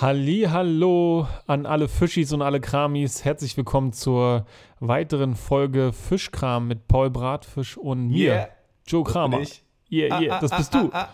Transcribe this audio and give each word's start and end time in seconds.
Halli, 0.00 0.46
hallo 0.48 1.26
an 1.46 1.66
alle 1.66 1.86
Fischis 1.88 2.32
und 2.32 2.40
alle 2.42 2.60
Kramis. 2.60 3.24
Herzlich 3.24 3.56
willkommen 3.56 3.92
zur 3.92 4.46
weiteren 4.78 5.34
Folge 5.34 5.92
Fischkram 5.92 6.68
mit 6.68 6.88
Paul 6.88 7.10
Bratfisch 7.10 7.76
und 7.76 8.08
mir, 8.08 8.32
Yeah. 8.32 8.48
Joe 8.86 9.04
Das 9.04 9.12
Kramer. 9.12 9.40
ich. 9.40 9.62
Yeah, 9.90 10.20
yeah, 10.20 10.40
das 10.40 10.56
bist 10.56 10.74
du. 10.74 10.90
Ah, 10.92 11.08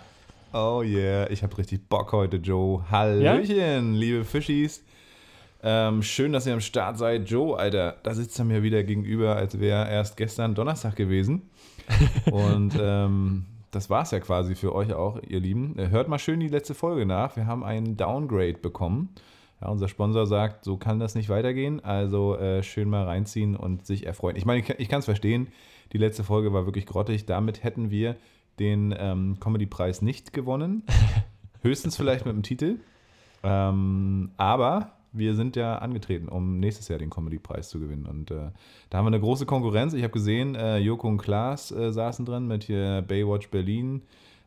Oh 0.53 0.83
yeah, 0.83 1.29
ich 1.31 1.43
habe 1.43 1.59
richtig 1.59 1.89
Bock 1.89 2.13
heute, 2.13 2.37
Joe. 2.37 2.85
Hallöchen, 2.91 3.95
liebe 3.95 4.25
Fischis. 4.25 4.85
Ähm, 5.63 6.03
schön, 6.03 6.33
dass 6.33 6.47
ihr 6.47 6.53
am 6.55 6.61
Start 6.61 6.97
seid. 6.97 7.29
Joe, 7.29 7.59
Alter, 7.59 7.97
da 8.05 8.15
sitzt 8.15 8.39
er 8.39 8.45
mir 8.45 8.63
wieder 8.63 8.85
gegenüber, 8.85 9.35
als 9.35 9.59
wäre 9.59 9.91
erst 9.91 10.17
gestern 10.17 10.55
Donnerstag 10.55 10.95
gewesen. 10.95 11.51
Und 12.31 12.73
ähm, 12.81 13.47
das 13.77 13.91
war's 13.91 14.11
ja 14.11 14.21
quasi 14.21 14.55
für 14.55 14.75
euch 14.75 14.95
auch, 14.95 15.21
ihr 15.23 15.39
Lieben. 15.39 15.79
Äh, 15.79 15.91
Hört 15.91 16.09
mal 16.09 16.19
schön 16.19 16.41
die 16.41 16.49
letzte 16.49 16.75
Folge 16.75 17.05
nach. 17.05 17.37
Wir 17.37 17.47
haben 17.47 17.63
einen 17.63 17.97
Downgrade 17.97 18.55
bekommen. 18.55 19.11
Ja, 19.61 19.69
unser 19.69 19.89
Sponsor 19.89 20.27
sagt, 20.27 20.65
so 20.65 20.79
kann 20.79 20.99
das 20.99 21.15
nicht 21.15 21.29
weitergehen. 21.29 21.85
Also 21.85 22.37
äh, 22.37 22.63
schön 22.63 22.89
mal 22.89 23.05
reinziehen 23.05 23.55
und 23.55 23.87
sich 23.87 24.07
erfreuen. 24.07 24.37
Ich 24.37 24.47
meine, 24.47 24.61
ich, 24.61 24.71
ich 24.71 24.89
kann 24.89 25.01
es 25.01 25.05
verstehen. 25.05 25.49
Die 25.93 25.99
letzte 25.99 26.25
Folge 26.25 26.55
war 26.55 26.65
wirklich 26.65 26.87
grottig. 26.87 27.27
Damit 27.27 27.63
hätten 27.63 27.91
wir 27.91 28.17
den 28.59 28.95
ähm, 28.99 29.37
Comedy-Preis 29.41 30.01
nicht 30.01 30.33
gewonnen. 30.33 30.83
Höchstens 31.63 31.97
vielleicht 31.97 32.25
mit 32.25 32.35
dem 32.35 32.43
Titel. 32.43 32.79
Ähm, 33.43 34.31
aber 34.39 34.96
wir 35.17 35.35
sind 35.35 35.57
ja 35.57 35.79
angetreten, 35.79 36.29
um 36.29 36.59
nächstes 36.61 36.89
Jahr 36.89 36.99
den 36.99 37.11
Comedy-Preis 37.11 37.69
zu 37.69 37.79
gewinnen. 37.81 38.07
Und 38.07 38.31
äh, 38.31 38.51
da 38.91 38.99
haben 38.99 39.05
wir 39.05 39.09
eine 39.09 39.21
große 39.21 39.47
Konkurrenz. 39.47 39.93
Ich 39.95 40.03
habe 40.03 40.13
gesehen, 40.13 40.55
äh, 40.55 40.79
Joko 40.79 41.09
und 41.09 41.19
Klaas 41.19 41.71
äh, 41.71 41.93
saßen 41.93 42.25
drin 42.25 42.47
mit 42.47 42.65
hier 42.65 43.03
Baywatch 43.07 43.49
Berlin. 43.51 44.03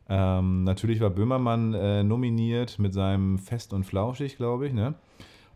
Ähm, 0.08 0.64
natürlich 0.64 1.00
war 1.00 1.10
Böhmermann 1.10 1.72
äh, 1.74 2.02
nominiert 2.02 2.78
mit 2.78 2.92
seinem 2.92 3.38
Fest 3.38 3.72
und 3.72 3.84
Flauschig, 3.84 4.36
glaube 4.36 4.66
ich. 4.66 4.72
Ne? 4.72 4.94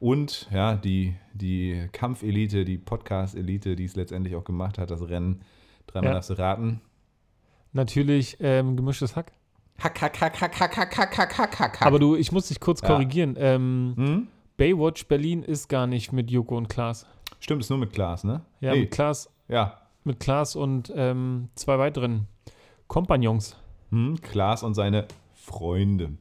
Und 0.01 0.49
ja, 0.53 0.77
die, 0.77 1.15
die 1.33 1.89
Kampfelite, 1.93 2.65
die 2.65 2.79
Podcast-Elite, 2.79 3.75
die 3.75 3.85
es 3.85 3.97
letztendlich 3.97 4.37
auch 4.37 4.45
gemacht 4.45 4.79
hat, 4.79 4.91
das 4.91 5.09
Rennen. 5.09 5.41
Dreimal 5.87 6.11
Ja. 6.11 6.15
darfst 6.15 6.31
du 6.31 6.35
raten. 6.39 6.81
Natürlich 7.73 8.37
ähm, 8.41 8.77
gemischtes 8.77 9.17
Hack. 9.17 9.33
Hack, 9.81 10.01
hack, 10.01 10.21
hack, 10.21 10.41
hack, 10.41 10.61
hack, 10.61 10.77
hack, 10.77 10.97
hack, 10.99 11.19
hack, 11.19 11.39
hack, 11.39 11.59
hack. 11.59 11.83
Aber 11.87 11.99
du, 11.99 12.15
ich 12.15 12.31
muss 12.31 12.47
dich 12.49 12.61
kurz 12.61 12.81
Ja. 12.81 12.89
korrigieren. 12.89 13.35
Ähm, 13.39 13.95
Hm? 13.97 14.29
Baywatch 14.57 15.07
Berlin 15.07 15.43
ist 15.43 15.69
gar 15.69 15.87
nicht 15.87 16.13
mit 16.13 16.31
Joko 16.31 16.57
und 16.57 16.69
Klaas. 16.69 17.07
Stimmt, 17.41 17.63
ist 17.63 17.71
nur 17.71 17.79
mit 17.79 17.93
Klaas, 17.93 18.25
ne? 18.25 18.43
Ja, 18.61 18.73
Nee, 18.73 18.81
mit 18.83 18.91
Klaas, 18.93 19.29
ja. 19.49 19.79
mit 20.05 20.21
Klaas 20.21 20.55
und 20.57 20.93
ähm, 20.95 21.49
zwei 21.57 21.79
weiteren 21.79 22.27
Kompagnons. 22.87 23.57
Hm? 23.91 24.21
Klaas 24.23 24.63
und 24.63 24.75
seine 24.75 25.07
Freunde. 25.35 26.13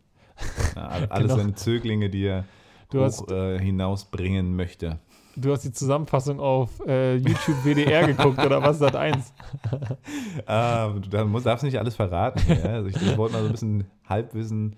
Ja, 0.76 0.81
alle- 0.88 1.11
alles 1.11 1.23
Genau. 1.31 1.36
seine 1.42 1.56
Zöglinge, 1.56 2.09
die 2.09 2.26
er 2.26 2.45
Du 2.89 3.00
hoch 3.00 3.04
hast- 3.06 3.31
äh, 3.31 3.59
hinausbringen 3.59 4.56
möchte. 4.56 5.00
Du 5.36 5.52
hast 5.52 5.64
die 5.64 5.72
Zusammenfassung 5.72 6.39
auf 6.39 6.80
äh, 6.86 7.16
YouTube 7.16 7.64
WDR 7.64 8.06
geguckt 8.08 8.38
oder 8.45 8.61
was 8.61 8.78
Sat 8.78 8.95
1? 8.95 9.34
Ah, 10.45 10.89
du 10.89 11.09
darfst 11.09 11.64
nicht 11.64 11.80
alles 11.80 11.95
verraten. 11.95 12.39
Ja? 12.48 12.70
Also 12.73 12.89
ich, 12.89 12.95
ich 13.02 13.17
wollte 13.17 13.34
mal 13.34 13.39
so 13.42 13.48
ein 13.48 13.52
bisschen 13.52 13.84
Halbwissen 14.08 14.76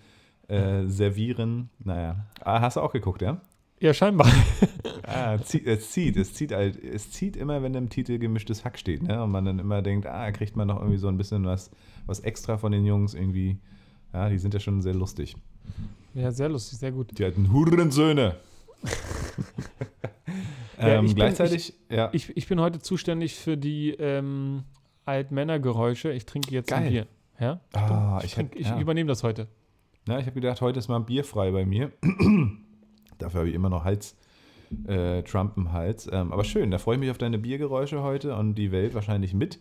äh, 0.48 0.86
servieren. 0.88 1.70
Naja. 1.84 2.26
Ah, 2.42 2.62
hast 2.62 2.78
du 2.78 2.82
auch 2.82 2.92
geguckt, 2.94 3.22
ja? 3.22 3.42
Ja, 3.80 3.94
scheinbar. 3.94 4.28
Ah, 5.08 5.38
zieht, 5.38 5.68
es 5.68 5.92
zieht, 5.92 6.18
es 6.18 6.34
zieht 6.34 6.52
halt, 6.52 6.84
es 6.84 7.12
zieht 7.12 7.38
immer, 7.38 7.62
wenn 7.62 7.76
im 7.76 7.90
Titel 7.90 8.18
gemischtes 8.18 8.66
Hack 8.66 8.80
steht, 8.80 9.04
ne? 9.04 9.22
Und 9.24 9.30
man 9.32 9.46
dann 9.46 9.60
immer 9.60 9.84
denkt, 9.84 10.08
ah, 10.08 10.32
kriegt 10.32 10.56
man 10.56 10.68
noch 10.68 10.78
irgendwie 10.80 10.98
so 10.98 11.08
ein 11.10 11.18
bisschen 11.18 11.46
was, 11.46 11.70
was 12.08 12.22
extra 12.22 12.58
von 12.58 12.72
den 12.72 12.86
Jungs 12.86 13.14
irgendwie. 13.14 13.60
Ja, 14.14 14.30
die 14.30 14.40
sind 14.40 14.56
ja 14.56 14.60
schon 14.60 14.82
sehr 14.82 14.96
lustig. 14.96 15.36
Ja, 16.16 16.32
sehr 16.32 16.50
lustig, 16.50 16.80
sehr 16.80 16.92
gut. 16.92 17.16
Die 17.18 17.24
alten 17.24 17.52
Hurensöhne. 17.54 18.36
Ja, 20.78 20.88
ähm, 20.88 21.06
ich 21.06 21.12
bin- 21.12 21.16
gleichzeitig, 21.18 21.74
ja. 21.90 22.10
Ich, 22.12 22.36
ich 22.36 22.48
bin 22.48 22.60
heute 22.60 22.80
zuständig 22.80 23.36
für 23.36 23.56
die 23.58 23.92
ähm, 23.92 24.64
Altmännergeräusche. 25.06 26.12
Ich 26.12 26.26
trinke 26.26 26.52
jetzt 26.54 26.74
ein 26.74 26.84
Geil. 26.84 26.92
Bier. 26.92 27.08
Ja? 27.40 27.60
Ah, 27.74 28.18
Ich, 28.20 28.26
ich, 28.26 28.34
trink, 28.34 28.52
hab, 28.52 28.60
ich 28.60 28.68
ja. 28.68 28.80
übernehme 28.80 29.08
das 29.08 29.24
heute. 29.24 29.48
Ja, 30.08 30.20
ich 30.20 30.26
habe 30.26 30.40
gedacht, 30.40 30.62
heute 30.62 30.80
ist 30.80 30.88
mal 30.88 31.00
bierfrei 31.00 31.52
bei 31.52 31.66
mir. 31.66 31.92
Dafür 33.18 33.40
habe 33.40 33.50
ich 33.50 33.56
immer 33.56 33.70
noch 33.70 33.84
Hals, 33.86 34.16
äh, 34.88 35.24
Trump 35.24 35.58
im 35.58 35.72
Hals. 35.72 36.08
Ähm, 36.12 36.32
aber 36.32 36.44
schön, 36.44 36.70
da 36.72 36.78
freue 36.78 36.96
ich 36.96 37.00
mich 37.00 37.10
auf 37.12 37.18
deine 37.18 37.40
Biergeräusche 37.40 38.04
heute 38.04 38.36
und 38.36 38.56
die 38.56 38.72
Welt 38.72 38.94
wahrscheinlich 38.94 39.34
mit. 39.34 39.60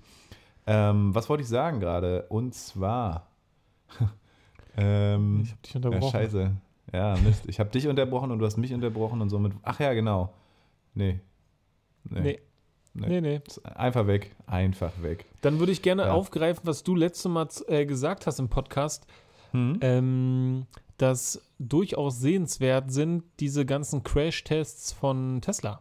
Ähm, 0.67 1.15
was 1.15 1.29
wollte 1.29 1.43
ich 1.43 1.49
sagen 1.49 1.81
gerade? 1.81 2.27
Und 2.29 2.55
zwar. 2.55 3.29
ähm, 4.77 5.43
Ich 5.45 5.51
habe 5.51 5.61
dich 5.63 5.73
ja, 5.75 5.77
unterbrochen. 5.79 6.11
scheiße. 6.13 6.51
Ja, 6.93 7.17
Mist. 7.25 7.45
Ich 7.49 7.59
habe 7.59 7.71
dich 7.71 7.89
unterbrochen 7.89 8.31
und 8.31 8.39
du 8.39 8.45
hast 8.47 8.57
mich 8.57 8.73
unterbrochen 8.75 9.21
und 9.21 9.31
somit. 9.31 9.53
Ach 9.63 9.81
ja, 9.81 9.95
genau. 9.95 10.33
Nee. 10.95 11.21
Nee. 12.05 12.21
Nee. 12.21 12.39
Nee, 13.09 13.21
nee. 13.21 13.41
Einfach 13.75 14.07
weg. 14.07 14.37
Einfach 14.47 14.93
weg. 15.03 15.25
Dann 15.41 15.59
würde 15.59 15.73
ich 15.73 15.83
gerne 15.83 16.03
Ja. 16.05 16.13
aufgreifen, 16.13 16.63
was 16.65 16.85
du 16.85 16.95
letztes 16.95 17.31
Mal 17.31 17.49
äh, 17.67 17.87
gesagt 17.87 18.27
hast 18.27 18.39
im 18.39 18.49
Podcast, 18.49 19.07
Hm? 19.55 19.79
ähm, 19.81 20.67
dass 20.99 21.41
durchaus 21.59 22.21
sehenswert 22.21 22.93
sind 22.93 23.25
diese 23.41 23.65
ganzen 23.65 24.03
Crash-Tests 24.03 24.93
von 24.93 25.41
Tesla. 25.41 25.81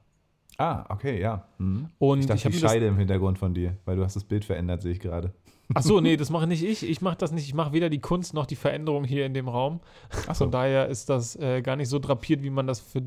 Ah, 0.58 0.86
okay, 0.90 1.20
ja. 1.20 1.48
Hm. 1.58 1.90
Und 1.98 2.20
Ich 2.20 2.26
ich, 2.26 2.28
dachte, 2.28 2.44
habe 2.46 2.52
die 2.52 2.58
mir 2.58 2.62
das 2.62 2.72
Scheide 2.72 2.88
im 2.88 2.98
Hintergrund 2.98 3.40
von 3.40 3.54
dir, 3.54 3.78
weil 3.86 3.96
du 3.96 4.04
hast 4.04 4.16
das 4.16 4.24
Bild 4.24 4.46
verändert, 4.46 4.82
sehe 4.82 4.92
ich 4.92 5.00
gerade. 5.00 5.34
Ach 5.74 5.82
so, 5.82 6.00
nee, 6.02 6.16
das 6.18 6.30
mache 6.30 6.46
nicht 6.48 6.64
ich. 6.64 6.88
Ich 6.88 7.02
mache 7.02 7.18
das 7.18 7.32
nicht. 7.32 7.46
Ich 7.48 7.54
mache 7.54 7.74
weder 7.74 7.90
die 7.90 8.00
Kunst 8.00 8.34
noch 8.34 8.46
die 8.46 8.56
Veränderung 8.56 9.04
hier 9.04 9.26
in 9.26 9.34
dem 9.34 9.48
Raum. 9.48 9.80
Ach 10.28 10.36
Von 10.36 10.52
daher 10.52 10.88
ist 10.90 11.10
das 11.10 11.36
äh, 11.36 11.62
gar 11.62 11.76
nicht 11.76 11.90
so 11.90 12.00
drapiert, 12.00 12.44
wie 12.44 12.50
man 12.50 12.68
das 12.68 12.80
für, 12.80 13.02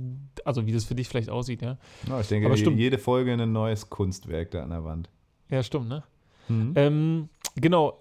also 0.44 0.66
wie 0.66 0.72
das 0.72 0.84
für 0.84 0.94
dich 0.94 1.08
vielleicht 1.08 1.30
aussieht, 1.30 1.62
ja. 1.62 1.78
Ja, 2.08 2.20
ich 2.20 2.28
denke, 2.28 2.46
Aber 2.46 2.56
stimmt. 2.56 2.78
jede 2.78 2.98
Folge 2.98 3.32
ein 3.32 3.52
neues 3.52 3.88
Kunstwerk 3.90 4.50
da 4.50 4.62
an 4.62 4.70
der 4.70 4.84
Wand. 4.84 5.10
Ja, 5.48 5.62
stimmt, 5.62 5.88
ne? 5.88 6.02
Mhm. 6.48 6.72
Ähm, 6.74 7.28
genau. 7.54 7.98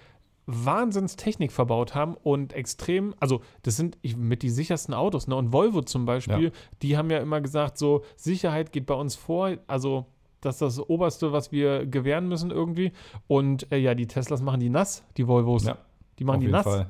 Wahnsinnstechnik 0.51 1.51
verbaut 1.51 1.93
haben 1.95 2.15
und 2.15 2.53
extrem, 2.53 3.13
also 3.19 3.41
das 3.63 3.77
sind 3.77 3.97
mit 4.17 4.41
die 4.41 4.49
sichersten 4.49 4.93
Autos, 4.93 5.27
ne? 5.27 5.35
Und 5.35 5.53
Volvo 5.53 5.81
zum 5.81 6.05
Beispiel, 6.05 6.45
Ja. 6.45 6.51
die 6.81 6.97
haben 6.97 7.09
ja 7.11 7.19
immer 7.19 7.39
gesagt, 7.41 7.77
so 7.77 8.03
Sicherheit 8.15 8.71
geht 8.71 8.85
bei 8.85 8.95
uns 8.95 9.15
vor, 9.15 9.57
also 9.67 10.05
das 10.41 10.55
ist 10.55 10.61
das 10.61 10.79
Oberste, 10.89 11.31
was 11.33 11.51
wir 11.51 11.85
gewähren 11.85 12.27
müssen 12.29 12.49
irgendwie. 12.49 12.93
Und 13.27 13.71
äh, 13.71 13.77
ja, 13.77 13.93
die 13.93 14.07
Teslas 14.07 14.41
machen 14.41 14.59
die 14.61 14.69
nass, 14.69 15.03
die 15.17 15.27
Volvos. 15.27 15.65
Ja, 15.65 15.77
die 16.17 16.23
machen 16.23 16.39
die 16.41 16.47
nass. 16.47 16.63
Fall. 16.63 16.89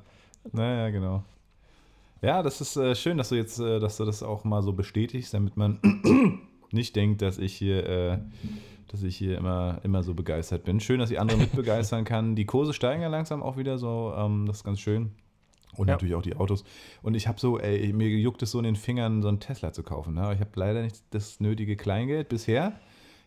Naja, 0.52 0.90
genau. 0.90 1.24
Ja, 2.22 2.44
das 2.44 2.62
ist 2.62 2.76
äh, 2.78 2.96
schön, 2.96 3.18
dass 3.18 3.30
du 3.30 3.36
jetzt, 3.36 3.60
äh, 3.60 3.80
dass 3.80 3.98
du 3.98 4.06
das 4.06 4.22
auch 4.24 4.44
mal 4.44 4.62
so 4.62 4.72
bestätigst, 4.74 5.34
damit 5.34 5.58
man 5.58 5.80
nicht 6.72 6.96
denkt, 6.96 7.22
dass 7.22 7.38
ich 7.40 7.56
hier, 7.56 7.86
äh, 7.90 8.20
dass 8.90 9.04
ich 9.04 9.16
hier 9.16 9.38
immer, 9.38 9.80
immer 9.84 10.04
so 10.04 10.14
begeistert 10.14 10.64
bin. 10.66 10.80
Schön, 10.80 11.00
dass 11.00 11.10
ich 11.12 11.20
andere 11.20 11.38
mit 11.40 11.54
begeistern 11.56 12.04
kann. 12.06 12.36
Die 12.36 12.46
Kurse 12.46 12.74
steigen 12.74 13.02
ja 13.02 13.08
langsam 13.08 13.42
auch 13.42 13.58
wieder 13.58 13.78
so, 13.78 14.14
ähm, 14.18 14.46
das 14.46 14.58
ist 14.58 14.64
ganz 14.64 14.80
schön. 14.80 15.12
Und 15.78 15.88
Ja. 15.88 15.94
natürlich 15.94 16.16
auch 16.16 16.22
die 16.24 16.36
Autos. 16.36 16.64
Und 17.04 17.14
ich 17.14 17.28
habe 17.28 17.40
so, 17.40 17.60
ey, 17.60 17.94
mir 17.94 18.10
juckt 18.10 18.42
es 18.42 18.52
so 18.52 18.58
in 18.58 18.64
den 18.66 18.76
Fingern, 18.76 19.22
so 19.22 19.28
einen 19.30 19.40
Tesla 19.40 19.72
zu 19.72 19.84
kaufen. 19.84 20.16
Ne? 20.16 20.22
Aber 20.22 20.34
ich 20.34 20.40
habe 20.40 20.50
leider 20.56 20.82
nicht 20.82 20.98
das 21.12 21.40
nötige 21.40 21.78
Kleingeld 21.78 22.28
bisher. 22.28 22.74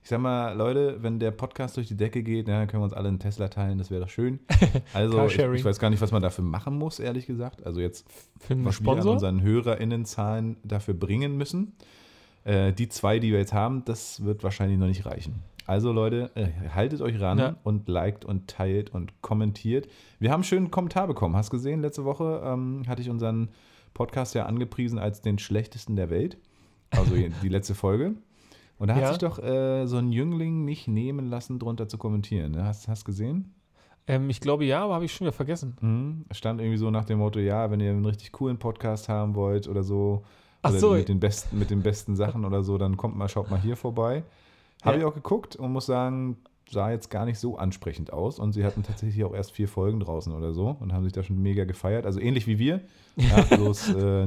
Ich 0.02 0.08
sag 0.08 0.20
mal, 0.20 0.52
Leute, 0.56 1.00
wenn 1.04 1.20
der 1.20 1.30
Podcast 1.30 1.76
durch 1.76 1.86
die 1.86 1.96
Decke 1.96 2.24
geht, 2.24 2.48
dann 2.48 2.66
können 2.66 2.80
wir 2.82 2.86
uns 2.86 2.92
alle 2.92 3.06
einen 3.06 3.20
Tesla 3.20 3.46
teilen, 3.46 3.78
das 3.78 3.92
wäre 3.92 4.00
doch 4.00 4.08
schön. 4.08 4.40
Also, 4.92 5.24
ich, 5.26 5.38
ich 5.38 5.64
weiß 5.64 5.78
gar 5.78 5.90
nicht, 5.90 6.00
was 6.00 6.10
man 6.10 6.20
dafür 6.20 6.42
machen 6.42 6.76
muss, 6.76 6.98
ehrlich 6.98 7.26
gesagt. 7.26 7.64
Also 7.64 7.80
jetzt, 7.80 8.04
Für 8.40 8.54
einen 8.54 8.64
was 8.64 8.80
wir 8.82 8.88
an 8.90 8.94
Sponsor? 8.96 9.12
unseren 9.12 9.42
HörerInnenzahlen 9.42 10.56
dafür 10.64 10.94
bringen 10.94 11.36
müssen. 11.36 11.74
Äh, 12.44 12.72
die 12.72 12.88
zwei, 12.88 13.20
die 13.20 13.30
wir 13.30 13.38
jetzt 13.38 13.52
haben, 13.52 13.84
das 13.84 14.24
wird 14.24 14.42
wahrscheinlich 14.42 14.76
noch 14.78 14.88
nicht 14.88 15.06
reichen. 15.06 15.36
Also 15.66 15.92
Leute, 15.92 16.30
äh, 16.34 16.48
haltet 16.74 17.00
euch 17.00 17.20
ran 17.20 17.38
Ja. 17.38 17.56
und 17.62 17.88
liked 17.88 18.24
und 18.24 18.48
teilt 18.48 18.90
und 18.90 19.20
kommentiert. 19.22 19.88
Wir 20.18 20.30
haben 20.30 20.38
einen 20.38 20.44
schönen 20.44 20.70
Kommentar 20.70 21.06
bekommen. 21.06 21.36
Hast 21.36 21.50
gesehen, 21.50 21.80
letzte 21.82 22.04
Woche 22.04 22.42
ähm, 22.44 22.82
hatte 22.88 23.02
ich 23.02 23.10
unseren 23.10 23.48
Podcast 23.94 24.34
ja 24.34 24.46
angepriesen 24.46 24.98
als 24.98 25.20
den 25.20 25.38
schlechtesten 25.38 25.96
der 25.96 26.10
Welt. 26.10 26.36
Also 26.90 27.14
die 27.14 27.48
letzte 27.48 27.74
Folge. 27.74 28.14
Und 28.78 28.88
da 28.88 28.94
hat 28.94 29.02
Ja. 29.02 29.08
sich 29.08 29.18
doch 29.18 29.38
äh, 29.38 29.86
so 29.86 29.96
ein 29.98 30.12
Jüngling 30.12 30.64
nicht 30.64 30.88
nehmen 30.88 31.26
lassen, 31.30 31.58
drunter 31.58 31.88
zu 31.88 31.96
kommentieren. 31.98 32.52
Ne? 32.52 32.64
Hast 32.64 32.86
du 32.88 33.04
gesehen? 33.04 33.54
Ähm, 34.08 34.28
ich 34.30 34.40
glaube 34.40 34.64
ja, 34.64 34.82
aber 34.82 34.94
habe 34.94 35.04
ich 35.04 35.12
schon 35.14 35.26
wieder 35.26 35.32
vergessen. 35.32 35.76
Mhm. 35.80 36.24
Stand 36.32 36.60
irgendwie 36.60 36.78
so 36.78 36.90
nach 36.90 37.04
dem 37.04 37.18
Motto, 37.20 37.38
ja, 37.38 37.70
wenn 37.70 37.78
ihr 37.80 37.90
einen 37.92 38.04
richtig 38.04 38.32
coolen 38.32 38.58
Podcast 38.58 39.08
haben 39.08 39.36
wollt 39.36 39.68
oder 39.68 39.84
so 39.84 40.24
Ach 40.62 40.70
oder 40.70 40.78
so. 40.80 40.92
mit 40.94 41.08
den 41.08 41.20
besten, 41.20 41.58
mit 41.58 41.70
den 41.70 41.82
besten 41.82 42.16
Sachen 42.16 42.44
oder 42.44 42.64
so, 42.64 42.76
dann 42.78 42.96
kommt 42.96 43.16
mal, 43.16 43.28
schaut 43.28 43.50
mal 43.50 43.60
hier 43.60 43.76
vorbei. 43.76 44.24
Habe 44.82 44.96
Ja. 44.96 45.00
ich 45.02 45.04
auch 45.06 45.14
geguckt 45.14 45.56
und 45.56 45.72
muss 45.72 45.86
sagen, 45.86 46.36
sah 46.70 46.90
jetzt 46.90 47.10
gar 47.10 47.24
nicht 47.24 47.38
so 47.38 47.56
ansprechend 47.56 48.12
aus. 48.12 48.38
Und 48.38 48.52
sie 48.52 48.64
hatten 48.64 48.82
tatsächlich 48.82 49.24
auch 49.24 49.34
erst 49.34 49.52
vier 49.52 49.68
Folgen 49.68 50.00
draußen 50.00 50.32
oder 50.32 50.52
so 50.52 50.76
und 50.80 50.92
haben 50.92 51.04
sich 51.04 51.12
da 51.12 51.22
schon 51.22 51.40
mega 51.40 51.64
gefeiert. 51.64 52.06
Also 52.06 52.20
ähnlich 52.20 52.46
wie 52.46 52.58
wir. 52.58 52.80
Ja, 53.16 53.42
bloß, 53.42 53.90
äh, 53.94 54.22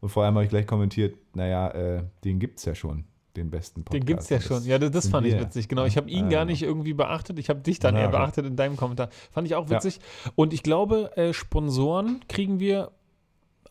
und 0.00 0.08
vor 0.08 0.22
allem 0.22 0.34
habe 0.36 0.44
ich 0.44 0.50
gleich 0.50 0.64
kommentiert, 0.64 1.16
naja, 1.34 1.68
äh, 1.70 2.04
den 2.22 2.38
gibt 2.38 2.60
es 2.60 2.64
ja 2.64 2.72
schon, 2.76 3.02
den 3.36 3.50
besten 3.50 3.82
Podcast. 3.82 4.00
Den 4.00 4.06
gibt 4.06 4.20
es 4.20 4.28
ja 4.28 4.40
schon. 4.40 4.62
Ja, 4.64 4.78
das, 4.78 4.92
das 4.92 5.08
fand 5.08 5.26
ich 5.26 5.32
wir. 5.34 5.40
witzig. 5.40 5.66
Genau. 5.68 5.86
Ich 5.86 5.96
habe 5.96 6.08
ihn 6.08 6.26
Ah, 6.26 6.28
gar 6.28 6.38
ja. 6.42 6.44
nicht 6.44 6.62
irgendwie 6.62 6.92
beachtet. 6.94 7.40
Ich 7.40 7.48
habe 7.48 7.58
dich 7.62 7.80
dann 7.80 7.96
Ja, 7.96 8.02
eher 8.02 8.08
beachtet 8.10 8.46
in 8.46 8.54
deinem 8.54 8.76
Kommentar. 8.76 9.08
Fand 9.32 9.48
ich 9.48 9.56
auch 9.56 9.68
Ja. 9.68 9.74
witzig. 9.76 9.98
Und 10.36 10.52
ich 10.52 10.62
glaube, 10.62 11.16
äh, 11.16 11.32
Sponsoren 11.32 12.20
kriegen 12.28 12.60
wir 12.60 12.92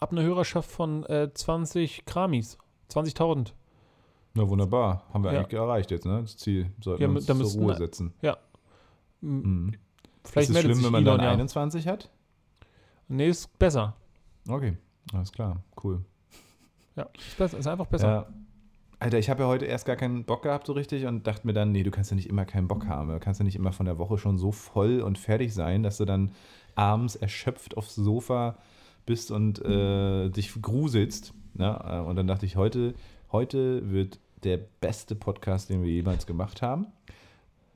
ab 0.01 0.11
einer 0.11 0.23
Hörerschaft 0.23 0.69
von 0.69 1.05
äh, 1.05 1.29
20 1.33 2.03
Kramis. 2.05 2.57
20.000. 2.89 3.53
Na 4.33 4.47
wunderbar, 4.47 5.03
haben 5.13 5.23
wir 5.23 5.33
Ja. 5.33 5.39
eigentlich 5.41 5.59
erreicht 5.59 5.91
jetzt, 5.91 6.05
ne? 6.05 6.21
Das 6.21 6.37
Ziel 6.37 6.71
sollten 6.81 7.01
Ja, 7.01 7.09
wir 7.09 7.15
uns 7.15 7.25
zur 7.25 7.61
Ruhe 7.61 7.75
setzen. 7.75 8.13
M- 8.21 8.33
Mhm. 9.21 9.73
Vielleicht 10.23 10.49
ist 10.49 10.55
es 10.55 10.61
schlimm, 10.63 10.83
wenn 10.83 10.91
man 10.91 11.03
Elon, 11.03 11.17
dann 11.17 11.25
ja. 11.25 11.31
21 11.31 11.87
hat? 11.87 12.09
Nee, 13.07 13.27
ist 13.29 13.57
besser. 13.59 13.95
Okay, 14.47 14.77
alles 15.13 15.31
klar, 15.31 15.57
cool. 15.83 16.01
Ja, 16.95 17.07
ist, 17.17 17.37
besser, 17.37 17.57
ist 17.57 17.67
einfach 17.67 17.87
besser. 17.87 18.07
Ja. 18.07 18.27
Alter, 18.99 19.17
ich 19.17 19.29
habe 19.31 19.41
ja 19.43 19.47
heute 19.49 19.65
erst 19.65 19.85
gar 19.85 19.95
keinen 19.95 20.25
Bock 20.25 20.43
gehabt 20.43 20.67
so 20.67 20.73
richtig 20.73 21.05
und 21.07 21.25
dachte 21.25 21.45
mir 21.47 21.53
dann, 21.53 21.71
nee, 21.71 21.81
du 21.83 21.89
kannst 21.91 22.11
ja 22.11 22.15
nicht 22.15 22.29
immer 22.29 22.45
keinen 22.45 22.67
Bock 22.67 22.85
haben. 22.85 23.09
Du 23.09 23.19
kannst 23.19 23.39
ja 23.39 23.43
nicht 23.43 23.55
immer 23.55 23.71
von 23.71 23.87
der 23.87 23.97
Woche 23.97 24.17
schon 24.19 24.37
so 24.37 24.51
voll 24.51 25.01
und 25.01 25.17
fertig 25.17 25.53
sein, 25.55 25.81
dass 25.81 25.97
du 25.97 26.05
dann 26.05 26.31
abends 26.75 27.15
erschöpft 27.15 27.75
aufs 27.77 27.95
Sofa 27.95 28.57
bist 29.07 29.31
und 29.31 29.59
äh, 29.65 30.29
dich 30.29 30.53
gruselst. 30.61 31.33
Ne? 31.55 32.03
Und 32.03 32.15
dann 32.15 32.27
dachte 32.27 32.45
ich, 32.45 32.55
heute, 32.57 32.93
heute 33.31 33.91
wird 33.91 34.19
der 34.43 34.57
beste 34.57 35.15
Podcast, 35.15 35.69
den 35.69 35.83
wir 35.83 35.91
jemals 35.91 36.25
gemacht 36.25 36.61
haben. 36.61 36.87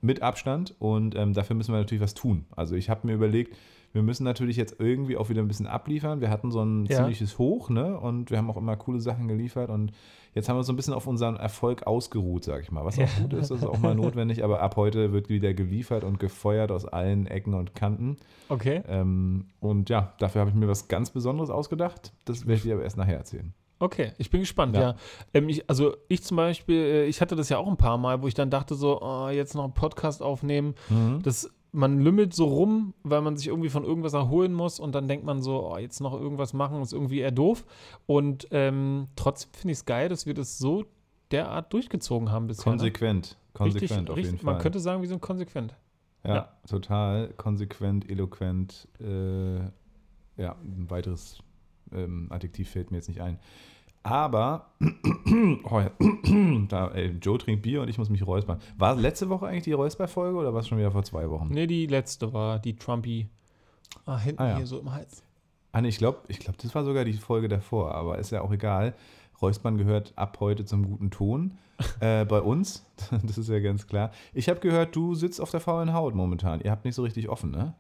Mit 0.02 0.22
Abstand. 0.22 0.76
Und 0.80 1.16
ähm, 1.16 1.34
dafür 1.34 1.56
müssen 1.56 1.74
wir 1.74 1.80
natürlich 1.80 2.02
was 2.04 2.14
tun. 2.14 2.46
Also 2.56 2.76
ich 2.76 2.90
habe 2.90 3.08
mir 3.08 3.14
überlegt, 3.14 3.56
wir 3.94 4.04
müssen 4.04 4.24
natürlich 4.26 4.58
jetzt 4.58 4.76
irgendwie 4.80 5.16
auch 5.16 5.30
wieder 5.30 5.42
ein 5.42 5.48
bisschen 5.48 5.68
abliefern. 5.68 6.20
Wir 6.22 6.30
hatten 6.30 6.52
so 6.52 6.62
ein 6.62 6.86
Ja. 6.86 6.98
ziemliches 6.98 7.38
Hoch, 7.38 7.70
ne? 7.70 7.98
Und 7.98 8.30
wir 8.30 8.38
haben 8.38 8.50
auch 8.50 8.58
immer 8.58 8.76
coole 8.76 9.00
Sachen 9.00 9.28
geliefert. 9.30 9.70
Und 9.70 9.94
jetzt 10.34 10.50
haben 10.50 10.58
wir 10.58 10.64
so 10.64 10.74
ein 10.74 10.76
bisschen 10.76 10.94
auf 10.94 11.08
unseren 11.08 11.38
Erfolg 11.38 11.88
ausgeruht, 11.88 12.44
sag 12.44 12.62
ich 12.62 12.72
mal. 12.72 12.84
Was 12.84 13.00
auch 13.00 13.08
gut 13.22 13.34
ist, 13.34 13.52
das 13.52 13.60
ist 13.60 13.66
auch 13.66 13.80
mal 13.80 13.96
notwendig. 13.96 14.44
Aber 14.44 14.62
ab 14.62 14.76
heute 14.76 15.14
wird 15.14 15.30
wieder 15.30 15.54
geliefert 15.54 16.04
und 16.04 16.20
gefeuert 16.20 16.72
aus 16.72 16.86
allen 16.86 17.26
Ecken 17.26 17.54
und 17.54 17.74
Kanten. 17.74 18.18
Okay. 18.50 18.82
Ähm, 18.88 19.46
und 19.62 19.90
ja, 19.90 20.14
dafür 20.20 20.42
habe 20.42 20.50
ich 20.50 20.56
mir 20.58 20.68
was 20.68 20.88
ganz 20.90 21.10
Besonderes 21.12 21.50
ausgedacht. 21.50 22.12
Das 22.26 22.42
werde 22.46 22.56
ich 22.58 22.64
dir 22.64 22.74
aber 22.74 22.84
erst 22.84 22.98
nachher 22.98 23.18
erzählen. 23.18 23.54
Okay, 23.80 24.14
ich 24.18 24.30
bin 24.30 24.40
gespannt, 24.40 24.76
ja. 24.76 24.82
Ja. 24.82 24.96
Ähm, 25.34 25.50
ich, 25.50 25.70
also 25.70 25.98
ich 26.08 26.24
zum 26.24 26.38
Beispiel, 26.38 26.78
äh, 26.78 27.06
ich 27.06 27.20
hatte 27.22 27.36
das 27.36 27.50
ja 27.50 27.58
auch 27.58 27.68
ein 27.68 27.78
paar 27.78 27.98
Mal, 27.98 28.22
wo 28.22 28.28
ich 28.28 28.34
dann 28.34 28.50
dachte 28.50 28.76
so, 28.76 29.02
oh, 29.02 29.30
jetzt 29.30 29.54
noch 29.56 29.64
einen 29.66 29.74
Podcast 29.74 30.22
aufnehmen. 30.22 30.76
Das, 31.24 31.50
man 31.74 32.00
lümmelt 32.00 32.34
so 32.34 32.46
rum, 32.46 32.94
weil 33.04 33.22
man 33.22 33.36
sich 33.36 33.48
irgendwie 33.48 33.70
von 33.70 33.84
irgendwas 33.84 34.14
erholen 34.14 34.54
muss 34.54 34.80
und 34.80 34.96
dann 34.96 35.10
denkt 35.10 35.26
man 35.26 35.42
so, 35.42 35.72
oh, 35.74 35.78
jetzt 35.78 36.00
noch 36.00 36.14
irgendwas 36.14 36.54
machen, 36.54 36.82
ist 36.82 36.94
irgendwie 36.94 37.20
eher 37.20 37.32
doof. 37.32 37.66
Und 38.06 38.48
ähm, 38.52 39.08
trotzdem 39.18 39.52
finde 39.54 39.74
ich 39.74 39.80
es 39.80 39.86
geil, 39.86 40.08
dass 40.08 40.26
wir 40.26 40.34
das 40.34 40.58
so 40.58 40.86
derart 41.32 41.74
durchgezogen 41.74 42.32
haben 42.32 42.48
bisher. 42.48 42.72
ne? 42.72 42.78
Konsequent. 42.78 43.38
Konsequent 43.54 43.92
Richtig, 43.92 44.10
auf 44.10 44.16
richtig, 44.16 44.32
jeden 44.34 44.46
Fall. 44.46 44.54
Man 44.54 44.62
könnte 44.62 44.80
sagen, 44.80 45.02
wir 45.02 45.10
sind 45.10 45.22
konsequent. 45.22 45.76
Ja, 46.24 46.36
Ja. 46.36 46.50
total 46.68 47.34
konsequent, 47.36 48.10
eloquent. 48.10 48.88
Äh, 49.02 49.58
ja, 50.38 50.56
ein 50.64 50.86
weiteres 50.90 51.40
ähm, 51.94 52.28
Adjektiv 52.30 52.70
fällt 52.70 52.92
mir 52.92 52.98
jetzt 52.98 53.08
nicht 53.10 53.22
ein. 53.22 53.40
Aber, 54.04 54.68
oh, 55.64 55.80
ja, 55.80 55.90
da, 56.70 56.90
ey, 56.90 57.18
Joe 57.22 57.38
trinkt 57.40 57.64
Bier 57.64 57.82
und 57.82 57.90
ich 57.90 57.98
muss 57.98 58.10
mich 58.10 58.26
räuspern. 58.26 58.60
War 58.78 58.96
letzte 58.96 59.30
Woche 59.30 59.48
eigentlich 59.48 59.64
die 59.64 59.72
Räusperfolge 59.74 60.38
oder 60.38 60.54
war 60.54 60.62
es 60.62 60.68
schon 60.68 60.78
wieder 60.78 60.92
vor 60.92 61.04
zwei 61.04 61.28
Wochen? 61.30 61.48
Nee, 61.50 61.66
die 61.66 61.88
letzte 61.88 62.32
war 62.32 62.60
die 62.60 62.76
Trumpy. 62.76 63.28
Ah, 64.06 64.20
hinten 64.20 64.42
Ah, 64.42 64.50
ja. 64.50 64.58
hier 64.58 64.68
so 64.68 64.80
im 64.80 64.94
Hals. 64.94 65.24
Ah, 65.72 65.82
nee, 65.82 65.88
ich 65.90 65.98
glaube, 65.98 66.20
ich 66.28 66.40
glaub, 66.40 66.58
das 66.58 66.74
war 66.76 66.84
sogar 66.84 67.04
die 67.04 67.14
Folge 67.14 67.48
davor, 67.48 67.96
aber 67.96 68.20
ist 68.20 68.32
ja 68.32 68.42
auch 68.42 68.52
egal. 68.52 68.94
Räuspern 69.42 69.78
gehört 69.78 70.14
ab 70.16 70.38
heute 70.40 70.66
zum 70.66 70.86
guten 70.88 71.10
Ton. 71.10 71.58
äh, 72.00 72.26
bei 72.26 72.40
uns, 72.42 72.86
das 73.24 73.38
ist 73.40 73.50
ja 73.50 73.60
ganz 73.60 73.88
klar. 73.88 74.12
Ich 74.34 74.48
habe 74.50 74.60
gehört, 74.60 74.96
du 74.96 75.16
sitzt 75.16 75.42
auf 75.42 75.52
der 75.52 75.60
faulen 75.60 75.94
Haut 75.94 76.14
momentan. 76.16 76.62
Ihr 76.62 76.72
habt 76.72 76.86
nicht 76.86 76.96
so 76.96 77.02
richtig 77.04 77.28
offen, 77.28 77.52
ne? 77.52 77.74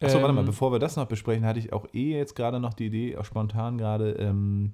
Achso, 0.00 0.20
warte 0.20 0.32
mal, 0.32 0.40
Ähm, 0.40 0.46
bevor 0.46 0.72
wir 0.72 0.78
das 0.78 0.96
noch 0.96 1.06
besprechen, 1.06 1.44
hatte 1.44 1.58
ich 1.58 1.72
auch 1.72 1.86
eh 1.92 2.16
jetzt 2.16 2.34
gerade 2.34 2.60
noch 2.60 2.74
die 2.74 2.86
Idee, 2.86 3.16
auch 3.16 3.24
spontan 3.24 3.78
gerade, 3.78 4.12
ähm, 4.12 4.72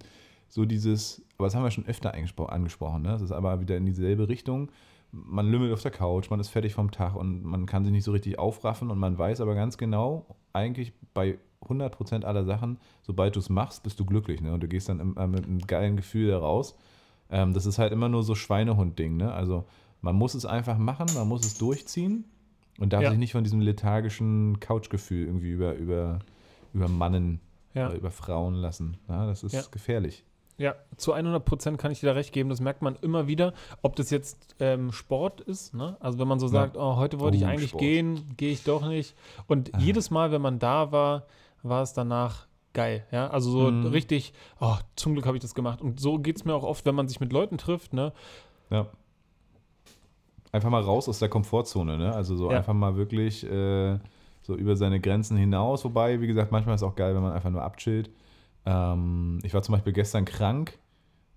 so 0.49 0.65
dieses, 0.65 1.23
aber 1.39 1.47
das 1.47 1.55
haben 1.55 1.65
wir 1.65 1.71
schon 1.71 1.87
öfter 1.87 2.15
angesprochen, 2.15 3.03
ne? 3.03 3.09
Das 3.09 3.23
ist 3.23 3.33
aber 3.33 3.61
wieder 3.61 3.77
in 3.77 3.87
dieselbe 3.87 4.29
Richtung. 4.29 4.71
Man 5.11 5.47
lümmelt 5.47 5.73
auf 5.73 5.83
der 5.83 5.91
Couch, 5.91 6.29
man 6.31 6.41
ist 6.41 6.49
fertig 6.49 6.75
vom 6.75 6.91
Tag 6.91 7.15
und 7.17 7.45
man 7.45 7.67
kann 7.67 7.85
sich 7.85 7.93
nicht 7.93 8.05
so 8.05 8.13
richtig 8.13 8.39
aufraffen 8.39 8.91
und 8.91 8.99
man 8.99 9.17
weiß 9.17 9.41
aber 9.41 9.55
ganz 9.55 9.79
genau, 9.79 10.27
eigentlich 10.53 10.93
bei 11.15 11.39
100% 11.69 12.25
aller 12.25 12.45
Sachen, 12.45 12.79
sobald 13.03 13.35
du 13.37 13.41
es 13.41 13.49
machst, 13.49 13.83
bist 13.83 13.99
du 13.99 14.05
glücklich, 14.05 14.43
ne? 14.43 14.53
Und 14.53 14.63
du 14.63 14.69
gehst 14.69 14.89
dann 14.89 15.01
immer 15.01 15.27
mit 15.27 15.47
einem 15.47 15.61
geilen 15.61 15.97
Gefühl 15.97 16.29
da 16.29 16.39
raus. 16.39 16.77
Ähm, 17.31 17.55
das 17.55 17.65
ist 17.65 17.79
halt 17.79 17.93
immer 17.93 18.09
nur 18.11 18.23
so 18.23 18.35
Schweinehund-Ding, 18.35 19.17
ne? 19.17 19.33
Also 19.33 19.65
man 20.03 20.17
muss 20.17 20.35
es 20.35 20.45
einfach 20.45 20.77
machen, 20.77 21.07
man 21.15 21.27
muss 21.27 21.47
es 21.47 21.57
durchziehen 21.57 22.27
und 22.79 22.93
darf 22.93 23.03
Ja. 23.03 23.11
sich 23.11 23.19
nicht 23.19 23.33
von 23.33 23.45
diesem 23.45 23.61
lethargischen 23.61 24.59
Couchgefühl 24.61 25.27
irgendwie 25.27 25.51
über, 25.51 25.75
über, 25.75 26.19
über 26.73 26.89
Mannen 26.89 27.41
Ja. 27.75 27.87
oder 27.89 27.97
über 27.97 28.11
Frauen 28.11 28.55
lassen. 28.55 28.97
Ja, 29.09 29.27
das 29.27 29.43
ist 29.45 29.71
gefährlich. 29.73 30.25
Ja, 30.57 30.77
zu 30.97 31.13
100 31.13 31.45
Prozent 31.45 31.79
kann 31.79 31.91
ich 31.91 31.99
dir 31.99 32.07
da 32.07 32.13
recht 32.13 32.33
geben. 32.33 32.49
Das 32.49 32.61
merkt 32.61 32.81
man 32.81 32.95
immer 33.03 33.27
wieder, 33.27 33.55
ob 33.83 33.97
das 33.97 34.11
jetzt 34.11 34.55
ähm, 34.61 34.93
Sport 34.93 35.41
ist. 35.41 35.75
Ne? 35.75 35.97
Also 35.99 36.21
wenn 36.21 36.29
man 36.29 36.39
so 36.39 36.47
sagt, 36.47 36.77
oh, 36.77 36.95
heute 36.95 37.19
wollte 37.19 37.37
ich 37.37 37.43
Oh, 37.43 37.47
eigentlich 37.49 37.71
Sport. 37.71 37.81
gehen, 37.83 38.35
gehe 38.37 38.53
ich 38.53 38.63
doch 38.63 38.87
nicht. 38.87 39.17
Und 39.49 39.73
jedes 39.79 40.11
Mal, 40.13 40.31
wenn 40.31 40.41
man 40.43 40.61
da 40.61 40.93
war, 40.93 41.27
war 41.65 41.83
es 41.83 41.93
danach 41.93 42.47
geil. 42.73 43.05
Ja, 43.11 43.29
also 43.31 43.51
so 43.51 43.71
Mhm. 43.71 43.87
richtig, 43.87 44.33
oh, 44.61 44.77
zum 44.95 45.15
Glück 45.15 45.27
habe 45.27 45.37
ich 45.37 45.43
das 45.43 45.55
gemacht. 45.57 45.81
Und 45.83 45.99
so 45.99 46.19
geht 46.21 46.37
es 46.37 46.45
mir 46.45 46.55
auch 46.55 46.63
oft, 46.63 46.87
wenn 46.87 46.95
man 46.95 47.09
sich 47.09 47.19
mit 47.19 47.33
Leuten 47.33 47.59
trifft. 47.59 47.93
Ne? 47.93 48.13
Ja. 48.71 48.87
Einfach 50.55 50.71
mal 50.71 50.83
raus 50.83 51.09
aus 51.09 51.19
der 51.19 51.29
Komfortzone, 51.29 51.99
ne? 51.99 52.15
Also 52.15 52.37
so 52.37 52.49
Ja. 52.49 52.59
einfach 52.59 52.75
mal 52.75 52.95
wirklich 52.95 53.45
äh, 53.45 53.99
so 54.41 54.55
über 54.55 54.77
seine 54.77 55.01
Grenzen 55.01 55.37
hinaus. 55.37 55.85
Wobei, 55.85 56.21
wie 56.21 56.29
gesagt, 56.29 56.53
manchmal 56.53 56.77
ist 56.77 56.83
es 56.83 56.87
auch 56.87 56.95
geil, 56.95 57.13
wenn 57.17 57.23
man 57.23 57.33
einfach 57.33 57.51
nur 57.51 57.61
abchillt. 57.63 58.09
Ähm, 58.65 59.41
ich 59.43 59.53
war 59.53 59.63
zum 59.63 59.73
Beispiel 59.73 59.93
gestern 59.93 60.25
krank 60.25 60.79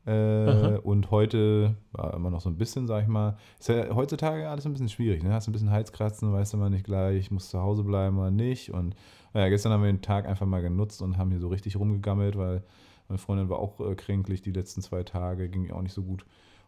äh, 0.06 0.78
und 0.84 1.10
heute 1.10 1.78
war 1.94 2.14
immer 2.14 2.30
noch 2.30 2.42
so 2.42 2.50
ein 2.50 2.60
bisschen, 2.60 2.86
sag 2.86 3.02
ich 3.02 3.08
mal. 3.08 3.38
Ist 3.60 3.70
ja 3.70 3.96
heutzutage 3.96 4.48
alles 4.48 4.68
ein 4.68 4.74
bisschen 4.74 4.90
schwierig, 4.90 5.24
ne? 5.24 5.34
Hast 5.34 5.48
ein 5.48 5.52
bisschen 5.52 5.72
Halskratzen, 5.72 6.32
weißt 6.32 6.54
du 6.54 6.58
mal 6.58 6.70
nicht 6.70 6.86
gleich, 6.86 7.32
muss 7.32 7.50
zu 7.50 7.60
Hause 7.60 7.84
bleiben 7.84 8.20
oder 8.20 8.30
nicht. 8.30 8.72
Und 8.72 8.96
naja, 9.34 9.50
gestern 9.50 9.72
haben 9.72 9.82
wir 9.82 9.92
den 9.92 10.04
Tag 10.04 10.28
einfach 10.28 10.46
mal 10.46 10.62
genutzt 10.62 11.02
und 11.02 11.18
haben 11.18 11.32
hier 11.32 11.40
so 11.40 11.48
richtig 11.48 11.76
rumgegammelt, 11.76 12.38
weil 12.38 12.62
meine 13.08 13.18
Freundin 13.18 13.50
war 13.50 13.58
auch 13.58 13.80
äh, 13.80 13.96
kränklich 13.96 14.44
die 14.44 14.52
letzten 14.52 14.84
zwei 14.84 15.02
Tage, 15.02 15.50
ging 15.50 15.66
ihr 15.66 15.76
auch 15.76 15.82
nicht 15.82 15.94
so 15.94 16.04
gut. 16.04 16.24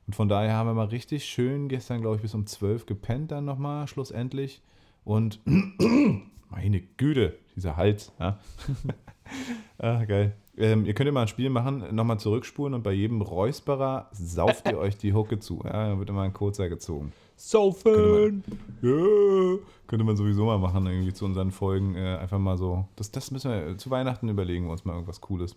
Und 0.09 0.15
von 0.15 0.27
daher 0.27 0.53
haben 0.53 0.65
wir 0.65 0.73
mal 0.73 0.87
richtig 0.87 1.25
schön 1.25 1.69
gestern, 1.69 2.01
glaube 2.01 2.15
ich, 2.15 2.23
bis 2.23 2.33
um 2.33 2.47
12 2.47 2.87
gepennt 2.87 3.29
dann 3.29 3.45
nochmal, 3.45 3.87
schlussendlich. 3.87 4.59
Und 5.03 5.39
meine 6.49 6.81
Güte, 6.97 7.37
dieser 7.55 7.77
Hals. 7.77 8.11
Ja. 8.19 8.39
ah, 9.77 10.03
geil. 10.05 10.35
Ähm, 10.57 10.85
ihr 10.85 10.95
könnt 10.95 11.05
ja 11.05 11.11
mal 11.11 11.21
ein 11.21 11.27
Spiel 11.27 11.51
machen, 11.51 11.93
nochmal 11.93 12.19
zurückspulen 12.19 12.73
und 12.73 12.81
bei 12.81 12.91
jedem 12.91 13.21
Räusperer 13.21 14.09
sauft 14.11 14.67
ihr 14.67 14.77
euch 14.79 14.97
die 14.97 15.13
Hucke 15.13 15.37
zu. 15.37 15.61
Ja, 15.63 15.89
dann 15.89 15.99
wird 15.99 16.09
immer 16.09 16.23
ein 16.23 16.33
kurzer 16.33 16.69
gezogen. 16.69 17.11
Saufen! 17.35 18.43
Ja, 18.81 19.59
könnte 19.85 20.05
man 20.05 20.17
sowieso 20.17 20.43
mal 20.45 20.57
machen, 20.57 20.87
irgendwie 20.87 21.13
zu 21.13 21.23
unseren 21.23 21.51
Folgen. 21.51 21.93
Äh, 21.93 22.17
einfach 22.17 22.39
mal 22.39 22.57
so. 22.57 22.87
Das, 22.95 23.11
das 23.11 23.29
müssen 23.29 23.51
wir 23.51 23.77
zu 23.77 23.91
Weihnachten 23.91 24.27
überlegen, 24.27 24.65
wir 24.65 24.71
uns 24.71 24.85
mal 24.85 24.93
irgendwas 24.93 25.21
Cooles. 25.21 25.55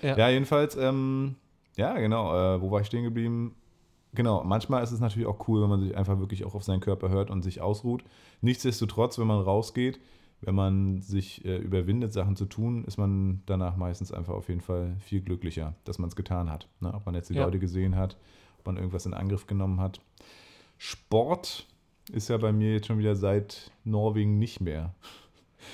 Ja. 0.00 0.16
Ja, 0.16 0.30
jedenfalls, 0.30 0.74
ähm, 0.76 1.34
ja, 1.76 1.98
genau. 1.98 2.34
Äh, 2.34 2.62
wo 2.62 2.70
war 2.70 2.80
ich 2.80 2.86
stehen 2.86 3.04
geblieben? 3.04 3.56
Genau, 4.14 4.42
manchmal 4.44 4.82
ist 4.82 4.90
es 4.90 5.00
natürlich 5.00 5.28
auch 5.28 5.46
cool, 5.48 5.62
wenn 5.62 5.68
man 5.68 5.80
sich 5.80 5.96
einfach 5.96 6.18
wirklich 6.18 6.44
auch 6.44 6.54
auf 6.54 6.64
seinen 6.64 6.80
Körper 6.80 7.10
hört 7.10 7.30
und 7.30 7.42
sich 7.42 7.60
ausruht. 7.60 8.02
Nichtsdestotrotz, 8.40 9.18
wenn 9.18 9.26
man 9.28 9.40
rausgeht, 9.40 10.00
wenn 10.40 10.54
man 10.54 11.00
sich 11.02 11.44
äh, 11.44 11.58
überwindet, 11.58 12.12
Sachen 12.12 12.34
zu 12.34 12.46
tun, 12.46 12.84
ist 12.84 12.96
man 12.96 13.42
danach 13.46 13.76
meistens 13.76 14.10
einfach 14.12 14.34
auf 14.34 14.48
jeden 14.48 14.62
Fall 14.62 14.96
viel 15.00 15.20
glücklicher, 15.20 15.74
dass 15.84 15.98
man 15.98 16.08
es 16.08 16.16
getan 16.16 16.50
hat. 16.50 16.66
Ne? 16.80 16.92
Ob 16.94 17.06
man 17.06 17.14
jetzt 17.14 17.30
die 17.30 17.34
Ja. 17.34 17.44
Leute 17.44 17.58
gesehen 17.58 17.94
hat, 17.94 18.16
ob 18.58 18.66
man 18.66 18.76
irgendwas 18.76 19.06
in 19.06 19.14
Angriff 19.14 19.46
genommen 19.46 19.80
hat. 19.80 20.00
Sport 20.78 21.66
ist 22.10 22.28
ja 22.30 22.38
bei 22.38 22.52
mir 22.52 22.72
jetzt 22.72 22.86
schon 22.86 22.98
wieder 22.98 23.14
seit 23.14 23.70
Norwegen 23.84 24.38
nicht 24.38 24.60
mehr 24.60 24.94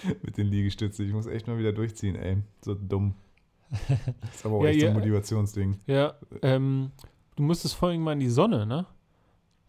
mit 0.23 0.37
den 0.37 0.49
Liegestützen. 0.49 1.07
Ich 1.07 1.12
muss 1.12 1.26
echt 1.26 1.47
mal 1.47 1.59
wieder 1.59 1.73
durchziehen, 1.73 2.16
ey. 2.16 2.38
So 2.62 2.75
dumm. 2.75 3.14
Das 3.71 3.81
ist 4.35 4.47
aber 4.47 4.57
auch 4.57 4.64
Ja, 4.64 4.71
echt 4.71 4.81
so 4.81 4.87
ein 4.88 4.95
Motivationsding. 4.95 5.76
Ja, 5.87 6.14
ähm, 6.43 6.90
du 7.37 7.43
musstest 7.43 7.75
vorhin 7.75 8.00
mal 8.02 8.12
in 8.12 8.21
die 8.21 8.28
Sonne, 8.31 8.66
ne? 8.66 8.87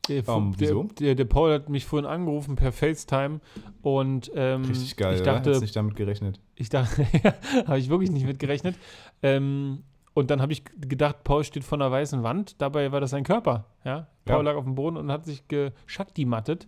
Der, 0.07 0.27
Ähm, 0.27 0.55
der, 0.57 0.69
wieso? 0.69 0.83
der, 0.99 1.15
der 1.15 1.25
Paul 1.25 1.53
hat 1.53 1.67
mich 1.69 1.85
vorhin 1.85 2.05
angerufen 2.05 2.55
per 2.55 2.71
FaceTime 2.71 3.41
und 3.81 4.31
ähm, 4.35 4.63
Richtig 4.63 4.95
geil, 4.95 5.15
ich 5.15 5.21
oder? 5.21 5.33
dachte, 5.33 5.49
Hättest 5.49 5.61
nicht 5.63 5.75
damit 5.75 5.95
gerechnet. 5.97 6.39
ich 6.55 6.69
dachte, 6.69 7.05
habe 7.67 7.77
ich 7.77 7.89
wirklich 7.89 8.09
nicht 8.11 8.25
mit 8.25 8.39
gerechnet. 8.39 8.77
Ähm, 9.21 9.83
Und 10.13 10.31
dann 10.31 10.41
habe 10.41 10.51
ich 10.53 10.63
gedacht, 10.79 11.23
Paul 11.25 11.43
steht 11.43 11.63
vor 11.65 11.77
einer 11.77 11.91
weißen 11.91 12.23
Wand. 12.23 12.59
Dabei 12.61 12.91
war 12.91 13.01
das 13.01 13.11
sein 13.11 13.23
Körper. 13.23 13.65
Ja? 13.83 14.07
Paul 14.25 14.45
ja. 14.45 14.51
lag 14.51 14.55
auf 14.57 14.63
dem 14.63 14.75
Boden 14.75 14.97
und 14.97 15.11
hat 15.11 15.25
sich 15.25 15.47
geschaktimattet. 15.47 16.67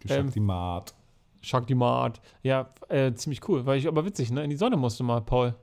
Geschaktimat. 0.00 0.90
Ähm, 0.90 0.96
Shaktimat. 1.42 2.20
Ja, 2.42 2.70
äh, 2.88 3.12
ziemlich 3.12 3.46
cool. 3.48 3.64
War 3.66 3.76
ich 3.76 3.86
aber 3.86 4.04
witzig, 4.04 4.30
ne? 4.30 4.42
In 4.42 4.50
die 4.50 4.56
Sonne 4.56 4.76
musste 4.76 5.02
mal, 5.04 5.20
Paul. 5.20 5.54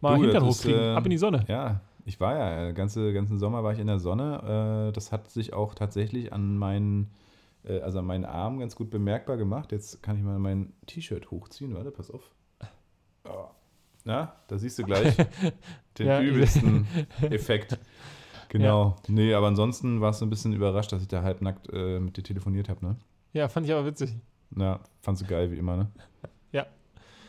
Mal 0.00 0.16
du, 0.16 0.22
Hintern 0.24 0.44
hochkriegen. 0.44 0.80
Äh, 0.80 0.94
Ab 0.94 1.04
in 1.06 1.10
die 1.10 1.18
Sonne. 1.18 1.44
Ja, 1.48 1.80
ich 2.06 2.20
war 2.20 2.38
ja, 2.38 2.70
ganze, 2.70 3.12
ganzen 3.12 3.38
Sommer 3.38 3.64
war 3.64 3.72
ich 3.72 3.80
in 3.80 3.88
der 3.88 3.98
Sonne. 3.98 4.88
Äh, 4.88 4.92
das 4.92 5.10
hat 5.10 5.28
sich 5.28 5.52
auch 5.52 5.74
tatsächlich 5.74 6.32
an 6.32 6.56
meinen, 6.56 7.10
äh, 7.64 7.80
also 7.80 7.98
an 7.98 8.06
meinen 8.06 8.24
Armen 8.24 8.60
ganz 8.60 8.76
gut 8.76 8.90
bemerkbar 8.90 9.36
gemacht. 9.36 9.72
Jetzt 9.72 10.02
kann 10.04 10.16
ich 10.16 10.22
mal 10.22 10.38
mein 10.38 10.72
T-Shirt 10.86 11.32
hochziehen. 11.32 11.74
Warte, 11.74 11.90
pass 11.90 12.12
auf. 12.12 12.22
Oh. 13.24 13.48
Na, 14.04 14.36
da 14.46 14.56
siehst 14.56 14.78
du 14.78 14.84
gleich 14.84 15.16
den 15.98 16.06
ja, 16.06 16.20
übelsten 16.22 16.86
Effekt. 17.22 17.76
Genau. 18.50 18.96
Ja. 19.08 19.12
Nee, 19.12 19.34
aber 19.34 19.48
ansonsten 19.48 20.00
warst 20.00 20.20
du 20.20 20.26
ein 20.26 20.30
bisschen 20.30 20.52
überrascht, 20.52 20.92
dass 20.92 21.02
ich 21.02 21.08
da 21.08 21.24
halbnackt 21.24 21.68
äh, 21.72 21.98
mit 21.98 22.16
dir 22.16 22.22
telefoniert 22.22 22.68
habe, 22.68 22.86
ne? 22.86 22.96
Ja, 23.32 23.48
fand 23.48 23.66
ich 23.66 23.72
aber 23.72 23.84
witzig. 23.84 24.14
Ja, 24.56 24.78
fandst 25.02 25.22
du 25.22 25.26
geil, 25.26 25.50
wie 25.50 25.58
immer, 25.58 25.76
ne? 25.76 25.90
Ja. 26.52 26.66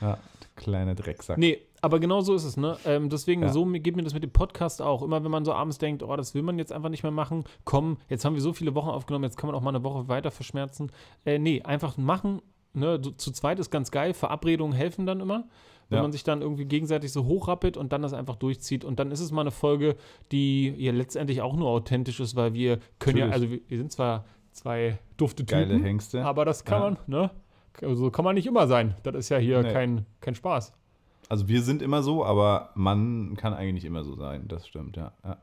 Ja, 0.02 0.20
kleiner 0.56 0.94
Drecksack. 0.94 1.40
Nee, 1.40 1.60
aber 1.88 2.02
genau 2.02 2.20
so 2.20 2.34
ist 2.34 2.44
es, 2.44 2.58
ne? 2.58 2.78
Ähm, 2.84 3.10
deswegen, 3.10 3.44
ja. 3.44 3.48
so 3.48 3.66
geht 3.66 3.96
mir 3.96 4.04
das 4.04 4.14
mit 4.14 4.22
dem 4.22 4.32
Podcast 4.32 4.82
auch. 4.82 5.02
Immer 5.02 5.24
wenn 5.24 5.32
man 5.32 5.46
so 5.46 5.54
abends 5.54 5.78
denkt, 5.78 6.04
oh, 6.04 6.14
das 6.18 6.36
will 6.36 6.42
man 6.42 6.60
jetzt 6.60 6.74
einfach 6.74 6.90
nicht 6.90 7.02
mehr 7.02 7.14
machen, 7.14 7.46
komm, 7.64 7.96
jetzt 8.10 8.26
haben 8.26 8.34
wir 8.34 8.42
so 8.42 8.52
viele 8.52 8.76
Wochen 8.76 8.90
aufgenommen, 8.90 9.24
jetzt 9.24 9.38
kann 9.38 9.48
man 9.48 9.56
auch 9.56 9.62
mal 9.62 9.70
eine 9.70 9.86
Woche 9.86 10.10
weiter 10.10 10.30
verschmerzen. 10.30 10.92
Äh, 11.26 11.40
nee, 11.40 11.62
einfach 11.62 11.96
machen. 11.96 12.42
Ne? 12.74 13.02
Zu 13.02 13.32
zweit 13.32 13.58
ist 13.60 13.72
ganz 13.72 13.90
geil. 13.90 14.14
Verabredungen 14.14 14.76
helfen 14.76 15.06
dann 15.06 15.22
immer. 15.22 15.48
Wenn 15.88 15.98
ja. 15.98 16.02
man 16.02 16.12
sich 16.12 16.26
dann 16.26 16.42
irgendwie 16.42 16.66
gegenseitig 16.66 17.14
so 17.14 17.24
hochrappelt 17.24 17.78
und 17.78 17.94
dann 17.94 18.02
das 18.02 18.12
einfach 18.12 18.36
durchzieht. 18.36 18.84
Und 18.84 19.00
dann 19.00 19.10
ist 19.10 19.22
es 19.22 19.32
mal 19.32 19.42
eine 19.42 19.52
Folge, 19.52 19.96
die 20.34 20.74
ja 20.78 20.92
letztendlich 20.92 21.42
auch 21.42 21.56
nur 21.56 21.70
authentisch 21.70 22.20
ist, 22.20 22.36
weil 22.36 22.54
wir 22.54 22.80
können 23.00 23.20
Natürlich. 23.20 23.20
ja, 23.20 23.32
also 23.32 23.50
wir, 23.50 23.62
wir 23.70 23.78
sind 23.78 23.94
zwar 23.94 24.26
zwei 24.52 25.00
dufte 25.16 25.46
Typen. 25.46 25.70
Geile 25.70 25.82
Hengste. 25.82 26.26
Aber 26.26 26.44
das 26.44 26.66
kann 26.66 26.82
ja. 26.82 26.90
man, 26.90 26.98
ne? 27.08 27.32
Also 27.82 28.12
kann 28.12 28.26
man 28.26 28.36
nicht 28.36 28.48
immer 28.48 28.68
sein. 28.68 28.96
Das 29.04 29.16
ist 29.16 29.30
ja 29.30 29.38
hier 29.38 29.64
nee. 29.64 29.72
kein, 29.72 30.06
kein 30.20 30.36
Spaß. 30.36 30.74
Also 31.30 31.48
wir 31.48 31.62
sind 31.62 31.82
immer 31.82 32.04
so, 32.04 32.24
aber 32.24 32.70
man 32.76 33.36
kann 33.36 33.54
eigentlich 33.54 33.74
nicht 33.74 33.86
immer 33.86 34.04
so 34.04 34.16
sein. 34.16 34.48
Das 34.48 34.68
stimmt, 34.68 34.96
ja. 34.96 35.12
ja. 35.24 35.38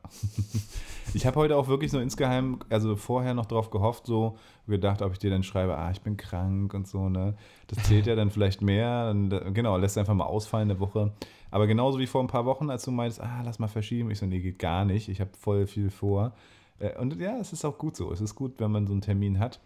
ich 1.13 1.25
habe 1.27 1.39
heute 1.39 1.55
auch 1.57 1.67
wirklich 1.67 1.91
so 1.91 1.99
insgeheim, 1.99 2.59
also 2.69 2.95
vorher 2.95 3.33
noch 3.35 3.45
drauf 3.45 3.69
gehofft, 3.69 4.07
so 4.07 4.37
gedacht, 4.67 5.03
ob 5.03 5.11
ich 5.13 5.19
dir 5.19 5.29
dann 5.29 5.43
schreibe, 5.43 5.77
ah, 5.77 5.91
ich 5.91 6.01
bin 6.01 6.17
krank 6.17 6.73
und 6.73 6.87
so, 6.87 7.09
ne? 7.09 7.35
Das 7.67 7.83
zählt 7.83 8.07
ja 8.07 8.15
dann 8.15 8.31
vielleicht 8.31 8.61
mehr. 8.61 9.09
Und, 9.11 9.29
genau, 9.53 9.77
lässt 9.77 9.97
einfach 9.97 10.15
mal 10.15 10.25
ausfallen 10.25 10.71
eine 10.71 10.79
Woche. 10.79 11.13
Aber 11.51 11.67
genauso 11.67 11.99
wie 11.99 12.07
vor 12.07 12.21
ein 12.21 12.27
paar 12.27 12.45
Wochen, 12.45 12.69
als 12.69 12.83
du 12.83 12.91
meinst, 12.91 13.21
ah, 13.21 13.41
lass 13.45 13.59
mal 13.59 13.67
verschieben. 13.67 14.09
Ich 14.09 14.19
so, 14.19 14.25
nee, 14.25 14.39
geht 14.39 14.59
gar 14.59 14.85
nicht. 14.85 15.07
Ich 15.07 15.21
habe 15.21 15.31
voll 15.39 15.67
viel 15.67 15.91
vor. 15.91 16.33
Äh, 16.79 16.97
und 16.99 17.19
ja, 17.19 17.37
es 17.37 17.53
ist 17.53 17.63
auch 17.63 17.77
gut 17.77 17.95
so. 17.95 18.11
Es 18.11 18.21
ist 18.21 18.35
gut, 18.35 18.59
wenn 18.59 18.71
man 18.71 18.87
so 18.87 18.93
einen 18.93 19.01
Termin 19.01 19.39
hat, 19.39 19.59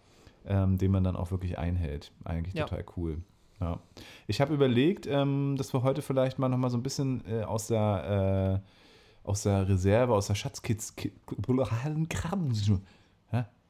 ähm, 0.46 0.78
den 0.78 0.92
man 0.92 1.04
dann 1.04 1.16
auch 1.16 1.32
wirklich 1.32 1.58
einhält. 1.58 2.12
Eigentlich 2.26 2.56
ja. 2.56 2.66
total 2.66 2.84
cool. 2.98 3.18
Ja. 3.60 3.80
Ich 4.28 4.42
habe 4.42 4.54
überlegt, 4.54 5.08
ähm, 5.08 5.56
dass 5.58 5.74
wir 5.74 5.84
heute 5.84 6.02
vielleicht 6.02 6.40
mal 6.40 6.50
noch 6.50 6.58
mal 6.58 6.70
so 6.70 6.78
ein 6.78 6.84
bisschen 6.84 7.24
äh, 7.28 7.44
aus 7.44 7.68
der 7.68 8.62
äh, 8.64 9.28
aus 9.28 9.44
der 9.44 9.68
Reserve, 9.68 10.14
aus 10.14 10.28
der 10.28 10.36
Schatzkiste, 10.36 11.12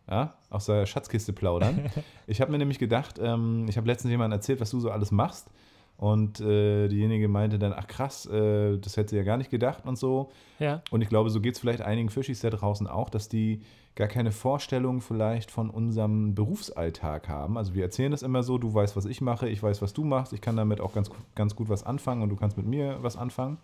ja, 0.09 0.33
aus 0.49 0.65
der 0.65 0.85
Schatzkiste 0.85 1.33
plaudern. 1.33 1.89
ich 2.27 2.41
habe 2.41 2.51
mir 2.51 2.57
nämlich 2.57 2.79
gedacht, 2.79 3.19
ähm, 3.21 3.65
ich 3.69 3.77
habe 3.77 3.87
letztens 3.87 4.11
jemandem 4.11 4.37
erzählt, 4.37 4.59
was 4.59 4.71
du 4.71 4.79
so 4.79 4.89
alles 4.89 5.11
machst. 5.11 5.49
Und 5.97 6.39
äh, 6.39 6.87
diejenige 6.87 7.27
meinte 7.27 7.59
dann, 7.59 7.73
ach 7.73 7.85
krass, 7.85 8.25
äh, 8.25 8.77
das 8.77 8.95
hätte 8.95 9.09
sie 9.09 9.17
ja 9.17 9.23
gar 9.23 9.35
nicht 9.35 9.51
gedacht 9.51 9.85
und 9.85 9.97
so. 9.97 10.31
Ja. 10.57 10.81
Und 10.91 11.01
ich 11.01 11.09
glaube, 11.09 11.29
so 11.29 11.41
geht 11.41 11.55
es 11.55 11.59
vielleicht 11.59 11.81
einigen 11.81 12.09
Fischis 12.09 12.39
da 12.39 12.49
draußen 12.49 12.87
auch, 12.87 13.09
dass 13.09 13.27
die 13.27 13.61
gar 13.99 14.07
keine 14.07 14.31
Vorstellung 14.31 15.01
vielleicht 15.01 15.51
von 15.51 15.69
unserem 15.69 16.33
Berufsalltag 16.33 17.27
haben. 17.27 17.57
Also 17.57 17.73
wir 17.73 17.83
erzählen 17.83 18.11
das 18.11 18.23
immer 18.23 18.43
so, 18.43 18.57
du 18.57 18.73
weißt, 18.73 18.95
was 18.95 19.03
ich 19.03 19.19
mache, 19.19 19.49
ich 19.49 19.61
weiß, 19.61 19.81
was 19.81 19.93
du 19.93 20.05
machst, 20.05 20.31
ich 20.31 20.39
kann 20.39 20.55
damit 20.55 20.79
auch 20.79 20.93
ganz, 20.93 21.11
ganz 21.35 21.53
gut 21.53 21.67
was 21.67 21.83
anfangen 21.83 22.21
und 22.21 22.29
du 22.29 22.37
kannst 22.37 22.55
mit 22.55 22.65
mir 22.65 22.97
was 23.01 23.17
anfangen. 23.17 23.57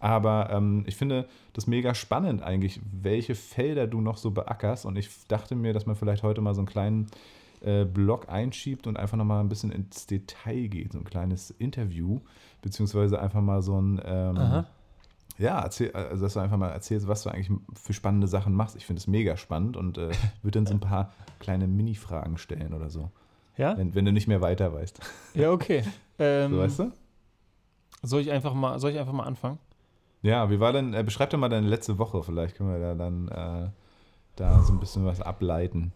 Aber 0.00 0.50
ähm, 0.50 0.82
ich 0.86 0.96
finde 0.96 1.28
das 1.52 1.68
mega 1.68 1.94
spannend 1.94 2.42
eigentlich, 2.42 2.80
welche 2.90 3.36
Felder 3.36 3.86
du 3.86 4.00
noch 4.00 4.16
so 4.16 4.32
beackerst. 4.32 4.84
Und 4.84 4.98
ich 4.98 5.10
dachte 5.28 5.54
mir, 5.54 5.72
dass 5.72 5.86
man 5.86 5.94
vielleicht 5.94 6.24
heute 6.24 6.40
mal 6.40 6.54
so 6.54 6.60
einen 6.60 6.68
kleinen 6.68 7.06
äh, 7.60 7.84
Blog 7.84 8.28
einschiebt 8.28 8.88
und 8.88 8.96
einfach 8.96 9.16
nochmal 9.16 9.40
ein 9.40 9.48
bisschen 9.48 9.70
ins 9.70 10.06
Detail 10.06 10.66
geht, 10.66 10.92
so 10.92 10.98
ein 10.98 11.04
kleines 11.04 11.52
Interview, 11.52 12.20
beziehungsweise 12.62 13.20
einfach 13.20 13.40
mal 13.40 13.62
so 13.62 13.80
ein, 13.80 14.00
ähm, 14.04 14.64
ja, 15.38 15.60
erzähl, 15.60 15.92
also 15.92 16.24
dass 16.24 16.34
du 16.34 16.40
einfach 16.40 16.56
mal 16.56 16.70
erzählst, 16.70 17.06
was 17.06 17.22
du 17.22 17.30
eigentlich 17.30 17.50
für 17.74 17.92
spannende 17.92 18.26
Sachen 18.26 18.54
machst. 18.54 18.76
Ich 18.76 18.84
finde 18.84 18.98
es 18.98 19.06
mega 19.06 19.36
spannend 19.36 19.76
und 19.76 19.96
äh, 19.96 20.10
würde 20.42 20.58
dann 20.58 20.66
so 20.66 20.74
ein 20.74 20.80
paar 20.80 21.12
kleine 21.38 21.66
Mini-Fragen 21.66 22.38
stellen 22.38 22.74
oder 22.74 22.90
so. 22.90 23.10
Ja? 23.56 23.76
Wenn, 23.76 23.94
wenn, 23.94 24.04
du 24.04 24.12
nicht 24.12 24.28
mehr 24.28 24.40
weiter 24.40 24.72
weißt. 24.72 25.00
Ja, 25.34 25.52
okay. 25.52 25.84
Ähm, 26.20 26.50
so, 26.50 26.58
weißt 26.58 26.78
du? 26.80 26.92
Soll 28.02 28.22
ich 28.22 28.32
einfach 28.32 28.52
mal, 28.52 28.80
soll 28.80 28.90
ich 28.90 28.98
einfach 28.98 29.12
mal 29.12 29.22
anfangen? 29.22 29.60
Ja, 30.22 30.50
wie 30.50 30.58
war 30.58 30.72
denn, 30.72 30.92
äh, 30.92 31.04
beschreib 31.04 31.30
doch 31.30 31.38
mal 31.38 31.48
deine 31.48 31.68
letzte 31.68 31.96
Woche, 31.98 32.24
vielleicht 32.24 32.56
können 32.56 32.72
wir 32.72 32.80
da 32.80 32.96
dann 32.96 33.28
äh, 33.28 33.70
da 34.34 34.60
so 34.62 34.72
ein 34.72 34.80
bisschen 34.80 35.04
was 35.06 35.20
ableiten. 35.20 35.92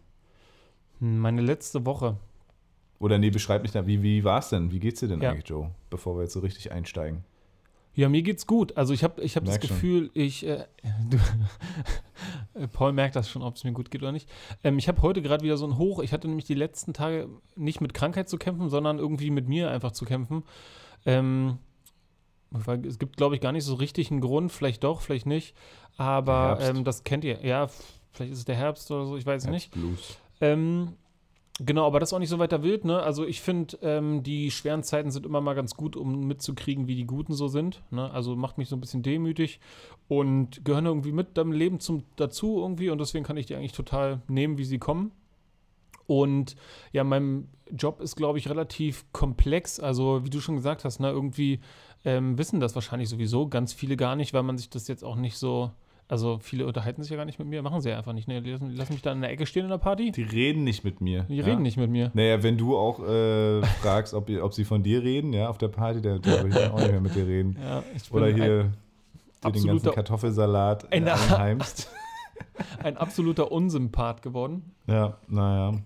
Meine 1.00 1.42
letzte 1.42 1.84
Woche. 1.84 2.18
Oder 3.00 3.18
nee, 3.18 3.30
beschreib 3.30 3.62
nicht, 3.62 3.74
wie, 3.88 4.00
wie 4.00 4.22
war 4.22 4.38
es 4.38 4.50
denn? 4.50 4.70
Wie 4.70 4.78
geht's 4.78 5.00
dir 5.00 5.08
denn 5.08 5.20
ja. 5.20 5.30
eigentlich, 5.30 5.48
Joe? 5.48 5.72
Bevor 5.90 6.16
wir 6.16 6.22
jetzt 6.22 6.34
so 6.34 6.38
richtig 6.40 6.70
einsteigen. 6.70 7.24
Ja, 7.94 8.08
mir 8.08 8.22
geht's 8.22 8.46
gut. 8.46 8.76
Also 8.76 8.94
ich 8.94 9.04
habe 9.04 9.20
ich 9.22 9.36
hab 9.36 9.44
das 9.44 9.60
Gefühl, 9.60 10.06
schon. 10.06 10.22
ich, 10.22 10.46
äh, 10.46 10.64
du, 11.10 11.18
Paul 12.68 12.92
merkt 12.92 13.16
das 13.16 13.28
schon, 13.28 13.42
ob 13.42 13.56
es 13.56 13.64
mir 13.64 13.72
gut 13.72 13.90
geht 13.90 14.02
oder 14.02 14.12
nicht. 14.12 14.28
Ähm, 14.64 14.78
ich 14.78 14.88
habe 14.88 15.02
heute 15.02 15.20
gerade 15.20 15.44
wieder 15.44 15.56
so 15.56 15.66
ein 15.66 15.76
Hoch. 15.76 16.00
Ich 16.00 16.12
hatte 16.12 16.28
nämlich 16.28 16.46
die 16.46 16.54
letzten 16.54 16.94
Tage 16.94 17.28
nicht 17.54 17.80
mit 17.80 17.92
Krankheit 17.92 18.28
zu 18.28 18.38
kämpfen, 18.38 18.70
sondern 18.70 18.98
irgendwie 18.98 19.30
mit 19.30 19.48
mir 19.48 19.70
einfach 19.70 19.92
zu 19.92 20.04
kämpfen. 20.04 20.44
Ähm, 21.04 21.58
es 22.86 22.98
gibt, 22.98 23.16
glaube 23.16 23.34
ich, 23.34 23.40
gar 23.40 23.52
nicht 23.52 23.64
so 23.64 23.74
richtig 23.74 24.10
einen 24.10 24.20
Grund. 24.20 24.52
Vielleicht 24.52 24.84
doch, 24.84 25.00
vielleicht 25.00 25.26
nicht. 25.26 25.54
Aber 25.96 26.58
ähm, 26.60 26.84
das 26.84 27.04
kennt 27.04 27.24
ihr. 27.24 27.44
Ja, 27.44 27.68
vielleicht 28.12 28.32
ist 28.32 28.38
es 28.38 28.44
der 28.44 28.56
Herbst 28.56 28.90
oder 28.90 29.06
so, 29.06 29.16
ich 29.16 29.26
weiß 29.26 29.44
Herbst 29.44 29.50
nicht. 29.50 29.70
Blues. 29.72 30.18
Ähm, 30.40 30.94
genau, 31.58 31.86
aber 31.86 32.00
das 32.00 32.10
ist 32.10 32.12
auch 32.12 32.18
nicht 32.18 32.28
so 32.28 32.38
weiter 32.38 32.62
wild, 32.62 32.84
ne? 32.84 33.02
Also 33.02 33.26
ich 33.26 33.40
finde, 33.40 33.78
ähm, 33.82 34.22
die 34.22 34.50
schweren 34.50 34.82
Zeiten 34.82 35.10
sind 35.10 35.26
immer 35.26 35.40
mal 35.40 35.54
ganz 35.54 35.74
gut, 35.74 35.96
um 35.96 36.26
mitzukriegen, 36.26 36.86
wie 36.88 36.94
die 36.94 37.06
guten 37.06 37.34
so 37.34 37.48
sind. 37.48 37.82
Ne? 37.90 38.10
Also 38.10 38.36
macht 38.36 38.58
mich 38.58 38.68
so 38.68 38.76
ein 38.76 38.80
bisschen 38.80 39.02
demütig 39.02 39.60
und 40.08 40.64
gehören 40.64 40.86
irgendwie 40.86 41.12
mit 41.12 41.36
deinem 41.36 41.52
Leben 41.52 41.80
zum, 41.80 42.04
dazu 42.16 42.58
irgendwie 42.58 42.90
und 42.90 42.98
deswegen 42.98 43.24
kann 43.24 43.36
ich 43.36 43.46
die 43.46 43.54
eigentlich 43.54 43.72
total 43.72 44.22
nehmen, 44.28 44.58
wie 44.58 44.64
sie 44.64 44.78
kommen. 44.78 45.12
Und 46.06 46.56
ja, 46.92 47.04
mein 47.04 47.48
Job 47.70 48.00
ist, 48.00 48.16
glaube 48.16 48.38
ich, 48.38 48.48
relativ 48.48 49.10
komplex. 49.12 49.80
Also, 49.80 50.24
wie 50.24 50.30
du 50.30 50.40
schon 50.40 50.56
gesagt 50.56 50.84
hast, 50.84 51.00
ne, 51.00 51.08
irgendwie 51.10 51.60
ähm, 52.04 52.36
wissen 52.38 52.60
das 52.60 52.74
wahrscheinlich 52.74 53.08
sowieso 53.08 53.48
ganz 53.48 53.72
viele 53.72 53.96
gar 53.96 54.16
nicht, 54.16 54.34
weil 54.34 54.42
man 54.42 54.58
sich 54.58 54.68
das 54.68 54.88
jetzt 54.88 55.04
auch 55.04 55.16
nicht 55.16 55.38
so 55.38 55.70
also 56.12 56.38
viele 56.42 56.66
unterhalten 56.66 57.02
sich 57.02 57.10
ja 57.10 57.16
gar 57.16 57.24
nicht 57.24 57.38
mit 57.38 57.48
mir, 57.48 57.62
machen 57.62 57.80
sie 57.80 57.88
ja 57.88 57.96
einfach 57.96 58.12
nicht. 58.12 58.28
Ne? 58.28 58.42
Die 58.42 58.50
lassen, 58.50 58.68
die 58.68 58.76
lassen 58.76 58.92
mich 58.92 59.00
da 59.00 59.12
in 59.12 59.22
der 59.22 59.30
Ecke 59.30 59.46
stehen 59.46 59.64
in 59.64 59.70
der 59.70 59.78
Party. 59.78 60.12
Die 60.12 60.22
reden 60.22 60.62
nicht 60.62 60.84
mit 60.84 61.00
mir. 61.00 61.22
Die 61.22 61.36
ja? 61.36 61.44
reden 61.46 61.62
nicht 61.62 61.78
mit 61.78 61.88
mir. 61.88 62.10
Naja, 62.12 62.42
wenn 62.42 62.58
du 62.58 62.76
auch 62.76 63.00
äh, 63.00 63.62
fragst, 63.80 64.12
ob, 64.12 64.28
ob 64.28 64.52
sie 64.52 64.64
von 64.64 64.82
dir 64.82 65.02
reden, 65.02 65.32
ja, 65.32 65.48
auf 65.48 65.56
der 65.56 65.68
Party, 65.68 66.02
dann 66.02 66.22
würde 66.22 66.48
ich 66.50 66.70
auch 66.70 66.78
nicht 66.78 66.90
mehr 66.90 67.00
mit 67.00 67.14
dir 67.14 67.26
reden. 67.26 67.56
Ja, 67.58 67.82
Oder 68.10 68.26
hier 68.26 68.70
dir 69.42 69.52
den 69.52 69.66
ganzen 69.66 69.90
Kartoffelsalat 69.90 70.84
äh, 70.90 70.96
einheimst. 70.96 71.90
ein 72.82 72.98
absoluter 72.98 73.50
Unsympath 73.50 74.20
geworden. 74.20 74.74
Ja, 74.86 75.16
naja. 75.28 75.78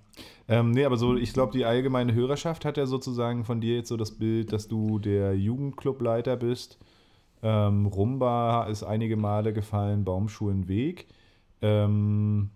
Ähm, 0.49 0.73
nee, 0.73 0.85
aber 0.85 0.97
so, 0.97 1.17
ich 1.17 1.35
glaube, 1.35 1.53
die 1.53 1.65
allgemeine 1.65 2.15
Hörerschaft 2.15 2.65
hat 2.65 2.77
ja 2.77 2.87
sozusagen 2.87 3.45
von 3.45 3.61
dir 3.61 3.77
jetzt 3.77 3.89
so 3.89 3.97
das 3.97 4.11
Bild, 4.11 4.53
dass 4.53 4.67
du 4.67 4.99
der 4.99 5.37
Jugendclubleiter 5.37 6.37
bist 6.37 6.79
ähm, 7.47 7.87
Rumba 7.87 8.65
ist 8.65 8.83
einige 8.83 9.17
Male 9.17 9.53
gefallen, 9.53 10.03
Baumschulenweg. 10.03 11.07
Ähm, 11.63 12.51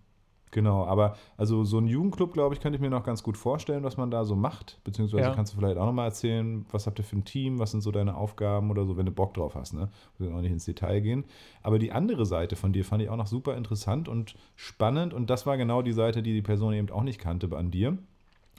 genau, 0.51 0.85
aber 0.85 1.17
also 1.37 1.63
so 1.63 1.79
ein 1.79 1.87
Jugendclub, 1.87 2.33
glaube 2.33 2.57
ich, 2.57 2.61
könnte 2.61 2.75
ich 2.75 2.83
mir 2.83 2.91
noch 2.91 3.05
ganz 3.05 3.23
gut 3.23 3.37
vorstellen, 3.37 3.85
was 3.85 3.97
man 3.97 4.11
da 4.11 4.25
so 4.25 4.35
macht. 4.35 4.81
Beziehungsweise 4.83 5.29
ja. 5.29 5.33
kannst 5.33 5.53
du 5.53 5.59
vielleicht 5.59 5.77
auch 5.77 5.87
nochmal 5.87 6.07
erzählen, 6.07 6.67
was 6.73 6.89
habt 6.89 6.99
ihr 6.99 7.05
für 7.05 7.17
ein 7.17 7.25
Team, 7.25 7.61
was 7.61 7.71
sind 7.71 7.83
so 7.83 7.93
deine 7.93 8.17
Aufgaben 8.17 8.69
oder 8.69 8.85
so, 8.85 8.97
wenn 8.97 9.07
du 9.07 9.13
Bock 9.13 9.33
drauf 9.35 9.55
hast, 9.55 9.75
ne? 9.75 9.91
Wir 10.19 10.35
auch 10.35 10.41
nicht 10.41 10.51
ins 10.51 10.65
Detail 10.65 11.01
gehen. 11.03 11.25
Aber 11.63 11.79
die 11.79 11.93
andere 11.93 12.27
Seite 12.27 12.57
von 12.57 12.73
dir 12.73 12.85
fand 12.85 13.01
ich 13.01 13.11
auch 13.11 13.17
noch 13.17 13.29
super 13.29 13.57
interessant 13.57 14.09
und 14.09 14.35
spannend. 14.57 15.15
Und 15.15 15.31
das 15.31 15.47
war 15.47 15.57
genau 15.57 15.83
die 15.83 15.93
Seite, 15.93 16.21
die 16.21 16.33
die 16.33 16.43
Person 16.43 16.73
eben 16.73 16.91
auch 16.91 17.05
nicht 17.05 17.21
kannte 17.21 17.57
an 17.57 17.71
dir 17.71 17.97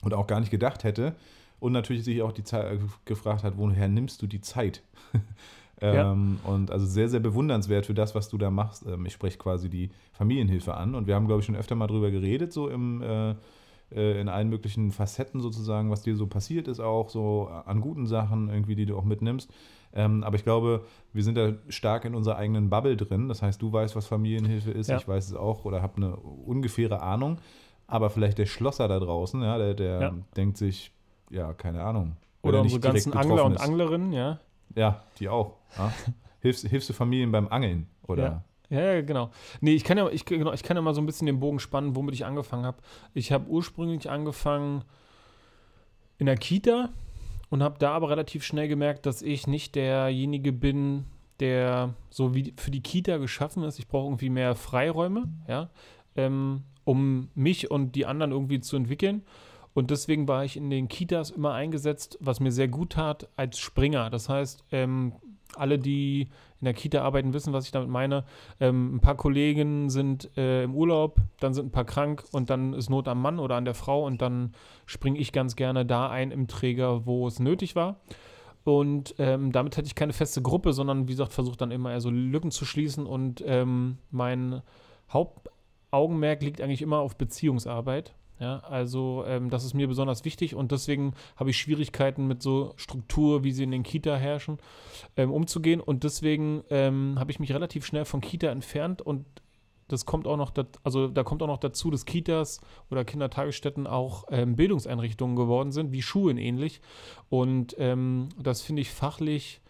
und 0.02 0.14
auch 0.14 0.28
gar 0.28 0.40
nicht 0.40 0.52
gedacht 0.52 0.86
hätte. 0.86 1.18
Und 1.60 1.74
natürlich 1.74 2.06
sich 2.06 2.22
auch 2.22 2.32
die 2.32 2.46
Zeit 2.46 2.80
gefragt 3.04 3.44
hat, 3.44 3.58
woher 3.58 3.90
nimmst 3.90 4.22
du 4.22 4.28
die 4.28 4.42
Zeit? 4.42 4.82
Ähm, 5.82 6.38
ja. 6.44 6.52
Und 6.52 6.72
also 6.72 6.86
sehr, 6.86 7.10
sehr 7.10 7.20
bewundernswert 7.20 7.86
für 7.88 7.94
das, 7.94 8.14
was 8.16 8.30
du 8.30 8.38
da 8.38 8.50
machst. 8.52 8.86
Ähm, 8.86 9.06
ich 9.06 9.14
spreche 9.14 9.38
quasi 9.38 9.70
die 9.70 9.90
Familienhilfe 10.14 10.76
an 10.76 10.94
und 10.96 11.08
wir 11.08 11.16
haben, 11.16 11.26
glaube 11.28 11.40
ich, 11.40 11.46
schon 11.46 11.56
öfter 11.56 11.76
mal 11.76 11.88
drüber 11.88 12.12
geredet, 12.12 12.54
so 12.54 12.68
im, 12.70 13.02
äh, 13.02 13.32
äh, 13.94 14.22
in 14.22 14.30
allen 14.30 14.50
möglichen 14.50 14.92
Facetten 14.92 15.42
sozusagen, 15.42 15.90
was 15.90 16.02
dir 16.04 16.16
so 16.16 16.28
passiert 16.28 16.68
ist, 16.68 16.80
auch 16.80 17.10
so 17.10 17.48
an 17.66 17.82
guten 17.82 18.06
Sachen 18.06 18.48
irgendwie, 18.50 18.76
die 18.76 18.86
du 18.86 18.96
auch 18.98 19.04
mitnimmst. 19.04 19.52
Ähm, 19.94 20.24
aber 20.24 20.36
ich 20.38 20.44
glaube, 20.44 20.86
wir 21.12 21.24
sind 21.24 21.36
da 21.36 21.54
stark 21.68 22.06
in 22.06 22.16
unserer 22.16 22.38
eigenen 22.38 22.70
Bubble 22.70 22.96
drin. 22.96 23.28
Das 23.28 23.42
heißt, 23.42 23.62
du 23.62 23.74
weißt, 23.74 23.96
was 23.96 24.06
Familienhilfe 24.08 24.72
ist, 24.72 24.88
Ja. 24.90 24.98
ich 24.98 25.08
weiß 25.08 25.28
es 25.28 25.36
auch 25.36 25.66
oder 25.66 25.82
habe 25.82 25.98
eine 25.98 26.16
ungefähre 26.16 27.02
Ahnung. 27.02 27.40
Aber 27.88 28.10
vielleicht 28.10 28.38
der 28.38 28.46
Schlosser 28.46 28.88
da 28.88 29.00
draußen, 29.00 29.42
ja, 29.42 29.58
der, 29.58 29.74
der 29.74 30.00
Ja. 30.02 30.14
denkt 30.38 30.56
sich, 30.58 30.94
ja, 31.30 31.52
keine 31.54 31.84
Ahnung. 31.84 32.16
Oder 32.42 32.60
er 32.60 32.62
unsere 32.62 32.80
ganzen 32.80 33.12
Angler 33.14 33.44
und. 33.44 33.60
Anglerinnen, 33.60 34.14
ja. 34.14 34.40
Ja, 34.76 35.04
die 35.20 35.30
auch. 35.30 35.58
Ja? 35.78 35.92
hilfst, 36.42 36.68
hilfst 36.68 36.90
du 36.90 36.94
Familien 36.94 37.32
beim 37.32 37.48
Angeln? 37.48 37.88
Oder? 38.08 38.44
Ja, 38.70 38.82
ja, 38.82 39.02
genau. 39.02 39.32
Nee, 39.60 39.74
ich 39.74 39.84
kann 39.84 39.98
ja, 39.98 40.10
ich, 40.10 40.26
genau, 40.26 40.54
ich 40.54 40.64
kann 40.64 40.78
ja 40.78 40.82
mal 40.82 40.94
so 40.94 41.02
ein 41.02 41.06
bisschen 41.06 41.26
den 41.26 41.40
Bogen 41.40 41.60
spannen, 41.60 41.96
womit 41.96 42.16
ich 42.16 42.26
angefangen 42.26 42.66
habe. 42.66 42.78
Ich 43.14 43.32
habe 43.32 43.50
ursprünglich 43.50 44.10
angefangen 44.10 44.84
in 46.18 46.26
der 46.26 46.38
Kita 46.38 46.90
und 47.50 47.62
habe 47.62 47.80
da 47.80 47.92
aber 47.92 48.10
relativ 48.10 48.44
schnell 48.46 48.68
gemerkt, 48.68 49.06
dass 49.06 49.22
ich 49.22 49.46
nicht 49.46 49.76
derjenige 49.76 50.54
bin, 50.54 51.06
der 51.42 51.96
so 52.10 52.34
wie 52.34 52.54
für 52.56 52.72
die 52.72 52.82
Kita 52.82 53.18
geschaffen 53.18 53.64
ist. 53.64 53.78
Ich 53.78 53.88
brauche 53.88 54.06
irgendwie 54.06 54.30
mehr 54.30 54.56
Freiräume, 54.56 55.28
ja, 55.48 55.70
ähm, 56.16 56.64
um 56.86 57.30
mich 57.36 57.70
und 57.72 57.94
die 57.96 58.06
anderen 58.06 58.32
irgendwie 58.32 58.62
zu 58.62 58.78
entwickeln. 58.78 59.24
Und 59.74 59.92
deswegen 59.92 60.28
war 60.28 60.44
ich 60.44 60.58
in 60.58 60.70
den 60.70 60.88
Kitas 60.88 61.30
immer 61.30 61.54
eingesetzt, 61.54 62.18
was 62.20 62.40
mir 62.40 62.52
sehr 62.52 62.68
gut 62.68 62.94
tat, 62.94 63.30
als 63.36 63.60
Springer. 63.60 64.10
Das 64.10 64.28
heißt, 64.28 64.66
ähm, 64.72 65.14
alle, 65.56 65.80
die 65.80 66.30
in 66.60 66.66
der 66.66 66.74
Kita 66.74 67.02
arbeiten, 67.02 67.34
wissen, 67.34 67.54
was 67.54 67.66
ich 67.66 67.72
damit 67.72 67.90
meine. 67.90 68.24
Ähm, 68.60 68.96
ein 68.96 69.00
paar 69.00 69.16
Kollegen 69.16 69.90
sind 69.90 70.36
äh, 70.38 70.64
im 70.64 70.76
Urlaub, 70.76 71.20
dann 71.40 71.54
sind 71.54 71.68
ein 71.68 71.72
paar 71.72 71.86
krank 71.86 72.24
und 72.32 72.50
dann 72.50 72.74
ist 72.74 72.90
Not 72.90 73.08
am 73.08 73.22
Mann 73.22 73.40
oder 73.40 73.56
an 73.56 73.66
der 73.66 73.74
Frau 73.74 74.06
und 74.06 74.22
dann 74.22 74.54
springe 74.86 75.20
ich 75.20 75.32
ganz 75.32 75.56
gerne 75.56 75.86
da 75.86 76.10
ein 76.10 76.32
im 76.32 76.48
Träger, 76.48 77.06
wo 77.06 77.28
es 77.28 77.40
nötig 77.40 77.76
war. 77.76 78.02
Und 78.64 79.16
ähm, 79.18 79.52
damit 79.52 79.76
hatte 79.76 79.88
ich 79.88 79.96
keine 79.96 80.14
feste 80.14 80.42
Gruppe, 80.42 80.74
sondern 80.74 81.08
wie 81.08 81.14
gesagt, 81.14 81.34
versucht 81.34 81.62
dann 81.62 81.72
immer 81.72 81.92
eher 81.92 82.02
so 82.02 82.12
Lücken 82.12 82.52
zu 82.52 82.64
schließen 82.64 83.08
und 83.08 83.44
ähm, 83.46 83.98
mein 84.12 84.62
Hauptaugenmerk 85.10 86.44
liegt 86.44 86.62
eigentlich 86.62 86.84
immer 86.84 87.00
auf 87.00 87.18
Beziehungsarbeit. 87.18 88.14
Ja, 88.42 88.58
also 88.62 89.24
ähm, 89.28 89.52
das 89.52 89.64
ist 89.64 89.76
mir 89.76 89.88
besonders 89.88 90.26
wichtig 90.26 90.56
und 90.56 90.72
deswegen 90.72 91.14
habe 91.36 91.52
ich 91.52 91.58
Schwierigkeiten 91.58 92.26
mit 92.26 92.42
so 92.42 92.74
Struktur, 92.76 93.44
wie 93.44 93.52
sie 93.52 93.62
in 93.62 93.70
den 93.70 93.84
Kita 93.84 94.16
herrschen, 94.16 94.58
ähm, 95.16 95.32
umzugehen. 95.32 95.80
Und 95.80 96.04
deswegen 96.04 96.64
ähm, 96.72 97.20
habe 97.20 97.30
ich 97.30 97.40
mich 97.40 97.54
relativ 97.54 97.86
schnell 97.86 98.04
von 98.04 98.20
Kita 98.20 98.48
entfernt 98.48 99.04
und 99.04 99.28
das 99.90 100.08
kommt 100.08 100.26
auch 100.26 100.38
noch, 100.38 100.54
also 100.84 101.08
da 101.08 101.22
kommt 101.24 101.44
auch 101.44 101.48
noch 101.48 101.60
dazu, 101.60 101.92
dass 101.92 102.06
Kitas 102.06 102.62
oder 102.90 103.06
Kindertagesstätten 103.06 103.86
auch 103.86 104.24
ähm, 104.32 104.56
Bildungseinrichtungen 104.56 105.36
geworden 105.36 105.72
sind, 105.72 105.92
wie 105.92 106.02
Schulen 106.02 106.40
ähnlich. 106.40 106.82
Und 107.30 107.76
ähm, 107.78 108.30
das 108.40 108.64
finde 108.64 108.82
ich 108.82 108.90
fachlich 108.90 109.62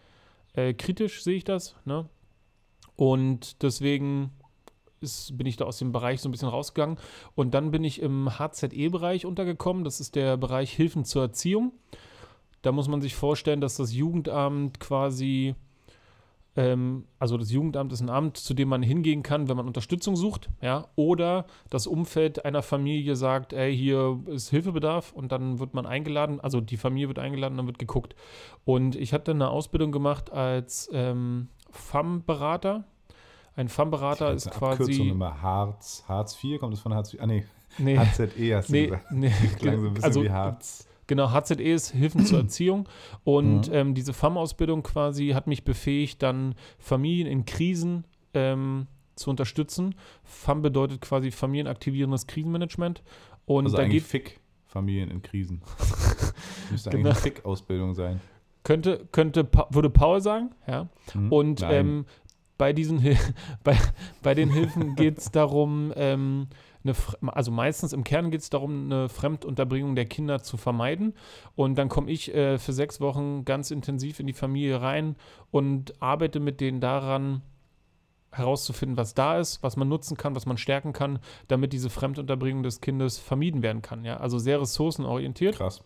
äh, 0.54 0.72
kritisch, 0.72 1.22
sehe 1.22 1.36
ich 1.36 1.44
das. 1.44 1.76
Ne? 1.84 2.08
Und 2.96 3.62
deswegen 3.62 4.30
ist, 5.02 5.36
bin 5.36 5.46
ich 5.46 5.56
da 5.56 5.64
aus 5.64 5.78
dem 5.78 5.92
Bereich 5.92 6.20
so 6.20 6.28
ein 6.28 6.32
bisschen 6.32 6.48
rausgegangen. 6.48 6.98
Und 7.34 7.54
dann 7.54 7.70
bin 7.70 7.84
ich 7.84 8.00
im 8.00 8.38
HZE-Bereich 8.38 9.26
untergekommen. 9.26 9.84
Das 9.84 10.00
ist 10.00 10.14
der 10.14 10.36
Bereich 10.36 10.72
Hilfen 10.72 11.04
zur 11.04 11.22
Erziehung. 11.22 11.72
Da 12.62 12.70
muss 12.70 12.88
man 12.88 13.02
sich 13.02 13.14
vorstellen, 13.14 13.60
dass 13.60 13.76
das 13.76 13.92
Jugendamt 13.92 14.78
quasi, 14.78 15.56
ähm, 16.54 17.06
also 17.18 17.36
das 17.36 17.50
Jugendamt 17.50 17.92
ist 17.92 18.00
ein 18.00 18.08
Amt, 18.08 18.36
zu 18.36 18.54
dem 18.54 18.68
man 18.68 18.82
hingehen 18.82 19.24
kann, 19.24 19.48
wenn 19.48 19.56
man 19.56 19.66
Unterstützung 19.66 20.14
sucht, 20.14 20.48
ja, 20.60 20.86
oder 20.94 21.46
das 21.70 21.88
Umfeld 21.88 22.44
einer 22.44 22.62
Familie 22.62 23.16
sagt, 23.16 23.52
ey, 23.52 23.76
hier 23.76 24.20
ist 24.26 24.50
Hilfebedarf 24.50 25.12
und 25.12 25.32
dann 25.32 25.58
wird 25.58 25.74
man 25.74 25.86
eingeladen, 25.86 26.40
also 26.40 26.60
die 26.60 26.76
Familie 26.76 27.08
wird 27.08 27.18
eingeladen, 27.18 27.56
dann 27.56 27.66
wird 27.66 27.80
geguckt. 27.80 28.14
Und 28.64 28.94
ich 28.94 29.12
hatte 29.12 29.32
eine 29.32 29.50
Ausbildung 29.50 29.90
gemacht 29.90 30.30
als 30.30 30.88
ähm, 30.92 31.48
FAM-Berater. 31.72 32.84
Ein 33.56 33.68
FAM-Berater 33.68 34.32
ist 34.32 34.46
eine 34.46 34.56
Abkürzung 34.56 34.86
quasi. 34.96 35.08
immer 35.10 35.42
Hartz, 35.42 36.04
Hartz 36.08 36.42
IV, 36.42 36.58
kommt 36.60 36.72
das 36.72 36.80
von 36.80 36.94
Hartz 36.94 37.12
IV? 37.14 37.20
Ah, 37.22 37.26
nee, 37.26 37.44
Nee, 37.78 37.96
HZE 37.98 38.56
hast 38.56 38.68
du 38.68 38.72
nee, 38.72 38.86
gesagt. 38.86 39.12
nee, 39.12 39.32
Klang 39.58 39.80
so 39.80 39.86
ein 39.86 39.94
bisschen 39.94 40.04
also, 40.04 40.22
wie 40.24 40.30
Harz. 40.30 40.86
Genau, 41.06 41.30
HZE 41.32 41.54
ist 41.62 41.90
Hilfen 41.90 42.24
zur 42.26 42.40
Erziehung. 42.40 42.88
Und 43.24 43.68
Mhm. 43.68 43.74
ähm, 43.74 43.94
diese 43.94 44.12
FAM-Ausbildung 44.12 44.82
quasi 44.82 45.30
hat 45.30 45.46
mich 45.46 45.64
befähigt, 45.64 46.22
dann 46.22 46.54
Familien 46.78 47.26
in 47.26 47.44
Krisen 47.44 48.04
ähm, 48.34 48.86
zu 49.16 49.28
unterstützen. 49.30 49.94
FAM 50.24 50.62
bedeutet 50.62 51.00
quasi 51.00 51.30
familienaktivierendes 51.30 52.26
Krisenmanagement. 52.26 53.02
Und 53.46 53.64
Also 53.66 53.76
da 53.78 53.86
geht, 53.88 54.02
Fick, 54.04 54.40
Familien 54.66 55.10
in 55.10 55.22
Krisen. 55.22 55.60
Müsste 56.70 56.90
Genau. 56.90 57.00
eigentlich 57.10 57.14
eine 57.16 57.22
Fick-Ausbildung 57.22 57.94
sein. 57.94 58.20
könnte, 58.64 59.06
könnte, 59.12 59.48
würde 59.70 59.90
Paul 59.90 60.20
sagen, 60.20 60.50
ja. 60.66 60.88
Hm? 61.12 61.32
Und 61.32 61.62
ähm, 61.68 62.06
bei 62.62 62.72
diesen 62.72 63.00
Hil 63.00 63.18
bei, 63.64 63.76
bei 64.22 64.34
den 64.34 64.48
Hilfen 64.48 64.94
geht 64.96 65.18
es 65.18 65.32
darum, 65.32 65.92
ähm, 65.96 66.46
eine, 66.84 66.94
also 67.26 67.50
meistens 67.50 67.92
im 67.92 68.04
Kern 68.04 68.30
geht 68.30 68.40
es 68.40 68.50
darum, 68.50 68.84
eine 68.84 69.08
Fremdunterbringung 69.08 69.96
der 69.96 70.04
Kinder 70.04 70.44
zu 70.44 70.56
vermeiden. 70.56 71.14
Und 71.56 71.76
dann 71.76 71.88
komme 71.88 72.08
ich 72.08 72.32
äh, 72.32 72.58
für 72.58 72.72
sechs 72.72 73.00
Wochen 73.00 73.44
ganz 73.44 73.72
intensiv 73.72 74.20
in 74.20 74.28
die 74.28 74.32
Familie 74.32 74.80
rein 74.80 75.16
und 75.50 76.00
arbeite 76.00 76.38
mit 76.38 76.60
denen 76.60 76.80
daran, 76.80 77.42
herauszufinden, 78.30 78.96
was 78.96 79.14
da 79.14 79.40
ist, 79.40 79.60
was 79.64 79.76
man 79.76 79.88
nutzen 79.88 80.16
kann, 80.16 80.36
was 80.36 80.46
man 80.46 80.56
stärken 80.56 80.92
kann, 80.92 81.18
damit 81.48 81.72
diese 81.72 81.90
Fremdunterbringung 81.90 82.62
des 82.62 82.80
Kindes 82.80 83.18
vermieden 83.18 83.64
werden 83.64 83.82
kann. 83.82 84.04
Ja? 84.04 84.18
Also 84.18 84.38
sehr 84.38 84.60
ressourcenorientiert. 84.60 85.56
Krass. 85.56 85.82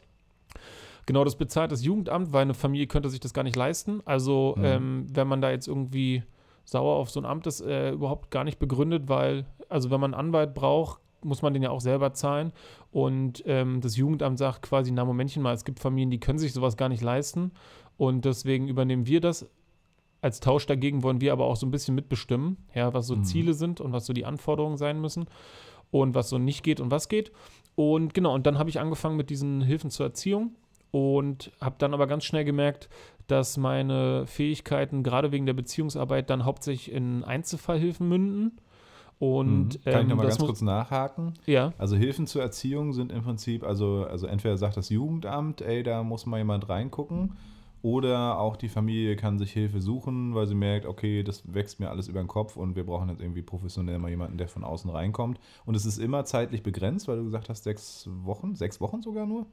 Genau, 1.06 1.24
das 1.24 1.36
bezahlt 1.36 1.72
das 1.72 1.82
Jugendamt, 1.82 2.34
weil 2.34 2.42
eine 2.42 2.52
Familie 2.52 2.86
könnte 2.86 3.08
sich 3.08 3.20
das 3.20 3.32
gar 3.32 3.44
nicht 3.44 3.56
leisten. 3.56 4.02
Also, 4.04 4.54
Mhm. 4.58 4.64
ähm, 4.64 5.06
wenn 5.10 5.26
man 5.26 5.40
da 5.40 5.50
jetzt 5.50 5.68
irgendwie 5.68 6.22
sauer 6.66 6.96
auf 6.96 7.08
so 7.08 7.20
ein 7.20 7.24
Amt 7.24 7.46
ist, 7.46 7.62
äh, 7.62 7.92
überhaupt 7.92 8.30
gar 8.30 8.44
nicht 8.44 8.58
begründet, 8.58 9.04
weil, 9.08 9.46
also 9.70 9.90
wenn 9.90 10.00
man 10.00 10.12
einen 10.12 10.28
Anwalt 10.28 10.52
braucht, 10.52 11.00
muss 11.24 11.40
man 11.42 11.54
den 11.54 11.62
ja 11.62 11.70
auch 11.70 11.80
selber 11.80 12.12
zahlen. 12.12 12.52
Und 12.90 13.42
ähm, 13.46 13.80
das 13.80 13.96
Jugendamt 13.96 14.38
sagt 14.38 14.62
quasi, 14.62 14.90
na 14.90 15.04
Momentchen 15.04 15.42
mal, 15.42 15.54
es 15.54 15.64
gibt 15.64 15.80
Familien, 15.80 16.10
die 16.10 16.20
können 16.20 16.38
sich 16.38 16.52
sowas 16.52 16.76
gar 16.76 16.88
nicht 16.88 17.02
leisten. 17.02 17.52
Und 17.96 18.24
deswegen 18.24 18.68
übernehmen 18.68 19.06
wir 19.06 19.20
das. 19.20 19.48
Als 20.20 20.40
Tausch 20.40 20.66
dagegen 20.66 21.02
wollen 21.02 21.20
wir 21.20 21.32
aber 21.32 21.44
auch 21.46 21.56
so 21.56 21.66
ein 21.66 21.70
bisschen 21.70 21.94
mitbestimmen, 21.94 22.56
ja, 22.74 22.92
was 22.92 23.06
so 23.06 23.16
Mhm. 23.16 23.24
Ziele 23.24 23.54
sind 23.54 23.80
und 23.80 23.92
was 23.92 24.06
so 24.06 24.12
die 24.12 24.24
Anforderungen 24.24 24.76
sein 24.76 25.00
müssen 25.00 25.26
und 25.90 26.14
was 26.14 26.28
so 26.28 26.38
nicht 26.38 26.62
geht 26.62 26.80
und 26.80 26.90
was 26.90 27.08
geht. 27.08 27.32
Und 27.74 28.14
genau, 28.14 28.34
und 28.34 28.46
dann 28.46 28.58
habe 28.58 28.70
ich 28.70 28.80
angefangen 28.80 29.16
mit 29.16 29.30
diesen 29.30 29.62
Hilfen 29.62 29.90
zur 29.90 30.06
Erziehung 30.06 30.54
und 30.90 31.52
habe 31.60 31.76
dann 31.78 31.94
aber 31.94 32.06
ganz 32.06 32.24
schnell 32.24 32.44
gemerkt, 32.44 32.88
dass 33.26 33.56
meine 33.56 34.26
Fähigkeiten 34.26 35.02
gerade 35.02 35.32
wegen 35.32 35.46
der 35.46 35.54
Beziehungsarbeit 35.54 36.30
dann 36.30 36.44
hauptsächlich 36.44 36.92
in 36.94 37.24
Einzelfallhilfen 37.24 38.08
münden. 38.08 38.58
Und 39.18 39.78
Mhm. 39.78 39.82
Kann 39.84 39.94
ich 39.94 40.00
ähm, 40.02 40.08
nochmal 40.08 40.26
das 40.26 40.36
ganz 40.36 40.46
kurz 40.46 40.60
nachhaken? 40.60 41.34
ja, 41.46 41.72
Also 41.78 41.96
Hilfen 41.96 42.26
zur 42.26 42.42
Erziehung 42.42 42.92
sind 42.92 43.10
im 43.12 43.22
Prinzip, 43.22 43.64
also, 43.64 44.04
also 44.04 44.26
entweder 44.26 44.56
sagt 44.58 44.76
das 44.76 44.90
Jugendamt, 44.90 45.62
ey, 45.62 45.82
da 45.82 46.02
muss 46.02 46.26
mal 46.26 46.38
jemand 46.38 46.68
reingucken, 46.68 47.32
oder 47.82 48.40
auch 48.40 48.56
die 48.56 48.68
Familie 48.68 49.14
kann 49.16 49.38
sich 49.38 49.52
Hilfe 49.52 49.80
suchen, 49.80 50.34
weil 50.34 50.46
sie 50.46 50.54
merkt, 50.56 50.86
okay, 50.86 51.22
das 51.22 51.42
wächst 51.54 51.78
mir 51.78 51.88
alles 51.88 52.08
über 52.08 52.20
den 52.20 52.26
Kopf 52.26 52.56
und 52.56 52.74
wir 52.74 52.84
brauchen 52.84 53.08
jetzt 53.08 53.20
irgendwie 53.20 53.42
professionell 53.42 53.98
mal 53.98 54.08
jemanden, 54.10 54.38
der 54.38 54.48
von 54.48 54.64
außen 54.64 54.90
reinkommt. 54.90 55.38
Und 55.64 55.76
es 55.76 55.86
ist 55.86 55.98
immer 55.98 56.24
zeitlich 56.24 56.62
begrenzt, 56.62 57.06
weil 57.06 57.18
du 57.18 57.24
gesagt 57.24 57.48
hast, 57.48 57.62
sechs 57.64 58.08
Wochen, 58.24 58.56
sechs 58.56 58.80
Wochen 58.80 59.02
sogar 59.02 59.24
nur? 59.24 59.46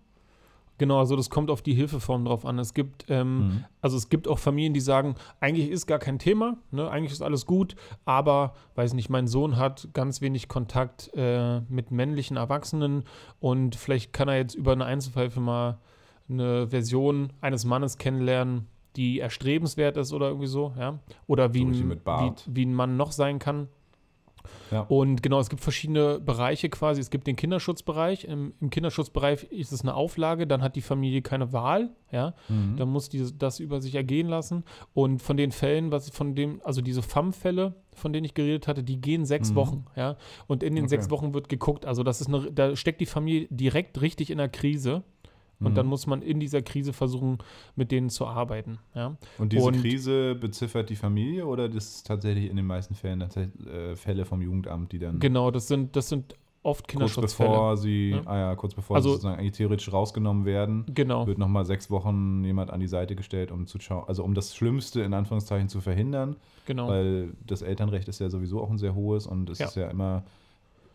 Genau, 0.77 0.99
also 0.99 1.15
das 1.15 1.29
kommt 1.29 1.49
auf 1.49 1.61
die 1.61 1.73
Hilfeform 1.73 2.25
drauf 2.25 2.45
an. 2.45 2.59
Es 2.59 2.73
gibt, 2.73 3.05
ähm, 3.09 3.37
Mhm. 3.37 3.65
also 3.81 3.97
es 3.97 4.09
gibt 4.09 4.27
auch 4.27 4.39
Familien, 4.39 4.73
die 4.73 4.79
sagen, 4.79 5.15
eigentlich 5.39 5.69
ist 5.69 5.85
gar 5.87 5.99
kein 5.99 6.19
Thema, 6.19 6.57
ne? 6.71 6.89
eigentlich 6.89 7.11
ist 7.13 7.21
alles 7.21 7.45
gut, 7.45 7.75
aber, 8.05 8.53
weiß 8.75 8.93
nicht, 8.93 9.09
mein 9.09 9.27
Sohn 9.27 9.57
hat 9.57 9.87
ganz 9.93 10.21
wenig 10.21 10.47
Kontakt 10.47 11.11
äh, 11.15 11.61
mit 11.69 11.91
männlichen 11.91 12.37
Erwachsenen 12.37 13.03
und 13.39 13.75
vielleicht 13.75 14.13
kann 14.13 14.27
er 14.27 14.37
jetzt 14.37 14.55
über 14.55 14.71
eine 14.73 14.85
Einzelfallhilfe 14.85 15.39
mal 15.39 15.79
eine 16.29 16.67
Version 16.69 17.33
eines 17.41 17.65
Mannes 17.65 17.97
kennenlernen, 17.97 18.67
die 18.95 19.19
erstrebenswert 19.19 19.97
ist 19.97 20.13
oder 20.13 20.27
irgendwie 20.27 20.47
so, 20.47 20.73
ja. 20.79 20.99
Oder 21.27 21.53
wie, 21.53 21.63
ein, 21.65 21.89
wie, 22.47 22.55
wie 22.55 22.65
ein 22.65 22.73
Mann 22.73 22.95
noch 22.97 23.11
sein 23.11 23.39
kann. 23.39 23.67
Ja. 24.71 24.81
Und 24.81 25.23
genau, 25.23 25.39
es 25.39 25.49
gibt 25.49 25.61
verschiedene 25.61 26.19
Bereiche 26.19 26.69
quasi. 26.69 27.01
Es 27.01 27.09
gibt 27.09 27.27
den 27.27 27.35
Kinderschutzbereich. 27.35 28.25
Im, 28.25 28.53
Im 28.59 28.69
Kinderschutzbereich 28.69 29.43
ist 29.45 29.71
es 29.71 29.81
eine 29.81 29.93
Auflage, 29.95 30.47
dann 30.47 30.61
hat 30.61 30.75
die 30.75 30.81
Familie 30.81 31.21
keine 31.21 31.53
Wahl, 31.53 31.89
ja. 32.11 32.33
Mhm. 32.49 32.75
Dann 32.77 32.89
muss 32.89 33.09
die 33.09 33.25
das 33.37 33.59
über 33.59 33.81
sich 33.81 33.95
ergehen 33.95 34.27
lassen. 34.27 34.63
Und 34.93 35.21
von 35.21 35.37
den 35.37 35.51
Fällen, 35.51 35.91
was 35.91 36.09
von 36.09 36.35
dem, 36.35 36.61
also 36.63 36.81
diese 36.81 37.01
FAM-Fälle, 37.01 37.75
von 37.95 38.11
denen 38.13 38.25
ich 38.25 38.33
geredet 38.33 38.67
hatte, 38.67 38.83
die 38.83 38.99
gehen 38.99 39.25
sechs 39.25 39.51
Mhm. 39.51 39.55
Wochen, 39.55 39.85
ja. 39.95 40.17
Und 40.47 40.63
in 40.63 40.75
den 40.75 40.85
Okay. 40.85 40.89
sechs 40.89 41.09
Wochen 41.09 41.33
wird 41.33 41.49
geguckt. 41.49 41.85
Also 41.85 42.03
das 42.03 42.21
ist 42.21 42.27
eine, 42.27 42.51
da 42.51 42.75
steckt 42.75 43.01
die 43.01 43.05
Familie 43.05 43.47
direkt 43.49 44.01
richtig 44.01 44.29
in 44.31 44.37
der 44.39 44.49
Krise. 44.49 45.03
Und 45.63 45.71
Mhm. 45.71 45.75
dann 45.75 45.85
muss 45.87 46.07
man 46.07 46.21
in 46.21 46.39
dieser 46.39 46.61
Krise 46.61 46.93
versuchen, 46.93 47.37
mit 47.75 47.91
denen 47.91 48.09
zu 48.09 48.25
arbeiten. 48.27 48.79
Ja? 48.95 49.15
Und 49.37 49.53
diese 49.53 49.65
Und- 49.65 49.81
Krise 49.81 50.35
beziffert 50.35 50.89
die 50.89 50.95
Familie 50.95 51.45
oder 51.45 51.69
das 51.69 51.95
ist 51.95 52.07
tatsächlich 52.07 52.49
in 52.49 52.55
den 52.55 52.65
meisten 52.67 52.95
Fällen 52.95 53.19
tatsächlich, 53.19 53.65
äh, 53.67 53.95
Fälle 53.95 54.25
vom 54.25 54.41
Jugendamt, 54.41 54.91
die 54.91 54.99
dann. 54.99 55.19
Genau, 55.19 55.51
das 55.51 55.67
sind, 55.67 55.95
das 55.95 56.09
sind 56.09 56.35
oft 56.65 56.83
kurz 56.85 56.91
Kinderschutzfälle. 56.91 57.49
bevor 57.49 57.75
sie, 57.77 58.11
Ja. 58.11 58.21
ah 58.25 58.37
ja, 58.37 58.55
kurz 58.55 58.73
bevor 58.73 58.95
Also- 58.95 59.09
sie 59.09 59.13
sozusagen 59.15 59.37
eigentlich 59.39 59.51
theoretisch 59.53 59.91
rausgenommen 59.91 60.45
werden, 60.45 60.85
Genau. 60.93 61.27
wird 61.27 61.37
nochmal 61.37 61.65
sechs 61.65 61.91
Wochen 61.91 62.43
jemand 62.45 62.71
an 62.71 62.79
die 62.79 62.87
Seite 62.87 63.15
gestellt, 63.17 63.51
um 63.51 63.67
zu 63.67 63.79
schauen, 63.81 64.05
also 64.07 64.23
um 64.23 64.33
das 64.33 64.55
Schlimmste 64.55 65.01
in 65.01 65.13
Anführungszeichen 65.13 65.67
zu 65.67 65.81
verhindern, 65.81 66.37
Genau. 66.65 66.87
weil 66.87 67.33
das 67.45 67.61
Elternrecht 67.63 68.07
ist 68.07 68.19
ja 68.19 68.29
sowieso 68.29 68.61
auch 68.61 68.69
ein 68.69 68.77
sehr 68.77 68.95
hohes 68.95 69.27
und 69.27 69.49
es 69.49 69.59
Ja. 69.59 69.65
ist 69.65 69.75
ja 69.75 69.89
immer 69.89 70.23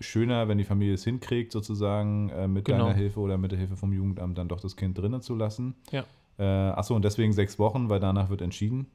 schöner, 0.01 0.49
wenn 0.49 0.59
die 0.59 0.65
Familie 0.65 0.95
es 0.95 1.05
hinkriegt, 1.05 1.53
sozusagen 1.53 2.31
äh, 2.31 2.49
mit 2.49 2.65
Genau. 2.65 2.87
deiner 2.87 2.95
Hilfe 2.95 3.21
oder 3.21 3.39
mit 3.39 3.53
der 3.53 3.59
Hilfe 3.59 3.77
vom 3.77 3.93
Jugendamt 3.93 4.39
dann 4.39 4.49
doch 4.49 4.61
das 4.61 4.77
Kind 4.77 4.97
drinnen 4.99 5.21
zu 5.21 5.35
lassen. 5.35 5.75
Ja. 5.91 6.05
Äh, 6.39 6.45
achso, 6.45 6.95
und 6.95 7.05
deswegen 7.05 7.33
sechs 7.33 7.59
Wochen, 7.59 7.89
weil 7.89 8.01
danach 8.01 8.31
wird 8.31 8.43
entschieden, 8.43 8.87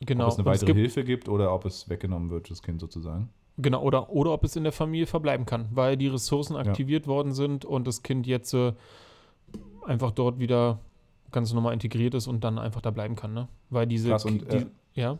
genau. 0.00 0.26
ob 0.26 0.32
es 0.32 0.38
eine 0.38 0.46
weitere 0.46 0.66
gibt, 0.66 0.78
Hilfe 0.78 1.04
gibt 1.04 1.28
oder 1.28 1.52
ob 1.52 1.64
es 1.64 1.88
weggenommen 1.88 2.30
wird, 2.30 2.50
das 2.50 2.62
Kind 2.62 2.80
sozusagen. 2.80 3.28
Genau, 3.58 3.82
oder, 3.82 4.10
oder 4.10 4.32
ob 4.32 4.44
es 4.44 4.56
in 4.56 4.62
der 4.62 4.72
Familie 4.72 5.06
verbleiben 5.06 5.46
kann, 5.46 5.68
weil 5.72 5.96
die 5.96 6.06
Ressourcen 6.06 6.56
aktiviert 6.56 7.06
worden 7.06 7.32
sind 7.32 7.64
und 7.64 7.86
das 7.86 8.02
Kind 8.02 8.26
jetzt 8.26 8.54
äh, 8.54 8.72
einfach 9.84 10.12
dort 10.12 10.38
wieder 10.38 10.78
ganz 11.30 11.52
normal 11.52 11.72
integriert 11.72 12.14
ist 12.14 12.26
und 12.26 12.42
dann 12.44 12.58
einfach 12.58 12.80
da 12.80 12.90
bleiben 12.90 13.16
kann, 13.16 13.34
ne? 13.34 13.48
Weil 13.68 13.86
diese. 13.86 14.10
Krass, 14.10 14.24
und, 14.24 14.50
die, 14.50 14.56
äh, 14.56 14.66
ja, 14.94 15.18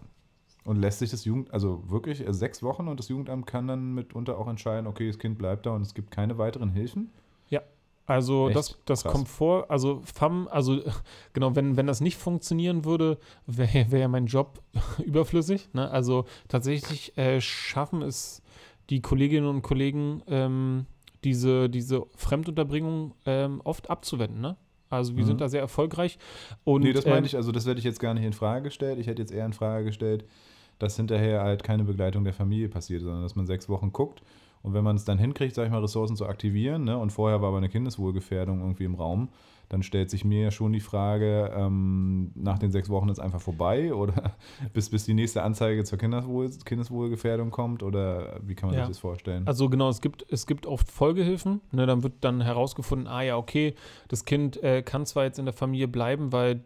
Und 0.70 0.76
lässt 0.76 1.00
sich 1.00 1.10
das 1.10 1.24
Jugend, 1.24 1.52
also 1.52 1.82
wirklich 1.90 2.24
äh, 2.24 2.32
sechs 2.32 2.62
Wochen 2.62 2.86
und 2.86 3.00
das 3.00 3.08
Jugendamt 3.08 3.44
kann 3.44 3.66
dann 3.66 3.92
mitunter 3.92 4.38
auch 4.38 4.46
entscheiden, 4.46 4.86
okay, 4.86 5.08
das 5.08 5.18
Kind 5.18 5.36
bleibt 5.36 5.66
da 5.66 5.72
und 5.72 5.82
es 5.82 5.94
gibt 5.94 6.12
keine 6.12 6.38
weiteren 6.38 6.70
Hilfen? 6.70 7.10
also 8.06 8.48
Echt? 8.48 8.56
das, 8.56 8.78
das 8.86 9.02
Krass. 9.02 9.12
kommt 9.12 9.28
vor, 9.28 9.70
also 9.70 10.00
FAM, 10.02 10.48
also 10.50 10.80
genau, 11.32 11.54
wenn, 11.54 11.76
wenn 11.76 11.86
das 11.86 12.00
nicht 12.00 12.16
funktionieren 12.16 12.84
würde, 12.84 13.18
wäre 13.46 13.90
wär 13.92 14.00
ja 14.00 14.08
mein 14.08 14.26
Job 14.26 14.60
überflüssig. 15.04 15.68
Ne? 15.74 15.88
Also 15.88 16.24
tatsächlich 16.48 17.16
äh, 17.16 17.40
schaffen 17.40 18.02
es 18.02 18.42
die 18.90 19.00
Kolleginnen 19.00 19.46
und 19.46 19.62
Kollegen, 19.62 20.22
ähm, 20.26 20.86
diese, 21.22 21.70
diese 21.70 22.02
Fremdunterbringung 22.16 23.14
ähm, 23.26 23.60
oft 23.62 23.88
abzuwenden. 23.90 24.40
Ne? 24.40 24.56
Also 24.88 25.16
wir 25.16 25.22
Mhm. 25.22 25.28
sind 25.28 25.40
da 25.40 25.48
sehr 25.48 25.60
erfolgreich. 25.60 26.18
Und, 26.64 26.82
nee, 26.82 26.92
das 26.92 27.04
ähm, 27.04 27.12
meinte 27.12 27.28
ich, 27.28 27.36
also 27.36 27.52
das 27.52 27.64
hätte 27.64 27.78
ich 27.78 27.84
jetzt 27.84 28.00
gar 28.00 28.14
nicht 28.14 28.24
in 28.24 28.32
Frage 28.32 28.64
gestellt. 28.64 28.98
Ich 28.98 29.06
hätte 29.06 29.22
jetzt 29.22 29.32
eher 29.32 29.46
in 29.46 29.52
Frage 29.52 29.84
gestellt, 29.84 30.24
dass 30.80 30.96
hinterher 30.96 31.42
halt 31.42 31.62
keine 31.62 31.84
Begleitung 31.84 32.24
der 32.24 32.32
Familie 32.34 32.68
passiert, 32.68 33.02
sondern 33.02 33.22
dass 33.22 33.36
man 33.36 33.46
sechs 33.46 33.68
Wochen 33.68 33.92
guckt 33.92 34.22
und 34.62 34.74
wenn 34.74 34.84
man 34.84 34.96
es 34.96 35.04
dann 35.04 35.18
hinkriegt, 35.18 35.54
sag 35.54 35.64
ich 35.66 35.70
mal, 35.70 35.80
Ressourcen 35.80 36.16
zu 36.16 36.26
aktivieren, 36.26 36.84
ne, 36.84 36.98
und 36.98 37.10
vorher 37.10 37.40
war 37.40 37.48
aber 37.48 37.58
eine 37.58 37.68
Kindeswohlgefährdung 37.68 38.60
irgendwie 38.60 38.84
im 38.84 38.94
Raum, 38.94 39.28
dann 39.70 39.84
stellt 39.84 40.10
sich 40.10 40.24
mir 40.24 40.42
ja 40.42 40.50
schon 40.50 40.72
die 40.72 40.80
Frage, 40.80 41.52
ähm, 41.56 42.32
nach 42.34 42.58
den 42.58 42.72
sechs 42.72 42.88
Wochen 42.90 43.08
ist 43.08 43.20
einfach 43.20 43.40
vorbei 43.40 43.94
oder 43.94 44.34
bis, 44.74 44.90
bis 44.90 45.04
die 45.04 45.14
nächste 45.14 45.42
Anzeige 45.44 45.84
zur 45.84 45.96
Kindeswohl, 45.96 46.50
Kindeswohlgefährdung 46.64 47.50
kommt 47.50 47.82
oder 47.82 48.40
wie 48.42 48.54
kann 48.54 48.68
man 48.70 48.76
Ja. 48.78 48.84
sich 48.84 48.96
das 48.96 48.98
vorstellen? 48.98 49.46
Also 49.46 49.68
genau, 49.70 49.88
es 49.88 50.00
gibt, 50.00 50.26
es 50.28 50.46
gibt 50.46 50.66
oft 50.66 50.90
Folgehilfen. 50.90 51.60
Ne, 51.70 51.86
dann 51.86 52.02
wird 52.02 52.14
dann 52.20 52.40
herausgefunden, 52.40 53.06
ah 53.06 53.22
ja, 53.22 53.36
okay, 53.36 53.74
das 54.08 54.24
Kind 54.24 54.62
äh, 54.62 54.82
kann 54.82 55.06
zwar 55.06 55.24
jetzt 55.24 55.38
in 55.38 55.44
der 55.44 55.54
Familie 55.54 55.88
bleiben, 55.88 56.32
weil 56.32 56.64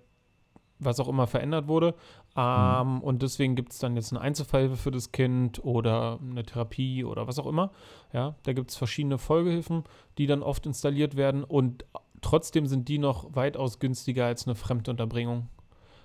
was 0.85 1.01
auch 1.01 1.09
immer 1.09 1.27
verändert 1.27 1.69
wurde. 1.69 1.95
Ähm, 2.37 3.01
Und 3.01 3.23
deswegen 3.23 3.55
gibt 3.55 3.73
es 3.73 3.79
dann 3.79 3.97
jetzt 3.97 4.13
eine 4.13 4.21
Einzelfallhilfe 4.21 4.77
für 4.77 4.91
das 4.91 5.13
Kind 5.13 5.65
oder 5.65 6.19
eine 6.21 6.45
Therapie 6.45 7.05
oder 7.05 7.27
was 7.27 7.39
auch 7.39 7.47
immer. 7.47 7.71
Ja, 8.13 8.35
da 8.45 8.53
gibt 8.53 8.71
es 8.71 8.77
verschiedene 8.77 9.19
Folgehilfen, 9.19 9.85
die 10.19 10.27
dann 10.27 10.43
oft 10.43 10.67
installiert 10.67 11.17
werden 11.17 11.45
und 11.45 11.85
trotzdem 12.21 12.67
sind 12.67 12.89
die 12.89 12.99
noch 12.99 13.35
weitaus 13.37 13.79
günstiger 13.79 14.27
als 14.27 14.47
eine 14.47 14.55
Fremdunterbringung. 14.55 15.49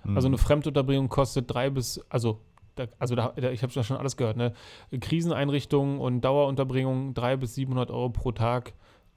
Mhm. 0.04 0.16
Also 0.16 0.28
eine 0.28 0.38
Fremdunterbringung 0.38 1.08
kostet 1.08 1.52
drei 1.52 1.70
bis, 1.70 2.04
also, 2.08 2.40
da, 2.76 2.86
also 2.98 3.14
da, 3.14 3.32
da, 3.36 3.50
ich 3.50 3.62
habe 3.62 3.72
schon 3.72 3.96
alles 3.96 4.16
gehört, 4.16 4.36
ne? 4.36 4.52
Kriseneinrichtungen 5.00 5.98
und 5.98 6.20
Dauerunterbringung 6.20 7.14
drei 7.14 7.36
bis 7.36 7.54
700 7.54 7.90
Euro 7.90 8.10
pro 8.10 8.32
Tag, 8.32 8.74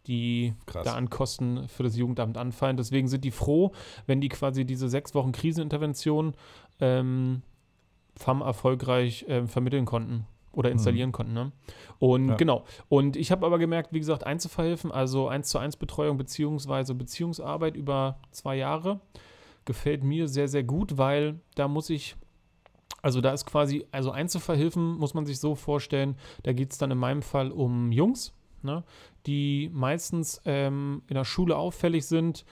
die 0.08 0.54
Krass. 0.66 0.86
da 0.86 0.96
an 0.96 1.10
Kosten 1.10 1.68
für 1.68 1.84
das 1.84 1.96
Jugendamt 1.96 2.38
anfallen. 2.38 2.78
Deswegen 2.78 3.08
sind 3.08 3.24
die 3.24 3.32
froh, 3.32 3.72
wenn 4.06 4.22
die 4.22 4.30
quasi 4.30 4.66
diese 4.66 4.90
sechs 4.90 5.16
Wochen 5.16 5.32
Krisenintervention 5.32 6.34
ähm, 6.80 7.42
FAM 8.16 8.42
erfolgreich 8.42 9.26
ähm, 9.28 9.48
vermitteln 9.48 9.86
konnten 9.86 10.26
oder 10.52 10.70
installieren 10.72 11.12
konnten. 11.12 11.34
Ne? 11.34 11.52
Und 12.00 12.30
Ja. 12.30 12.36
genau. 12.36 12.64
Und 12.88 13.16
ich 13.16 13.32
habe 13.32 13.46
aber 13.46 13.58
gemerkt, 13.58 13.92
wie 13.92 14.00
gesagt, 14.00 14.24
Einzelverhilfen, 14.26 14.92
also 14.92 15.28
eins 15.28 15.50
zu 15.50 15.58
eins 15.58 15.76
Betreuung 15.76 16.18
beziehungsweise 16.18 16.94
Beziehungsarbeit 16.94 17.76
über 17.76 18.20
zwei 18.32 18.56
Jahre, 18.56 19.00
gefällt 19.66 20.04
mir 20.04 20.28
sehr, 20.28 20.48
sehr 20.48 20.64
gut, 20.64 20.98
weil 20.98 21.40
da 21.56 21.68
muss 21.68 21.90
ich, 21.90 22.16
also 23.02 23.20
da 23.20 23.32
ist 23.32 23.46
quasi, 23.46 23.86
also 23.92 24.12
Einzelverhilfen 24.12 24.96
muss 24.98 25.14
man 25.14 25.26
sich 25.26 25.40
so 25.40 25.56
vorstellen, 25.56 26.18
da 26.44 26.54
geht 26.54 26.72
es 26.72 26.78
dann 26.78 26.92
in 26.92 26.98
meinem 27.00 27.24
Fall 27.24 27.52
um 27.52 27.92
Jungs, 27.92 28.34
ne, 28.64 28.84
die 29.26 29.70
meistens 29.74 30.42
ähm, 30.46 31.04
in 31.08 31.16
der 31.16 31.26
Schule 31.26 31.58
auffällig 31.58 32.06
sind. 32.06 32.46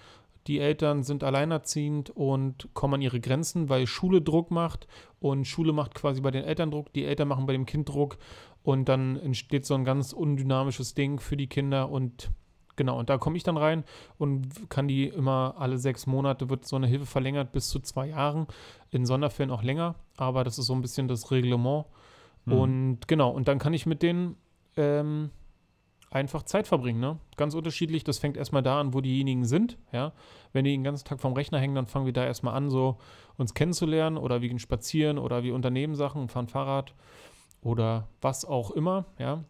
Die 0.47 0.59
Eltern 0.59 1.03
sind 1.03 1.23
alleinerziehend 1.23 2.09
und 2.09 2.69
kommen 2.73 2.95
an 2.95 3.01
ihre 3.01 3.19
Grenzen, 3.19 3.69
weil 3.69 3.85
Schule 3.85 4.21
Druck 4.21 4.49
macht 4.49 4.87
und 5.19 5.45
Schule 5.45 5.71
macht 5.71 5.93
quasi 5.93 6.19
bei 6.21 6.31
den 6.31 6.43
Eltern 6.43 6.71
Druck, 6.71 6.91
die 6.93 7.05
Eltern 7.05 7.27
machen 7.27 7.45
bei 7.45 7.53
dem 7.53 7.67
Kind 7.67 7.89
Druck 7.89 8.17
und 8.63 8.89
dann 8.89 9.17
entsteht 9.17 9.65
so 9.65 9.75
ein 9.75 9.85
ganz 9.85 10.13
undynamisches 10.13 10.95
Ding 10.95 11.19
für 11.19 11.37
die 11.37 11.47
Kinder 11.47 11.89
und 11.89 12.31
genau, 12.75 12.97
und 12.97 13.09
da 13.09 13.19
komme 13.19 13.37
ich 13.37 13.43
dann 13.43 13.57
rein 13.57 13.83
und 14.17 14.69
kann 14.69 14.87
die 14.87 15.07
immer 15.07 15.55
alle 15.59 15.77
sechs 15.77 16.07
Monate 16.07 16.49
wird 16.49 16.65
so 16.65 16.75
eine 16.75 16.87
Hilfe 16.87 17.05
verlängert 17.05 17.51
bis 17.51 17.69
zu 17.69 17.79
zwei 17.79 18.07
Jahren, 18.07 18.47
in 18.89 19.05
Sonderfällen 19.05 19.51
auch 19.51 19.63
länger, 19.63 19.95
aber 20.17 20.43
das 20.43 20.57
ist 20.57 20.65
so 20.65 20.73
ein 20.73 20.81
bisschen 20.81 21.07
das 21.07 21.29
Reglement. 21.29 21.85
Mhm. 22.45 22.53
Und 22.53 23.07
genau, 23.07 23.29
und 23.29 23.47
dann 23.47 23.59
kann 23.59 23.73
ich 23.73 23.85
mit 23.85 24.01
denen 24.01 24.35
ähm, 24.77 25.29
einfach 26.11 26.43
Zeit 26.43 26.67
verbringen, 26.67 26.99
ne? 26.99 27.17
Ganz 27.37 27.55
unterschiedlich. 27.55 28.03
Das 28.03 28.19
fängt 28.19 28.37
erstmal 28.37 28.61
da 28.61 28.79
an, 28.79 28.93
wo 28.93 29.01
diejenigen 29.01 29.45
sind, 29.45 29.77
ja. 29.91 30.11
Wenn 30.51 30.65
die 30.65 30.71
den 30.71 30.83
ganzen 30.83 31.05
Tag 31.05 31.21
vorm 31.21 31.33
Rechner 31.33 31.57
hängen, 31.57 31.73
dann 31.73 31.87
fangen 31.87 32.05
wir 32.05 32.13
da 32.13 32.25
erstmal 32.25 32.53
an, 32.53 32.69
so 32.69 32.97
uns 33.37 33.53
kennenzulernen 33.53 34.17
oder 34.17 34.41
wir 34.41 34.49
gehen 34.49 34.59
spazieren 34.59 35.17
oder 35.17 35.43
wir 35.43 35.55
unternehmen 35.55 35.95
Sachen, 35.95 36.27
fahren 36.27 36.49
Fahrrad 36.49 36.93
oder 37.61 38.07
was 38.21 38.45
auch 38.45 38.71
immer, 38.71 39.05
ja. 39.17 39.43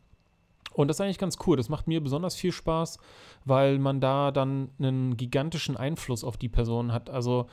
Und 0.74 0.88
das 0.88 0.98
ist 0.98 1.02
eigentlich 1.02 1.18
ganz 1.18 1.38
cool. 1.46 1.58
Das 1.58 1.68
macht 1.68 1.88
mir 1.88 2.02
besonders 2.02 2.36
viel 2.36 2.54
Spaß, 2.54 2.98
weil 3.44 3.78
man 3.78 4.00
da 4.00 4.32
dann 4.32 4.70
einen 4.80 5.18
gigantischen 5.18 5.76
Einfluss 5.76 6.24
auf 6.24 6.38
die 6.38 6.48
Person 6.48 6.94
hat. 6.94 7.10
Also 7.10 7.48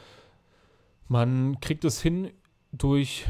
man 1.08 1.58
kriegt 1.60 1.84
es 1.84 2.00
hin 2.00 2.30
durch, 2.70 3.26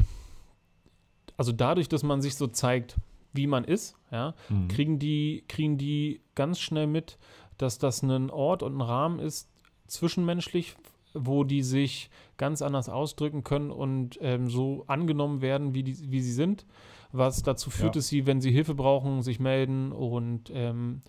also 1.37 1.51
dadurch, 1.51 1.89
dass 1.89 2.03
man 2.03 2.21
sich 2.21 2.35
so 2.35 2.45
zeigt, 2.47 2.97
wie 3.33 3.47
man 3.47 3.63
ist, 3.63 3.95
ja, 4.11 4.33
Mhm. 4.49 4.67
kriegen 4.69 4.99
die, 4.99 5.43
kriegen 5.47 5.77
die 5.77 6.21
ganz 6.35 6.59
schnell 6.59 6.87
mit, 6.87 7.17
dass 7.57 7.77
das 7.77 8.01
ein 8.03 8.29
Ort 8.29 8.63
und 8.63 8.75
ein 8.77 8.81
Rahmen 8.81 9.19
ist, 9.19 9.49
zwischenmenschlich, 9.87 10.75
wo 11.13 11.43
die 11.43 11.63
sich 11.63 12.09
ganz 12.37 12.61
anders 12.61 12.87
ausdrücken 12.89 13.43
können 13.43 13.71
und 13.71 14.17
ähm, 14.21 14.47
so 14.49 14.83
angenommen 14.87 15.41
werden, 15.41 15.73
wie, 15.73 15.83
die, 15.83 16.11
wie 16.11 16.21
sie 16.21 16.31
sind, 16.33 16.65
was 17.11 17.41
dazu 17.41 17.69
führt, 17.71 17.95
Ja. 17.95 17.99
dass 17.99 18.07
sie, 18.07 18.25
wenn 18.27 18.39
sie 18.41 18.51
Hilfe 18.51 18.75
brauchen, 18.75 19.23
sich 19.23 19.39
melden 19.39 19.91
und 19.91 20.51
ähm, 20.53 21.01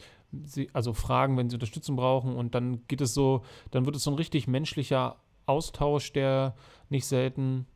sie, 0.45 0.71
also 0.73 0.93
fragen, 0.95 1.37
wenn 1.37 1.51
sie 1.51 1.57
Unterstützung 1.57 1.97
brauchen 1.97 2.35
und 2.37 2.55
dann 2.55 2.87
geht 2.89 3.01
es 3.03 3.13
so, 3.15 3.43
dann 3.71 3.85
wird 3.85 3.97
es 3.97 4.03
so 4.05 4.11
ein 4.11 4.17
richtig 4.17 4.47
menschlicher 4.49 5.17
Austausch, 5.47 6.13
der 6.13 6.55
nicht 6.89 7.05
selten 7.07 7.67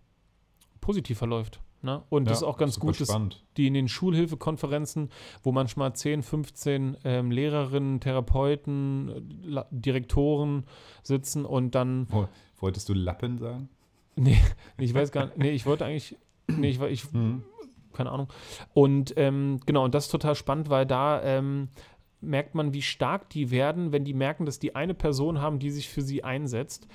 positiv 0.81 1.19
verläuft. 1.19 1.61
Ne? 1.85 2.03
Und 2.09 2.25
das 2.31 2.39
ist 2.39 2.43
Ja, 2.43 2.49
auch 2.49 2.57
ganz 2.57 2.81
gut, 2.81 2.99
dass 3.01 3.15
die 3.59 3.67
in 3.67 3.75
den 3.75 3.89
Schulhilfekonferenzen, 3.89 5.11
wo 5.43 5.53
manchmal 5.53 5.93
10, 5.95 6.23
15 6.23 6.97
ähm, 7.05 7.31
Lehrerinnen, 7.31 8.01
Therapeuten, 8.01 9.43
La 9.45 9.67
Direktoren 9.71 10.65
sitzen 11.03 11.45
und 11.45 11.75
dann, 11.75 12.07
Wo- 12.11 12.29
Wolltest 12.61 12.89
du 12.89 12.95
Lappen 12.95 13.37
sagen? 13.39 13.69
nee, 14.17 14.39
ich 14.79 14.95
weiß 14.95 15.13
gar 15.13 15.27
nicht, 15.27 15.37
nee, 15.37 15.51
ich 15.51 15.67
wollte 15.67 15.85
eigentlich, 15.85 16.17
nee, 16.47 16.71
ich, 16.71 16.81
war- 16.81 16.89
ich 16.89 17.05
keine 17.93 18.11
Ahnung. 18.11 18.29
Und 18.73 19.13
ähm, 19.17 19.61
genau, 19.67 19.85
und 19.85 19.95
das 19.95 20.07
ist 20.07 20.11
total 20.11 20.35
spannend, 20.35 20.69
weil 20.71 20.87
da 20.87 21.23
ähm, 21.23 21.69
merkt 22.25 22.55
man, 22.55 22.73
wie 22.75 22.83
stark 22.83 23.31
die 23.31 23.51
werden, 23.51 23.93
wenn 23.93 24.05
die 24.05 24.15
merken, 24.15 24.47
dass 24.47 24.59
die 24.59 24.75
eine 24.75 24.95
Person 24.95 25.41
haben, 25.41 25.59
die 25.59 25.71
sich 25.71 25.89
für 25.89 26.03
sie 26.03 26.25
einsetzt. 26.25 26.87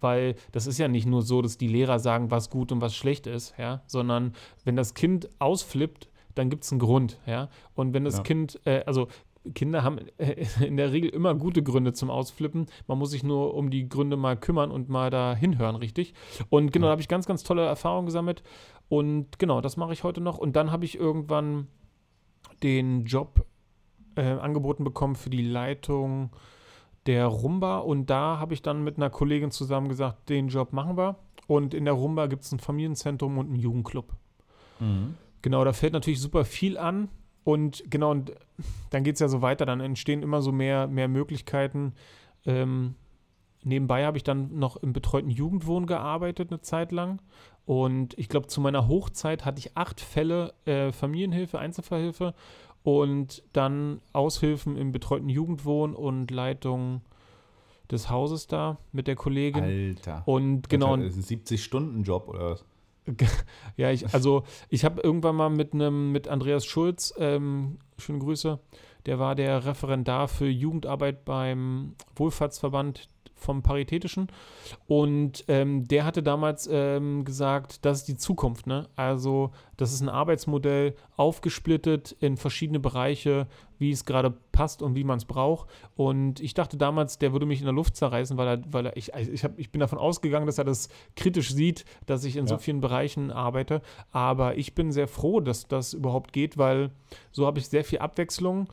Weil 0.00 0.34
das 0.52 0.66
ist 0.66 0.78
ja 0.78 0.88
nicht 0.88 1.06
nur 1.06 1.22
so, 1.22 1.42
dass 1.42 1.58
die 1.58 1.68
Lehrer 1.68 1.98
sagen, 1.98 2.30
was 2.30 2.50
gut 2.50 2.72
und 2.72 2.80
was 2.80 2.94
schlecht 2.94 3.26
ist, 3.26 3.54
ja, 3.58 3.82
sondern 3.86 4.32
wenn 4.64 4.76
das 4.76 4.94
Kind 4.94 5.28
ausflippt, 5.38 6.08
dann 6.34 6.50
gibt 6.50 6.64
es 6.64 6.72
einen 6.72 6.80
Grund, 6.80 7.20
ja. 7.26 7.48
Und 7.74 7.94
wenn 7.94 8.04
das 8.04 8.16
Ja. 8.18 8.22
Kind, 8.22 8.60
äh, 8.64 8.82
also 8.86 9.08
Kinder 9.54 9.82
haben 9.84 9.98
äh, 10.18 10.46
in 10.66 10.76
der 10.78 10.90
Regel 10.92 11.10
immer 11.10 11.34
gute 11.34 11.62
Gründe 11.62 11.92
zum 11.92 12.10
Ausflippen. 12.10 12.66
Man 12.86 12.98
muss 12.98 13.10
sich 13.10 13.22
nur 13.22 13.54
um 13.54 13.68
die 13.70 13.88
Gründe 13.88 14.16
mal 14.16 14.36
kümmern 14.38 14.70
und 14.70 14.88
mal 14.88 15.10
da 15.10 15.34
hinhören, 15.36 15.76
richtig? 15.76 16.14
Und 16.48 16.72
genau, 16.72 16.86
Ja. 16.86 16.88
da 16.88 16.92
habe 16.92 17.02
ich 17.02 17.08
ganz, 17.08 17.26
ganz 17.26 17.42
tolle 17.42 17.62
Erfahrungen 17.64 18.06
gesammelt. 18.06 18.42
Und 18.88 19.38
genau, 19.38 19.60
das 19.60 19.76
mache 19.76 19.92
ich 19.92 20.02
heute 20.02 20.20
noch. 20.22 20.38
Und 20.38 20.56
dann 20.56 20.70
habe 20.72 20.84
ich 20.86 20.98
irgendwann 20.98 21.68
den 22.62 23.04
Job 23.04 23.44
äh, 24.16 24.22
angeboten 24.22 24.84
bekommen 24.84 25.16
für 25.16 25.30
die 25.30 25.42
Leitung 25.42 26.30
der 27.06 27.26
Rumba. 27.26 27.78
Und 27.78 28.10
da 28.10 28.38
habe 28.38 28.54
ich 28.54 28.62
dann 28.62 28.84
mit 28.84 28.96
einer 28.96 29.10
Kollegin 29.10 29.50
zusammen 29.50 29.88
gesagt, 29.88 30.28
den 30.28 30.48
Job 30.48 30.72
machen 30.72 30.96
wir. 30.96 31.16
Und 31.46 31.74
in 31.74 31.84
der 31.84 31.94
Rumba 31.94 32.26
gibt 32.26 32.44
es 32.44 32.52
ein 32.52 32.58
Familienzentrum 32.58 33.38
und 33.38 33.46
einen 33.46 33.58
Jugendclub. 33.58 34.14
Mhm. 34.80 35.14
Genau, 35.42 35.64
da 35.64 35.72
fällt 35.72 35.92
natürlich 35.92 36.20
super 36.20 36.44
viel 36.44 36.78
an. 36.78 37.08
und 37.44 37.84
genau, 37.90 38.12
und 38.12 38.32
dann 38.90 39.04
geht 39.04 39.14
es 39.14 39.20
ja 39.20 39.28
so 39.28 39.42
weiter, 39.42 39.66
dann 39.66 39.80
entstehen 39.80 40.22
immer 40.22 40.40
so 40.40 40.52
mehr, 40.52 40.86
mehr 40.86 41.08
Möglichkeiten. 41.08 41.92
Ähm, 42.46 42.94
nebenbei 43.62 44.06
habe 44.06 44.16
ich 44.16 44.24
dann 44.24 44.58
noch 44.58 44.76
im 44.76 44.94
betreuten 44.94 45.28
Jugendwohn 45.28 45.86
gearbeitet 45.86 46.50
eine 46.50 46.62
Zeit 46.62 46.92
lang. 46.92 47.20
Und 47.66 48.18
ich 48.18 48.28
glaube, 48.28 48.46
zu 48.46 48.60
meiner 48.60 48.88
Hochzeit 48.88 49.44
hatte 49.44 49.58
ich 49.58 49.76
acht 49.76 50.00
Fälle 50.00 50.54
äh, 50.64 50.92
Familienhilfe, 50.92 51.58
Einzelverhilfe 51.58 52.34
und 52.84 53.42
dann 53.54 54.00
Aushilfen 54.12 54.76
im 54.76 54.92
betreuten 54.92 55.28
Jugendwohn 55.28 55.94
und 55.94 56.30
Leitung 56.30 57.00
des 57.90 58.10
Hauses 58.10 58.46
da 58.46 58.78
mit 58.92 59.08
der 59.08 59.16
Kollegin. 59.16 59.64
Alter. 59.64 60.22
Und 60.26 60.68
genau. 60.68 60.96
Das 60.96 61.16
ist 61.16 61.30
ein 61.30 61.40
70-Stunden-Job 61.40 62.28
oder 62.28 62.50
was? 62.50 62.64
ja, 63.76 63.90
ich, 63.90 64.12
also 64.14 64.44
ich 64.68 64.84
habe 64.84 65.00
irgendwann 65.00 65.36
mal 65.36 65.50
mit 65.50 65.72
einem, 65.72 66.12
mit 66.12 66.28
Andreas 66.28 66.64
Schulz, 66.66 67.14
ähm, 67.18 67.78
schöne 67.98 68.18
Grüße, 68.18 68.58
der 69.06 69.18
war 69.18 69.34
der 69.34 69.64
Referendar 69.64 70.28
für 70.28 70.48
Jugendarbeit 70.48 71.24
beim 71.24 71.94
Wohlfahrtsverband 72.16 73.08
vom 73.34 73.62
Paritätischen. 73.62 74.28
Und 74.86 75.44
ähm, 75.48 75.86
der 75.86 76.04
hatte 76.04 76.22
damals 76.22 76.68
ähm, 76.70 77.24
gesagt, 77.24 77.84
das 77.84 77.98
ist 77.98 78.08
die 78.08 78.16
Zukunft. 78.16 78.66
Ne? 78.66 78.88
Also 78.96 79.50
das 79.76 79.92
ist 79.92 80.00
ein 80.00 80.08
Arbeitsmodell 80.08 80.94
aufgesplittet 81.16 82.16
in 82.20 82.36
verschiedene 82.36 82.80
Bereiche, 82.80 83.46
wie 83.78 83.90
es 83.90 84.04
gerade 84.04 84.32
passt 84.52 84.82
und 84.82 84.94
wie 84.94 85.04
man 85.04 85.18
es 85.18 85.24
braucht. 85.24 85.68
Und 85.96 86.40
ich 86.40 86.54
dachte 86.54 86.76
damals, 86.76 87.18
der 87.18 87.32
würde 87.32 87.46
mich 87.46 87.60
in 87.60 87.66
der 87.66 87.74
Luft 87.74 87.96
zerreißen, 87.96 88.36
weil 88.36 88.46
er, 88.46 88.72
weil 88.72 88.86
er, 88.86 88.96
ich, 88.96 89.14
also 89.14 89.30
ich, 89.30 89.44
hab, 89.44 89.58
ich 89.58 89.70
bin 89.70 89.80
davon 89.80 89.98
ausgegangen, 89.98 90.46
dass 90.46 90.58
er 90.58 90.64
das 90.64 90.88
kritisch 91.16 91.52
sieht, 91.52 91.84
dass 92.06 92.24
ich 92.24 92.36
in 92.36 92.46
ja. 92.46 92.48
so 92.48 92.58
vielen 92.58 92.80
Bereichen 92.80 93.30
arbeite. 93.30 93.82
Aber 94.12 94.56
ich 94.56 94.74
bin 94.74 94.92
sehr 94.92 95.08
froh, 95.08 95.40
dass 95.40 95.68
das 95.68 95.92
überhaupt 95.92 96.32
geht, 96.32 96.56
weil 96.56 96.90
so 97.32 97.46
habe 97.46 97.58
ich 97.58 97.68
sehr 97.68 97.84
viel 97.84 97.98
Abwechslung. 97.98 98.68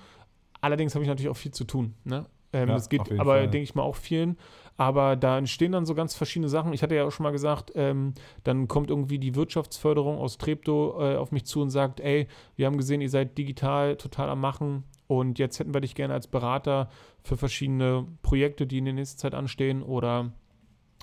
Allerdings 0.62 0.94
habe 0.94 1.04
ich 1.04 1.10
natürlich 1.10 1.30
auch 1.30 1.38
viel 1.38 1.52
zu 1.52 1.64
tun. 1.64 1.96
Ne? 2.04 2.26
Ähm, 2.54 2.70
ja, 2.70 2.76
das 2.76 2.90
geht 2.90 3.20
aber, 3.20 3.42
denke 3.42 3.64
ich 3.64 3.76
mal, 3.76 3.84
auch 3.84 3.96
vielen. 3.96 4.38
Aber 4.78 5.16
da 5.16 5.38
entstehen 5.38 5.74
dann 5.74 5.86
so 5.86 5.94
ganz 5.94 6.16
verschiedene 6.16 6.50
Sachen. 6.50 6.74
Ich 6.74 6.82
hatte 6.82 6.96
ja 6.96 7.06
auch 7.06 7.12
schon 7.12 7.24
mal 7.24 7.32
gesagt, 7.32 7.72
ähm, 7.76 8.14
dann 8.44 8.68
kommt 8.68 8.90
irgendwie 8.90 9.20
die 9.20 9.36
Wirtschaftsförderung 9.36 10.18
aus 10.18 10.38
Treptow 10.38 11.00
äh, 11.00 11.16
auf 11.18 11.32
mich 11.32 11.46
zu 11.46 11.62
und 11.62 11.70
sagt, 11.70 12.00
ey, 12.00 12.28
wir 12.56 12.66
haben 12.66 12.78
gesehen, 12.78 13.02
ihr 13.02 13.10
seid 13.10 13.38
digital 13.38 13.96
total 13.98 14.30
am 14.30 14.42
Machen 14.42 14.84
und 15.08 15.40
jetzt 15.40 15.60
hätten 15.60 15.74
wir 15.74 15.82
dich 15.82 15.94
gerne 15.94 16.14
als 16.14 16.28
Berater 16.28 16.90
für 17.22 17.38
verschiedene 17.38 18.08
Projekte, 18.24 18.66
die 18.66 18.78
in 18.78 18.86
der 18.86 18.94
nächsten 18.94 19.20
Zeit 19.20 19.36
anstehen. 19.36 19.84
Oder 19.84 20.32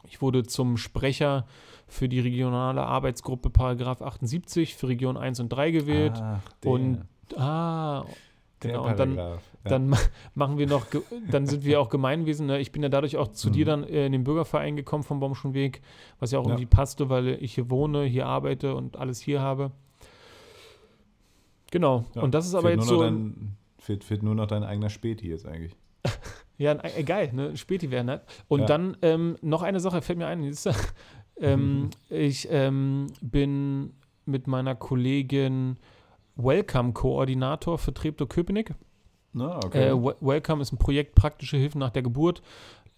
ich 0.09 0.23
wurde 0.23 0.45
zum 0.45 0.77
Sprecher 0.77 1.47
für 1.87 2.09
die 2.09 2.21
regionale 2.21 2.83
Arbeitsgruppe 2.83 3.51
Paragraph 3.51 4.03
78 4.03 4.77
für 4.77 4.89
Region 4.89 5.17
1 5.17 5.41
und 5.41 5.51
3 5.51 5.71
gewählt. 5.71 6.15
Ach, 6.17 6.41
und 6.65 7.05
ah, 7.37 8.05
Genau, 8.61 8.89
und 8.89 8.99
dann, 8.99 9.17
ja. 9.17 9.39
dann 9.65 9.95
machen 10.35 10.59
wir 10.59 10.67
noch, 10.67 10.87
dann 11.31 11.47
sind 11.47 11.65
wir 11.65 11.81
auch 11.81 11.89
Gemeinwesen. 11.89 12.47
Ne? 12.47 12.59
Ich 12.59 12.73
bin 12.73 12.83
ja 12.83 12.89
dadurch 12.89 13.17
auch 13.17 13.29
zu 13.29 13.49
mhm. 13.49 13.53
dir 13.53 13.65
dann 13.65 13.85
äh, 13.85 14.07
in 14.07 14.13
den 14.13 14.25
Bürgerverein 14.25 14.75
gekommen 14.77 15.05
vom 15.05 15.21
Baumschulweg, 15.21 15.81
was 16.19 16.33
ja 16.33 16.41
auch 16.41 16.45
ja. 16.45 16.51
irgendwie 16.51 16.67
passte, 16.67 17.09
weil 17.09 17.29
ich 17.41 17.55
hier 17.55 17.71
wohne, 17.71 18.05
hier 18.05 18.27
arbeite 18.27 18.75
und 18.75 18.97
alles 18.97 19.21
hier 19.21 19.41
habe. 19.41 19.71
Genau. 21.71 22.05
Ja, 22.15 22.23
und 22.23 22.35
das 22.35 22.47
ist 22.47 22.55
aber 22.55 22.71
jetzt 22.71 22.87
so. 22.87 23.03
Dein, 23.03 23.57
fehlt, 23.79 24.03
fehlt, 24.03 24.23
nur 24.23 24.35
noch 24.35 24.47
dein 24.47 24.65
eigener 24.65 24.91
Späti 24.91 25.29
jetzt 25.29 25.47
eigentlich. 25.47 25.77
ja, 26.59 26.73
äh, 26.73 27.05
geil, 27.05 27.31
ne? 27.33 27.57
Späti 27.57 27.91
wäre 27.91 28.05
nett. 28.05 28.23
Und 28.49 28.69
dann 28.69 28.97
ähm, 29.03 29.37
noch 29.43 29.63
eine 29.63 29.79
Sache 29.79 30.03
fällt 30.03 30.19
mir 30.19 30.27
ein. 30.27 30.43
ähm, 31.41 31.83
mhm. 31.83 31.91
Ich 32.11 32.49
ähm, 32.51 33.07
bin 33.21 33.93
mit 34.25 34.47
meiner 34.47 34.75
Kollegin 34.75 35.77
Welcome-Koordinator 36.39 37.79
für 37.79 37.93
Treptow-Köpenick. 37.93 38.75
Ah, 39.39 39.61
okay. 39.65 39.89
äh, 39.89 39.93
Welcome 39.93 40.63
ist 40.63 40.73
ein 40.73 40.79
Projekt 40.79 41.15
praktische 41.15 41.57
Hilfe 41.57 41.79
nach 41.79 41.91
der 41.91 42.03
Geburt. 42.03 42.43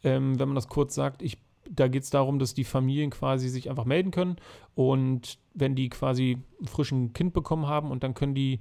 Ähm, 0.05 0.39
wenn 0.39 0.49
man 0.49 0.55
das 0.55 0.69
kurz 0.69 0.95
sagt, 0.95 1.23
ich, 1.23 1.39
da 1.69 1.89
geht 1.89 2.05
es 2.05 2.11
darum, 2.11 2.39
dass 2.39 2.55
die 2.55 2.65
Familien 2.65 3.11
quasi 3.11 3.49
sich 3.49 3.69
einfach 3.69 3.85
melden 3.85 4.11
können 4.13 4.37
und 4.75 5.39
wenn 5.55 5.75
die 5.75 5.89
quasi 5.89 6.39
ein 6.61 6.67
frischen 6.69 7.13
Kind 7.13 7.33
bekommen 7.33 7.67
haben 7.67 7.91
und 7.91 8.05
dann 8.05 8.15
können 8.15 8.35
die 8.35 8.61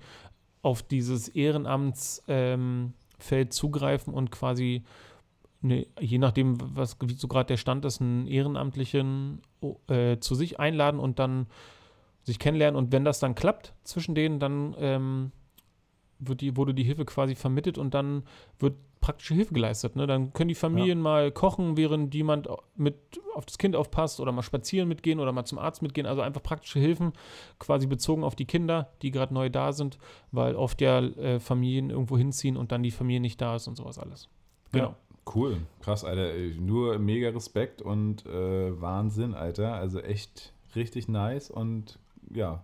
auf 0.61 0.81
dieses 0.81 1.27
Ehrenamtsfeld 1.29 2.23
ähm, 2.27 2.93
zugreifen 3.51 4.13
und 4.13 4.31
quasi 4.31 4.83
Ne, 5.61 5.87
je 5.99 6.19
nachdem, 6.19 6.57
was 6.73 6.95
wie 7.01 7.15
so 7.15 7.27
gerade 7.27 7.47
der 7.47 7.57
Stand 7.57 7.83
ist, 7.83 7.99
einen 7.99 8.27
Ehrenamtlichen 8.27 9.41
äh, 9.87 10.17
zu 10.17 10.33
sich 10.33 10.57
einladen 10.57 11.01
und 11.01 11.19
dann 11.19 11.47
sich 12.29 12.39
kennenlernen 12.39 12.77
und 12.77 12.91
wenn 12.91 13.05
das 13.05 13.19
dann 13.19 13.35
klappt 13.35 13.73
zwischen 13.83 14.15
denen, 14.15 14.39
dann 14.39 14.75
ähm, 14.79 15.31
wird 16.19 16.41
die, 16.41 16.57
wurde 16.57 16.73
die 16.73 16.83
Hilfe 16.83 17.05
quasi 17.05 17.35
vermittelt 17.35 17.77
und 17.77 17.93
dann 17.93 18.23
wird 18.59 18.75
praktische 18.99 19.33
Hilfe 19.33 19.53
geleistet. 19.53 19.95
Ne? 19.95 20.07
Dann 20.07 20.33
können 20.33 20.49
die 20.49 20.55
Familien 20.55 20.99
ja. 20.99 21.03
mal 21.03 21.31
kochen, 21.31 21.77
während 21.77 22.13
jemand 22.13 22.47
mit 22.75 22.95
auf 23.33 23.45
das 23.45 23.57
Kind 23.57 23.75
aufpasst 23.75 24.19
oder 24.19 24.31
mal 24.31 24.41
spazieren 24.41 24.89
mitgehen 24.89 25.19
oder 25.19 25.31
mal 25.31 25.45
zum 25.45 25.57
Arzt 25.57 25.81
mitgehen. 25.81 26.05
Also 26.05 26.21
einfach 26.21 26.43
praktische 26.43 26.79
Hilfen 26.79 27.13
quasi 27.59 27.87
bezogen 27.87 28.23
auf 28.23 28.35
die 28.35 28.45
Kinder, 28.45 28.89
die 29.01 29.11
gerade 29.11 29.33
neu 29.33 29.49
da 29.49 29.71
sind, 29.71 29.97
weil 30.31 30.55
oft 30.55 30.81
ja 30.81 30.99
äh, 30.99 31.39
Familien 31.39 31.89
irgendwo 31.89 32.17
hinziehen 32.17 32.57
und 32.57 32.71
dann 32.71 32.83
die 32.83 32.91
Familie 32.91 33.21
nicht 33.21 33.39
da 33.39 33.55
ist 33.55 33.67
und 33.67 33.75
sowas 33.75 33.97
alles. 33.97 34.29
Genau. 34.71 34.89
Ja. 34.89 34.95
Cool, 35.33 35.57
krass, 35.81 36.03
Alter. 36.03 36.33
Nur 36.59 36.97
mega 36.97 37.29
Respekt 37.29 37.81
und 37.83 38.25
äh, 38.25 38.81
Wahnsinn, 38.81 39.35
Alter. 39.35 39.75
Also 39.75 39.99
echt 39.99 40.53
richtig 40.75 41.07
nice 41.07 41.51
und 41.51 41.99
ja, 42.33 42.63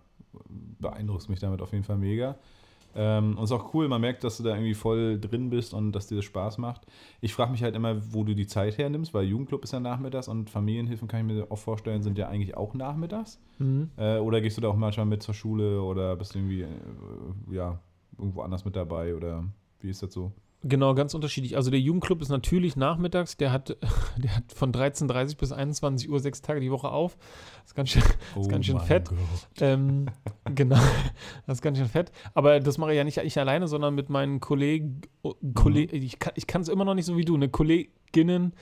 beeindruckst 0.78 1.28
mich 1.28 1.40
damit 1.40 1.62
auf 1.62 1.72
jeden 1.72 1.84
Fall 1.84 1.98
mega. 1.98 2.36
Ähm, 2.98 3.36
und 3.36 3.44
es 3.44 3.50
ist 3.50 3.56
auch 3.56 3.74
cool, 3.74 3.88
man 3.88 4.00
merkt, 4.00 4.24
dass 4.24 4.38
du 4.38 4.42
da 4.42 4.54
irgendwie 4.54 4.74
voll 4.74 5.20
drin 5.20 5.50
bist 5.50 5.74
und 5.74 5.92
dass 5.92 6.06
dir 6.06 6.16
das 6.16 6.24
Spaß 6.24 6.56
macht. 6.56 6.86
Ich 7.20 7.34
frage 7.34 7.52
mich 7.52 7.62
halt 7.62 7.76
immer, 7.76 7.96
wo 8.12 8.24
du 8.24 8.34
die 8.34 8.46
Zeit 8.46 8.78
hernimmst, 8.78 9.12
weil 9.12 9.26
Jugendclub 9.26 9.64
ist 9.64 9.72
ja 9.72 9.80
nachmittags 9.80 10.28
und 10.28 10.48
Familienhilfen, 10.48 11.06
kann 11.06 11.20
ich 11.20 11.36
mir 11.36 11.46
auch 11.50 11.58
vorstellen, 11.58 12.02
sind 12.02 12.16
ja 12.16 12.28
eigentlich 12.28 12.56
auch 12.56 12.72
nachmittags. 12.72 13.38
Mhm. 13.58 13.90
Äh, 13.98 14.18
oder 14.18 14.40
gehst 14.40 14.56
du 14.56 14.62
da 14.62 14.68
auch 14.68 14.76
manchmal 14.76 15.04
mit 15.04 15.22
zur 15.22 15.34
Schule 15.34 15.82
oder 15.82 16.16
bist 16.16 16.34
du 16.34 16.38
irgendwie, 16.38 16.62
äh, 16.62 16.68
ja, 17.50 17.78
irgendwo 18.16 18.40
anders 18.40 18.64
mit 18.64 18.74
dabei 18.74 19.14
oder 19.14 19.44
wie 19.80 19.90
ist 19.90 20.02
das 20.02 20.14
so? 20.14 20.32
Genau, 20.68 20.94
ganz 20.94 21.14
unterschiedlich. 21.14 21.56
Also 21.56 21.70
der 21.70 21.80
Jugendclub 21.80 22.20
ist 22.22 22.28
natürlich 22.28 22.76
nachmittags, 22.76 23.36
der 23.36 23.52
hat, 23.52 23.76
der 24.16 24.36
hat 24.36 24.52
von 24.52 24.72
13.30 24.72 25.36
bis 25.36 25.52
21 25.52 26.10
Uhr 26.10 26.18
sechs 26.18 26.42
Tage 26.42 26.60
die 26.60 26.70
Woche 26.70 26.88
auf. 26.88 27.16
Das 27.16 27.66
ist 27.66 27.74
ganz 27.74 27.90
schön, 27.90 28.02
das 28.34 28.42
ist 28.42 28.46
oh 28.46 28.48
ganz 28.48 28.66
schön 28.66 28.80
fett. 28.80 29.10
Ähm, 29.60 30.06
genau, 30.54 30.76
das 31.46 31.58
ist 31.58 31.62
ganz 31.62 31.78
schön 31.78 31.88
fett. 31.88 32.10
Aber 32.34 32.58
das 32.60 32.78
mache 32.78 32.92
ich 32.92 32.96
ja 32.96 33.04
nicht 33.04 33.18
ich 33.18 33.38
alleine, 33.38 33.68
sondern 33.68 33.94
mit 33.94 34.10
meinen 34.10 34.40
Kollegen, 34.40 35.02
Kolleg, 35.54 35.92
mhm. 35.92 36.02
ich 36.34 36.46
kann 36.46 36.62
es 36.62 36.68
immer 36.68 36.84
noch 36.84 36.94
nicht 36.94 37.06
so 37.06 37.16
wie 37.16 37.24
du, 37.24 37.36
ne 37.36 37.48
Kolleginnen 37.48 38.52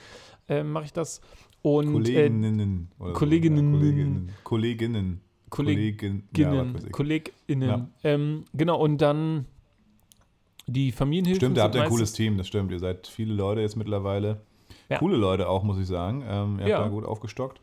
äh, 0.49 0.63
mache 0.63 0.85
ich 0.85 0.93
das. 0.93 1.21
Und, 1.63 1.93
Kolleginnen. 1.93 2.91
Äh, 3.01 3.13
Kolleginnen. 3.13 3.73
Ja, 3.73 3.73
Kolleginnen. 3.73 4.31
Kolleginnen. 4.43 5.21
Kolleginnen. 5.49 6.29
Kolleginnen. 6.29 6.29
Ja, 6.37 6.91
Kolleginnen. 6.91 7.69
Ja. 7.69 7.89
Ähm, 8.03 8.45
genau, 8.53 8.79
und 8.79 8.99
dann 8.99 9.47
die 10.67 10.93
Familienhilfe. 10.93 11.41
Stimmt, 11.41 11.57
ihr 11.57 11.63
habt 11.63 11.77
ein 11.77 11.89
cooles 11.89 12.13
Team, 12.13 12.39
das 12.39 12.47
stimmt. 12.47 12.71
Ihr 12.71 12.79
seid 12.79 13.07
viele 13.07 13.35
Leute 13.35 13.61
jetzt 13.61 13.77
mittlerweile. 13.77 14.41
Ja. 14.89 14.99
Coole 14.99 15.17
Leute 15.17 15.49
auch, 15.49 15.63
muss 15.63 15.79
ich 15.79 15.87
sagen. 15.87 16.23
Ähm, 16.27 16.57
ihr 16.59 16.65
habt 16.65 16.69
ja. 16.69 16.83
da 16.83 16.89
gut 16.89 17.05
aufgestockt. 17.05 17.61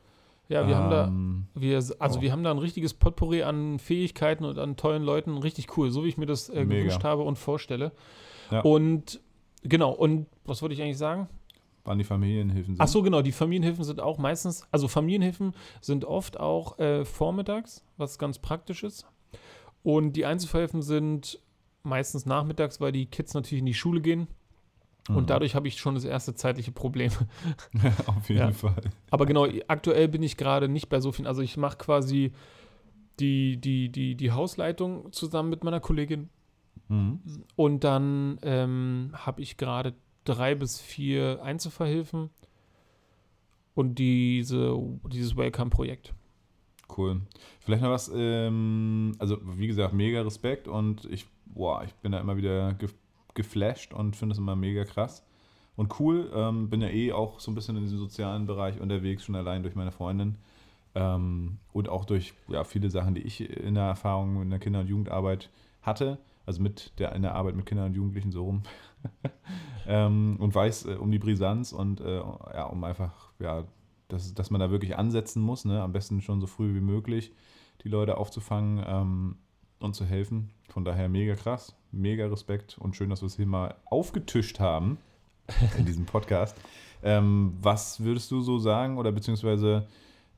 Ja, 0.49 0.67
wir 0.67 0.75
ähm, 0.75 0.81
haben 0.81 0.89
da, 0.89 1.07
ähm, 1.07 1.45
wir, 1.53 1.77
also 1.77 2.19
oh. 2.19 2.21
wir 2.21 2.31
haben 2.31 2.43
da 2.43 2.51
ein 2.51 2.57
richtiges 2.57 2.93
Potpourri 2.93 3.43
an 3.43 3.79
Fähigkeiten 3.79 4.43
und 4.43 4.59
an 4.59 4.75
tollen 4.75 5.03
Leuten. 5.03 5.37
Richtig 5.37 5.77
cool, 5.77 5.91
so 5.91 6.03
wie 6.03 6.09
ich 6.09 6.17
mir 6.17 6.25
das 6.25 6.49
äh, 6.49 6.65
gewünscht 6.65 7.03
habe 7.03 7.23
und 7.23 7.37
vorstelle. 7.37 7.93
Ja. 8.51 8.61
Und 8.61 9.21
genau, 9.63 9.91
und 9.91 10.27
was 10.43 10.61
wollte 10.61 10.73
ich 10.73 10.81
eigentlich 10.81 10.97
sagen? 10.97 11.29
Wann 11.85 11.97
die 11.97 12.03
Familienhilfen 12.03 12.75
sind. 12.75 12.81
Ach 12.81 12.87
so, 12.87 13.01
genau, 13.01 13.21
die 13.21 13.31
Familienhilfen 13.31 13.83
sind 13.83 14.01
auch 14.01 14.17
meistens, 14.17 14.67
also 14.71 14.87
Familienhilfen 14.87 15.55
sind 15.79 16.05
oft 16.05 16.39
auch 16.39 16.77
äh, 16.79 17.05
vormittags, 17.05 17.83
was 17.97 18.19
ganz 18.19 18.37
praktisch 18.37 18.83
ist. 18.83 19.07
Und 19.83 20.13
die 20.13 20.25
Einzelverhilfen 20.25 20.81
sind 20.81 21.39
meistens 21.83 22.25
nachmittags, 22.25 22.79
weil 22.81 22.91
die 22.91 23.05
Kids 23.05 23.33
natürlich 23.33 23.59
in 23.59 23.65
die 23.65 23.73
Schule 23.73 24.01
gehen. 24.01 24.27
Mhm. 25.09 25.17
Und 25.17 25.29
dadurch 25.29 25.55
habe 25.55 25.67
ich 25.67 25.77
schon 25.77 25.95
das 25.95 26.05
erste 26.05 26.35
zeitliche 26.35 26.71
Problem. 26.71 27.11
Auf 28.05 28.29
jeden 28.29 28.41
ja. 28.41 28.51
Fall. 28.51 28.81
Aber 29.09 29.25
genau, 29.25 29.47
aktuell 29.67 30.07
bin 30.07 30.23
ich 30.23 30.37
gerade 30.37 30.67
nicht 30.67 30.89
bei 30.89 30.99
so 30.99 31.11
vielen. 31.11 31.27
Also 31.27 31.41
ich 31.41 31.57
mache 31.57 31.77
quasi 31.77 32.31
die, 33.19 33.57
die, 33.57 33.89
die, 33.89 34.15
die 34.15 34.31
Hausleitung 34.31 35.11
zusammen 35.11 35.49
mit 35.49 35.63
meiner 35.63 35.79
Kollegin. 35.79 36.29
Mhm. 36.87 37.19
Und 37.55 37.83
dann 37.83 38.39
ähm, 38.43 39.11
habe 39.13 39.41
ich 39.41 39.57
gerade 39.57 39.93
drei 40.23 40.55
bis 40.55 40.79
vier 40.79 41.41
Einzelverhilfen 41.41 42.29
und 43.73 43.95
diese, 43.95 44.77
dieses 45.11 45.35
Welcome-Projekt. 45.35 46.13
Cool. 46.95 47.21
Vielleicht 47.59 47.83
noch 47.83 47.89
was, 47.89 48.11
ähm, 48.13 49.13
also 49.17 49.37
wie 49.57 49.67
gesagt, 49.67 49.93
mega 49.93 50.21
Respekt 50.21 50.67
und 50.67 51.05
ich 51.05 51.25
boah, 51.53 51.83
ich 51.83 51.93
bin 51.95 52.11
da 52.11 52.19
immer 52.19 52.37
wieder 52.37 52.73
ge 52.73 52.89
geflasht 53.33 53.93
und 53.93 54.17
finde 54.17 54.33
es 54.33 54.39
immer 54.39 54.57
mega 54.57 54.83
krass 54.83 55.25
und 55.77 55.99
cool. 55.99 56.29
Ähm, 56.33 56.69
bin 56.69 56.81
ja 56.81 56.89
eh 56.89 57.13
auch 57.13 57.39
so 57.39 57.49
ein 57.49 57.55
bisschen 57.55 57.77
in 57.77 57.83
diesem 57.83 57.97
sozialen 57.97 58.45
Bereich 58.45 58.79
unterwegs, 58.81 59.23
schon 59.23 59.35
allein 59.35 59.63
durch 59.63 59.75
meine 59.75 59.91
Freundin. 59.91 60.37
Ähm, 60.95 61.59
und 61.71 61.87
auch 61.87 62.05
durch 62.05 62.33
ja, 62.49 62.63
viele 62.63 62.89
Sachen, 62.89 63.15
die 63.15 63.21
ich 63.21 63.39
in 63.49 63.75
der 63.75 63.85
Erfahrung 63.85 64.41
in 64.41 64.49
der 64.49 64.59
Kinder- 64.59 64.81
und 64.81 64.87
Jugendarbeit 64.87 65.49
hatte. 65.81 66.17
also 66.45 66.61
mit 66.61 66.99
der 66.99 67.13
in 67.13 67.21
der 67.21 67.35
Arbeit 67.35 67.55
mit 67.55 67.65
Kindern 67.65 67.87
und 67.87 67.95
Jugendlichen 67.95 68.31
so 68.31 68.43
rum. 68.43 68.63
ähm, 69.87 70.35
und 70.39 70.53
weiß 70.53 70.85
äh, 70.85 70.95
um 70.95 71.11
die 71.11 71.19
Brisanz 71.19 71.71
und 71.71 72.01
äh, 72.01 72.17
ja, 72.17 72.65
um 72.65 72.83
einfach, 72.83 73.31
ja, 73.39 73.63
dass, 74.09 74.33
dass 74.33 74.51
man 74.51 74.59
da 74.59 74.71
wirklich 74.71 74.97
ansetzen 74.97 75.41
muss, 75.41 75.63
ne? 75.65 75.81
am 75.81 75.93
besten 75.93 76.21
schon 76.21 76.41
so 76.41 76.47
früh 76.47 76.75
wie 76.75 76.81
möglich 76.81 77.31
die 77.83 77.89
Leute 77.89 78.17
aufzufangen 78.17 78.83
ähm, 78.85 79.37
und 79.79 79.95
zu 79.95 80.05
helfen. 80.05 80.51
Von 80.71 80.85
daher 80.85 81.09
mega 81.09 81.35
krass, 81.35 81.75
mega 81.91 82.25
Respekt 82.27 82.77
und 82.79 82.95
schön, 82.95 83.09
dass 83.09 83.21
wir 83.21 83.27
es 83.27 83.35
hier 83.35 83.45
mal 83.45 83.75
aufgetischt 83.85 84.61
haben 84.61 84.97
in 85.77 85.85
diesem 85.85 86.05
Podcast. 86.05 86.57
Ähm, 87.03 87.53
was 87.59 88.03
würdest 88.03 88.29
du 88.29 88.41
so 88.41 88.59
sagen 88.59 88.99
oder 88.99 89.11
beziehungsweise 89.11 89.87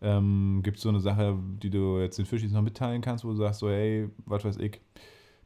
ähm, 0.01 0.61
gibt 0.63 0.77
es 0.77 0.83
so 0.83 0.87
eine 0.87 1.01
Sache, 1.01 1.37
die 1.61 1.69
du 1.69 1.99
jetzt 1.99 2.17
den 2.17 2.25
Fischis 2.25 2.53
noch 2.53 2.61
mitteilen 2.61 3.01
kannst, 3.01 3.25
wo 3.25 3.31
du 3.31 3.35
sagst, 3.35 3.59
so, 3.59 3.69
hey, 3.69 4.09
was 4.25 4.45
weiß 4.45 4.55
ich, 4.59 4.79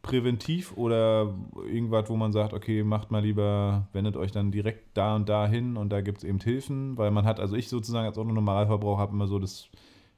präventiv 0.03 0.77
oder 0.77 1.33
irgendwas, 1.65 2.07
wo 2.09 2.15
man 2.15 2.31
sagt, 2.31 2.53
okay, 2.53 2.83
macht 2.83 3.09
mal 3.09 3.23
lieber, 3.23 3.87
wendet 3.93 4.15
euch 4.15 4.31
dann 4.31 4.51
direkt 4.51 4.95
da 4.95 5.15
und 5.15 5.27
da 5.27 5.47
hin 5.47 5.75
und 5.75 5.89
da 5.89 6.01
gibt 6.01 6.19
es 6.19 6.23
eben 6.23 6.39
Hilfen, 6.39 6.95
weil 6.97 7.09
man 7.09 7.25
hat, 7.25 7.39
also 7.39 7.55
ich 7.55 7.67
sozusagen 7.67 8.05
als 8.05 8.17
Normalverbraucher 8.17 9.01
habe 9.01 9.13
immer 9.13 9.27
so 9.27 9.39
das, 9.39 9.69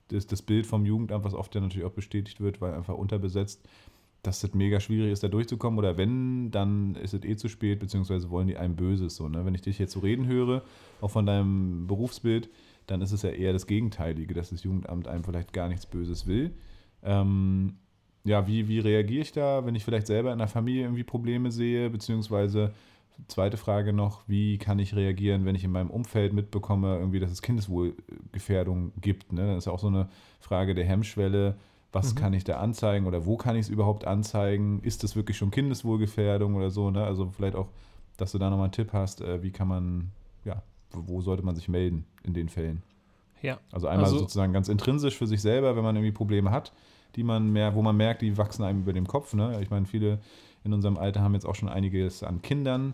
das, 0.09 0.27
das 0.27 0.41
Bild 0.41 0.67
vom 0.67 0.85
Jugendamt, 0.85 1.23
was 1.23 1.33
oft 1.33 1.55
ja 1.55 1.61
natürlich 1.61 1.87
auch 1.87 1.93
bestätigt 1.93 2.41
wird, 2.41 2.59
weil 2.59 2.73
einfach 2.73 2.95
unterbesetzt, 2.95 3.65
dass 4.21 4.43
es 4.43 4.53
mega 4.53 4.79
schwierig 4.79 5.11
ist, 5.11 5.23
da 5.23 5.27
durchzukommen 5.27 5.79
oder 5.79 5.97
wenn, 5.97 6.51
dann 6.51 6.95
ist 6.95 7.13
es 7.13 7.23
eh 7.23 7.35
zu 7.35 7.47
spät, 7.47 7.79
beziehungsweise 7.79 8.29
wollen 8.29 8.47
die 8.47 8.57
einem 8.57 8.75
Böses 8.75 9.15
so. 9.15 9.29
Ne? 9.29 9.45
Wenn 9.45 9.55
ich 9.55 9.61
dich 9.61 9.79
jetzt 9.79 9.93
so 9.93 9.99
reden 9.99 10.27
höre, 10.27 10.63
auch 11.01 11.11
von 11.11 11.25
deinem 11.25 11.87
Berufsbild, 11.87 12.49
dann 12.87 13.01
ist 13.01 13.11
es 13.11 13.21
ja 13.21 13.29
eher 13.29 13.53
das 13.53 13.67
Gegenteilige, 13.67 14.33
dass 14.33 14.49
das 14.49 14.63
Jugendamt 14.63 15.07
einem 15.07 15.23
vielleicht 15.23 15.53
gar 15.53 15.69
nichts 15.69 15.85
Böses 15.85 16.27
will. 16.27 16.51
Ähm, 17.03 17.75
ja, 18.25 18.45
wie, 18.47 18.67
wie 18.67 18.79
reagiere 18.79 19.21
ich 19.21 19.31
da, 19.31 19.65
wenn 19.65 19.75
ich 19.75 19.85
vielleicht 19.85 20.07
selber 20.07 20.33
in 20.33 20.39
der 20.39 20.47
Familie 20.47 20.83
irgendwie 20.83 21.03
Probleme 21.03 21.51
sehe, 21.51 21.89
beziehungsweise 21.89 22.73
zweite 23.27 23.57
Frage 23.57 23.93
noch, 23.93 24.23
wie 24.27 24.57
kann 24.57 24.79
ich 24.79 24.95
reagieren, 24.95 25.45
wenn 25.45 25.55
ich 25.55 25.63
in 25.63 25.71
meinem 25.71 25.89
Umfeld 25.89 26.33
mitbekomme, 26.33 26.97
irgendwie, 26.97 27.19
dass 27.19 27.31
es 27.31 27.41
Kindeswohlgefährdung 27.41 28.93
gibt. 29.01 29.33
Ne? 29.33 29.55
Das 29.55 29.65
ist 29.65 29.67
auch 29.67 29.79
so 29.79 29.87
eine 29.87 30.09
Frage 30.39 30.73
der 30.73 30.85
Hemmschwelle. 30.85 31.57
Was 31.91 32.13
mhm. 32.13 32.19
kann 32.19 32.33
ich 32.33 32.43
da 32.43 32.57
anzeigen 32.57 33.07
oder 33.07 33.25
wo 33.25 33.37
kann 33.37 33.55
ich 33.55 33.61
es 33.61 33.69
überhaupt 33.69 34.05
anzeigen? 34.05 34.79
Ist 34.83 35.03
das 35.03 35.15
wirklich 35.15 35.37
schon 35.37 35.51
Kindeswohlgefährdung 35.51 36.55
oder 36.55 36.69
so? 36.69 36.91
Ne? 36.91 37.03
Also 37.03 37.31
vielleicht 37.31 37.55
auch, 37.55 37.69
dass 38.17 38.31
du 38.31 38.37
da 38.37 38.49
nochmal 38.49 38.65
einen 38.65 38.73
Tipp 38.73 38.93
hast, 38.93 39.21
äh, 39.21 39.41
wie 39.41 39.51
kann 39.51 39.67
man, 39.67 40.11
ja, 40.45 40.61
wo 40.91 41.21
sollte 41.21 41.43
man 41.43 41.55
sich 41.55 41.67
melden 41.67 42.05
in 42.23 42.33
den 42.33 42.49
Fällen? 42.49 42.83
Ja. 43.41 43.59
Also 43.71 43.87
einmal 43.87 44.05
also, 44.05 44.19
sozusagen 44.19 44.53
ganz 44.53 44.67
intrinsisch 44.69 45.17
für 45.17 45.27
sich 45.27 45.41
selber, 45.41 45.75
wenn 45.75 45.83
man 45.83 45.95
irgendwie 45.95 46.11
Probleme 46.11 46.51
hat, 46.51 46.73
die 47.15 47.23
man 47.23 47.51
mehr, 47.51 47.73
wo 47.73 47.81
man 47.81 47.97
merkt, 47.97 48.21
die 48.21 48.37
wachsen 48.37 48.63
einem 48.63 48.81
über 48.81 48.93
dem 48.93 49.07
Kopf. 49.07 49.33
Ne? 49.33 49.59
Ich 49.61 49.69
meine, 49.69 49.85
viele 49.85 50.19
in 50.63 50.73
unserem 50.73 50.97
Alter 50.97 51.21
haben 51.21 51.33
jetzt 51.33 51.45
auch 51.45 51.55
schon 51.55 51.69
einiges 51.69 52.21
an 52.21 52.41
Kindern 52.41 52.93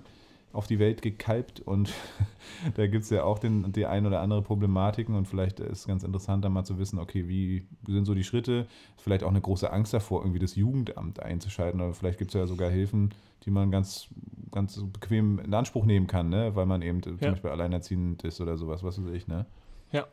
auf 0.56 0.68
die 0.68 0.80
Welt 0.80 1.02
gekalbt 1.02 1.60
und 1.60 1.94
da 2.76 2.88
gibt 2.88 3.04
es 3.04 3.10
ja 3.10 3.24
auch 3.24 3.40
den, 3.40 3.72
die 3.72 3.86
ein 3.86 4.06
oder 4.06 4.22
andere 4.22 4.42
Problematiken 4.42 5.16
und 5.16 5.28
vielleicht 5.28 5.60
ist 5.60 5.80
es 5.80 5.88
ganz 5.88 6.04
interessant, 6.04 6.46
da 6.46 6.50
mal 6.50 6.64
zu 6.64 6.80
wissen, 6.80 7.00
okay, 7.00 7.28
wie 7.28 7.68
sind 7.88 8.06
so 8.06 8.14
die 8.14 8.24
Schritte? 8.24 8.68
Vielleicht 8.98 9.24
auch 9.24 9.30
eine 9.30 9.42
große 9.42 9.72
Angst 9.72 9.94
davor, 9.94 10.22
irgendwie 10.22 10.40
das 10.40 10.56
Jugendamt 10.56 11.22
einzuschalten 11.22 11.82
oder 11.82 11.94
vielleicht 11.94 12.18
gibt 12.18 12.32
es 12.34 12.40
ja 12.40 12.48
sogar 12.48 12.70
Hilfen, 12.70 13.14
die 13.44 13.52
man 13.52 13.72
ganz, 13.72 14.08
ganz 14.52 14.82
bequem 14.92 15.40
in 15.40 15.54
Anspruch 15.54 15.86
nehmen 15.86 16.08
kann, 16.08 16.30
ne? 16.30 16.56
weil 16.56 16.66
man 16.66 16.82
eben 16.82 16.98
ja. 16.98 17.18
zum 17.18 17.32
Beispiel 17.32 17.52
alleinerziehend 17.52 18.24
ist 18.24 18.42
oder 18.42 18.58
sowas, 18.58 18.84
was 18.84 19.02
weiß 19.02 19.12
ich, 19.14 19.28
ne? 19.28 19.46
Ja. 19.92 20.06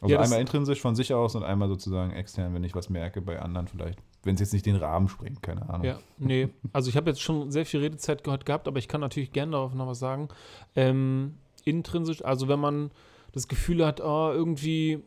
Also 0.00 0.14
ja, 0.14 0.20
einmal 0.20 0.40
intrinsisch 0.40 0.80
von 0.80 0.94
sich 0.94 1.12
aus 1.12 1.34
und 1.34 1.44
einmal 1.44 1.68
sozusagen 1.68 2.12
extern, 2.12 2.54
wenn 2.54 2.64
ich 2.64 2.74
was 2.74 2.88
merke 2.88 3.20
bei 3.20 3.40
anderen 3.40 3.68
vielleicht. 3.68 3.98
Wenn 4.22 4.34
es 4.34 4.40
jetzt 4.40 4.52
nicht 4.52 4.66
den 4.66 4.76
Rahmen 4.76 5.08
sprengt, 5.08 5.42
keine 5.42 5.68
Ahnung. 5.68 5.86
Ja, 5.86 5.98
nee. 6.18 6.48
Also 6.72 6.90
ich 6.90 6.96
habe 6.96 7.08
jetzt 7.08 7.22
schon 7.22 7.50
sehr 7.50 7.64
viel 7.64 7.80
Redezeit 7.80 8.22
gehört 8.22 8.44
gehabt, 8.44 8.68
aber 8.68 8.78
ich 8.78 8.86
kann 8.86 9.00
natürlich 9.00 9.32
gerne 9.32 9.52
darauf 9.52 9.74
noch 9.74 9.86
was 9.86 9.98
sagen. 9.98 10.28
Ähm, 10.76 11.36
intrinsisch, 11.64 12.22
also 12.24 12.48
wenn 12.48 12.60
man 12.60 12.90
das 13.32 13.48
Gefühl 13.48 13.84
hat, 13.86 14.00
oh, 14.00 14.30
irgendwie 14.32 15.02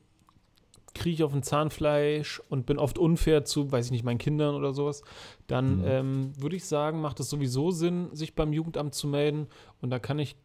kriege 0.94 1.16
ich 1.16 1.24
auf 1.24 1.34
ein 1.34 1.44
Zahnfleisch 1.44 2.42
und 2.50 2.66
bin 2.66 2.78
oft 2.78 2.98
unfair 2.98 3.46
zu, 3.46 3.72
weiß 3.72 3.88
ich 3.88 3.92
nicht, 3.92 4.04
meinen 4.04 4.20
Kindern 4.20 4.56
oder 4.56 4.74
sowas, 4.74 5.04
dann 5.48 5.78
mhm. 5.80 5.86
ähm, 5.86 6.32
würde 6.38 6.56
ich 6.56 6.66
sagen, 6.66 7.02
macht 7.02 7.20
es 7.20 7.30
sowieso 7.30 7.72
Sinn, 7.72 8.10
sich 8.14 8.36
beim 8.36 8.54
Jugendamt 8.54 8.94
zu 8.94 9.08
melden. 9.08 9.48
Und 9.82 9.90
da 9.90 10.00
kann 10.00 10.20
ich 10.20 10.36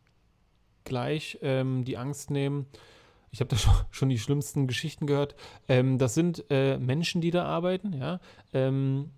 gleich 0.85 1.39
ähm, 1.43 1.85
die 1.85 1.99
Angst 1.99 2.31
nehmen, 2.31 2.67
ich 3.31 3.41
habe 3.41 3.55
da 3.55 3.57
schon 3.91 4.09
die 4.09 4.19
schlimmsten 4.19 4.67
Geschichten 4.67 5.07
gehört. 5.07 5.35
Ähm, 5.69 5.99
das 5.99 6.15
sind 6.15 6.45
äh, 6.51 6.79
Menschen, 6.79 7.21
die 7.21 7.31
da 7.31 7.45
arbeiten, 7.45 7.93
ja, 7.93 8.21
ähm, 8.53 9.11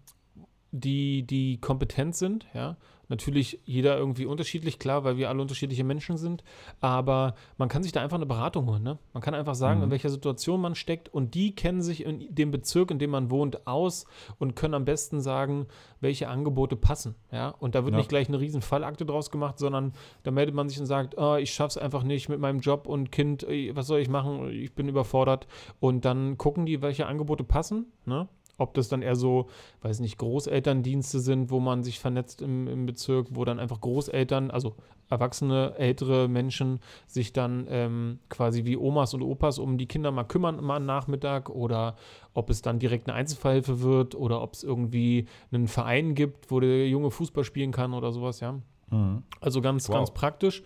die, 0.72 1.24
die 1.24 1.58
kompetent 1.60 2.14
sind, 2.16 2.46
ja, 2.54 2.76
Natürlich 3.10 3.60
jeder 3.64 3.98
irgendwie 3.98 4.24
unterschiedlich, 4.24 4.78
klar, 4.78 5.02
weil 5.02 5.16
wir 5.16 5.28
alle 5.28 5.42
unterschiedliche 5.42 5.82
Menschen 5.82 6.16
sind. 6.16 6.44
Aber 6.80 7.34
man 7.58 7.68
kann 7.68 7.82
sich 7.82 7.90
da 7.90 8.00
einfach 8.00 8.16
eine 8.16 8.24
Beratung 8.24 8.66
holen. 8.66 8.84
Ne? 8.84 8.98
Man 9.12 9.22
kann 9.22 9.34
einfach 9.34 9.56
sagen, 9.56 9.80
mhm. 9.80 9.84
in 9.84 9.90
welcher 9.90 10.10
Situation 10.10 10.60
man 10.60 10.76
steckt. 10.76 11.08
Und 11.08 11.34
die 11.34 11.54
kennen 11.54 11.82
sich 11.82 12.04
in 12.04 12.32
dem 12.32 12.52
Bezirk, 12.52 12.92
in 12.92 13.00
dem 13.00 13.10
man 13.10 13.30
wohnt, 13.30 13.66
aus 13.66 14.06
und 14.38 14.54
können 14.54 14.74
am 14.74 14.84
besten 14.84 15.20
sagen, 15.20 15.66
welche 16.00 16.28
Angebote 16.28 16.76
passen. 16.76 17.16
Ja? 17.32 17.48
Und 17.48 17.74
da 17.74 17.84
wird 17.84 17.94
ja. 17.94 17.98
nicht 17.98 18.08
gleich 18.08 18.28
eine 18.28 18.38
riesen 18.38 18.62
Fallakte 18.62 19.04
draus 19.04 19.32
gemacht, 19.32 19.58
sondern 19.58 19.92
da 20.22 20.30
meldet 20.30 20.54
man 20.54 20.68
sich 20.68 20.78
und 20.78 20.86
sagt, 20.86 21.18
oh, 21.18 21.34
ich 21.34 21.52
schaffe 21.52 21.70
es 21.70 21.78
einfach 21.78 22.04
nicht 22.04 22.28
mit 22.28 22.38
meinem 22.38 22.60
Job 22.60 22.86
und 22.86 23.10
Kind, 23.10 23.44
was 23.72 23.88
soll 23.88 23.98
ich 23.98 24.08
machen? 24.08 24.48
Ich 24.50 24.72
bin 24.72 24.88
überfordert. 24.88 25.48
Und 25.80 26.04
dann 26.04 26.38
gucken 26.38 26.64
die, 26.64 26.80
welche 26.80 27.06
Angebote 27.06 27.42
passen. 27.42 27.86
Ne? 28.06 28.28
Ob 28.60 28.74
das 28.74 28.88
dann 28.88 29.02
eher 29.02 29.16
so, 29.16 29.48
weiß 29.82 30.00
nicht, 30.00 30.18
Großelterndienste 30.18 31.18
sind, 31.20 31.50
wo 31.50 31.60
man 31.60 31.82
sich 31.82 31.98
vernetzt 31.98 32.42
im, 32.42 32.68
im 32.68 32.86
Bezirk, 32.86 33.28
wo 33.30 33.44
dann 33.44 33.58
einfach 33.58 33.80
Großeltern, 33.80 34.50
also 34.50 34.74
erwachsene, 35.08 35.74
ältere 35.76 36.28
Menschen 36.28 36.78
sich 37.06 37.32
dann 37.32 37.66
ähm, 37.68 38.18
quasi 38.28 38.64
wie 38.64 38.76
Omas 38.76 39.14
und 39.14 39.22
Opas 39.22 39.58
um 39.58 39.78
die 39.78 39.86
Kinder 39.86 40.12
mal 40.12 40.24
kümmern, 40.24 40.62
mal 40.62 40.76
am 40.76 40.86
Nachmittag 40.86 41.48
oder 41.48 41.96
ob 42.34 42.50
es 42.50 42.62
dann 42.62 42.78
direkt 42.78 43.08
eine 43.08 43.16
Einzelfallhilfe 43.16 43.80
wird 43.80 44.14
oder 44.14 44.42
ob 44.42 44.52
es 44.52 44.62
irgendwie 44.62 45.26
einen 45.50 45.66
Verein 45.66 46.14
gibt, 46.14 46.50
wo 46.50 46.60
der 46.60 46.86
Junge 46.86 47.10
Fußball 47.10 47.44
spielen 47.44 47.72
kann 47.72 47.94
oder 47.94 48.12
sowas, 48.12 48.40
ja. 48.40 48.60
Mhm. 48.90 49.22
Also 49.40 49.60
ganz, 49.62 49.88
wow. 49.88 49.96
ganz 49.96 50.12
praktisch. 50.12 50.62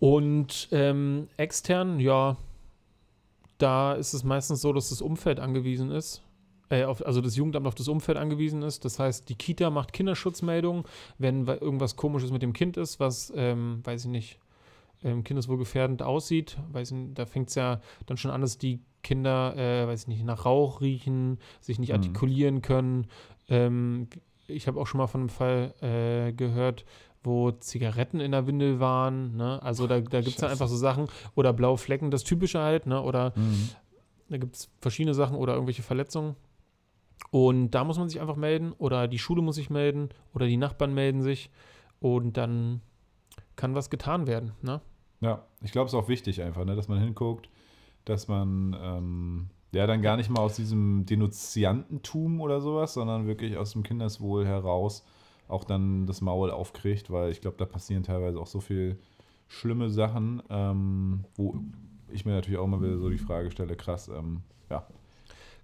Und 0.00 0.68
ähm, 0.72 1.28
extern, 1.36 2.00
ja, 2.00 2.36
da 3.58 3.92
ist 3.92 4.14
es 4.14 4.24
meistens 4.24 4.60
so, 4.60 4.72
dass 4.72 4.88
das 4.88 5.00
Umfeld 5.00 5.38
angewiesen 5.38 5.92
ist 5.92 6.22
äh, 6.72 6.84
auf, 6.84 7.04
also 7.04 7.20
das 7.20 7.36
Jugendamt 7.36 7.66
auf 7.66 7.74
das 7.74 7.86
Umfeld 7.86 8.16
angewiesen 8.16 8.62
ist. 8.62 8.84
Das 8.86 8.98
heißt, 8.98 9.28
die 9.28 9.34
Kita 9.34 9.68
macht 9.68 9.92
Kinderschutzmeldungen, 9.92 10.84
wenn 11.18 11.46
irgendwas 11.46 11.96
Komisches 11.96 12.32
mit 12.32 12.42
dem 12.42 12.54
Kind 12.54 12.78
ist, 12.78 12.98
was, 12.98 13.30
ähm, 13.36 13.80
weiß 13.84 14.06
ich 14.06 14.10
nicht, 14.10 14.38
ähm, 15.04 15.22
kindeswohlgefährdend 15.22 16.02
aussieht. 16.02 16.56
Weiß 16.72 16.92
nicht, 16.92 17.18
da 17.18 17.26
fängt 17.26 17.50
es 17.50 17.56
ja 17.56 17.80
dann 18.06 18.16
schon 18.16 18.30
an, 18.30 18.40
dass 18.40 18.56
die 18.56 18.80
Kinder, 19.02 19.54
äh, 19.56 19.86
weiß 19.86 20.02
ich 20.02 20.08
nicht, 20.08 20.24
nach 20.24 20.46
Rauch 20.46 20.80
riechen, 20.80 21.38
sich 21.60 21.78
nicht 21.78 21.90
mhm. 21.90 21.96
artikulieren 21.96 22.62
können. 22.62 23.06
Ähm, 23.48 24.08
ich 24.46 24.66
habe 24.66 24.80
auch 24.80 24.86
schon 24.86 24.98
mal 24.98 25.08
von 25.08 25.22
einem 25.22 25.28
Fall 25.28 25.74
äh, 25.82 26.32
gehört, 26.32 26.86
wo 27.22 27.50
Zigaretten 27.50 28.18
in 28.20 28.32
der 28.32 28.46
Windel 28.46 28.80
waren. 28.80 29.36
Ne? 29.36 29.62
Also 29.62 29.86
da, 29.86 30.00
da 30.00 30.20
gibt 30.20 30.36
es 30.36 30.40
dann 30.40 30.50
einfach 30.50 30.68
so 30.68 30.76
Sachen. 30.76 31.08
Oder 31.34 31.52
blaue 31.52 31.76
Flecken, 31.76 32.10
das 32.10 32.24
Typische 32.24 32.60
halt. 32.60 32.86
Ne? 32.86 33.00
Oder 33.02 33.34
mhm. 33.36 33.68
da 34.30 34.38
gibt 34.38 34.56
es 34.56 34.70
verschiedene 34.80 35.12
Sachen 35.12 35.36
oder 35.36 35.52
irgendwelche 35.52 35.82
Verletzungen. 35.82 36.34
Und 37.32 37.70
da 37.70 37.82
muss 37.82 37.98
man 37.98 38.10
sich 38.10 38.20
einfach 38.20 38.36
melden 38.36 38.72
oder 38.76 39.08
die 39.08 39.18
Schule 39.18 39.40
muss 39.40 39.54
sich 39.54 39.70
melden 39.70 40.10
oder 40.34 40.46
die 40.46 40.58
Nachbarn 40.58 40.92
melden 40.92 41.22
sich 41.22 41.50
und 41.98 42.36
dann 42.36 42.82
kann 43.56 43.74
was 43.74 43.88
getan 43.88 44.26
werden. 44.26 44.52
Ne? 44.60 44.82
Ja, 45.22 45.46
ich 45.62 45.72
glaube, 45.72 45.86
es 45.86 45.94
ist 45.94 45.98
auch 45.98 46.10
wichtig 46.10 46.42
einfach, 46.42 46.66
ne, 46.66 46.76
dass 46.76 46.88
man 46.88 46.98
hinguckt, 47.00 47.48
dass 48.04 48.28
man 48.28 48.76
ähm, 48.78 49.48
ja 49.72 49.86
dann 49.86 50.02
gar 50.02 50.18
nicht 50.18 50.28
mal 50.28 50.42
aus 50.42 50.56
diesem 50.56 51.06
Denunziantentum 51.06 52.38
oder 52.42 52.60
sowas, 52.60 52.92
sondern 52.92 53.26
wirklich 53.26 53.56
aus 53.56 53.72
dem 53.72 53.82
Kindeswohl 53.82 54.46
heraus 54.46 55.02
auch 55.48 55.64
dann 55.64 56.04
das 56.04 56.20
Maul 56.20 56.50
aufkriegt, 56.50 57.10
weil 57.10 57.30
ich 57.30 57.40
glaube, 57.40 57.56
da 57.56 57.64
passieren 57.64 58.02
teilweise 58.02 58.38
auch 58.38 58.46
so 58.46 58.60
viel 58.60 58.98
schlimme 59.48 59.88
Sachen, 59.88 60.42
ähm, 60.50 61.24
wo 61.34 61.56
ich 62.10 62.26
mir 62.26 62.32
natürlich 62.32 62.60
auch 62.60 62.66
mal 62.66 62.82
wieder 62.82 62.98
so 62.98 63.08
die 63.08 63.16
Frage 63.16 63.50
stelle, 63.50 63.74
krass, 63.74 64.08
ähm, 64.08 64.42
ja, 64.68 64.86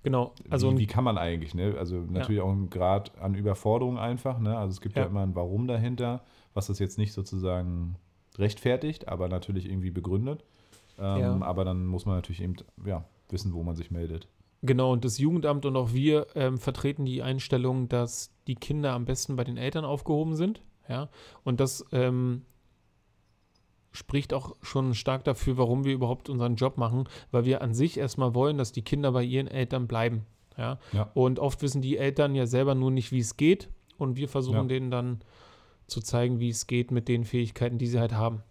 Genau. 0.03 0.33
Also 0.49 0.73
wie, 0.73 0.79
wie, 0.79 0.87
kann 0.87 1.05
man 1.05 1.19
eigentlich, 1.19 1.55
ne? 1.55 1.75
Also 1.79 1.97
natürlich 1.97 2.39
ja. 2.39 2.45
auch 2.45 2.53
ein 2.53 2.71
Grad 2.71 3.19
an 3.19 3.35
Überforderung 3.35 3.99
einfach, 3.99 4.39
ne? 4.39 4.57
Also 4.57 4.73
es 4.73 4.81
gibt 4.81 4.97
ja. 4.97 5.03
ja 5.03 5.09
immer 5.09 5.23
ein 5.23 5.35
Warum 5.35 5.67
dahinter, 5.67 6.23
was 6.55 6.69
das 6.69 6.79
jetzt 6.79 6.99
nicht 6.99 7.13
sozusagen 7.13 7.97
rechtfertigt, 8.39 9.09
aber 9.09 9.29
natürlich 9.29 9.69
irgendwie 9.69 9.91
begründet. 9.91 10.45
Ähm, 10.99 11.21
ja. 11.21 11.43
Aber 11.43 11.65
dann 11.65 11.87
muss 11.87 12.07
man 12.07 12.17
natürlich 12.17 12.43
eben 12.43 12.57
ja, 12.85 13.05
wissen, 13.29 13.53
wo 13.53 13.63
man 13.63 13.77
sich 13.77 13.91
meldet. 13.91 14.29
Genau, 14.63 14.93
und 14.93 15.05
das 15.05 15.19
Jugendamt 15.19 15.67
und 15.67 15.77
auch 15.77 15.93
wir 15.93 16.27
ähm, 16.35 16.59
vertreten 16.59 17.05
die 17.05 17.23
Einstellung, 17.23 17.89
dass 17.89 18.33
die 18.47 18.57
Kinder 18.57 18.93
am 18.93 19.05
besten 19.05 19.37
bei 19.37 19.45
den 19.45 19.57
Eltern 19.57 19.85
aufgehoben 19.85 20.35
sind. 20.35 20.63
Ja, 20.89 21.11
und 21.45 21.61
das 21.61 21.85
ähm, 21.93 22.43
spricht 23.99 24.33
auch 24.33 24.55
schon 24.63 24.95
stark 24.95 25.25
dafür, 25.25 25.59
warum 25.59 25.85
wir 25.85 25.93
überhaupt 25.93 26.29
unseren 26.31 26.55
Job 26.57 26.79
machen, 26.79 27.05
weil 27.33 27.45
wir 27.45 27.61
an 27.63 27.75
sich 27.75 27.99
erstmal 27.99 28.35
wollen, 28.35 28.57
dass 28.57 28.73
die 28.73 28.83
Kinder 28.83 29.13
bei 29.13 29.25
ihren 29.25 29.49
Eltern 29.49 29.87
bleiben. 29.89 30.25
Ja? 30.57 30.79
ja. 30.93 31.11
Und 31.15 31.39
oft 31.39 31.61
wissen 31.63 31.83
die 31.83 31.97
Eltern 31.99 32.35
ja 32.35 32.47
selber 32.47 32.75
nur 32.75 32.91
nicht, 32.91 33.13
wie 33.13 33.19
es 33.21 33.37
geht. 33.37 33.69
und 33.99 34.17
wir 34.17 34.29
versuchen 34.29 34.55
Ja. 34.59 34.65
denen 34.65 34.93
dann 34.93 35.19
zu 35.89 36.01
zeigen, 36.01 36.39
wie 36.39 36.51
es 36.51 36.69
geht 36.69 36.93
mit 36.93 37.09
den 37.09 37.25
Fähigkeiten, 37.25 37.79
die 37.79 37.89
sie 37.89 37.99
halt 37.99 38.13
haben. 38.13 38.43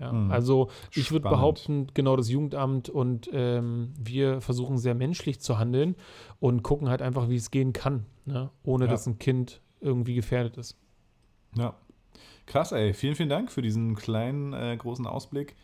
Ja, 0.00 0.12
Mhm. 0.12 0.32
Also 0.32 0.68
ich 0.94 1.12
würde 1.12 1.28
behaupten, 1.28 1.86
genau 1.94 2.16
das 2.16 2.28
Jugendamt 2.28 2.88
und 2.88 3.30
ähm, 3.32 3.94
wir 3.96 4.40
versuchen 4.40 4.78
sehr 4.78 4.96
menschlich 4.96 5.38
zu 5.40 5.58
handeln 5.60 5.94
und 6.40 6.64
gucken 6.64 6.88
halt 6.88 7.02
einfach, 7.02 7.28
wie 7.28 7.36
es 7.36 7.52
gehen 7.52 7.72
kann, 7.72 8.04
ne? 8.24 8.50
ohne 8.64 8.86
Ja. 8.86 8.90
dass 8.90 9.06
ein 9.06 9.18
Kind 9.20 9.60
irgendwie 9.80 10.14
gefährdet 10.16 10.56
ist. 10.56 10.76
Ja. 11.56 11.74
Krass, 12.46 12.72
ey. 12.72 12.94
Vielen, 12.94 13.16
vielen 13.16 13.28
Dank 13.28 13.50
für 13.50 13.62
diesen 13.62 13.96
kleinen, 13.96 14.52
äh, 14.52 14.76
großen 14.76 15.06
Ausblick 15.06 15.56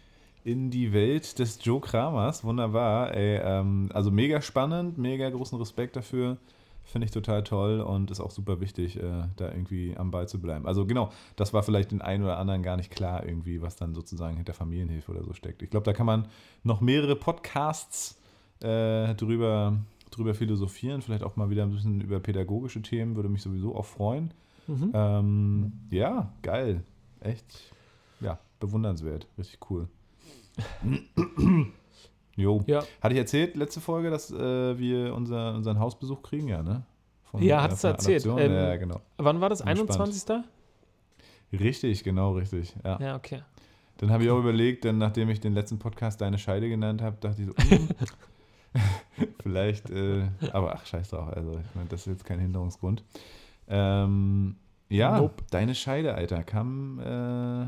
in 0.44 0.70
die 0.70 0.92
Welt 0.92 1.38
des 1.38 1.64
Joe 1.64 1.80
Kramers. 1.80 2.42
Wunderbar, 2.44 3.14
ey. 3.14 3.40
Ähm, 3.42 3.88
also 3.94 4.10
mega 4.10 4.42
spannend, 4.42 4.98
mega 4.98 5.30
großen 5.30 5.56
Respekt 5.58 5.94
dafür. 5.96 6.38
Finde 6.84 7.04
ich 7.04 7.12
total 7.12 7.44
toll 7.44 7.80
und 7.80 8.10
ist 8.10 8.18
auch 8.18 8.32
super 8.32 8.60
wichtig, 8.60 8.96
äh, 8.98 9.22
da 9.36 9.52
irgendwie 9.52 9.94
am 9.96 10.10
Ball 10.10 10.26
zu 10.26 10.40
bleiben. 10.40 10.66
Also 10.66 10.84
genau, 10.84 11.10
das 11.36 11.54
war 11.54 11.62
vielleicht 11.62 11.92
den 11.92 12.02
einen 12.02 12.24
oder 12.24 12.38
anderen 12.38 12.64
gar 12.64 12.76
nicht 12.76 12.90
klar 12.90 13.24
irgendwie, 13.24 13.62
was 13.62 13.76
dann 13.76 13.94
sozusagen 13.94 14.36
hinter 14.36 14.52
Familienhilfe 14.52 15.12
oder 15.12 15.22
so 15.22 15.32
steckt. 15.32 15.62
Ich 15.62 15.70
glaube, 15.70 15.84
da 15.84 15.92
kann 15.92 16.06
man 16.06 16.26
noch 16.64 16.80
mehrere 16.80 17.14
Podcasts 17.14 18.18
äh, 18.60 19.14
drüber, 19.14 19.78
drüber 20.10 20.34
philosophieren, 20.34 21.02
vielleicht 21.02 21.22
auch 21.22 21.36
mal 21.36 21.50
wieder 21.50 21.62
ein 21.62 21.70
bisschen 21.70 22.00
über 22.00 22.18
pädagogische 22.18 22.82
Themen, 22.82 23.14
würde 23.14 23.28
mich 23.28 23.42
sowieso 23.42 23.76
auch 23.76 23.86
freuen. 23.86 24.34
Mhm. 24.66 24.90
Ähm, 24.94 25.72
ja, 25.90 26.32
geil. 26.42 26.82
Echt, 27.20 27.72
ja, 28.20 28.38
bewundernswert. 28.60 29.26
Richtig 29.38 29.58
cool. 29.70 29.88
jo. 32.36 32.62
Ja, 32.66 32.84
Hatte 33.00 33.14
ich 33.14 33.20
erzählt, 33.20 33.56
letzte 33.56 33.80
Folge, 33.80 34.10
dass 34.10 34.30
äh, 34.30 34.78
wir 34.78 35.14
unser, 35.14 35.54
unseren 35.54 35.78
Hausbesuch 35.78 36.22
kriegen? 36.22 36.48
Ja, 36.48 36.62
ne? 36.62 36.82
Von, 37.24 37.42
Ja, 37.42 37.62
hattest 37.62 37.84
du 37.84 37.88
erzählt. 37.88 38.26
Ähm, 38.26 38.52
ja, 38.52 38.76
genau. 38.76 39.00
wann 39.16 39.40
war 39.40 39.48
das? 39.48 39.62
Bin 39.62 39.68
gespannt. 39.74 40.00
21. 40.00 40.44
Richtig, 41.52 42.04
genau, 42.04 42.32
richtig. 42.32 42.74
Ja. 42.84 42.98
Ja, 43.00 43.16
okay. 43.16 43.42
Dann 43.98 44.10
habe 44.10 44.24
ich 44.24 44.30
auch 44.30 44.38
überlegt, 44.38 44.84
denn 44.84 44.98
nachdem 44.98 45.28
ich 45.30 45.40
den 45.40 45.52
letzten 45.52 45.78
Podcast 45.78 46.20
Deine 46.20 46.38
Scheide 46.38 46.68
genannt 46.68 47.02
habe, 47.02 47.16
dachte 47.20 47.42
ich 47.42 47.48
so, 47.48 47.54
hm, 47.56 47.88
vielleicht, 49.42 49.90
äh, 49.90 50.24
aber 50.52 50.74
ach, 50.74 50.86
scheiß 50.86 51.10
drauf. 51.10 51.28
Also, 51.28 51.52
ich 51.52 51.74
meine, 51.74 51.88
das 51.88 52.00
ist 52.00 52.06
jetzt 52.06 52.24
kein 52.24 52.40
Hinderungsgrund. 52.40 53.04
Ähm, 53.68 54.56
ja, 54.88 55.18
Nope. 55.18 55.42
Deine 55.50 55.74
Scheide, 55.74 56.14
Alter, 56.14 56.42
kam, 56.42 56.98
äh, 56.98 57.66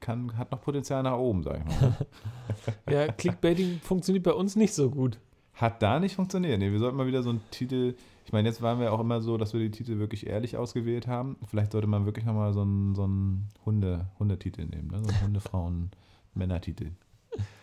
kann, 0.00 0.36
hat 0.36 0.50
noch 0.50 0.60
Potenzial 0.62 1.02
nach 1.02 1.16
oben, 1.18 1.42
sag 1.42 1.58
ich 1.58 1.64
mal. 1.80 1.96
Ja, 2.90 3.08
Clickbaiting 3.12 3.80
funktioniert 3.80 4.24
bei 4.24 4.32
uns 4.32 4.56
nicht 4.56 4.72
so 4.74 4.90
gut. 4.90 5.18
Hat 5.54 5.82
da 5.82 6.00
nicht 6.00 6.16
funktioniert. 6.16 6.58
Nee, 6.58 6.72
wir 6.72 6.78
sollten 6.78 6.96
mal 6.96 7.06
wieder 7.06 7.22
so 7.22 7.30
einen 7.30 7.40
Titel. 7.50 7.94
Ich 8.26 8.32
meine, 8.32 8.48
jetzt 8.48 8.60
waren 8.62 8.80
wir 8.80 8.92
auch 8.92 9.00
immer 9.00 9.20
so, 9.20 9.36
dass 9.36 9.52
wir 9.52 9.60
die 9.60 9.70
Titel 9.70 9.98
wirklich 9.98 10.26
ehrlich 10.26 10.56
ausgewählt 10.56 11.06
haben. 11.06 11.36
Vielleicht 11.48 11.72
sollte 11.72 11.86
man 11.86 12.06
wirklich 12.06 12.24
nochmal 12.24 12.52
so 12.52 12.62
einen, 12.62 12.94
so 12.94 13.04
einen 13.04 13.48
Hunde, 13.66 14.06
Hundetitel 14.18 14.64
nehmen, 14.64 14.88
ne? 14.90 14.98
So 15.02 15.08
einen 15.08 15.22
Hundefrauen-Männertitel. 15.22 16.90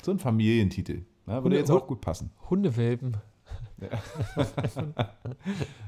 So 0.03 0.11
einen 0.11 0.19
Familientitel. 0.19 0.95
Ne? 0.97 1.05
Würde 1.27 1.43
Hunde- 1.43 1.57
jetzt 1.57 1.69
auch 1.71 1.87
gut 1.87 2.01
passen. 2.01 2.31
Hundewelpen. 2.49 3.15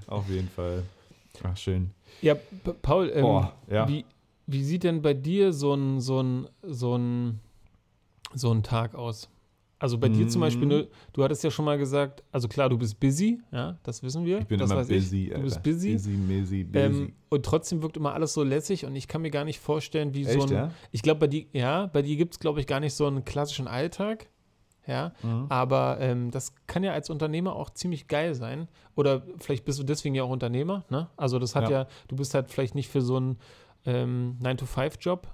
Auf 0.08 0.30
jeden 0.30 0.48
Fall. 0.48 0.84
Ach, 1.42 1.58
schön. 1.58 1.92
Ja, 2.22 2.36
Paul, 2.82 3.12
ähm, 3.14 3.22
Boah, 3.22 3.54
ja. 3.70 3.88
wie, 3.88 4.06
wie 4.46 4.64
sieht 4.64 4.84
denn 4.84 5.02
bei 5.02 5.14
dir 5.14 5.52
so 5.52 5.74
ein, 5.74 6.00
so 6.00 6.22
ein, 6.22 6.48
so 6.62 6.96
ein, 6.96 7.40
so 8.34 8.52
ein 8.52 8.62
Tag 8.64 8.94
aus? 8.96 9.30
Also 9.80 9.98
bei 9.98 10.08
dir 10.08 10.30
zum 10.30 10.40
Beispiel, 10.40 10.66
Mm. 10.66 10.70
ne, 10.70 10.88
du 11.12 11.24
hattest 11.26 11.44
ja 11.44 11.52
schon 11.52 11.66
mal 11.66 11.78
gesagt, 11.78 12.24
also 12.32 12.48
klar, 12.48 12.70
du 12.70 12.78
bist 12.78 12.98
busy, 13.02 13.42
ja, 13.52 13.78
das 13.84 14.02
wissen 14.02 14.24
wir. 14.24 14.40
Ich 14.40 14.46
bin 14.48 14.58
das 14.58 14.72
immer 14.72 14.86
busy, 14.86 15.24
Ich. 15.24 15.30
Du 15.30 15.36
Alter. 15.36 15.44
bist 15.44 15.64
busy. 15.64 15.92
Busy, 15.94 16.12
busy, 16.16 16.64
busy. 16.64 16.80
Ähm, 16.86 17.14
und 17.28 17.46
trotzdem 17.46 17.82
wirkt 17.82 17.98
immer 17.98 18.14
alles 18.14 18.34
so 18.34 18.44
lässig 18.44 18.86
und 18.86 18.96
ich 18.96 19.10
kann 19.10 19.22
mir 19.24 19.30
gar 19.32 19.44
nicht 19.44 19.60
vorstellen, 19.60 20.14
wie 20.14 20.24
so 20.24 20.30
Echt, 20.40 20.52
ein. 20.52 20.54
ja? 20.54 20.72
Ich 20.92 21.02
glaube, 21.02 21.20
bei 21.20 21.28
dir, 21.28 21.46
ja, 21.52 21.88
bei 21.88 22.02
dir 22.02 22.16
gibt 22.16 22.36
es, 22.36 22.40
glaube 22.40 22.62
ich, 22.62 22.68
gar 22.68 22.80
nicht 22.80 22.94
so 22.94 23.06
einen 23.08 23.26
klassischen 23.26 23.68
Alltag. 23.68 24.30
Ja, 24.86 25.14
Mhm. 25.24 25.46
aber 25.50 25.98
ähm, 26.02 26.30
das 26.32 26.54
kann 26.68 26.84
ja 26.84 26.92
als 26.92 27.10
Unternehmer 27.10 27.56
auch 27.56 27.70
ziemlich 27.70 28.08
geil 28.08 28.36
sein. 28.36 28.68
Oder 28.96 29.24
vielleicht 29.40 29.64
bist 29.66 29.80
du 29.80 29.84
deswegen 29.84 30.14
ja 30.16 30.24
auch 30.24 30.30
Unternehmer, 30.30 30.84
ne? 30.90 31.08
Also 31.16 31.40
das 31.40 31.56
hat 31.56 31.70
ja, 31.70 31.82
Ja. 31.84 31.88
du 32.10 32.16
bist 32.18 32.34
halt 32.34 32.52
vielleicht 32.52 32.76
nicht 32.76 32.90
für 32.90 33.02
so 33.02 33.16
einen 33.18 33.38
ähm, 33.86 34.38
9-to-5-Job. 34.42 35.28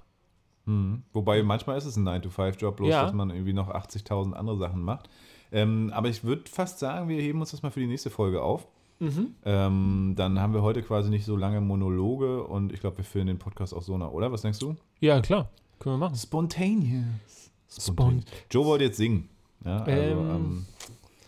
Mhm. 0.66 1.02
Wobei 1.12 1.42
manchmal 1.42 1.76
ist 1.78 1.84
es 1.84 1.96
ein 1.96 2.04
9-to-5-Job, 2.06 2.76
bloß 2.76 2.90
Ja. 2.90 3.02
dass 3.04 3.12
man 3.12 3.30
irgendwie 3.30 3.52
noch 3.52 3.68
80.000 3.68 4.34
andere 4.34 4.56
Sachen 4.56 4.82
macht. 4.82 5.08
Ähm, 5.52 5.90
aber 5.94 6.08
ich 6.08 6.22
würde 6.22 6.48
fast 6.48 6.78
sagen, 6.78 7.08
wir 7.08 7.20
heben 7.20 7.40
uns 7.40 7.50
das 7.50 7.62
mal 7.62 7.70
für 7.70 7.80
die 7.80 7.86
nächste 7.88 8.10
Folge 8.10 8.42
auf. 8.42 8.68
Mhm. 9.00 9.34
Ähm, 9.44 10.12
dann 10.16 10.38
haben 10.38 10.52
wir 10.52 10.62
heute 10.62 10.82
quasi 10.82 11.10
nicht 11.10 11.24
so 11.24 11.34
lange 11.34 11.60
Monologe 11.60 12.44
und 12.44 12.72
ich 12.72 12.80
glaube, 12.80 12.98
wir 12.98 13.04
führen 13.04 13.26
den 13.26 13.38
Podcast 13.38 13.74
auch 13.74 13.82
so 13.82 13.96
nach, 13.98 14.10
oder? 14.12 14.30
Was 14.30 14.42
denkst 14.42 14.58
du? 14.60 14.76
Ja, 15.00 15.20
klar. 15.20 15.48
Können 15.78 15.94
wir 15.94 15.98
machen. 16.06 16.14
Spontaneous. 16.16 17.50
Spont. 17.68 18.24
Joe 18.50 18.64
wollte 18.66 18.84
jetzt 18.84 18.96
singen. 18.98 19.28
Ja, 19.64 19.78
also, 19.82 20.20
Ähm. 20.20 20.66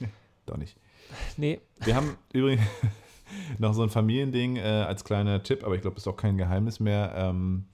ähm, 0.01 0.09
doch 0.47 0.57
nicht. 0.57 0.77
Nee, 1.37 1.61
Wir 1.85 1.95
haben 1.95 2.17
übrigens 2.33 2.63
noch 3.59 3.75
so 3.75 3.83
ein 3.83 3.91
Familiending 3.91 4.57
äh, 4.57 4.61
als 4.63 5.05
kleiner 5.05 5.43
Tipp, 5.43 5.63
aber 5.65 5.75
ich 5.75 5.83
glaube, 5.83 5.95
das 5.97 6.05
ist 6.05 6.09
auch 6.09 6.17
kein 6.17 6.39
Geheimnis 6.39 6.81
mehr. 6.81 7.13
Ähm, 7.15 7.67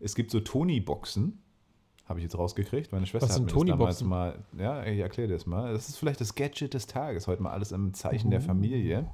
es 0.00 0.14
gibt 0.14 0.30
so 0.30 0.40
Tony-Boxen. 0.40 1.42
Habe 2.06 2.20
ich 2.20 2.22
jetzt 2.22 2.38
rausgekriegt. 2.38 2.92
Meine 2.92 3.04
Schwester 3.06 3.34
hat 3.34 3.40
mir 3.42 3.46
das 3.52 3.64
damals 3.66 4.02
mal. 4.04 4.38
Ja, 4.56 4.84
ich 4.86 5.00
erkläre 5.00 5.28
dir 5.28 5.34
das 5.34 5.44
mal. 5.44 5.72
Das 5.72 5.88
ist 5.88 5.96
vielleicht 5.98 6.20
das 6.20 6.34
Gadget 6.36 6.72
des 6.72 6.86
Tages. 6.86 7.26
Heute 7.26 7.42
mal 7.42 7.50
alles 7.50 7.72
im 7.72 7.92
Zeichen 7.94 8.30
der 8.30 8.40
Uh. 8.40 8.44
Familie. 8.44 9.10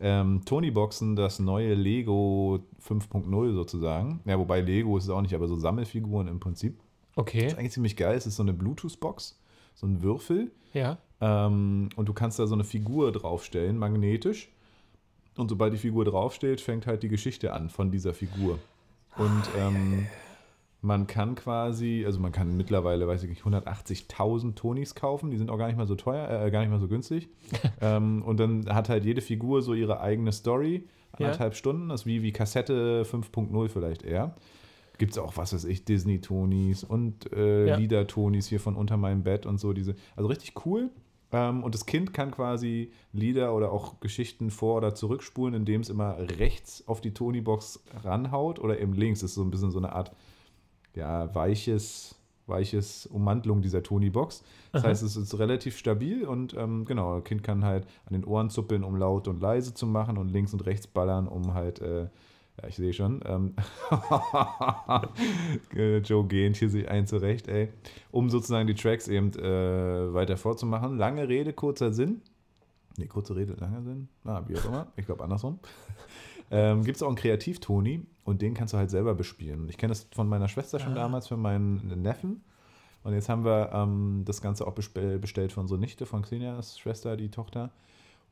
Ähm, 0.00 0.42
Tony-Boxen, 0.44 1.16
das 1.16 1.38
neue 1.38 1.72
Lego 1.74 2.58
5.0 2.86 3.54
sozusagen. 3.54 4.20
Ja, 4.26 4.38
wobei 4.38 4.60
Lego 4.60 4.98
ist 4.98 5.04
es 5.04 5.10
auch 5.10 5.22
nicht, 5.22 5.34
aber 5.34 5.46
so 5.48 5.56
Sammelfiguren 5.56 6.26
im 6.28 6.38
Prinzip. 6.40 6.78
okay. 7.14 7.44
Das 7.44 7.52
ist 7.52 7.58
eigentlich 7.58 7.72
ziemlich 7.72 7.96
geil. 7.96 8.16
Es 8.16 8.26
ist 8.26 8.36
so 8.36 8.42
eine 8.42 8.52
Bluetooth-Box, 8.52 9.40
so 9.76 9.86
ein 9.86 10.02
Würfel. 10.02 10.50
Ja. 10.72 10.98
Ähm, 11.20 11.90
und 11.94 12.08
du 12.08 12.12
kannst 12.12 12.38
da 12.38 12.46
so 12.46 12.54
eine 12.54 12.64
Figur 12.64 13.12
draufstellen, 13.12 13.78
magnetisch. 13.78 14.50
Und 15.36 15.50
sobald 15.50 15.72
die 15.72 15.78
Figur 15.78 16.04
draufsteht, 16.04 16.60
fängt 16.60 16.86
halt 16.86 17.02
die 17.02 17.08
Geschichte 17.08 17.52
an 17.52 17.70
von 17.70 17.90
dieser 17.90 18.14
Figur. 18.14 18.58
Und 19.16 19.42
ähm, 19.58 20.06
man 20.80 21.06
kann 21.06 21.34
quasi, 21.34 22.04
also 22.06 22.20
man 22.20 22.32
kann 22.32 22.56
mittlerweile, 22.56 23.06
weiß 23.06 23.22
ich 23.22 23.28
nicht, 23.28 23.42
180.000 23.42 24.54
Tonis 24.54 24.94
kaufen. 24.94 25.30
Die 25.30 25.36
sind 25.36 25.50
auch 25.50 25.58
gar 25.58 25.66
nicht 25.66 25.76
mal 25.76 25.86
so 25.86 25.94
teuer, 25.94 26.28
äh, 26.28 26.50
gar 26.50 26.60
nicht 26.60 26.70
mal 26.70 26.80
so 26.80 26.88
günstig. 26.88 27.28
ähm, 27.80 28.22
und 28.22 28.40
dann 28.40 28.66
hat 28.74 28.88
halt 28.88 29.04
jede 29.04 29.20
Figur 29.20 29.62
so 29.62 29.74
ihre 29.74 30.00
eigene 30.00 30.32
Story. 30.32 30.84
Ja. 31.18 31.26
Anderthalb 31.26 31.54
Stunden, 31.54 31.88
das 31.88 32.02
ist 32.02 32.06
wie, 32.06 32.22
wie 32.22 32.32
Kassette 32.32 33.04
5.0 33.04 33.68
vielleicht 33.68 34.02
eher. 34.02 34.34
Gibt 34.98 35.12
es 35.12 35.18
auch, 35.18 35.36
was 35.36 35.52
weiß 35.52 35.64
ich, 35.64 35.84
Disney-Tonis 35.84 36.84
und 36.84 37.32
äh, 37.32 37.66
Ja. 37.66 37.76
Lieder-Tonis 37.76 38.46
hier 38.46 38.60
von 38.60 38.76
Unter 38.76 38.96
meinem 38.96 39.22
Bett 39.22 39.46
und 39.46 39.58
so. 39.58 39.72
diese 39.72 39.94
Also 40.16 40.28
richtig 40.28 40.66
cool. 40.66 40.90
Ähm, 41.32 41.64
und 41.64 41.74
das 41.74 41.86
Kind 41.86 42.14
kann 42.14 42.30
quasi 42.30 42.92
Lieder 43.12 43.54
oder 43.54 43.72
auch 43.72 43.98
Geschichten 44.00 44.50
vor- 44.50 44.76
oder 44.76 44.94
zurückspulen, 44.94 45.54
indem 45.54 45.80
es 45.80 45.88
immer 45.88 46.16
rechts 46.38 46.86
auf 46.86 47.00
die 47.00 47.12
Tony-Box 47.12 47.82
ranhaut 48.04 48.58
oder 48.60 48.78
eben 48.80 48.92
links. 48.92 49.20
Das 49.20 49.30
ist 49.30 49.34
so 49.36 49.42
ein 49.42 49.50
bisschen 49.50 49.70
so 49.72 49.78
eine 49.78 49.92
Art 49.92 50.12
ja, 50.94 51.34
weiches, 51.34 52.14
weiches 52.46 53.06
Ummantelung 53.06 53.60
dieser 53.60 53.82
Tony-Box. 53.82 54.44
Das 54.72 54.82
Aha. 54.82 54.90
heißt, 54.90 55.02
es 55.02 55.16
ist 55.16 55.38
relativ 55.38 55.76
stabil 55.76 56.24
und 56.24 56.54
ähm, 56.54 56.84
genau, 56.84 57.16
das 57.16 57.24
Kind 57.24 57.42
kann 57.42 57.64
halt 57.64 57.86
an 58.06 58.12
den 58.12 58.24
Ohren 58.24 58.48
zuppeln, 58.48 58.84
um 58.84 58.96
laut 58.96 59.26
und 59.28 59.40
leise 59.40 59.74
zu 59.74 59.86
machen 59.86 60.16
und 60.16 60.28
links 60.30 60.52
und 60.52 60.64
rechts 60.64 60.86
ballern, 60.86 61.26
um 61.28 61.54
halt, 61.54 61.80
äh, 61.80 62.06
ja, 62.62 62.68
ich 62.68 62.76
sehe 62.76 62.92
schon, 62.92 63.20
ähm, 63.26 63.54
äh, 65.74 65.98
Joe 65.98 66.26
gehend 66.26 66.56
hier 66.56 66.70
sich 66.70 66.88
ein 66.88 67.06
zurecht, 67.06 67.48
ey, 67.48 67.68
um 68.10 68.30
sozusagen 68.30 68.66
die 68.66 68.74
Tracks 68.74 69.08
eben 69.08 69.32
äh, 69.38 70.14
weiter 70.14 70.36
vorzumachen. 70.36 70.96
Lange 70.98 71.28
Rede, 71.28 71.52
kurzer 71.52 71.92
Sinn. 71.92 72.22
Nee, 72.98 73.06
kurze 73.06 73.36
Rede, 73.36 73.54
langer 73.60 73.82
Sinn. 73.82 74.08
Ah, 74.24 74.42
wie 74.46 74.56
auch 74.56 74.64
immer. 74.64 74.86
Ich 74.96 75.06
glaube 75.06 75.22
andersrum. 75.24 75.58
Ähm, 76.48 76.84
Gibt 76.84 76.94
es 76.94 77.02
auch 77.02 77.08
einen 77.08 77.16
Kreativ-Toni 77.16 78.06
und 78.22 78.40
den 78.40 78.54
kannst 78.54 78.72
du 78.72 78.78
halt 78.78 78.88
selber 78.88 79.16
bespielen. 79.16 79.68
Ich 79.68 79.78
kenne 79.78 79.90
das 79.90 80.06
von 80.14 80.28
meiner 80.28 80.46
Schwester 80.46 80.78
schon 80.78 80.92
Ah. 80.92 80.94
damals 80.94 81.26
für 81.26 81.36
meinen 81.36 82.00
Neffen. 82.02 82.44
Und 83.02 83.14
jetzt 83.14 83.28
haben 83.28 83.44
wir 83.44 83.72
ähm, 83.72 84.22
das 84.24 84.40
Ganze 84.40 84.64
auch 84.64 84.72
bestellt 84.72 85.50
von 85.50 85.66
so 85.66 85.76
Nichte, 85.76 86.06
von 86.06 86.22
Xenias 86.22 86.78
Schwester, 86.78 87.16
die 87.16 87.30
Tochter. 87.32 87.72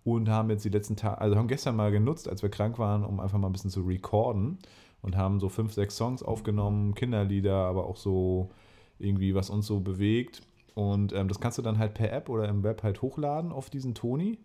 Und 0.05 0.29
haben 0.29 0.51
jetzt 0.51 0.65
die 0.65 0.71
letzten 0.71 0.97
Tage, 0.97 1.19
also 1.21 1.37
haben 1.37 1.49
gestern 1.49 1.77
mal 1.77 1.91
genutzt, 1.91 2.29
als 2.29 2.43
wir 2.43 2.51
krank 2.51 2.79
waren, 2.79 3.05
um 3.05 3.21
einfach 3.21 3.39
mal 3.39 3.49
ein 3.49 3.53
bisschen 3.53 3.71
zu 3.71 3.83
recorden. 3.83 4.59
Und 5.01 5.17
haben 5.17 5.39
so 5.39 5.51
fünf, 5.51 5.73
sechs 5.73 5.97
Songs 5.97 6.23
aufgenommen, 6.23 6.95
Kinderlieder, 6.95 7.55
aber 7.55 7.87
auch 7.87 7.97
so 7.97 8.51
irgendwie, 8.99 9.35
was 9.35 9.51
uns 9.51 9.67
so 9.67 9.81
bewegt. 9.81 10.43
Und 10.75 11.13
ähm, 11.13 11.29
das 11.29 11.41
kannst 11.41 11.59
du 11.59 11.63
dann 11.63 11.79
halt 11.79 11.95
per 11.95 12.13
App 12.13 12.29
oder 12.29 12.49
im 12.49 12.63
Web 12.63 12.83
halt 12.83 13.03
hochladen 13.03 13.53
auf 13.53 13.71
diesen 13.71 13.95
Toni. 13.95 14.39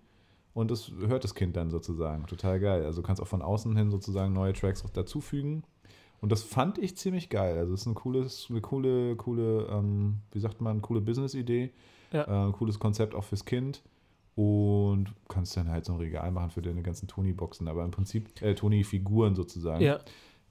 Und 0.54 0.72
das 0.72 0.92
hört 1.00 1.24
das 1.24 1.36
Kind 1.36 1.56
dann 1.56 1.70
sozusagen. 1.70 2.26
Total 2.28 2.60
geil. 2.60 2.84
Also 2.86 3.02
du 3.02 3.08
kannst 3.08 3.22
auch 3.22 3.28
von 3.28 3.42
außen 3.42 3.76
hin 3.76 3.92
sozusagen 3.92 4.34
neue 4.34 4.54
Tracks 4.54 4.84
auch 4.84 4.90
dazufügen. 4.90 5.64
Und 6.22 6.32
das 6.32 6.44
fand 6.44 6.78
ich 6.78 6.98
ziemlich 6.98 7.30
geil. 7.30 7.58
Also 7.58 7.74
es 7.74 7.82
ist 7.82 7.88
ein 7.88 7.96
cooles, 7.96 8.48
eine 8.50 8.62
coole, 8.62 9.16
coole, 9.16 9.68
ähm, 9.72 10.18
wie 10.32 10.40
sagt 10.40 10.60
man, 10.62 10.82
coole 10.82 11.02
Business-Idee. 11.02 11.72
Ja. 12.12 12.50
Äh, 12.50 12.52
cooles 12.52 12.80
Konzept 12.80 13.16
auch 13.16 13.24
fürs 13.24 13.46
Kind. 13.46 13.82
Und 14.36 15.14
kannst 15.28 15.58
dann 15.58 15.70
halt 15.70 15.86
so 15.86 15.94
ein 15.94 16.00
Regal 16.00 16.32
machen 16.32 16.52
für 16.52 16.62
deine 16.62 16.82
ganzen 16.82 17.08
Tony-Boxen, 17.08 17.68
aber 17.68 17.84
im 17.84 17.92
Prinzip, 17.92 18.42
äh, 18.42 18.56
Tony-Figuren 18.56 19.36
sozusagen. 19.36 19.84
Ja. 19.84 20.00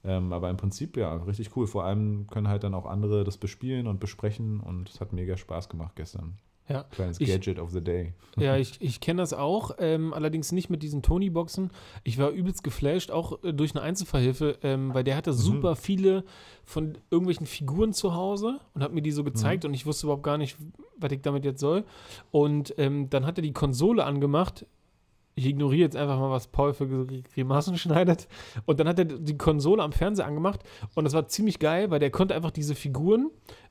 Ähm, 0.03 0.31
aber 0.31 0.49
im 0.49 0.57
Prinzip 0.57 0.95
ja, 0.95 1.13
richtig 1.15 1.55
cool. 1.55 1.67
Vor 1.67 1.83
allem 1.83 2.27
können 2.27 2.47
halt 2.47 2.63
dann 2.63 2.73
auch 2.73 2.85
andere 2.85 3.23
das 3.23 3.37
bespielen 3.37 3.87
und 3.87 3.99
besprechen 3.99 4.59
und 4.59 4.89
es 4.89 5.01
hat 5.01 5.11
mega 5.11 5.35
Spaß 5.35 5.69
gemacht 5.69 5.95
gestern. 5.95 6.37
Ja. 6.69 6.83
Kleines 6.83 7.19
Ich- 7.19 7.27
Gadget 7.27 7.57
of 7.59 7.71
the 7.71 7.81
Day. 7.81 8.13
Ja, 8.37 8.55
ich, 8.57 8.79
ich 8.79 8.99
kenne 8.99 9.21
das 9.21 9.33
auch, 9.33 9.71
ähm, 9.79 10.13
allerdings 10.13 10.51
nicht 10.51 10.69
mit 10.69 10.83
diesen 10.83 11.01
Tony-Boxen. 11.01 11.71
Ich 12.03 12.17
war 12.19 12.29
übelst 12.29 12.63
geflasht, 12.63 13.09
auch 13.11 13.43
äh, 13.43 13.53
durch 13.53 13.71
eine 13.75 13.81
Einzelverhilfe, 13.81 14.57
ähm, 14.61 14.93
weil 14.93 15.03
der 15.03 15.15
hatte 15.17 15.33
super 15.33 15.75
viele 15.75 16.23
von 16.63 16.97
irgendwelchen 17.09 17.47
Figuren 17.47 17.91
zu 17.91 18.13
Hause 18.13 18.59
und 18.75 18.83
hat 18.83 18.93
mir 18.93 19.01
die 19.01 19.11
so 19.11 19.23
gezeigt 19.23 19.65
und 19.65 19.73
ich 19.73 19.85
wusste 19.87 20.05
überhaupt 20.05 20.23
gar 20.23 20.37
nicht, 20.37 20.57
was 20.97 21.11
ich 21.11 21.21
damit 21.21 21.43
jetzt 21.43 21.59
soll. 21.59 21.83
Und 22.31 22.73
ähm, 22.77 23.09
dann 23.09 23.25
hat 23.25 23.37
er 23.39 23.41
die 23.41 23.53
Konsole 23.53 24.03
angemacht. 24.03 24.65
Ich 25.35 25.45
ignoriere 25.45 25.81
jetzt 25.83 25.95
einfach 25.95 26.19
mal, 26.19 26.29
was 26.31 26.47
Paul 26.47 26.73
für 26.73 26.87
Gr- 26.87 27.21
Grimassen 27.33 27.77
schneidet. 27.77 28.27
Und 28.65 28.79
dann 28.79 28.87
hat 28.89 28.99
er 28.99 29.05
die 29.05 29.37
Konsole 29.37 29.81
am 29.81 29.93
Fernseher 29.93 30.27
angemacht 30.27 30.59
und 30.95 31.05
das 31.05 31.13
war 31.13 31.27
ziemlich 31.29 31.59
geil, 31.59 31.89
weil 31.91 31.99
der 31.99 32.11
konnte 32.11 32.35
einfach 32.35 32.51
diese 32.51 32.75
Figuren 32.75 33.29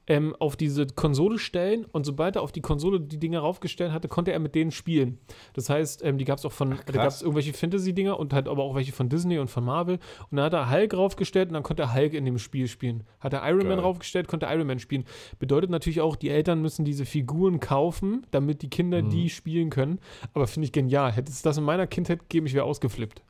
ähm, 0.08 0.34
auf 0.38 0.56
diese 0.56 0.86
Konsole 0.86 1.38
stellen 1.38 1.84
und 1.92 2.04
sobald 2.04 2.36
er 2.36 2.42
auf 2.42 2.50
die 2.50 2.62
Konsole 2.62 2.98
die 3.00 3.18
Dinger 3.18 3.40
raufgestellt 3.40 3.92
hatte, 3.92 4.08
konnte 4.08 4.32
er 4.32 4.38
mit 4.38 4.54
denen 4.54 4.70
spielen. 4.70 5.18
Das 5.52 5.68
heißt, 5.70 6.02
ähm, 6.04 6.18
die 6.18 6.24
gab 6.24 6.38
es 6.38 6.44
auch 6.46 6.52
von, 6.52 6.70
da 6.86 6.92
gab 6.92 7.06
es 7.08 7.20
irgendwelche 7.22 7.52
Fantasy-Dinger 7.52 8.18
und 8.18 8.32
halt 8.32 8.48
aber 8.48 8.62
auch 8.64 8.74
welche 8.74 8.92
von 8.92 9.08
Disney 9.08 9.38
und 9.38 9.48
von 9.48 9.64
Marvel. 9.64 9.98
Und 10.30 10.36
dann 10.36 10.46
hat 10.46 10.54
er 10.54 10.70
Hulk 10.70 10.94
raufgestellt 10.94 11.48
und 11.48 11.54
dann 11.54 11.62
konnte 11.62 11.82
er 11.82 11.94
Hulk 11.94 12.14
in 12.14 12.24
dem 12.24 12.38
Spiel 12.38 12.68
spielen. 12.68 13.04
Hat 13.20 13.32
er 13.34 13.46
Iron 13.48 13.66
Man 13.68 13.76
Geil. 13.76 13.80
raufgestellt, 13.80 14.28
konnte 14.28 14.46
Iron 14.46 14.66
Man 14.66 14.78
spielen. 14.78 15.04
Bedeutet 15.38 15.70
natürlich 15.70 16.00
auch, 16.00 16.16
die 16.16 16.30
Eltern 16.30 16.62
müssen 16.62 16.84
diese 16.84 17.04
Figuren 17.04 17.60
kaufen, 17.60 18.26
damit 18.30 18.62
die 18.62 18.70
Kinder 18.70 19.02
Mhm. 19.02 19.10
die 19.10 19.28
spielen 19.30 19.68
können. 19.70 19.98
Aber 20.32 20.46
finde 20.46 20.64
ich 20.64 20.72
genial. 20.72 21.12
Hätte 21.12 21.30
es 21.30 21.42
das 21.42 21.58
in 21.58 21.64
meiner 21.64 21.86
Kindheit 21.86 22.20
gegeben, 22.20 22.46
ich 22.46 22.54
wäre 22.54 22.64
ausgeflippt. 22.64 23.22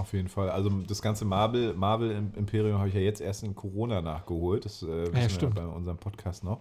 Auf 0.00 0.14
jeden 0.14 0.28
Fall. 0.28 0.48
Also 0.48 0.70
das 0.88 1.02
ganze 1.02 1.26
Marvel, 1.26 1.74
Marvel 1.74 2.10
Im- 2.12 2.32
Imperium 2.34 2.78
habe 2.78 2.88
ich 2.88 2.94
ja 2.94 3.00
jetzt 3.02 3.20
erst 3.20 3.42
in 3.42 3.54
Corona 3.54 4.00
nachgeholt. 4.00 4.64
Das 4.64 4.82
äh, 4.82 4.86
wissen 4.86 5.12
wir 5.14 5.28
stimmt. 5.28 5.54
bei 5.56 5.66
unserem 5.66 5.98
Podcast 5.98 6.42
noch. 6.42 6.60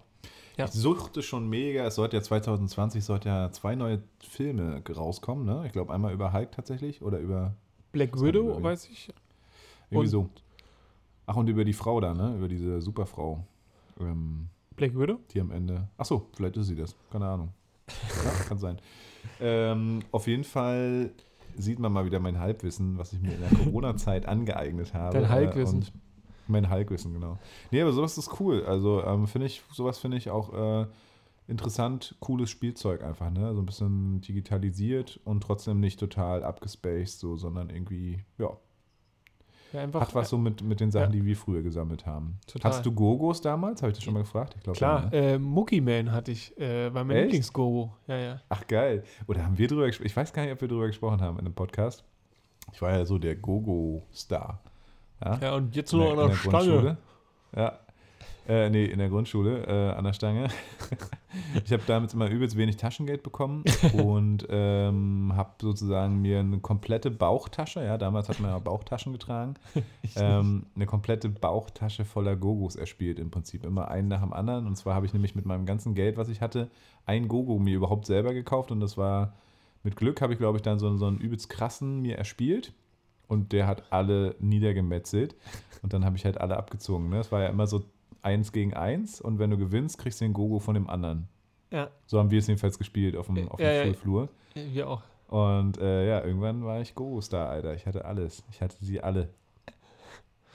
Ja. 0.57 0.65
Ich 0.65 0.71
suchte 0.71 1.21
schon 1.23 1.47
mega. 1.47 1.85
Es 1.85 1.95
sollte 1.95 2.17
ja 2.17 2.21
2020 2.21 3.01
sollte 3.03 3.29
ja 3.29 3.49
zwei 3.51 3.75
neue 3.75 4.03
Filme 4.19 4.83
rauskommen. 4.93 5.45
Ne? 5.45 5.63
Ich 5.65 5.71
glaube 5.71 5.93
einmal 5.93 6.11
über 6.13 6.33
Hulk 6.33 6.51
tatsächlich 6.51 7.01
oder 7.01 7.19
über 7.19 7.53
Black 7.93 8.19
Widow, 8.21 8.57
wir 8.57 8.61
weiß 8.63 8.89
ich. 8.89 9.09
irgendwie 9.89 10.05
Und- 10.07 10.11
so. 10.11 10.29
Ach 11.25 11.35
und 11.37 11.47
über 11.47 11.63
die 11.63 11.73
Frau 11.73 12.01
da, 12.01 12.13
ne? 12.13 12.35
Über 12.35 12.47
diese 12.49 12.81
Superfrau. 12.81 13.41
Ähm, 14.01 14.47
Black 14.75 14.97
Widow? 14.99 15.19
die 15.33 15.39
am 15.39 15.51
Ende. 15.51 15.87
Ach 15.97 16.03
so, 16.05 16.27
vielleicht 16.35 16.57
ist 16.57 16.67
sie 16.67 16.75
das. 16.75 16.93
Keine 17.11 17.25
Ahnung. 17.27 17.49
Ja, 17.87 18.31
kann 18.47 18.57
sein. 18.59 18.77
Ähm, 19.41 19.99
auf 20.13 20.27
jeden 20.27 20.45
Fall 20.45 21.11
sieht 21.59 21.79
man 21.79 21.91
mal 21.91 22.05
wieder 22.05 22.19
mein 22.19 22.39
Halbwissen, 22.39 22.97
was 22.97 23.13
ich 23.13 23.21
mir 23.21 23.33
in 23.33 23.41
der 23.41 23.49
Corona-Zeit 23.63 24.27
angeeignet 24.27 24.93
habe. 24.93 25.19
Dein 25.19 25.29
Halbwissen. 25.29 25.79
Und 25.79 25.91
Mein 26.47 26.69
Halbwissen, 26.69 27.13
genau. 27.13 27.37
Nee, 27.71 27.81
aber 27.81 27.91
sowas 27.91 28.17
ist 28.17 28.39
cool. 28.39 28.65
Also 28.65 29.03
ähm, 29.03 29.27
finde 29.27 29.47
ich, 29.47 29.61
sowas 29.71 29.99
finde 29.99 30.17
ich 30.17 30.29
auch 30.29 30.53
äh, 30.53 30.87
interessant, 31.47 32.15
cooles 32.19 32.49
Spielzeug 32.49 33.03
einfach, 33.03 33.29
ne? 33.29 33.53
So 33.53 33.61
ein 33.61 33.65
bisschen 33.65 34.21
digitalisiert 34.21 35.19
und 35.25 35.41
trotzdem 35.41 35.79
nicht 35.79 35.99
total 35.99 36.43
abgespaced, 36.43 37.19
so, 37.19 37.37
sondern 37.37 37.69
irgendwie, 37.69 38.23
ja, 38.37 38.55
Ja, 39.71 39.81
einfach, 39.81 40.01
hat 40.01 40.15
was 40.15 40.29
so 40.29 40.37
mit, 40.37 40.63
mit 40.63 40.79
den 40.79 40.89
Sachen, 40.91 41.13
Ja. 41.13 41.19
die 41.19 41.25
wir 41.25 41.35
früher 41.35 41.61
gesammelt 41.61 42.05
haben. 42.05 42.39
Total. 42.47 42.71
Hast 42.71 42.85
du 42.85 42.91
Gogos 42.91 43.39
damals? 43.41 43.81
Habe 43.83 43.91
ich 43.91 43.97
das 43.97 44.03
schon 44.03 44.13
mal 44.15 44.21
gefragt? 44.21 44.55
Ich 44.57 44.63
glaube 44.63 44.77
Klar, 44.77 45.09
ne? 45.11 45.33
äh, 45.33 45.37
Mookie 45.37 45.79
Man 45.81 46.11
hatte 46.11 46.31
ich, 46.31 46.57
äh, 46.59 46.91
war 46.93 47.03
mein? 47.03 47.17
Lieblingsgogo. 47.23 47.93
Ja, 48.07 48.17
ja. 48.17 48.41
Ach 48.49 48.65
geil. 48.67 49.03
Oder 49.27 49.45
haben 49.45 49.57
wir 49.57 49.67
drüber 49.67 49.85
gesprochen? 49.85 50.07
Ich 50.07 50.15
weiß 50.17 50.33
gar 50.33 50.43
nicht, 50.43 50.51
ob 50.53 50.61
wir 50.61 50.67
drüber 50.67 50.87
gesprochen 50.87 51.21
haben 51.21 51.37
in 51.39 51.45
einem 51.45 51.53
Podcast. 51.53 52.03
Ich 52.73 52.81
war 52.81 52.91
ja 52.91 53.05
so 53.05 53.17
der 53.19 53.35
Gogo-Star. 53.35 54.59
Ja? 55.23 55.37
Ja, 55.41 55.55
und 55.55 55.75
jetzt 55.75 55.93
In 55.93 55.99
nur 55.99 56.15
der- 56.15 56.25
an 56.25 56.31
in 56.31 56.35
der 56.35 56.51
der 56.51 56.59
Stange. 56.61 56.97
Ja. 57.55 57.79
Äh, 58.49 58.71
nee, 58.71 58.85
in 58.85 58.97
der 58.97 59.09
Grundschule 59.09 59.63
äh, 59.67 59.95
an 59.95 60.03
der 60.05 60.13
Stange. 60.13 60.47
ich 61.63 61.71
habe 61.71 61.83
damals 61.85 62.15
immer 62.15 62.27
übelst 62.27 62.57
wenig 62.57 62.77
Taschengeld 62.77 63.21
bekommen 63.21 63.63
und 63.93 64.47
ähm, 64.49 65.33
habe 65.35 65.51
sozusagen 65.61 66.19
mir 66.19 66.39
eine 66.39 66.57
komplette 66.57 67.11
Bauchtasche, 67.11 67.83
ja, 67.83 67.99
damals 67.99 68.27
hat 68.27 68.39
man 68.39 68.49
ja 68.49 68.57
Bauchtaschen 68.57 69.13
getragen, 69.13 69.53
ähm, 70.15 70.65
eine 70.75 70.87
komplette 70.87 71.29
Bauchtasche 71.29 72.05
voller 72.05 72.35
Gogos 72.35 72.75
erspielt 72.75 73.19
im 73.19 73.29
Prinzip. 73.29 73.63
Immer 73.63 73.89
einen 73.89 74.07
nach 74.07 74.21
dem 74.21 74.33
anderen. 74.33 74.65
Und 74.65 74.75
zwar 74.77 74.95
habe 74.95 75.05
ich 75.05 75.13
nämlich 75.13 75.35
mit 75.35 75.45
meinem 75.45 75.67
ganzen 75.67 75.93
Geld, 75.93 76.17
was 76.17 76.27
ich 76.27 76.41
hatte, 76.41 76.71
ein 77.05 77.27
Gogo 77.27 77.59
mir 77.59 77.75
überhaupt 77.75 78.07
selber 78.07 78.33
gekauft 78.33 78.71
und 78.71 78.79
das 78.79 78.97
war, 78.97 79.35
mit 79.83 79.95
Glück 79.95 80.21
habe 80.21 80.33
ich, 80.33 80.39
glaube 80.39 80.57
ich, 80.57 80.63
dann 80.63 80.79
so, 80.79 80.97
so 80.97 81.05
einen 81.05 81.19
übelst 81.19 81.49
krassen 81.49 82.01
mir 82.01 82.17
erspielt 82.17 82.73
und 83.27 83.51
der 83.51 83.67
hat 83.67 83.83
alle 83.91 84.35
niedergemetzelt 84.39 85.35
und 85.83 85.93
dann 85.93 86.03
habe 86.03 86.17
ich 86.17 86.25
halt 86.25 86.41
alle 86.41 86.57
abgezogen. 86.57 87.09
Ne? 87.09 87.19
Es 87.19 87.31
war 87.31 87.43
ja 87.43 87.49
immer 87.49 87.67
so 87.67 87.83
eins 88.21 88.51
gegen 88.51 88.73
eins 88.73 89.21
und 89.21 89.39
wenn 89.39 89.49
du 89.49 89.57
gewinnst, 89.57 89.97
kriegst 89.97 90.21
du 90.21 90.25
den 90.25 90.33
Gogo 90.33 90.59
von 90.59 90.73
dem 90.75 90.89
anderen. 90.89 91.27
Ja, 91.71 91.89
So 92.07 92.17
haben 92.19 92.31
wir 92.31 92.39
es 92.39 92.47
jedenfalls 92.47 92.77
gespielt 92.79 93.15
auf 93.15 93.27
dem, 93.27 93.47
auf 93.49 93.57
dem 93.57 93.65
Ja, 93.65 93.71
ja. 93.73 93.83
Schulflur. 93.83 94.29
wir 94.55 94.89
auch. 94.89 95.01
Und 95.27 95.77
äh, 95.77 96.07
ja, 96.09 96.23
irgendwann 96.25 96.63
war 96.65 96.81
ich 96.81 96.95
Go-Star, 96.95 97.47
Alter. 97.49 97.75
Ich 97.75 97.85
hatte 97.85 98.05
alles. 98.05 98.43
Ich 98.51 98.61
hatte 98.61 98.75
sie 98.83 98.99
alle. 99.01 99.29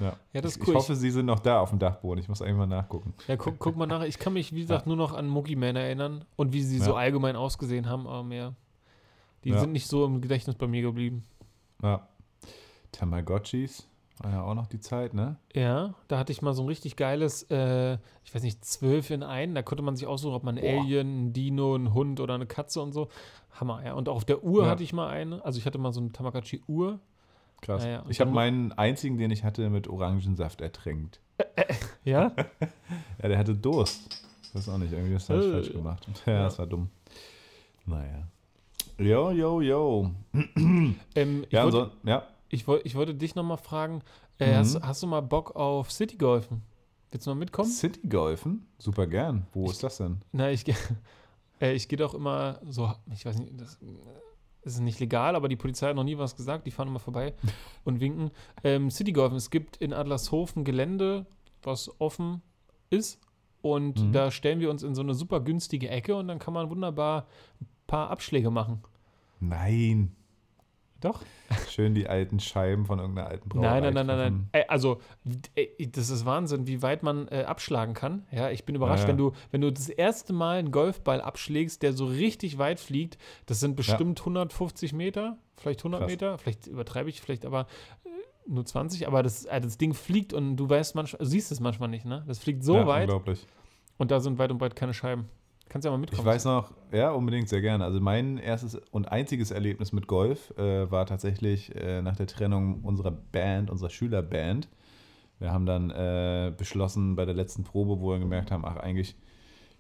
Ja, 0.01 0.17
Ja, 0.33 0.41
das 0.41 0.57
ist 0.57 0.57
ich, 0.57 0.63
cool. 0.67 0.75
ich 0.75 0.79
hoffe, 0.81 0.97
sie 0.97 1.11
sind 1.11 1.27
noch 1.27 1.39
da 1.39 1.61
auf 1.61 1.71
dem 1.71 1.79
Dachboden. 1.79 2.19
Ich 2.21 2.29
muss 2.29 2.43
eigentlich 2.43 2.57
mal 2.57 2.67
nachgucken. 2.67 3.15
Ja, 3.29 3.37
guck, 3.37 3.61
guck 3.61 3.77
mal 3.77 3.87
nach. 3.87 4.03
Ich 4.03 4.19
kann 4.19 4.33
mich, 4.33 4.53
wie 4.53 4.63
gesagt, 4.63 4.89
nur 4.89 4.97
noch 4.97 5.13
an 5.13 5.29
Mookie 5.29 5.55
Man 5.55 5.77
erinnern 5.77 6.25
und 6.35 6.53
wie 6.53 6.63
sie 6.63 6.81
so 6.81 6.91
Ja. 6.91 6.97
allgemein 6.97 7.37
ausgesehen 7.37 7.89
haben, 7.89 8.09
aber 8.09 8.25
mehr. 8.25 8.55
Die 9.45 9.51
Ja. 9.51 9.61
sind 9.61 9.71
nicht 9.71 9.87
so 9.87 10.05
im 10.05 10.21
Gedächtnis 10.21 10.57
bei 10.57 10.67
mir 10.67 10.83
geblieben. 10.83 11.23
Ja. 11.81 12.09
Tamagotchis 12.91 13.87
war 14.19 14.31
ja 14.31 14.43
auch 14.43 14.55
noch 14.55 14.67
die 14.69 14.79
Zeit, 14.81 15.13
ne? 15.15 15.37
Ja, 15.55 15.95
da 16.09 16.19
hatte 16.19 16.31
ich 16.33 16.41
mal 16.43 16.53
so 16.55 16.63
ein 16.63 16.69
richtig 16.69 16.97
geiles, 16.97 17.43
äh, 17.51 17.95
ich 18.25 18.35
weiß 18.35 18.43
nicht, 18.43 18.65
zwölf 18.65 19.11
in 19.11 19.23
einen. 19.23 19.55
Da 19.55 19.63
konnte 19.63 19.83
man 19.83 19.97
sich 19.97 20.07
aussuchen, 20.07 20.35
ob 20.35 20.45
man 20.45 20.55
Boah. 20.57 20.63
Alien, 20.83 21.27
ein 21.27 21.33
Dino, 21.33 21.75
ein 21.75 21.93
Hund 21.95 22.21
oder 22.21 22.35
eine 22.35 22.47
Katze 22.47 22.81
und 22.81 22.93
so. 22.93 23.09
Hammer, 23.53 23.85
ja. 23.85 23.95
Und 23.95 24.09
auch 24.09 24.17
auf 24.17 24.25
der 24.25 24.45
Uhr 24.45 24.65
Ja. 24.65 24.71
hatte 24.71 24.83
ich 24.85 24.93
mal 24.93 25.09
eine. 25.09 25.45
Also 25.45 25.59
ich 25.59 25.67
hatte 25.67 25.79
mal 25.79 25.93
so 25.93 26.01
eine 26.01 26.13
Tamagotchi-Uhr. 26.13 27.01
Krass. 27.61 27.85
Ja, 27.85 27.91
ja. 27.91 28.05
Ich 28.09 28.21
habe 28.21 28.31
meinen 28.31 28.73
einzigen, 28.73 29.17
den 29.19 29.31
ich 29.31 29.43
hatte, 29.43 29.69
mit 29.71 29.89
Orangensaft 29.89 30.61
ertränkt. 30.61 31.21
Ja? 32.05 32.33
Ja, 33.23 33.29
der 33.29 33.39
hatte 33.39 33.55
Durst. 33.55 34.25
Ich 34.43 34.55
weiß 34.55 34.69
auch 34.69 34.79
nicht, 34.79 34.93
irgendwie 34.93 35.15
das 35.15 35.29
habe 35.31 35.41
ich 35.41 35.47
Äh. 35.47 35.53
falsch 35.53 35.73
gemacht. 35.73 36.07
Ja, 36.27 36.33
Ja. 36.35 36.43
das 36.45 36.59
war 36.59 36.67
dumm. 36.67 36.91
Naja. 37.87 38.29
Jo, 38.99 39.31
jo, 39.31 39.61
jo. 39.61 40.11
ähm, 41.15 41.47
Ja, 41.51 41.65
wollte, 41.65 41.91
so, 42.05 42.09
ja. 42.09 42.23
Ich, 42.55 42.67
wollte, 42.67 42.87
ich 42.87 42.95
wollte 42.95 43.15
dich 43.15 43.35
nochmal 43.35 43.57
fragen, 43.59 44.03
äh, 44.39 44.53
Mhm. 44.53 44.57
hast, 44.59 44.83
hast 44.83 45.03
du 45.03 45.07
mal 45.07 45.21
Bock 45.21 45.55
auf 45.57 45.91
City-Golfen? 45.93 46.63
Willst 47.11 47.27
du 47.27 47.31
mal 47.31 47.37
mitkommen? 47.37 47.69
City 47.71 48.09
Golfen? 48.09 48.67
Super 48.79 49.07
gern. 49.07 49.47
Wo 49.53 49.67
Ich- 49.67 49.73
ist 49.73 49.83
das 49.85 49.99
denn? 49.99 50.21
Na, 50.33 50.51
ich, 50.51 50.65
äh, 51.61 51.73
ich 51.75 51.87
gehe 51.89 51.99
doch 51.99 52.15
immer 52.15 52.61
so, 52.69 52.91
ich 53.13 53.25
weiß 53.25 53.39
nicht, 53.39 53.53
das 53.61 53.75
äh, 53.77 53.87
ist 54.67 54.81
nicht 54.81 54.99
legal, 54.99 55.37
aber 55.37 55.49
die 55.49 55.57
Polizei 55.57 55.89
hat 55.89 55.97
noch 55.97 56.03
nie 56.05 56.19
was 56.19 56.35
gesagt. 56.37 56.67
Die 56.67 56.71
fahren 56.71 56.89
immer 56.89 56.99
vorbei 56.99 57.35
und 57.85 58.01
winken. 58.01 58.31
Ähm, 58.65 58.91
Citygolfen, 58.91 59.37
es 59.37 59.51
gibt 59.51 59.77
in 59.77 59.93
Adlershofen 59.93 60.65
Gelände, 60.65 61.27
was 61.63 61.91
offen 62.01 62.43
ist. 62.91 63.21
Und 63.63 63.99
Mhm. 64.01 64.13
da 64.13 64.31
stellen 64.31 64.61
wir 64.61 64.69
uns 64.71 64.83
in 64.83 64.95
so 64.95 65.01
eine 65.03 65.15
super 65.15 65.41
günstige 65.41 65.89
Ecke 65.89 66.17
und 66.17 66.29
dann 66.29 66.39
kann 66.39 66.53
man 66.53 66.69
wunderbar 66.69 67.27
ein 67.61 67.67
paar 67.87 68.11
Abschläge 68.11 68.51
machen. 68.51 68.83
Nein. 69.41 70.15
Doch? 71.05 71.21
Schön 71.69 71.95
die 71.95 72.09
alten 72.09 72.41
Scheiben 72.41 72.87
von 72.87 72.99
irgendeiner 72.99 73.29
alten 73.29 73.49
Brauerei. 73.51 73.81
Nein, 73.81 73.93
nein, 73.95 74.07
nein, 74.07 74.17
nein, 74.19 74.49
nein. 74.53 74.65
also, 74.69 75.01
das 75.79 76.09
ist 76.09 76.25
Wahnsinn, 76.25 76.67
wie 76.67 76.81
weit 76.81 77.03
man 77.03 77.29
äh, 77.29 77.45
abschlagen 77.47 77.93
kann. 77.93 78.27
Ja, 78.33 78.49
ich 78.51 78.65
bin 78.65 78.75
überrascht, 78.75 79.03
Ja, 79.03 79.09
ja. 79.09 79.09
wenn 79.11 79.19
du, 79.19 79.33
wenn 79.51 79.61
du 79.61 79.71
das 79.71 79.91
erste 79.91 80.33
Mal 80.33 80.59
einen 80.59 80.71
Golfball 80.71 81.21
abschlägst, 81.21 81.83
der 81.83 81.93
so 81.93 82.07
richtig 82.07 82.57
weit 82.57 82.81
fliegt. 82.81 83.19
Das 83.45 83.61
sind 83.61 83.77
bestimmt 83.77 84.21
150 84.21 84.95
Meter, 84.95 85.37
vielleicht 85.59 85.81
100 85.81 86.01
Krass. 86.01 86.11
Meter, 86.11 86.39
vielleicht 86.39 86.67
übertreibe 86.69 87.11
ich, 87.11 87.21
vielleicht 87.21 87.45
aber 87.45 87.67
äh, 88.05 88.09
nur 88.47 88.65
20. 88.65 89.07
Aber 89.07 89.23
das, 89.23 89.45
äh, 89.45 89.61
das 89.61 89.77
Ding 89.77 89.93
fliegt 89.93 90.33
und 90.33 90.57
du 90.57 90.69
weißt 90.69 90.95
manchmal, 90.95 91.25
siehst 91.27 91.53
es 91.53 91.61
manchmal 91.61 91.91
nicht, 91.91 92.07
ne? 92.07 92.25
Das 92.27 92.39
fliegt 92.39 92.65
so 92.65 92.77
ja, 92.77 92.87
weit 92.87 93.11
Unglaublich. 93.11 93.47
und 93.99 94.11
da 94.11 94.21
sind 94.21 94.39
weit 94.39 94.51
und 94.51 94.57
breit 94.57 94.75
keine 94.75 94.95
Scheiben. 94.95 95.29
Kannst 95.69 95.85
ja 95.85 95.91
mal 95.91 95.99
mitkommen. 95.99 96.21
Ich 96.21 96.27
weiß 96.27 96.45
noch, 96.45 96.73
ja, 96.93 97.11
unbedingt 97.11 97.49
sehr 97.49 97.61
gerne. 97.61 97.85
Also 97.85 98.01
mein 98.01 98.39
erstes 98.39 98.77
und 98.91 99.11
einziges 99.11 99.51
Erlebnis 99.51 99.93
mit 99.93 100.07
Golf 100.07 100.57
äh, 100.57 100.91
war 100.91 101.07
tatsächlich 101.07 101.75
äh, 101.75 102.03
nach 102.03 102.17
der 102.17 102.27
Trennung 102.27 102.83
unserer 102.83 103.11
Band, 103.11 103.71
unserer 103.71 103.91
Schülerband. 103.91 104.69
Wir 105.39 105.53
haben 105.53 105.67
dann 105.67 105.91
äh, 105.91 106.53
beschlossen 106.57 107.17
bei 107.17 107.25
der 107.25 107.35
letzten 107.35 107.65
Probe, 107.65 108.01
wo 108.01 108.11
wir 108.11 108.19
gemerkt 108.19 108.51
haben, 108.51 108.65
ach, 108.65 108.77
eigentlich 108.77 109.17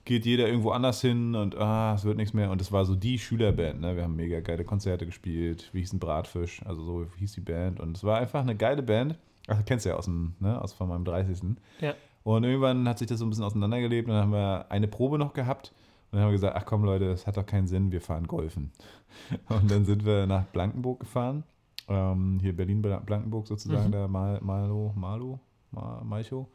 geht 0.04 0.26
jeder 0.26 0.46
irgendwo 0.46 0.70
anders 0.70 1.00
hin 1.00 1.34
und 1.34 1.56
ah, 1.56 1.94
es 1.94 2.04
wird 2.04 2.16
nichts 2.16 2.34
mehr. 2.34 2.50
Und 2.50 2.60
es 2.60 2.72
war 2.72 2.84
so 2.84 2.94
die 2.94 3.18
Schülerband. 3.18 3.80
Ne? 3.80 3.96
Wir 3.96 4.02
haben 4.02 4.16
mega 4.16 4.40
geile 4.40 4.64
Konzerte 4.64 5.06
gespielt. 5.06 5.70
Wir 5.72 5.80
hießen 5.80 5.98
Bratfisch, 5.98 6.60
also 6.64 6.82
so 6.82 7.06
hieß 7.18 7.32
die 7.32 7.40
Band. 7.40 7.80
Und 7.80 7.96
es 7.96 8.04
war 8.04 8.18
einfach 8.18 8.40
eine 8.40 8.56
geile 8.56 8.82
Band. 8.82 9.16
Ach, 9.46 9.62
kennst 9.64 9.84
du 9.84 9.90
ja 9.90 9.96
aus, 9.96 10.04
dem, 10.06 10.34
ne? 10.40 10.60
aus 10.60 10.72
von 10.72 10.88
meinem 10.88 11.04
30. 11.04 11.56
Ja. 11.80 11.94
Und 12.24 12.44
irgendwann 12.44 12.88
hat 12.88 12.98
sich 12.98 13.06
das 13.06 13.18
so 13.18 13.26
ein 13.26 13.28
bisschen 13.28 13.44
auseinandergelebt 13.44 14.08
und 14.08 14.14
dann 14.14 14.24
haben 14.24 14.32
wir 14.32 14.66
eine 14.70 14.88
Probe 14.88 15.18
noch 15.18 15.34
gehabt. 15.34 15.72
Und 16.10 16.16
dann 16.16 16.22
haben 16.22 16.28
wir 16.30 16.36
gesagt, 16.36 16.56
ach 16.56 16.64
komm 16.64 16.84
Leute, 16.84 17.06
das 17.08 17.26
hat 17.26 17.36
doch 17.36 17.46
keinen 17.46 17.66
Sinn, 17.66 17.92
wir 17.92 18.00
fahren 18.00 18.26
golfen. 18.26 18.72
Und 19.48 19.70
dann 19.70 19.84
sind 19.84 20.06
wir 20.06 20.26
nach 20.26 20.44
Blankenburg 20.46 21.00
gefahren, 21.00 21.42
ähm, 21.88 22.38
hier 22.40 22.54
Berlin-Blankenburg 22.54 23.46
sozusagen, 23.46 23.88
mhm. 23.88 23.92
da 23.92 24.08
Mal, 24.08 24.40
Malo, 24.40 24.92
Malo, 24.96 25.40
Mal, 25.72 26.04
Malchow, 26.04 26.46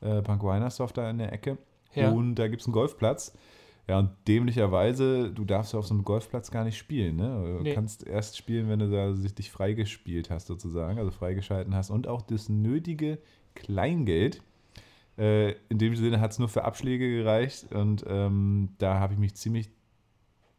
äh, 0.00 0.22
Pankow 0.22 0.50
Heinersdorf 0.50 0.92
da 0.92 1.10
in 1.10 1.18
der 1.18 1.32
Ecke. 1.32 1.58
Ja. 1.94 2.10
Und 2.10 2.36
da 2.36 2.48
gibt 2.48 2.62
es 2.62 2.68
einen 2.68 2.74
Golfplatz. 2.74 3.36
Ja, 3.88 3.98
und 3.98 4.10
dämlicherweise, 4.28 5.32
du 5.32 5.44
darfst 5.44 5.72
ja 5.72 5.80
auf 5.80 5.86
so 5.86 5.94
einem 5.94 6.04
Golfplatz 6.04 6.50
gar 6.50 6.64
nicht 6.64 6.78
spielen. 6.78 7.16
Ne? 7.16 7.56
Du 7.58 7.62
nee. 7.64 7.74
kannst 7.74 8.06
erst 8.06 8.36
spielen, 8.36 8.68
wenn 8.68 8.78
du 8.78 8.88
da 8.88 9.10
dich 9.10 9.50
freigespielt 9.50 10.30
hast, 10.30 10.46
sozusagen, 10.46 10.98
also 10.98 11.10
freigeschalten 11.10 11.74
hast. 11.74 11.90
Und 11.90 12.06
auch 12.06 12.22
das 12.22 12.48
nötige 12.48 13.18
Kleingeld. 13.54 14.42
Äh, 15.22 15.52
in 15.68 15.78
dem 15.78 15.94
Sinne 15.94 16.20
hat 16.20 16.32
es 16.32 16.40
nur 16.40 16.48
für 16.48 16.64
Abschläge 16.64 17.08
gereicht. 17.08 17.72
Und 17.72 18.04
ähm, 18.08 18.70
da 18.78 18.98
habe 18.98 19.12
ich 19.12 19.18
mich 19.20 19.34
ziemlich 19.36 19.70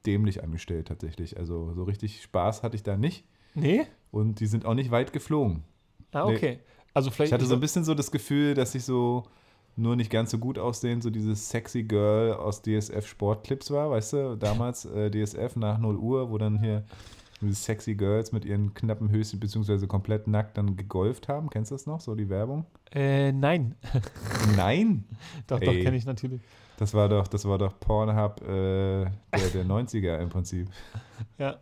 dämlich 0.06 0.42
angestellt, 0.42 0.88
tatsächlich. 0.88 1.38
Also 1.38 1.74
so 1.74 1.84
richtig 1.84 2.22
Spaß 2.22 2.64
hatte 2.64 2.76
ich 2.76 2.84
da 2.84 2.96
nicht. 2.96 3.26
Nee? 3.56 3.86
Und 4.12 4.40
die 4.40 4.46
sind 4.46 4.66
auch 4.66 4.74
nicht 4.74 4.90
weit 4.90 5.12
geflogen. 5.12 5.64
Ah, 6.14 6.26
okay. 6.26 6.56
Nee. 6.56 6.60
Also 6.94 7.12
vielleicht. 7.12 7.30
Ich 7.30 7.34
hatte 7.34 7.46
so 7.46 7.56
ein 7.56 7.60
bisschen 7.60 7.84
so 7.84 7.94
das 7.94 8.10
Gefühl, 8.10 8.54
dass 8.54 8.74
ich 8.74 8.86
so 8.86 9.24
nur 9.76 9.96
nicht 9.96 10.12
ganz 10.12 10.32
so 10.32 10.38
gut 10.38 10.58
aussehen, 10.60 11.02
so 11.02 11.10
dieses 11.10 11.50
sexy 11.50 11.84
Girl 11.84 12.34
aus 12.34 12.62
DSF 12.62 13.08
Sportclips 13.08 13.72
war, 13.72 13.90
weißt 13.90 14.14
du, 14.14 14.38
damals 14.38 14.86
äh, 14.86 15.10
DSF 15.10 15.56
nach 15.56 15.80
0 15.80 15.98
Uhr, 15.98 16.30
wo 16.30 16.38
dann 16.38 16.60
hier 16.60 16.86
diese 17.44 17.62
sexy 17.62 17.96
Girls 17.96 18.32
mit 18.32 18.46
ihren 18.46 18.74
knappen 18.74 19.12
Höschen 19.12 19.40
beziehungsweise 19.40 19.88
komplett 19.88 20.28
nackt 20.28 20.58
dann 20.58 20.76
gegolft 20.76 21.28
haben. 21.28 21.50
Kennst 21.50 21.72
du 21.72 21.76
das 21.76 21.86
noch, 21.86 22.02
so 22.02 22.16
die 22.16 22.30
Werbung? 22.30 22.66
Äh, 22.92 23.32
nein. 23.32 23.76
Nein? 24.56 25.06
doch, 25.48 25.60
Ey, 25.62 25.66
doch, 25.66 25.74
kenne 25.74 25.98
ich 25.98 26.06
natürlich. 26.06 26.42
Das 26.78 26.94
war 26.94 27.10
doch, 27.10 27.28
das 27.28 27.46
war 27.46 27.58
doch 27.58 27.80
Pornhub 27.80 28.42
äh, 28.42 29.06
der, 29.06 29.50
der 29.54 29.66
90er 29.66 30.20
im 30.20 30.30
Prinzip. 30.30 30.70
Ja. 31.38 31.58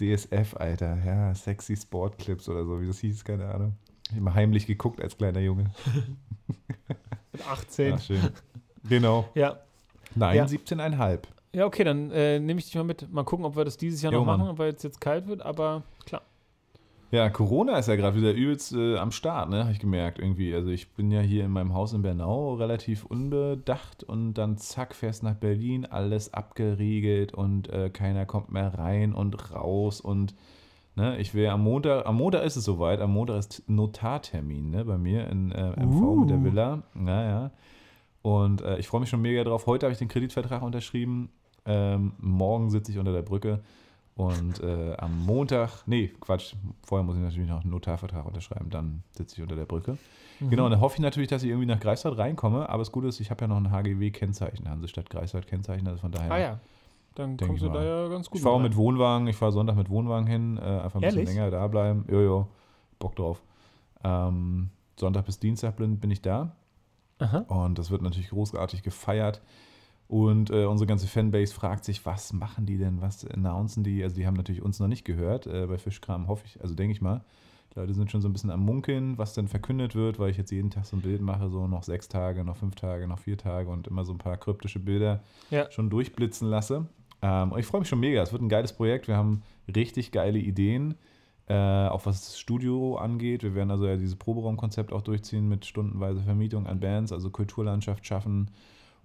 DSF, 0.00 0.56
Alter, 0.56 0.98
ja, 1.04 1.34
sexy 1.34 1.76
Sportclips 1.76 2.48
oder 2.48 2.64
so, 2.64 2.80
wie 2.80 2.86
das 2.86 2.98
hieß, 2.98 3.24
keine 3.24 3.46
Ahnung. 3.46 3.76
Ich 4.10 4.16
habe 4.16 4.34
heimlich 4.34 4.66
geguckt 4.66 5.00
als 5.00 5.16
kleiner 5.16 5.40
Junge. 5.40 5.70
Mit 7.32 7.46
18. 7.46 7.92
Ach, 7.94 8.00
schön. 8.00 8.28
Genau. 8.88 9.28
Ja. 9.34 9.58
Nein, 10.14 10.36
ja. 10.36 10.44
17,5. 10.44 11.20
Ja, 11.54 11.64
okay, 11.66 11.84
dann 11.84 12.10
äh, 12.10 12.38
nehme 12.38 12.58
ich 12.58 12.66
dich 12.66 12.74
mal 12.74 12.84
mit. 12.84 13.10
Mal 13.12 13.24
gucken, 13.24 13.44
ob 13.44 13.56
wir 13.56 13.64
das 13.64 13.76
dieses 13.76 14.02
Jahr 14.02 14.12
jo, 14.12 14.20
noch 14.20 14.26
machen, 14.26 14.46
Mann. 14.46 14.58
weil 14.58 14.72
es 14.74 14.82
jetzt 14.82 15.00
kalt 15.00 15.26
wird, 15.26 15.42
aber 15.42 15.82
klar. 16.04 16.22
Ja, 17.10 17.30
Corona 17.30 17.78
ist 17.78 17.88
ja 17.88 17.96
gerade 17.96 18.18
wieder 18.18 18.32
übelst 18.32 18.74
äh, 18.74 18.98
am 18.98 19.12
Start, 19.12 19.48
ne? 19.48 19.60
Habe 19.60 19.72
ich 19.72 19.78
gemerkt 19.78 20.18
irgendwie. 20.18 20.54
Also 20.54 20.68
ich 20.68 20.90
bin 20.90 21.10
ja 21.10 21.20
hier 21.20 21.46
in 21.46 21.50
meinem 21.50 21.72
Haus 21.72 21.94
in 21.94 22.02
Bernau 22.02 22.54
relativ 22.54 23.06
unbedacht 23.06 24.04
und 24.04 24.34
dann 24.34 24.58
zack, 24.58 24.94
fährst 24.94 25.22
nach 25.22 25.34
Berlin, 25.34 25.86
alles 25.86 26.34
abgeriegelt 26.34 27.32
und 27.32 27.70
äh, 27.70 27.88
keiner 27.88 28.26
kommt 28.26 28.52
mehr 28.52 28.74
rein 28.74 29.14
und 29.14 29.52
raus 29.54 30.02
und 30.02 30.34
Ne, 30.98 31.16
ich 31.18 31.32
will 31.32 31.46
am 31.46 31.62
Montag, 31.62 32.06
am 32.06 32.16
Montag 32.16 32.42
ist 32.42 32.56
es 32.56 32.64
soweit, 32.64 33.00
am 33.00 33.12
Montag 33.12 33.38
ist 33.38 33.62
Notartermin 33.68 34.70
ne, 34.70 34.84
bei 34.84 34.98
mir 34.98 35.28
in 35.28 35.52
äh, 35.52 35.70
MV 35.80 35.94
uh. 35.94 36.16
mit 36.16 36.30
der 36.30 36.38
uh. 36.38 36.44
Villa. 36.44 36.82
Naja. 36.92 37.52
Und 38.22 38.62
äh, 38.62 38.78
ich 38.78 38.88
freue 38.88 39.02
mich 39.02 39.08
schon 39.08 39.22
mega 39.22 39.44
drauf. 39.44 39.66
Heute 39.66 39.86
habe 39.86 39.92
ich 39.92 40.00
den 40.00 40.08
Kreditvertrag 40.08 40.60
unterschrieben. 40.60 41.30
Ähm, 41.68 42.12
morgen 42.18 42.70
sitze 42.70 42.90
ich 42.90 42.98
unter 42.98 43.12
der 43.12 43.22
Brücke. 43.22 43.60
Und 44.16 44.60
äh, 44.64 44.96
am 44.96 45.24
Montag, 45.26 45.84
nee, 45.86 46.08
Quatsch, 46.20 46.54
vorher 46.82 47.04
muss 47.04 47.14
ich 47.14 47.22
natürlich 47.22 47.48
noch 47.48 47.60
einen 47.62 47.70
Notarvertrag 47.70 48.26
unterschreiben, 48.26 48.68
dann 48.68 49.04
sitze 49.12 49.36
ich 49.36 49.42
unter 49.42 49.54
der 49.54 49.66
Brücke. 49.66 49.96
Mhm. 50.40 50.50
Genau, 50.50 50.64
und 50.64 50.72
dann 50.72 50.80
hoffe 50.80 50.96
ich 50.96 51.02
natürlich, 51.02 51.28
dass 51.28 51.44
ich 51.44 51.50
irgendwie 51.50 51.66
nach 51.66 51.78
Greifswald 51.78 52.18
reinkomme, 52.18 52.68
aber 52.68 52.78
das 52.78 52.90
Gute 52.90 53.06
ist, 53.06 53.20
ich 53.20 53.30
habe 53.30 53.42
ja 53.42 53.46
noch 53.48 53.58
ein 53.58 53.70
HGW-Kennzeichen, 53.70 54.68
Hansestadt 54.68 55.08
Greifswald-Kennzeichen, 55.10 55.86
also 55.86 56.00
von 56.00 56.10
daher. 56.10 56.32
Ah 56.32 56.38
ja. 56.38 56.60
Dann 57.14 57.36
kommst 57.36 57.62
du 57.62 57.68
da 57.68 57.84
ja 57.84 58.08
ganz 58.08 58.28
gut 58.28 58.38
Ich 58.38 58.42
fahre 58.42 58.60
mit 58.60 58.74
Wohnwagen, 58.76 59.26
ich 59.28 59.36
fahre 59.36 59.52
Sonntag 59.52 59.76
mit 59.76 59.88
Wohnwagen 59.88 60.26
hin, 60.26 60.56
äh, 60.56 60.62
einfach 60.62 60.96
ein 60.96 61.02
Ehrlich? 61.02 61.20
bisschen 61.20 61.36
länger 61.36 61.50
da 61.50 61.66
bleiben. 61.68 62.04
Jojo, 62.08 62.48
Bock 62.98 63.14
drauf. 63.14 63.42
Ähm, 64.02 64.70
Sonntag 64.96 65.26
bis 65.26 65.38
Dienstag 65.38 65.76
bin, 65.76 65.98
bin 65.98 66.10
ich 66.10 66.22
da. 66.22 66.56
Aha. 67.18 67.38
Und 67.48 67.78
das 67.78 67.90
wird 67.90 68.02
natürlich 68.02 68.30
großartig 68.30 68.82
gefeiert. 68.82 69.42
Und 70.08 70.48
äh, 70.48 70.64
unsere 70.64 70.88
ganze 70.88 71.06
Fanbase 71.06 71.52
fragt 71.52 71.84
sich, 71.84 72.04
was 72.06 72.32
machen 72.32 72.64
die 72.64 72.78
denn, 72.78 73.02
was 73.02 73.26
announcen 73.26 73.84
die? 73.84 74.02
Also 74.02 74.16
die 74.16 74.26
haben 74.26 74.34
natürlich 74.34 74.62
uns 74.62 74.80
noch 74.80 74.88
nicht 74.88 75.04
gehört. 75.04 75.46
Äh, 75.46 75.66
bei 75.66 75.76
Fischkram 75.76 76.28
hoffe 76.28 76.44
ich, 76.46 76.60
also 76.62 76.74
denke 76.74 76.92
ich 76.92 77.02
mal. 77.02 77.22
Die 77.74 77.78
Leute 77.78 77.92
sind 77.92 78.10
schon 78.10 78.22
so 78.22 78.28
ein 78.28 78.32
bisschen 78.32 78.50
am 78.50 78.64
Munkeln, 78.64 79.18
was 79.18 79.34
denn 79.34 79.48
verkündet 79.48 79.94
wird, 79.94 80.18
weil 80.18 80.30
ich 80.30 80.38
jetzt 80.38 80.50
jeden 80.50 80.70
Tag 80.70 80.86
so 80.86 80.96
ein 80.96 81.02
Bild 81.02 81.20
mache, 81.20 81.50
so 81.50 81.66
noch 81.66 81.82
sechs 81.82 82.08
Tage, 82.08 82.42
noch 82.42 82.56
fünf 82.56 82.74
Tage, 82.74 83.06
noch 83.06 83.18
vier 83.18 83.36
Tage 83.36 83.68
und 83.68 83.86
immer 83.86 84.06
so 84.06 84.12
ein 84.12 84.18
paar 84.18 84.38
kryptische 84.38 84.80
Bilder 84.80 85.22
ja. 85.50 85.70
schon 85.70 85.90
durchblitzen 85.90 86.48
lasse. 86.48 86.86
Ähm, 87.20 87.52
und 87.52 87.58
ich 87.58 87.66
freue 87.66 87.80
mich 87.80 87.88
schon 87.90 88.00
mega. 88.00 88.22
Es 88.22 88.32
wird 88.32 88.40
ein 88.40 88.48
geiles 88.48 88.72
Projekt. 88.72 89.08
Wir 89.08 89.16
haben 89.16 89.42
richtig 89.74 90.10
geile 90.10 90.38
Ideen, 90.38 90.94
äh, 91.48 91.54
auch 91.54 92.06
was 92.06 92.24
das 92.24 92.38
Studio 92.38 92.96
angeht. 92.96 93.42
Wir 93.42 93.54
werden 93.54 93.70
also 93.70 93.86
ja 93.86 93.96
dieses 93.96 94.16
Proberaumkonzept 94.16 94.90
auch 94.90 95.02
durchziehen 95.02 95.50
mit 95.50 95.66
stundenweise 95.66 96.22
Vermietung 96.22 96.66
an 96.66 96.80
Bands, 96.80 97.12
also 97.12 97.28
Kulturlandschaft 97.28 98.06
schaffen. 98.06 98.50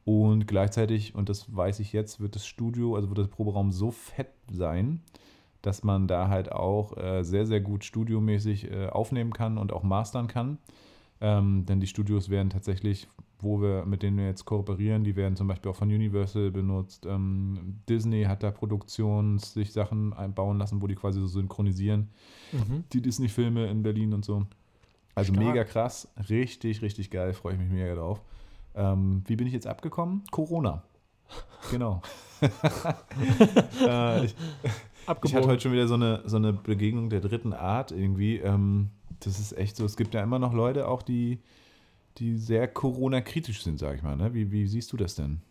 Und 0.05 0.47
gleichzeitig, 0.47 1.15
und 1.15 1.29
das 1.29 1.55
weiß 1.55 1.79
ich 1.79 1.93
jetzt, 1.93 2.19
wird 2.19 2.35
das 2.35 2.45
Studio, 2.45 2.95
also 2.95 3.09
wird 3.09 3.19
das 3.19 3.29
Proberaum 3.29 3.71
so 3.71 3.91
fett 3.91 4.31
sein, 4.51 5.01
dass 5.61 5.83
man 5.83 6.07
da 6.07 6.27
halt 6.27 6.51
auch 6.51 6.97
äh, 6.97 7.23
sehr, 7.23 7.45
sehr 7.45 7.61
gut 7.61 7.85
studiomäßig 7.85 8.69
äh, 8.69 8.87
aufnehmen 8.87 9.31
kann 9.31 9.57
und 9.57 9.71
auch 9.71 9.83
mastern 9.83 10.27
kann. 10.27 10.57
Ähm, 11.21 11.65
denn 11.65 11.79
die 11.79 11.87
Studios 11.87 12.29
werden 12.29 12.49
tatsächlich 12.49 13.07
wo 13.43 13.61
wir, 13.61 13.85
mit 13.85 14.01
denen 14.01 14.17
wir 14.17 14.25
jetzt 14.25 14.45
kooperieren, 14.45 15.03
die 15.03 15.15
werden 15.15 15.35
zum 15.35 15.47
Beispiel 15.47 15.71
auch 15.71 15.75
von 15.75 15.89
Universal 15.89 16.51
benutzt. 16.51 17.05
Ähm, 17.05 17.81
Disney 17.87 18.23
hat 18.23 18.41
da 18.41 18.51
Produktions 18.51 19.53
sich 19.53 19.71
Sachen 19.71 20.13
einbauen 20.13 20.57
lassen, 20.57 20.81
wo 20.81 20.87
die 20.87 20.95
quasi 20.95 21.19
so 21.19 21.27
synchronisieren. 21.27 22.09
Mhm. 22.51 22.85
Die 22.93 23.01
Disney-Filme 23.01 23.67
in 23.67 23.83
Berlin 23.83 24.13
und 24.13 24.25
so. 24.25 24.45
Also 25.15 25.33
Stark. 25.33 25.47
mega 25.47 25.63
krass, 25.63 26.07
richtig, 26.29 26.81
richtig 26.81 27.11
geil, 27.11 27.33
freue 27.33 27.53
ich 27.53 27.59
mich 27.59 27.69
mega 27.69 27.93
drauf. 27.93 28.21
Ähm, 28.75 29.23
wie 29.25 29.35
bin 29.35 29.47
ich 29.47 29.53
jetzt 29.53 29.67
abgekommen? 29.67 30.23
Corona. 30.31 30.83
Genau. 31.71 32.01
äh, 33.81 34.25
ich, 34.25 34.35
ich, 35.23 35.35
hatte 35.35 35.47
heute 35.47 35.61
schon 35.61 35.71
wieder 35.71 35.87
so 35.87 35.93
eine, 35.93 36.21
so 36.25 36.37
eine 36.37 36.53
Begegnung 36.53 37.09
der 37.09 37.21
dritten 37.21 37.53
Art 37.53 37.91
irgendwie. 37.91 38.37
Ähm, 38.37 38.89
das 39.19 39.39
ist 39.39 39.57
echt 39.57 39.77
so, 39.77 39.85
es 39.85 39.95
gibt 39.95 40.13
ja 40.13 40.21
immer 40.21 40.39
noch 40.39 40.53
Leute 40.53 40.87
auch, 40.87 41.01
die 41.01 41.39
die 42.17 42.37
sehr 42.37 42.67
Corona-kritisch 42.67 43.63
sind, 43.63 43.79
sag 43.79 43.95
ich 43.95 44.03
mal. 44.03 44.15
Ne? 44.15 44.33
Wie, 44.33 44.51
wie 44.51 44.67
siehst 44.67 44.91
du 44.93 44.97
das 44.97 45.15
denn? 45.15 45.41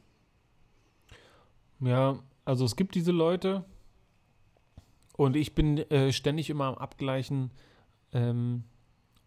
Ja, 1.80 2.18
also 2.44 2.64
es 2.64 2.76
gibt 2.76 2.94
diese 2.94 3.12
Leute 3.12 3.64
und 5.16 5.36
ich 5.36 5.54
bin 5.54 5.78
äh, 5.78 6.12
ständig 6.12 6.50
immer 6.50 6.66
am 6.66 6.76
Abgleichen, 6.76 7.50
ähm, 8.12 8.64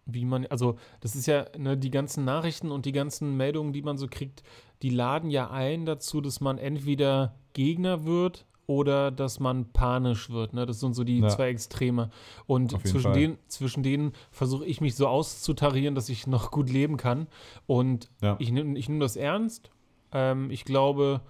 wie 0.05 0.25
man, 0.25 0.45
also 0.47 0.77
das 0.99 1.15
ist 1.15 1.25
ja 1.25 1.45
ne, 1.57 1.77
die 1.77 1.91
ganzen 1.91 2.25
Nachrichten 2.25 2.71
und 2.71 2.85
die 2.85 2.91
ganzen 2.91 3.37
Meldungen, 3.37 3.73
die 3.73 3.81
man 3.81 3.97
so 3.97 4.07
kriegt, 4.07 4.43
die 4.81 4.89
laden 4.89 5.29
ja 5.29 5.49
ein 5.49 5.85
dazu, 5.85 6.21
dass 6.21 6.41
man 6.41 6.57
entweder 6.57 7.35
Gegner 7.53 8.05
wird 8.05 8.45
oder 8.67 9.11
dass 9.11 9.39
man 9.39 9.71
panisch 9.71 10.29
wird. 10.29 10.53
Ne? 10.53 10.65
Das 10.65 10.79
sind 10.79 10.95
so 10.95 11.03
die 11.03 11.19
ja. 11.19 11.27
zwei 11.27 11.49
Extreme. 11.49 12.09
Und 12.47 12.71
zwischen 12.87 13.13
denen, 13.13 13.37
zwischen 13.47 13.83
denen 13.83 14.13
versuche 14.31 14.65
ich 14.65 14.81
mich 14.81 14.95
so 14.95 15.07
auszutarieren, 15.07 15.95
dass 15.95 16.09
ich 16.09 16.27
noch 16.27 16.51
gut 16.51 16.69
leben 16.69 16.97
kann. 16.97 17.27
Und 17.67 18.09
ja. 18.21 18.35
ich 18.39 18.51
nehme 18.51 18.77
ich 18.77 18.89
nehm 18.89 18.99
das 18.99 19.15
ernst. 19.15 19.71
Ähm, 20.11 20.49
ich 20.49 20.65
glaube, 20.65 21.21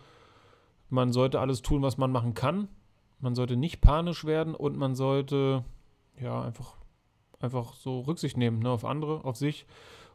man 0.90 1.12
sollte 1.12 1.40
alles 1.40 1.62
tun, 1.62 1.82
was 1.82 1.98
man 1.98 2.12
machen 2.12 2.34
kann. 2.34 2.68
Man 3.20 3.36
sollte 3.36 3.56
nicht 3.56 3.82
panisch 3.82 4.26
werden 4.26 4.56
und 4.56 4.78
man 4.78 4.96
sollte 4.96 5.64
ja 6.22 6.42
einfach, 6.42 6.76
einfach 7.40 7.74
so 7.74 8.02
Rücksicht 8.02 8.38
nehmen 8.38 8.60
ne? 8.60 8.70
auf 8.70 8.86
andere, 8.86 9.24
auf 9.26 9.36
sich. 9.36 9.66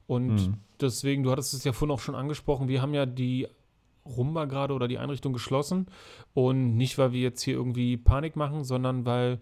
Und 0.07 0.35
mhm. 0.35 0.55
deswegen, 0.81 1.23
du 1.23 1.31
hattest 1.31 1.55
es 1.55 1.65
ja 1.65 1.73
vorhin 1.73 1.95
auch 1.95 2.01
schon 2.01 2.15
angesprochen, 2.15 2.69
wir 2.69 2.83
haben 2.83 2.95
ja 2.95 3.07
die 3.07 3.47
Rumba 4.05 4.47
gerade 4.47 4.75
oder 4.75 4.89
die 4.89 4.99
Einrichtung 4.99 5.33
geschlossen. 5.33 5.87
Und 6.35 6.77
nicht, 6.77 6.99
weil 6.99 7.13
wir 7.13 7.21
jetzt 7.21 7.43
hier 7.43 7.55
irgendwie 7.55 7.97
Panik 7.97 8.37
machen, 8.37 8.65
sondern 8.65 9.05
weil 9.05 9.41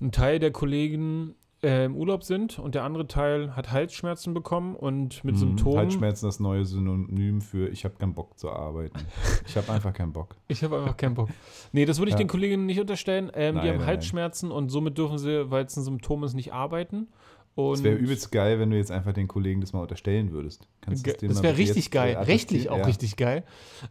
ein 0.00 0.12
Teil 0.12 0.38
der 0.38 0.50
Kollegen 0.50 1.34
äh, 1.64 1.86
im 1.86 1.96
Urlaub 1.96 2.22
sind 2.22 2.58
und 2.58 2.74
der 2.74 2.84
andere 2.84 3.06
Teil 3.06 3.56
hat 3.56 3.72
Halsschmerzen 3.72 4.34
bekommen 4.34 4.76
und 4.76 5.24
mit 5.24 5.34
mhm, 5.34 5.40
Symptomen. 5.40 5.78
Halsschmerzen 5.78 6.26
das 6.26 6.38
neue 6.38 6.64
Synonym 6.64 7.40
für 7.40 7.68
ich 7.68 7.84
habe 7.84 7.96
keinen 7.96 8.14
Bock 8.14 8.38
zu 8.38 8.50
arbeiten. 8.50 8.98
Ich 9.46 9.56
habe 9.56 9.72
einfach 9.72 9.92
keinen 9.92 10.12
Bock. 10.12 10.36
Ich 10.48 10.64
habe 10.64 10.78
einfach 10.78 10.96
keinen 10.96 11.14
Bock. 11.14 11.28
Nee, 11.72 11.84
das 11.84 11.98
würde 11.98 12.10
ich 12.10 12.14
ja. 12.14 12.18
den 12.18 12.28
Kolleginnen 12.28 12.66
nicht 12.66 12.80
unterstellen. 12.80 13.30
Ähm, 13.34 13.54
nein, 13.54 13.64
die 13.64 13.70
haben 13.70 13.78
nein, 13.78 13.86
Halsschmerzen 13.86 14.48
nein. 14.48 14.58
und 14.58 14.68
somit 14.70 14.98
dürfen 14.98 15.18
sie, 15.18 15.50
weil 15.50 15.64
es 15.64 15.76
ein 15.76 15.84
Symptom 15.84 16.24
ist, 16.24 16.34
nicht 16.34 16.52
arbeiten. 16.52 17.08
Es 17.56 17.84
wäre 17.84 17.94
übelst 17.94 18.32
geil, 18.32 18.58
wenn 18.58 18.70
du 18.70 18.76
jetzt 18.76 18.90
einfach 18.90 19.12
den 19.12 19.28
Kollegen 19.28 19.60
das 19.60 19.72
mal 19.72 19.82
unterstellen 19.82 20.32
würdest. 20.32 20.66
Kannst 20.80 21.06
das 21.06 21.16
das 21.18 21.42
wäre 21.42 21.56
richtig 21.56 21.92
geil. 21.92 22.16
Rechtlich 22.16 22.68
auch 22.68 22.78
ja. 22.78 22.84
richtig 22.84 23.16
geil. 23.16 23.44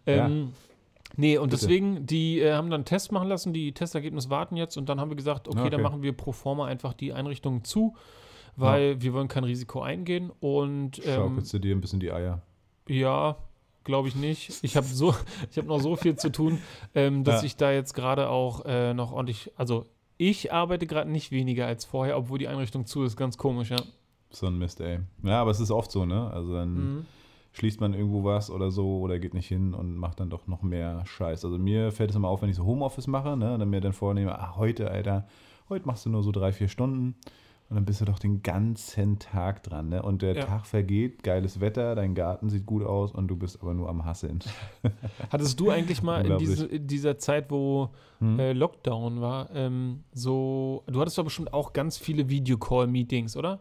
Ähm, 0.05 0.17
ja. 0.17 0.47
Nee, 1.15 1.37
und 1.37 1.49
Bitte. 1.49 1.61
deswegen, 1.61 2.05
die 2.05 2.39
äh, 2.39 2.53
haben 2.53 2.69
dann 2.69 2.79
einen 2.79 2.85
Test 2.85 3.11
machen 3.11 3.27
lassen, 3.27 3.53
die 3.53 3.71
Testergebnisse 3.73 4.29
warten 4.29 4.55
jetzt 4.55 4.77
und 4.77 4.89
dann 4.89 4.99
haben 4.99 5.09
wir 5.09 5.15
gesagt, 5.15 5.47
okay, 5.47 5.59
okay. 5.59 5.69
dann 5.69 5.81
machen 5.81 6.01
wir 6.01 6.13
pro 6.13 6.31
forma 6.31 6.65
einfach 6.65 6.93
die 6.93 7.13
Einrichtung 7.13 7.63
zu, 7.63 7.95
weil 8.55 8.93
ja. 8.95 9.01
wir 9.01 9.13
wollen 9.13 9.27
kein 9.27 9.43
Risiko 9.43 9.81
eingehen 9.81 10.31
und 10.39 10.99
ähm, 11.05 11.13
Schaukelst 11.15 11.53
du 11.53 11.59
dir 11.59 11.75
ein 11.75 11.81
bisschen 11.81 11.99
die 11.99 12.11
Eier. 12.11 12.41
Ja, 12.87 13.37
glaube 13.83 14.07
ich 14.07 14.15
nicht. 14.15 14.63
Ich 14.63 14.75
habe 14.75 14.87
so, 14.87 15.13
ich 15.51 15.57
habe 15.57 15.67
noch 15.67 15.79
so 15.79 15.95
viel 15.95 16.15
zu 16.15 16.31
tun, 16.31 16.59
ähm, 16.95 17.23
dass 17.23 17.41
Ja. 17.41 17.45
ich 17.45 17.57
da 17.57 17.71
jetzt 17.71 17.93
gerade 17.93 18.29
auch 18.29 18.65
äh, 18.65 18.93
noch 18.93 19.11
ordentlich, 19.11 19.51
also 19.55 19.85
ich 20.17 20.51
arbeite 20.53 20.87
gerade 20.87 21.11
nicht 21.11 21.31
weniger 21.31 21.65
als 21.67 21.85
vorher, 21.85 22.17
obwohl 22.17 22.39
die 22.39 22.47
Einrichtung 22.47 22.85
zu 22.85 23.03
ist. 23.03 23.17
Ganz 23.17 23.37
komisch, 23.37 23.69
ja. 23.71 23.77
So 24.29 24.47
ein 24.47 24.57
Mist, 24.57 24.79
ey. 24.79 24.99
Ja, 25.23 25.41
aber 25.41 25.51
es 25.51 25.59
ist 25.59 25.69
oft 25.71 25.91
so, 25.91 26.05
ne? 26.05 26.31
Also 26.31 26.53
dann 26.53 26.73
Mhm. 26.73 27.05
Schließt 27.53 27.79
man 27.81 27.93
irgendwo 27.93 28.23
was 28.23 28.49
oder 28.51 28.69
so 28.71 28.99
oder 28.99 29.19
geht 29.19 29.33
nicht 29.33 29.47
hin 29.47 29.73
und 29.73 29.95
macht 29.95 30.19
dann 30.19 30.29
doch 30.29 30.47
noch 30.47 30.61
mehr 30.63 31.05
Scheiß. 31.05 31.45
Also 31.45 31.57
mir 31.57 31.91
fällt 31.91 32.09
es 32.09 32.15
immer 32.15 32.27
auf, 32.29 32.41
wenn 32.41 32.49
ich 32.49 32.55
so 32.55 32.65
Homeoffice 32.65 33.07
mache, 33.07 33.37
ne? 33.37 33.57
Dann 33.57 33.69
mir 33.69 33.79
dann 33.81 33.93
vornehme, 33.93 34.37
ah, 34.37 34.55
heute, 34.57 34.89
Alter, 34.91 35.27
heute 35.69 35.85
machst 35.87 36.05
du 36.05 36.09
nur 36.09 36.23
so 36.23 36.31
drei, 36.31 36.51
vier 36.51 36.67
Stunden. 36.67 37.15
Und 37.69 37.77
dann 37.77 37.85
bist 37.85 38.01
du 38.01 38.05
doch 38.05 38.19
den 38.19 38.43
ganzen 38.43 39.19
Tag 39.19 39.63
dran, 39.63 39.89
ne? 39.89 40.01
Und 40.03 40.21
der 40.21 40.35
Ja. 40.35 40.45
Tag 40.45 40.65
vergeht, 40.67 41.23
geiles 41.23 41.59
Wetter, 41.59 41.95
dein 41.95 42.13
Garten 42.13 42.49
sieht 42.49 42.65
gut 42.65 42.83
aus 42.83 43.11
und 43.11 43.27
du 43.29 43.35
bist 43.37 43.61
aber 43.61 43.73
nur 43.73 43.87
am 43.89 44.03
Hasseln. 44.05 44.39
Hattest 45.31 45.59
du 45.59 45.69
eigentlich 45.69 46.03
mal 46.03 46.25
in, 46.25 46.37
diese, 46.37 46.65
in 46.65 46.87
dieser 46.87 47.17
Zeit, 47.17 47.49
wo 47.49 47.89
Hm? 48.19 48.37
äh, 48.39 48.53
Lockdown 48.53 49.21
war, 49.21 49.49
ähm, 49.55 50.03
so, 50.13 50.83
du 50.87 50.99
hattest 50.99 51.17
doch 51.17 51.23
bestimmt 51.23 51.53
auch 51.53 51.71
ganz 51.73 51.97
viele 51.97 52.29
Videocall-Meetings, 52.29 53.37
oder? 53.37 53.59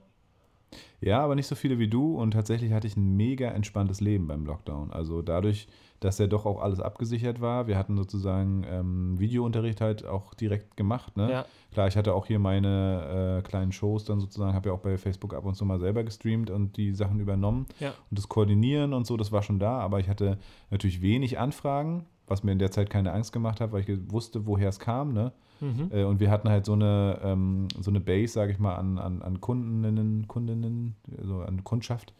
Ja, 1.03 1.21
aber 1.21 1.35
nicht 1.35 1.49
so 1.49 1.57
viele 1.57 1.81
wie 1.81 1.89
du 1.89 2.17
und 2.17 2.31
tatsächlich 2.31 2.73
hatte 2.73 2.87
ich 2.87 2.97
ein 2.97 3.17
mega 3.17 3.49
entspanntes 3.49 4.01
Leben 4.01 4.29
beim 4.29 4.47
Lockdown. 4.47 4.93
Also 4.93 5.21
dadurch, 5.21 5.67
dass 5.99 6.19
ja 6.19 6.29
doch 6.29 6.47
auch 6.47 6.63
alles 6.63 6.79
abgesichert 6.79 7.41
war. 7.41 7.67
Wir 7.67 7.77
hatten 7.77 7.97
sozusagen 7.97 8.65
ähm, 8.69 9.19
Videounterricht 9.19 9.81
halt 9.81 10.07
auch 10.07 10.33
direkt 10.35 10.77
gemacht. 10.77 11.17
Ne? 11.17 11.31
Ja. 11.31 11.47
Klar, 11.73 11.89
ich 11.89 11.97
hatte 11.97 12.15
auch 12.15 12.27
hier 12.27 12.39
meine 12.39 13.41
äh, 13.41 13.43
kleinen 13.43 13.73
Shows 13.73 14.05
dann 14.05 14.21
sozusagen, 14.21 14.55
habe 14.55 14.69
ja 14.69 14.75
auch 14.75 14.81
bei 14.81 14.97
Facebook 14.97 15.35
ab 15.35 15.45
und 15.45 15.57
zu 15.57 15.65
mal 15.65 15.81
selber 15.81 16.05
gestreamt 16.05 16.51
und 16.51 16.77
die 16.77 16.93
Sachen 16.93 17.19
übernommen. 17.19 17.67
Ja. 17.81 17.91
Und 18.11 18.19
das 18.19 18.29
Koordinieren 18.29 18.93
und 18.93 19.05
so, 19.05 19.17
das 19.17 19.33
war 19.33 19.43
schon 19.43 19.59
da, 19.59 19.79
aber 19.81 19.99
ich 19.99 20.09
hatte 20.09 20.39
natürlich 20.71 21.03
wenig 21.03 21.37
Anfragen, 21.37 22.07
was 22.29 22.45
mir 22.45 22.53
in 22.53 22.61
der 22.61 22.71
Zeit 22.71 22.91
keine 22.91 23.13
Angst 23.13 23.33
gemacht 23.33 23.61
hat, 23.61 23.73
weil 23.73 23.89
ich 23.89 24.13
wusste, 24.13 24.47
woher 24.47 24.69
es 24.69 24.79
kam. 24.79 25.13
Ne? 25.13 25.33
Mhm. 25.63 25.91
Äh, 25.93 26.05
und 26.05 26.21
wir 26.21 26.31
hatten 26.31 26.49
halt 26.51 26.67
so 26.67 26.73
eine, 26.75 27.19
ähm, 27.23 27.69
so 27.81 27.91
eine 27.91 28.01
Base, 28.01 28.33
sage 28.33 28.53
ich 28.53 28.59
mal, 28.59 28.75
an, 28.75 28.99
an, 28.99 29.23
an 29.23 29.41
Kundinnen, 29.41 30.27
Kundinnen, 30.29 30.97
also 31.19 31.41
an 31.41 31.65
Kundschaft, 31.65 32.13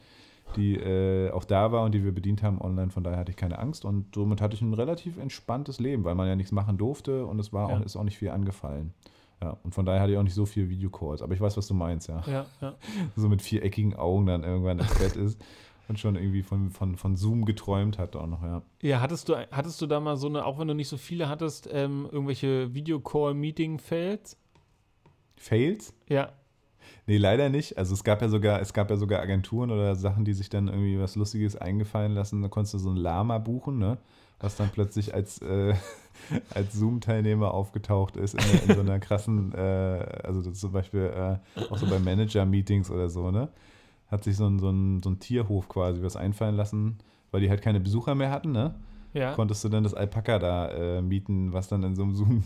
die 0.57 0.77
äh, 0.77 1.31
auch 1.33 1.45
da 1.45 1.73
war 1.73 1.83
und 1.85 1.93
die 1.93 2.05
wir 2.05 2.13
bedient 2.13 2.43
haben 2.43 2.61
online. 2.61 2.91
Von 2.91 3.03
daher 3.05 3.19
hatte 3.19 3.31
ich 3.31 3.37
keine 3.37 3.59
Angst 3.59 3.85
und 3.85 4.15
somit 4.15 4.41
hatte 4.41 4.55
ich 4.55 4.63
ein 4.63 4.75
relativ 4.75 5.19
entspanntes 5.19 5.81
Leben, 5.81 6.05
weil 6.05 6.15
man 6.15 6.29
ja 6.29 6.37
nichts 6.37 6.53
machen 6.53 6.79
durfte 6.79 7.27
und 7.27 7.39
es 7.41 7.53
war 7.53 7.69
Ja. 7.71 7.77
auch, 7.77 7.81
ist 7.83 7.97
auch 7.97 8.05
nicht 8.05 8.19
viel 8.19 8.31
angefallen. 8.31 8.95
Ja, 9.43 9.57
und 9.65 9.75
von 9.75 9.85
daher 9.85 10.01
hatte 10.03 10.13
ich 10.13 10.19
auch 10.19 10.23
nicht 10.23 10.35
so 10.35 10.47
viel 10.47 10.69
Videocalls. 10.69 11.21
Aber 11.21 11.35
ich 11.35 11.41
weiß, 11.41 11.57
was 11.57 11.67
du 11.67 11.75
meinst, 11.75 12.09
ja. 12.09 12.23
Ja, 12.29 12.47
ja. 12.61 12.75
So 13.17 13.29
mit 13.29 13.43
viereckigen 13.43 13.97
Augen 13.97 14.27
dann 14.27 14.45
irgendwann 14.45 14.79
im 14.79 14.87
Bett 15.01 15.17
ist 15.17 15.43
und 15.93 15.99
schon 15.99 16.17
irgendwie 16.17 16.43
von, 16.43 16.71
von, 16.71 16.97
von 16.97 17.17
Zoom 17.17 17.45
geträumt 17.45 17.99
hat 17.99 18.17
auch 18.17 18.27
noch, 18.27 18.43
ja. 18.43 18.63
Ja, 18.81 19.03
hattest 19.03 19.29
du, 19.29 19.37
hattest 19.51 19.79
du 19.83 19.87
da 19.87 20.01
mal 20.01 20.17
so 20.17 20.27
eine, 20.27 20.47
auch 20.47 20.59
wenn 20.59 20.67
du 20.67 20.75
nicht 20.75 20.89
so 20.89 20.97
viele 20.97 21.29
hattest, 21.29 21.69
ähm, 21.71 22.09
irgendwelche 22.11 22.73
Videocall-Meeting-Fails? 22.73 24.39
Fails? 25.37 25.93
Ja. 26.09 26.33
Nee, 27.07 27.19
leider 27.19 27.51
nicht. 27.51 27.77
Also 27.77 27.93
es 27.93 28.05
gab 28.05 28.23
ja 28.23 28.31
sogar, 28.31 28.63
es 28.63 28.73
gab 28.73 28.89
ja 28.89 28.97
sogar 28.97 29.21
Agenturen 29.21 29.71
oder 29.71 29.95
Sachen, 29.95 30.25
die 30.25 30.33
sich 30.33 30.49
dann 30.49 30.69
irgendwie 30.69 30.99
was 30.99 31.15
Lustiges 31.15 31.57
eingefallen 31.57 32.13
lassen. 32.13 32.41
Da 32.41 32.49
konntest 32.49 32.73
du 32.73 32.79
so 32.79 32.89
ein 32.89 32.97
Lama 32.97 33.37
buchen, 33.37 33.79
ne? 33.79 33.99
Was 34.41 34.57
dann 34.57 34.71
plötzlich 34.71 35.13
als, 35.13 35.43
äh, 35.43 35.75
als 36.55 36.73
Zoom-Teilnehmer 36.73 37.53
aufgetaucht 37.53 38.17
ist 38.17 38.33
in, 38.33 38.71
in 38.71 38.75
so 38.77 38.81
einer 38.81 38.99
krassen, 38.99 39.53
äh, 39.55 40.23
also 40.25 40.41
zum 40.41 40.73
Beispiel 40.73 41.13
äh, 41.55 41.63
auch 41.71 41.77
so 41.77 41.87
bei 41.87 41.99
Manager-Meetings 41.99 42.91
oder 42.91 43.11
so, 43.11 43.31
ne? 43.31 43.51
Hat 44.13 44.23
sich 44.23 44.37
so 44.37 44.47
ein, 44.47 44.61
so, 44.61 44.71
ein, 44.71 45.03
so 45.03 45.11
ein 45.11 45.19
Tierhof 45.19 45.69
quasi 45.69 46.03
was 46.03 46.15
einfallen 46.17 46.55
lassen, 46.55 46.99
weil 47.33 47.41
die 47.41 47.51
halt 47.51 47.63
keine 47.63 47.81
Besucher 47.81 48.15
mehr 48.15 48.31
hatten, 48.31 48.53
ne? 48.53 48.77
Ja. 49.15 49.33
Konntest 49.35 49.65
du 49.65 49.69
dann 49.69 49.83
das 49.83 49.95
Alpaka 49.95 50.39
da 50.39 50.69
äh, 50.71 51.03
mieten, 51.03 51.53
was 51.53 51.69
dann 51.69 51.83
in 51.83 51.97
so 51.97 52.03
einem 52.03 52.15
Zoom 52.15 52.45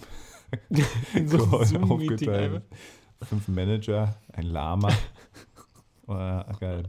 In 1.14 1.28
so 1.28 1.38
einem 1.38 1.64
Zoom-Meeting 1.64 1.90
aufgeteilt. 1.90 2.62
Fünf 3.22 3.48
Manager, 3.48 4.16
ein 4.32 4.46
Lama. 4.46 4.88
War 6.06 6.44
geil. 6.60 6.84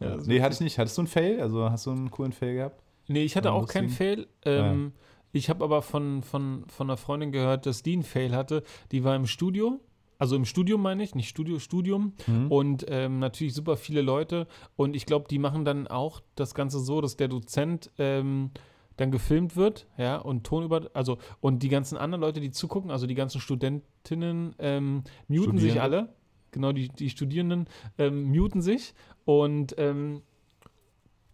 Ja, 0.00 0.14
ist 0.14 0.26
nee, 0.28 0.40
hatte 0.40 0.54
ich 0.54 0.60
nicht. 0.60 0.78
Hattest 0.78 0.96
du 0.96 1.02
einen 1.02 1.08
Fail? 1.08 1.40
Also 1.40 1.70
hast 1.70 1.86
du 1.86 1.90
einen 1.90 2.10
coolen 2.10 2.32
Fail 2.32 2.54
gehabt? 2.54 2.82
Nee, 3.08 3.24
ich 3.24 3.36
hatte 3.36 3.52
auch 3.52 3.66
keinen? 3.66 3.88
Fail. 3.88 4.28
Ähm, 4.44 4.92
Ich 5.32 5.50
habe 5.50 5.64
aber 5.64 5.82
von, 5.82 6.22
von, 6.22 6.64
von 6.68 6.88
einer 6.88 6.96
Freundin 6.96 7.32
gehört, 7.32 7.66
dass 7.66 7.82
die 7.82 7.94
einen 7.94 8.02
Fail 8.02 8.34
hatte. 8.34 8.62
Die 8.92 9.02
war 9.04 9.16
im 9.16 9.26
Studio. 9.26 9.80
Also 10.18 10.34
im 10.36 10.44
Studium 10.44 10.82
meine 10.82 11.02
ich, 11.02 11.14
nicht 11.14 11.28
Studio, 11.28 11.58
Studium. 11.58 12.12
Mhm. 12.26 12.50
Und 12.50 12.86
ähm, 12.88 13.20
natürlich 13.20 13.54
super 13.54 13.76
viele 13.76 14.02
Leute. 14.02 14.46
Und 14.76 14.96
ich 14.96 15.06
glaube, 15.06 15.26
die 15.30 15.38
machen 15.38 15.64
dann 15.64 15.86
auch 15.86 16.20
das 16.34 16.54
Ganze 16.54 16.80
so, 16.80 17.00
dass 17.00 17.16
der 17.16 17.28
Dozent 17.28 17.90
ähm, 17.98 18.50
dann 18.96 19.12
gefilmt 19.12 19.56
wird, 19.56 19.86
ja, 19.96 20.16
und 20.16 20.44
Ton 20.44 20.64
über, 20.64 20.90
also, 20.92 21.18
und 21.40 21.62
die 21.62 21.68
ganzen 21.68 21.96
anderen 21.96 22.20
Leute, 22.20 22.40
die 22.40 22.50
zugucken, 22.50 22.90
also 22.90 23.06
die 23.06 23.14
ganzen 23.14 23.40
Studentinnen, 23.40 24.56
ähm, 24.58 25.04
muten 25.28 25.58
sich 25.58 25.70
Studierende. 25.70 25.82
alle. 25.82 26.08
Genau, 26.50 26.72
die, 26.72 26.88
die 26.88 27.10
Studierenden 27.10 27.68
ähm, 27.98 28.24
muten 28.24 28.60
sich 28.60 28.94
und 29.24 29.74
ähm, 29.78 30.22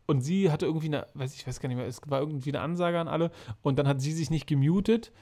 und 0.07 0.21
sie 0.21 0.51
hatte 0.51 0.67
irgendwie 0.67 0.89
eine, 0.89 1.07
weiß 1.15 1.35
ich 1.35 1.47
weiß 1.47 1.61
gar 1.61 1.69
nicht 1.69 1.79
mehr, 1.79 1.87
es 1.87 2.01
war 2.07 2.21
irgendwie 2.21 2.51
eine 2.51 2.61
Ansage 2.61 2.99
an 3.01 3.09
alle 3.09 3.31
und 3.63 3.79
dann 3.79 3.89
hat 3.89 4.03
sie 4.03 4.13
sich 4.13 4.29
nicht 4.29 4.47
gemutet 4.47 5.13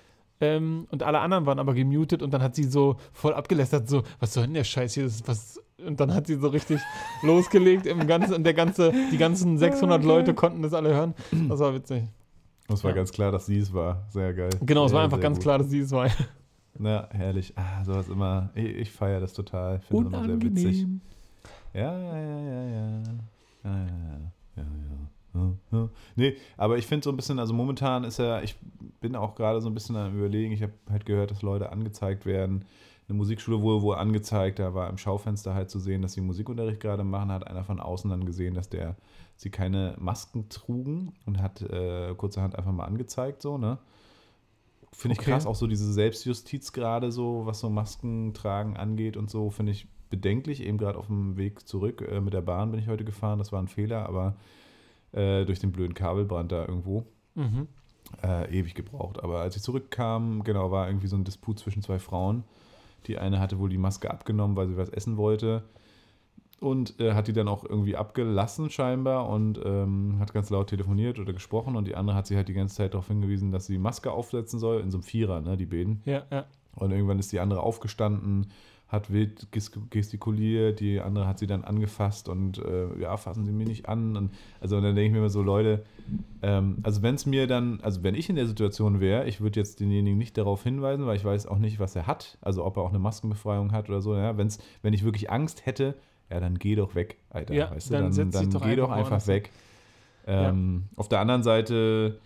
ähm, 0.42 0.86
und 0.90 1.02
alle 1.02 1.20
anderen 1.20 1.46
waren 1.46 1.58
aber 1.58 1.72
gemutet 1.72 2.22
und 2.22 2.32
dann 2.34 2.42
hat 2.42 2.54
sie 2.54 2.64
so 2.64 2.96
voll 3.12 3.32
abgelästert, 3.32 3.88
so, 3.88 4.02
was 4.20 4.34
soll 4.34 4.44
denn 4.44 4.54
der 4.54 4.64
Scheiß 4.64 4.92
hier? 4.94 5.04
Was 5.26 5.60
und 5.86 5.98
dann 6.00 6.12
hat 6.14 6.26
sie 6.26 6.34
so 6.36 6.48
richtig 6.48 6.80
losgelegt 7.22 7.86
im 7.86 8.06
ganzen 8.06 8.34
und 8.34 8.44
der 8.44 8.54
ganze, 8.54 8.92
die 9.10 9.18
ganzen 9.18 9.56
600 9.58 10.04
Leute 10.04 10.34
konnten 10.34 10.62
das 10.62 10.74
alle 10.74 10.90
hören. 10.94 11.14
Das 11.48 11.58
war 11.60 11.74
witzig. 11.74 12.04
Es 12.68 12.84
war 12.84 12.90
Ja. 12.90 12.96
ganz 12.96 13.10
klar, 13.12 13.32
dass 13.32 13.46
sie 13.46 13.58
es 13.58 13.72
war. 13.72 14.04
Sehr 14.10 14.32
geil. 14.34 14.50
Genau, 14.60 14.84
es 14.86 14.92
war 14.92 15.02
einfach 15.04 15.20
ganz 15.20 15.38
gut. 15.38 15.42
klar, 15.42 15.58
dass 15.58 15.70
sie 15.70 15.80
es 15.80 15.90
war. 15.90 16.08
Na, 16.78 17.08
herrlich. 17.10 17.52
Ah, 17.56 17.84
sowas 17.84 18.08
immer. 18.08 18.50
Ich, 18.54 18.64
ich 18.64 18.90
feiere 18.92 19.20
das 19.20 19.32
total. 19.32 19.78
Ich 19.80 19.84
finde 19.86 20.06
es 20.08 20.12
immer 20.12 20.24
sehr 20.24 20.42
witzig. 20.42 20.86
Ja, 21.74 21.98
ja, 21.98 22.16
ja, 22.18 22.40
ja, 22.40 22.62
ja. 22.64 23.02
Ja, 23.64 23.70
ja, 23.70 23.74
ja. 23.74 24.20
ja, 24.56 24.62
ja. 24.62 24.64
Nee, 26.16 26.36
aber 26.56 26.78
ich 26.78 26.86
finde 26.86 27.04
so 27.04 27.10
ein 27.10 27.16
bisschen, 27.16 27.38
also 27.38 27.54
momentan 27.54 28.04
ist 28.04 28.18
ja, 28.18 28.42
ich 28.42 28.56
bin 29.00 29.16
auch 29.16 29.34
gerade 29.34 29.60
so 29.60 29.68
ein 29.68 29.74
bisschen 29.74 29.96
am 29.96 30.16
Überlegen, 30.16 30.52
ich 30.52 30.62
habe 30.62 30.72
halt 30.90 31.06
gehört, 31.06 31.30
dass 31.30 31.42
Leute 31.42 31.72
angezeigt 31.72 32.26
werden. 32.26 32.64
Eine 33.08 33.18
Musikschule 33.18 33.60
wurde 33.62 33.82
wohl 33.82 33.96
angezeigt, 33.96 34.58
da 34.58 34.74
war 34.74 34.88
im 34.88 34.98
Schaufenster 34.98 35.54
halt 35.54 35.70
zu 35.70 35.78
sehen, 35.80 36.02
dass 36.02 36.12
sie 36.12 36.20
Musikunterricht 36.20 36.80
gerade 36.80 37.04
machen, 37.04 37.30
hat 37.32 37.46
einer 37.46 37.64
von 37.64 37.80
außen 37.80 38.08
dann 38.10 38.24
gesehen, 38.26 38.54
dass 38.54 38.68
der 38.68 38.96
sie 39.36 39.50
keine 39.50 39.96
Masken 39.98 40.48
trugen 40.48 41.14
und 41.26 41.40
hat 41.42 41.62
äh, 41.62 42.14
kurzerhand 42.14 42.56
einfach 42.56 42.72
mal 42.72 42.84
angezeigt, 42.84 43.42
so, 43.42 43.58
ne? 43.58 43.78
Finde 44.92 45.14
ich 45.14 45.20
Okay. 45.20 45.30
krass, 45.30 45.46
auch 45.46 45.54
so 45.54 45.66
diese 45.66 45.90
Selbstjustiz 45.92 46.72
gerade 46.72 47.10
so, 47.12 47.46
was 47.46 47.60
so 47.60 47.70
Masken 47.70 48.34
tragen 48.34 48.76
angeht 48.76 49.16
und 49.16 49.30
so, 49.30 49.50
finde 49.50 49.72
ich 49.72 49.88
bedenklich. 50.10 50.62
Eben 50.62 50.76
gerade 50.78 50.98
auf 50.98 51.06
dem 51.06 51.36
Weg 51.38 51.66
zurück 51.66 52.02
äh, 52.02 52.20
mit 52.20 52.34
der 52.34 52.42
Bahn 52.42 52.70
bin 52.70 52.78
ich 52.80 52.88
heute 52.88 53.04
gefahren, 53.04 53.38
das 53.38 53.52
war 53.52 53.60
ein 53.62 53.68
Fehler, 53.68 54.06
aber 54.06 54.36
äh, 55.12 55.44
durch 55.44 55.58
den 55.58 55.72
blöden 55.72 55.94
Kabelbrand 55.94 56.52
da 56.52 56.66
irgendwo 56.66 57.04
Mhm. 57.34 57.66
äh, 58.22 58.50
ewig 58.58 58.74
gebraucht. 58.74 59.22
Aber 59.22 59.40
als 59.40 59.56
ich 59.56 59.62
zurückkam, 59.62 60.44
genau, 60.44 60.70
war 60.70 60.86
irgendwie 60.88 61.06
so 61.06 61.16
ein 61.16 61.24
Disput 61.24 61.58
zwischen 61.58 61.82
zwei 61.82 61.98
Frauen. 61.98 62.44
Die 63.06 63.18
eine 63.18 63.40
hatte 63.40 63.58
wohl 63.58 63.70
die 63.70 63.78
Maske 63.78 64.10
abgenommen, 64.10 64.56
weil 64.56 64.68
sie 64.68 64.76
was 64.76 64.90
essen 64.90 65.16
wollte. 65.16 65.62
Und 66.60 67.00
äh, 67.00 67.14
hat 67.14 67.26
die 67.26 67.32
dann 67.32 67.48
auch 67.48 67.64
irgendwie 67.64 67.96
abgelassen 67.96 68.70
scheinbar 68.70 69.28
und 69.28 69.60
ähm, 69.64 70.16
hat 70.20 70.32
ganz 70.32 70.48
laut 70.50 70.68
telefoniert 70.68 71.18
oder 71.18 71.32
gesprochen. 71.32 71.74
Und 71.74 71.88
die 71.88 71.96
andere 71.96 72.14
hat 72.16 72.26
sie 72.28 72.36
halt 72.36 72.48
die 72.48 72.52
ganze 72.52 72.76
Zeit 72.76 72.94
darauf 72.94 73.08
hingewiesen, 73.08 73.50
dass 73.50 73.66
sie 73.66 73.78
Maske 73.78 74.12
aufsetzen 74.12 74.60
soll, 74.60 74.80
in 74.80 74.90
so 74.92 74.98
einem 74.98 75.02
Vierer, 75.02 75.40
ne, 75.40 75.56
die 75.56 75.66
beiden. 75.66 76.02
Ja, 76.04 76.22
ja. 76.30 76.44
Und 76.76 76.92
irgendwann 76.92 77.18
ist 77.18 77.32
die 77.32 77.40
andere 77.40 77.60
aufgestanden, 77.60 78.46
hat 78.92 79.12
wild 79.12 79.48
ges- 79.52 79.72
gestikuliert, 79.90 80.78
die 80.80 81.00
andere 81.00 81.26
hat 81.26 81.38
sie 81.38 81.46
dann 81.46 81.64
angefasst 81.64 82.28
und 82.28 82.58
äh, 82.58 83.00
ja, 83.00 83.16
fassen 83.16 83.44
Sie 83.46 83.52
mich 83.52 83.66
nicht 83.66 83.88
an. 83.88 84.16
Und, 84.16 84.30
also 84.60 84.76
und 84.76 84.82
dann 84.84 84.94
denke 84.94 85.06
ich 85.06 85.12
mir 85.12 85.18
immer 85.18 85.30
so, 85.30 85.42
Leute, 85.42 85.82
ähm, 86.42 86.78
also 86.82 87.02
wenn 87.02 87.14
es 87.14 87.24
mir 87.26 87.46
dann, 87.46 87.80
also 87.82 88.02
wenn 88.02 88.14
ich 88.14 88.28
in 88.28 88.36
der 88.36 88.46
Situation 88.46 89.00
wäre, 89.00 89.26
ich 89.26 89.40
würde 89.40 89.58
jetzt 89.58 89.80
denjenigen 89.80 90.18
nicht 90.18 90.36
darauf 90.36 90.62
hinweisen, 90.62 91.06
weil 91.06 91.16
ich 91.16 91.24
weiß 91.24 91.46
auch 91.46 91.58
nicht, 91.58 91.80
was 91.80 91.96
er 91.96 92.06
hat, 92.06 92.36
also 92.42 92.64
ob 92.64 92.76
er 92.76 92.82
auch 92.82 92.90
eine 92.90 92.98
Maskenbefreiung 92.98 93.72
hat 93.72 93.88
oder 93.88 94.00
so. 94.00 94.14
Ja, 94.16 94.36
wenn's, 94.36 94.58
wenn 94.82 94.92
ich 94.92 95.04
wirklich 95.04 95.30
Angst 95.30 95.66
hätte, 95.66 95.94
ja, 96.30 96.40
dann 96.40 96.58
geh 96.58 96.74
doch 96.74 96.94
weg, 96.94 97.16
Alter. 97.30 97.54
Ja, 97.54 97.70
weißt 97.70 97.90
du, 97.90 97.94
dann 97.94 98.14
dann, 98.14 98.30
dann 98.30 98.50
doch 98.50 98.62
geh 98.62 98.76
doch 98.76 98.90
einfach 98.90 98.96
einfach 98.96 99.10
woanders 99.10 99.24
hin. 99.26 99.34
weg. 99.34 99.50
Ähm, 100.26 100.84
Auf 100.96 101.08
der 101.08 101.20
anderen 101.20 101.42
Seite, 101.42 102.18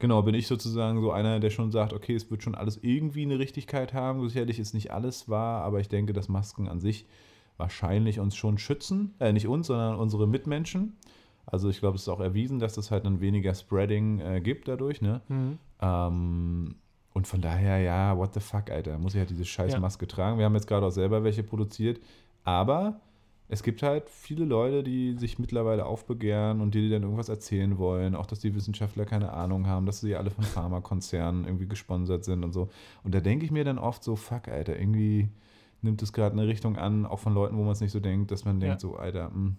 genau, 0.00 0.22
bin 0.22 0.34
ich 0.34 0.48
sozusagen 0.48 1.00
so 1.00 1.12
einer, 1.12 1.38
der 1.38 1.50
schon 1.50 1.70
sagt, 1.70 1.92
okay, 1.92 2.14
es 2.16 2.28
wird 2.30 2.42
schon 2.42 2.56
alles 2.56 2.80
irgendwie 2.82 3.22
eine 3.22 3.38
Richtigkeit 3.38 3.94
haben. 3.94 4.28
Sicherlich 4.28 4.58
ist 4.58 4.74
nicht 4.74 4.90
alles 4.90 5.28
wahr, 5.28 5.62
aber 5.62 5.78
ich 5.78 5.88
denke, 5.88 6.12
dass 6.12 6.28
Masken 6.28 6.66
an 6.66 6.80
sich 6.80 7.06
wahrscheinlich 7.56 8.18
uns 8.18 8.34
schon 8.34 8.58
schützen. 8.58 9.14
Äh, 9.20 9.32
nicht 9.32 9.46
uns, 9.46 9.68
sondern 9.68 9.96
unsere 9.96 10.26
Mitmenschen. 10.26 10.96
Also 11.46 11.68
ich 11.68 11.80
glaube, 11.80 11.96
es 11.96 12.02
ist 12.02 12.08
auch 12.08 12.20
erwiesen, 12.20 12.58
dass 12.58 12.76
es 12.76 12.90
halt 12.90 13.04
dann 13.04 13.20
weniger 13.20 13.54
Spreading 13.54 14.20
äh, 14.20 14.40
gibt 14.40 14.66
dadurch, 14.68 15.00
ne? 15.02 15.20
Mhm. 15.28 15.58
Ähm, 15.80 16.74
und 17.12 17.26
von 17.26 17.40
daher, 17.40 17.78
ja, 17.78 18.16
what 18.16 18.34
the 18.34 18.40
fuck, 18.40 18.70
Alter, 18.70 18.96
muss 18.98 19.14
ich 19.14 19.18
halt 19.18 19.30
diese 19.30 19.44
scheiß 19.44 19.72
Ja. 19.72 19.80
Maske 19.80 20.06
tragen. 20.06 20.38
Wir 20.38 20.44
haben 20.44 20.54
jetzt 20.54 20.68
gerade 20.68 20.86
auch 20.86 20.90
selber 20.92 21.24
welche 21.24 21.42
produziert, 21.42 22.00
aber 22.44 23.00
es 23.52 23.64
gibt 23.64 23.82
halt 23.82 24.08
viele 24.08 24.44
Leute, 24.44 24.84
die 24.84 25.14
sich 25.18 25.40
mittlerweile 25.40 25.84
aufbegehren 25.84 26.60
und 26.60 26.72
die 26.72 26.82
dir 26.82 26.90
dann 26.90 27.02
irgendwas 27.02 27.28
erzählen 27.28 27.78
wollen. 27.78 28.14
Auch, 28.14 28.26
dass 28.26 28.38
die 28.38 28.54
Wissenschaftler 28.54 29.04
keine 29.06 29.32
Ahnung 29.32 29.66
haben, 29.66 29.86
dass 29.86 30.00
sie 30.00 30.14
alle 30.14 30.30
von 30.30 30.44
Pharmakonzernen 30.44 31.44
irgendwie 31.46 31.66
gesponsert 31.66 32.24
sind 32.24 32.44
und 32.44 32.52
so. 32.52 32.68
Und 33.02 33.12
da 33.12 33.20
denke 33.20 33.44
ich 33.44 33.50
mir 33.50 33.64
dann 33.64 33.78
oft 33.78 34.04
so, 34.04 34.14
fuck, 34.14 34.46
Alter, 34.46 34.78
irgendwie 34.78 35.28
nimmt 35.82 36.00
es 36.00 36.12
gerade 36.12 36.34
eine 36.34 36.46
Richtung 36.46 36.76
an, 36.76 37.04
auch 37.06 37.18
von 37.18 37.34
Leuten, 37.34 37.56
wo 37.56 37.62
man 37.62 37.72
es 37.72 37.80
nicht 37.80 37.90
so 37.90 37.98
denkt, 37.98 38.30
dass 38.30 38.44
man 38.44 38.60
denkt, 38.60 38.82
ja. 38.82 38.88
so, 38.88 38.94
Alter, 38.96 39.30
mh, 39.30 39.34
hm, 39.34 39.56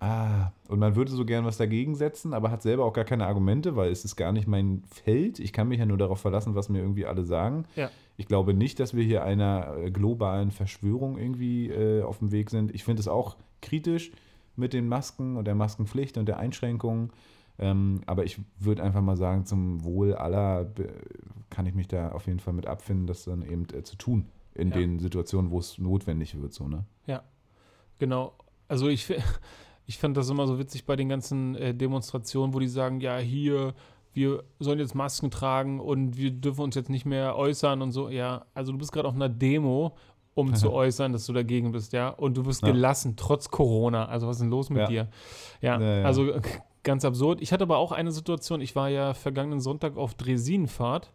ah, 0.00 0.52
und 0.68 0.78
man 0.78 0.96
würde 0.96 1.10
so 1.10 1.24
gern 1.24 1.44
was 1.44 1.56
dagegen 1.56 1.94
setzen, 1.94 2.34
aber 2.34 2.50
hat 2.50 2.62
selber 2.62 2.84
auch 2.84 2.92
gar 2.92 3.04
keine 3.04 3.26
Argumente, 3.26 3.76
weil 3.76 3.90
es 3.90 4.04
ist 4.04 4.16
gar 4.16 4.32
nicht 4.32 4.46
mein 4.46 4.82
Feld. 4.88 5.38
Ich 5.38 5.52
kann 5.52 5.68
mich 5.68 5.78
ja 5.78 5.86
nur 5.86 5.98
darauf 5.98 6.20
verlassen, 6.20 6.54
was 6.54 6.68
mir 6.68 6.80
irgendwie 6.80 7.06
alle 7.06 7.24
sagen. 7.24 7.64
Ja. 7.76 7.90
Ich 8.16 8.26
glaube 8.26 8.54
nicht, 8.54 8.80
dass 8.80 8.94
wir 8.94 9.04
hier 9.04 9.24
einer 9.24 9.76
äh, 9.76 9.90
globalen 9.90 10.50
Verschwörung 10.50 11.18
irgendwie 11.18 11.68
äh, 11.70 12.02
auf 12.02 12.18
dem 12.18 12.32
Weg 12.32 12.50
sind. 12.50 12.74
Ich 12.74 12.84
finde 12.84 13.00
es 13.00 13.08
auch 13.08 13.36
kritisch 13.60 14.12
mit 14.56 14.72
den 14.72 14.88
Masken 14.88 15.36
und 15.36 15.46
der 15.46 15.54
Maskenpflicht 15.54 16.16
und 16.18 16.26
der 16.26 16.38
Einschränkungen. 16.38 17.10
Ähm, 17.58 18.02
aber 18.06 18.24
ich 18.24 18.38
würde 18.58 18.82
einfach 18.82 19.02
mal 19.02 19.16
sagen, 19.16 19.46
zum 19.46 19.84
Wohl 19.84 20.14
aller 20.14 20.70
kann 21.50 21.66
ich 21.66 21.74
mich 21.74 21.88
da 21.88 22.12
auf 22.12 22.26
jeden 22.26 22.40
Fall 22.40 22.54
mit 22.54 22.66
abfinden, 22.66 23.06
das 23.06 23.24
dann 23.24 23.42
eben 23.42 23.66
äh, 23.72 23.82
zu 23.82 23.96
tun 23.96 24.26
in 24.54 24.70
ja. 24.70 24.76
den 24.76 24.98
Situationen, 24.98 25.50
wo 25.50 25.58
es 25.58 25.78
notwendig 25.78 26.40
wird. 26.40 26.52
So, 26.52 26.68
ne? 26.68 26.84
Ja, 27.06 27.22
genau. 27.98 28.34
Also 28.68 28.88
ich, 28.88 29.06
ich 29.86 29.98
fand 29.98 30.16
das 30.16 30.28
immer 30.30 30.46
so 30.46 30.58
witzig 30.58 30.84
bei 30.84 30.96
den 30.96 31.08
ganzen 31.08 31.54
äh, 31.54 31.74
Demonstrationen, 31.74 32.54
wo 32.54 32.58
die 32.58 32.68
sagen, 32.68 33.00
ja, 33.00 33.18
hier 33.18 33.74
wir 34.16 34.44
sollen 34.58 34.78
jetzt 34.78 34.94
Masken 34.94 35.30
tragen 35.30 35.78
und 35.78 36.16
wir 36.16 36.30
dürfen 36.30 36.62
uns 36.62 36.74
jetzt 36.74 36.88
nicht 36.88 37.04
mehr 37.04 37.36
äußern 37.36 37.82
und 37.82 37.92
so. 37.92 38.08
Ja, 38.08 38.46
also 38.54 38.72
du 38.72 38.78
bist 38.78 38.90
gerade 38.90 39.06
auf 39.06 39.14
einer 39.14 39.28
Demo, 39.28 39.94
um 40.32 40.54
zu 40.54 40.72
äußern, 40.72 41.12
dass 41.12 41.26
du 41.26 41.34
dagegen 41.34 41.70
bist, 41.70 41.92
ja. 41.92 42.08
Und 42.08 42.34
du 42.34 42.42
bist 42.42 42.62
ja. 42.62 42.70
gelassen, 42.70 43.16
trotz 43.16 43.50
Corona. 43.50 44.06
Also 44.06 44.26
was 44.26 44.36
ist 44.36 44.42
denn 44.42 44.50
los 44.50 44.70
mit 44.70 44.80
ja. 44.80 44.86
dir? 44.86 45.08
Ja, 45.60 45.78
ja, 45.78 46.02
also 46.04 46.32
ganz 46.82 47.04
absurd. 47.04 47.42
Ich 47.42 47.52
hatte 47.52 47.64
aber 47.64 47.76
auch 47.76 47.92
eine 47.92 48.10
Situation, 48.10 48.62
ich 48.62 48.74
war 48.74 48.88
ja 48.88 49.12
vergangenen 49.12 49.60
Sonntag 49.60 49.98
auf 49.98 50.14
Dresinenfahrt 50.14 51.12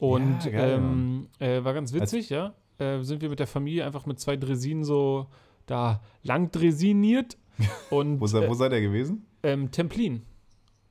und 0.00 0.38
ähm, 0.50 1.28
äh, 1.40 1.62
war 1.64 1.74
ganz 1.74 1.92
witzig, 1.92 2.34
Als 2.34 2.52
ja. 2.78 2.86
Äh, 2.96 3.02
sind 3.02 3.20
wir 3.20 3.28
mit 3.28 3.40
der 3.40 3.46
Familie 3.46 3.84
einfach 3.84 4.06
mit 4.06 4.20
zwei 4.20 4.38
Dresinen 4.38 4.84
so 4.84 5.26
da 5.66 6.00
lang 6.22 6.50
dresiniert. 6.50 7.36
und, 7.90 8.20
wo, 8.20 8.26
sei, 8.26 8.48
wo 8.48 8.54
seid 8.54 8.72
ihr 8.72 8.80
gewesen? 8.80 9.26
Ähm, 9.42 9.70
Templin. 9.70 10.22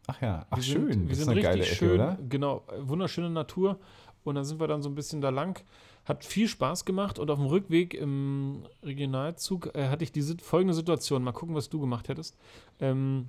Ach 0.08 0.22
ja, 0.22 0.46
ach 0.50 0.58
wir 0.58 0.64
schön. 0.64 0.92
Sind, 0.92 1.02
wir 1.04 1.10
das 1.10 1.18
sind 1.18 1.24
ist 1.24 1.28
eine 1.30 1.42
geile 1.42 1.64
Ecke, 1.64 1.76
schön, 1.76 1.96
oder? 1.96 2.18
Genau, 2.30 2.64
wunderschöne 2.80 3.30
Natur. 3.30 3.80
Und 4.24 4.36
dann 4.36 4.46
sind 4.46 4.60
wir 4.60 4.68
dann 4.68 4.82
so 4.82 4.90
ein 4.90 4.96
bisschen 4.96 5.22
da 5.22 5.30
lang. 5.30 5.64
Hat 6.06 6.24
viel 6.24 6.48
Spaß 6.48 6.86
gemacht 6.86 7.20
und 7.20 7.30
auf 7.30 7.38
dem 7.38 7.48
Rückweg 7.48 7.94
im 7.94 8.64
Regionalzug 8.84 9.76
äh, 9.76 9.90
hatte 9.90 10.04
ich 10.04 10.12
diese 10.12 10.38
folgende 10.38 10.74
Situation. 10.74 11.24
Mal 11.24 11.34
gucken, 11.34 11.56
was 11.56 11.70
du 11.70 11.80
gemacht 11.80 12.08
hättest. 12.08 12.38
Ähm, 12.80 13.28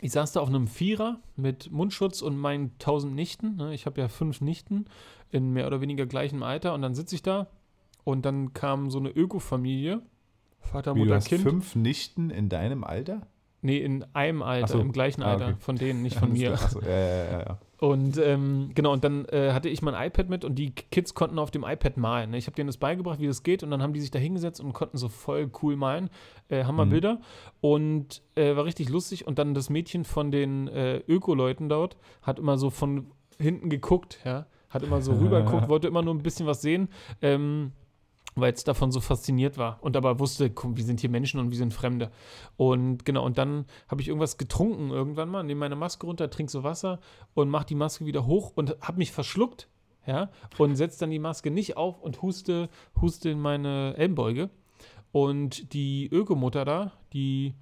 ich 0.00 0.12
saß 0.12 0.32
da 0.32 0.40
auf 0.40 0.48
einem 0.48 0.66
Vierer 0.66 1.20
mit 1.36 1.70
Mundschutz 1.70 2.22
und 2.22 2.36
meinen 2.36 2.76
tausend 2.78 3.14
Nichten. 3.14 3.56
Ne? 3.56 3.74
Ich 3.74 3.86
habe 3.86 4.00
ja 4.00 4.08
fünf 4.08 4.40
Nichten 4.40 4.86
in 5.30 5.52
mehr 5.52 5.66
oder 5.66 5.80
weniger 5.80 6.06
gleichem 6.06 6.42
Alter. 6.42 6.74
Und 6.74 6.82
dann 6.82 6.94
sitze 6.94 7.14
ich 7.14 7.22
da 7.22 7.48
und 8.04 8.24
dann 8.24 8.52
kam 8.54 8.90
so 8.90 8.98
eine 8.98 9.10
Ökofamilie. 9.10 10.02
Vater, 10.60 10.94
Wie, 10.94 11.00
Mutter, 11.00 11.10
du 11.10 11.16
hast 11.16 11.28
Kind. 11.28 11.42
fünf 11.42 11.74
Nichten 11.74 12.30
in 12.30 12.48
deinem 12.48 12.84
Alter? 12.84 13.26
Nee, 13.62 13.78
in 13.78 14.04
einem 14.14 14.42
Alter, 14.42 14.68
so. 14.68 14.78
im 14.80 14.92
gleichen 14.92 15.22
ah, 15.22 15.32
Alter, 15.32 15.46
ah, 15.46 15.48
okay. 15.50 15.58
von 15.60 15.76
denen, 15.76 16.02
nicht 16.02 16.16
von 16.18 16.32
mir. 16.32 16.52
Achso, 16.52 16.80
ja, 16.80 16.88
ja, 16.88 17.40
ja, 17.40 17.58
Und 17.78 18.16
ähm, 18.16 18.70
genau, 18.74 18.92
und 18.92 19.04
dann 19.04 19.26
äh, 19.26 19.52
hatte 19.52 19.68
ich 19.68 19.82
mein 19.82 19.94
iPad 19.94 20.30
mit 20.30 20.44
und 20.44 20.54
die 20.54 20.70
Kids 20.70 21.14
konnten 21.14 21.38
auf 21.38 21.50
dem 21.50 21.64
iPad 21.64 21.96
malen. 21.98 22.30
Ne? 22.30 22.38
Ich 22.38 22.46
habe 22.46 22.56
denen 22.56 22.68
das 22.68 22.78
beigebracht, 22.78 23.20
wie 23.20 23.26
das 23.26 23.42
geht, 23.42 23.62
und 23.62 23.70
dann 23.70 23.82
haben 23.82 23.92
die 23.92 24.00
sich 24.00 24.10
da 24.10 24.18
hingesetzt 24.18 24.60
und 24.60 24.72
konnten 24.72 24.96
so 24.96 25.08
voll 25.08 25.50
cool 25.62 25.76
malen. 25.76 26.08
Äh, 26.48 26.64
wir 26.64 26.72
mhm. 26.72 26.90
Bilder 26.90 27.20
und 27.60 28.22
äh, 28.34 28.56
war 28.56 28.64
richtig 28.64 28.88
lustig. 28.88 29.26
Und 29.26 29.38
dann 29.38 29.52
das 29.52 29.68
Mädchen 29.68 30.04
von 30.04 30.30
den 30.30 30.68
äh, 30.68 30.98
Öko-Leuten 31.06 31.68
dort 31.68 31.96
hat 32.22 32.38
immer 32.38 32.56
so 32.56 32.70
von 32.70 33.12
hinten 33.38 33.68
geguckt, 33.68 34.20
ja, 34.24 34.46
hat 34.70 34.82
immer 34.82 35.02
so 35.02 35.12
rüber 35.20 35.42
geguckt, 35.42 35.68
wollte 35.68 35.88
immer 35.88 36.02
nur 36.02 36.14
ein 36.14 36.22
bisschen 36.22 36.46
was 36.46 36.62
sehen. 36.62 36.88
Ähm, 37.20 37.72
weil 38.40 38.52
es 38.52 38.64
davon 38.64 38.92
so 38.92 39.00
fasziniert 39.00 39.58
war 39.58 39.78
und 39.82 39.96
aber 39.96 40.18
wusste, 40.18 40.50
komm, 40.50 40.76
wir 40.76 40.84
sind 40.84 41.00
hier 41.00 41.10
Menschen 41.10 41.40
und 41.40 41.50
wir 41.50 41.58
sind 41.58 41.74
Fremde. 41.74 42.10
Und 42.56 43.04
genau, 43.04 43.24
und 43.24 43.38
dann 43.38 43.66
habe 43.88 44.00
ich 44.00 44.08
irgendwas 44.08 44.38
getrunken 44.38 44.90
irgendwann 44.90 45.28
mal, 45.28 45.42
nehme 45.42 45.60
meine 45.60 45.76
Maske 45.76 46.06
runter, 46.06 46.30
trinke 46.30 46.52
so 46.52 46.62
Wasser 46.62 47.00
und 47.34 47.50
mache 47.50 47.66
die 47.66 47.74
Maske 47.74 48.06
wieder 48.06 48.26
hoch 48.26 48.52
und 48.54 48.76
habe 48.80 48.98
mich 48.98 49.12
verschluckt, 49.12 49.68
ja, 50.06 50.30
und 50.58 50.76
setze 50.76 51.00
dann 51.00 51.10
die 51.10 51.18
Maske 51.18 51.50
nicht 51.50 51.76
auf 51.76 52.00
und 52.00 52.22
huste, 52.22 52.68
huste 53.00 53.30
in 53.30 53.40
meine 53.40 53.94
Ellenbeuge. 53.96 54.50
Und 55.12 55.72
die 55.72 56.08
Ökomutter 56.10 56.64
da, 56.64 56.92
die 57.12 57.54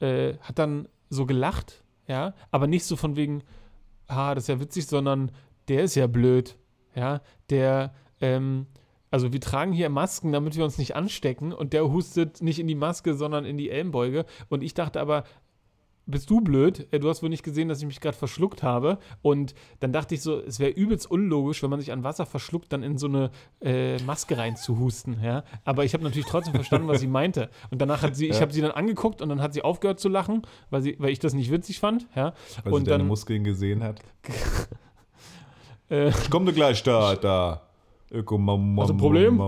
äh, 0.00 0.34
hat 0.40 0.58
dann 0.58 0.88
so 1.08 1.26
gelacht, 1.26 1.82
ja, 2.06 2.34
aber 2.50 2.66
nicht 2.66 2.84
so 2.84 2.96
von 2.96 3.16
wegen, 3.16 3.42
ha, 4.08 4.34
das 4.34 4.44
ist 4.44 4.48
ja 4.48 4.60
witzig, 4.60 4.86
sondern 4.86 5.32
der 5.68 5.82
ist 5.82 5.94
ja 5.94 6.06
blöd, 6.06 6.56
ja, 6.94 7.20
der, 7.48 7.94
ähm, 8.20 8.66
also 9.10 9.32
wir 9.32 9.40
tragen 9.40 9.72
hier 9.72 9.88
Masken, 9.90 10.32
damit 10.32 10.56
wir 10.56 10.64
uns 10.64 10.78
nicht 10.78 10.96
anstecken 10.96 11.52
und 11.52 11.72
der 11.72 11.90
hustet 11.90 12.42
nicht 12.42 12.58
in 12.58 12.66
die 12.66 12.74
Maske, 12.74 13.14
sondern 13.14 13.44
in 13.44 13.58
die 13.58 13.70
Ellenbeuge. 13.70 14.24
Und 14.48 14.62
ich 14.62 14.74
dachte 14.74 15.00
aber, 15.00 15.24
bist 16.10 16.28
du 16.30 16.40
blöd? 16.40 16.86
Äh, 16.92 16.98
du 16.98 17.08
hast 17.08 17.22
wohl 17.22 17.28
nicht 17.28 17.42
gesehen, 17.42 17.68
dass 17.68 17.78
ich 17.78 17.86
mich 17.86 18.00
gerade 18.00 18.16
verschluckt 18.16 18.62
habe. 18.62 18.98
Und 19.22 19.54
dann 19.80 19.92
dachte 19.92 20.14
ich 20.14 20.22
so, 20.22 20.40
es 20.40 20.58
wäre 20.58 20.70
übelst 20.70 21.10
unlogisch, 21.10 21.62
wenn 21.62 21.70
man 21.70 21.80
sich 21.80 21.92
an 21.92 22.04
Wasser 22.04 22.26
verschluckt, 22.26 22.72
dann 22.72 22.82
in 22.82 22.98
so 22.98 23.06
eine 23.06 23.30
äh, 23.60 24.02
Maske 24.02 24.36
rein 24.36 24.56
zu 24.56 24.78
husten. 24.78 25.20
Ja? 25.22 25.44
Aber 25.64 25.84
ich 25.84 25.94
habe 25.94 26.04
natürlich 26.04 26.26
trotzdem 26.26 26.54
verstanden, 26.54 26.88
was 26.88 27.00
sie 27.00 27.06
meinte. 27.06 27.50
Und 27.70 27.80
danach 27.80 28.02
hat 28.02 28.16
sie, 28.16 28.26
ja. 28.26 28.34
ich 28.34 28.40
habe 28.40 28.52
sie 28.52 28.60
dann 28.60 28.72
angeguckt 28.72 29.22
und 29.22 29.28
dann 29.28 29.40
hat 29.40 29.54
sie 29.54 29.62
aufgehört 29.62 30.00
zu 30.00 30.08
lachen, 30.08 30.42
weil, 30.70 30.82
sie, 30.82 30.96
weil 30.98 31.10
ich 31.10 31.18
das 31.18 31.34
nicht 31.34 31.50
witzig 31.50 31.78
fand. 31.78 32.06
Ja? 32.14 32.34
Weil 32.64 32.72
und 32.72 32.84
sie 32.84 32.90
deine 32.90 33.04
Muskeln 33.04 33.44
gesehen 33.44 33.82
hat. 33.82 34.00
äh, 35.90 36.08
ich 36.08 36.30
komme 36.30 36.52
gleich 36.52 36.82
da, 36.82 37.14
da. 37.14 37.69
Öko 38.12 38.38
Hast 38.38 38.90
du 38.90 38.94
ein 38.94 38.96
Problem? 38.96 39.40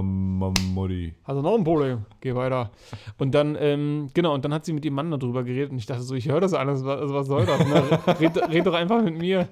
Hast 1.25 1.37
du 1.37 1.43
noch 1.43 1.57
ein 1.57 1.65
Problem? 1.65 2.07
Geh 2.21 2.35
weiter. 2.35 2.71
Und 3.19 3.35
dann, 3.35 3.57
ähm, 3.59 4.11
genau, 4.15 4.35
und 4.35 4.45
dann 4.45 4.55
hat 4.55 4.65
sie 4.65 4.73
mit 4.73 4.85
ihrem 4.85 4.95
Mann 4.95 5.11
darüber 5.11 5.43
geredet 5.43 5.73
und 5.73 5.79
ich 5.79 5.87
dachte 5.87 6.03
so, 6.03 6.15
ich 6.15 6.29
höre 6.29 6.41
das 6.41 6.55
alles, 6.55 6.85
was, 6.85 7.13
was 7.13 7.27
soll 7.27 7.45
das? 7.45 7.59
Ne? 7.67 7.99
red, 8.21 8.37
red, 8.51 8.67
doch 8.67 8.75
einfach 8.75 9.03
mit 9.03 9.19
mir. 9.19 9.49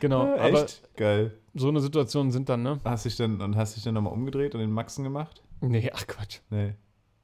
Genau. 0.00 0.26
Ja, 0.26 0.36
aber 0.36 0.66
Geil. 0.96 1.32
So 1.54 1.68
eine 1.68 1.80
Situation 1.80 2.30
sind 2.30 2.48
dann, 2.48 2.62
ne? 2.62 2.80
Hast 2.84 3.06
dich 3.06 3.16
dann, 3.16 3.40
und 3.40 3.56
hast 3.56 3.76
dich 3.76 3.84
dann 3.84 3.94
nochmal 3.94 4.12
umgedreht 4.12 4.54
und 4.54 4.60
den 4.60 4.72
Maxen 4.72 5.04
gemacht? 5.04 5.42
Nee, 5.60 5.90
ach 5.94 6.06
Quatsch. 6.06 6.40
Nee. 6.50 6.74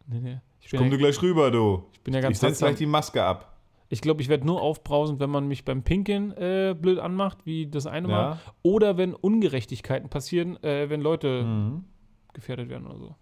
Nee, 0.07 0.21
nee. 0.21 0.39
Ich, 0.61 0.67
ich 0.67 0.79
komm 0.79 0.87
ja, 0.87 0.93
du 0.93 0.99
gleich 0.99 1.21
rüber, 1.21 1.51
du. 1.51 1.85
Ich 1.93 2.01
bin 2.01 2.15
ja 2.15 2.21
ganz 2.21 2.35
Ich 2.35 2.41
setz 2.41 2.59
gleich 2.59 2.77
die 2.77 2.87
Maske 2.87 3.23
ab. 3.23 3.50
Ich 3.93 4.01
glaube, 4.01 4.23
ich 4.23 4.29
werde 4.29 4.47
nur 4.47 4.63
aufbrausen, 4.63 5.19
wenn 5.19 5.31
man 5.31 5.49
mich 5.49 5.65
beim 5.65 5.83
Pinkeln 5.83 6.31
äh, 6.37 6.77
blöd 6.81 7.01
anmacht, 7.01 7.45
wie 7.45 7.67
das 7.67 7.87
eine 7.87 8.09
ja. 8.09 8.15
Mal. 8.15 8.39
Oder 8.63 8.97
wenn 8.97 9.15
Ungerechtigkeiten 9.15 10.09
passieren, 10.09 10.63
äh, 10.63 10.89
wenn 10.89 11.01
Leute 11.01 11.43
mhm. 11.43 11.85
gefährdet 12.33 12.69
werden 12.69 12.87
oder 12.87 12.99
so. 12.99 13.15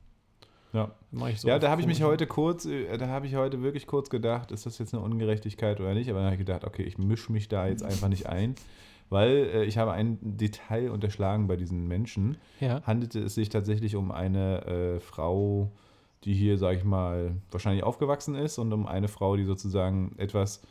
Ja, 0.73 0.93
so 1.37 1.49
ja 1.49 1.59
da 1.59 1.71
habe 1.71 1.81
ich 1.81 1.87
mich 1.87 2.03
heute 2.03 2.27
kurz, 2.27 2.67
äh, 2.67 2.99
da 2.99 3.09
habe 3.09 3.27
ich 3.27 3.35
heute 3.35 3.63
wirklich 3.63 3.87
kurz 3.87 4.11
gedacht, 4.11 4.53
ist 4.53 4.67
das 4.67 4.79
jetzt 4.79 4.93
eine 4.93 5.03
Ungerechtigkeit 5.03 5.81
oder 5.81 5.95
nicht? 5.95 6.11
Aber 6.11 6.19
dann 6.19 6.27
habe 6.27 6.35
ich 6.35 6.47
gedacht, 6.47 6.65
okay, 6.65 6.83
ich 6.83 6.99
mische 6.99 7.33
mich 7.33 7.49
da 7.49 7.67
jetzt 7.67 7.83
einfach 7.85 8.09
nicht 8.09 8.27
ein, 8.27 8.55
weil 9.09 9.51
äh, 9.55 9.65
ich 9.65 9.79
habe 9.79 9.93
ein 9.93 10.19
Detail 10.21 10.91
unterschlagen 10.91 11.47
bei 11.47 11.57
diesen 11.57 11.89
Menschen. 11.89 12.37
Ja. 12.61 12.83
Handelte 12.83 13.21
es 13.21 13.35
sich 13.35 13.49
tatsächlich 13.49 13.97
um 13.97 14.13
eine 14.13 14.67
äh, 14.67 15.01
Frau, 15.01 15.73
die 16.25 16.35
hier, 16.35 16.59
sage 16.59 16.79
ich 16.79 16.85
mal, 16.85 17.37
wahrscheinlich 17.51 17.85
aufgewachsen 17.85 18.35
ist 18.35 18.59
und 18.59 18.73
um 18.73 18.87
eine 18.87 19.09
Frau, 19.09 19.37
die 19.37 19.45
sozusagen 19.45 20.15
etwas, 20.19 20.63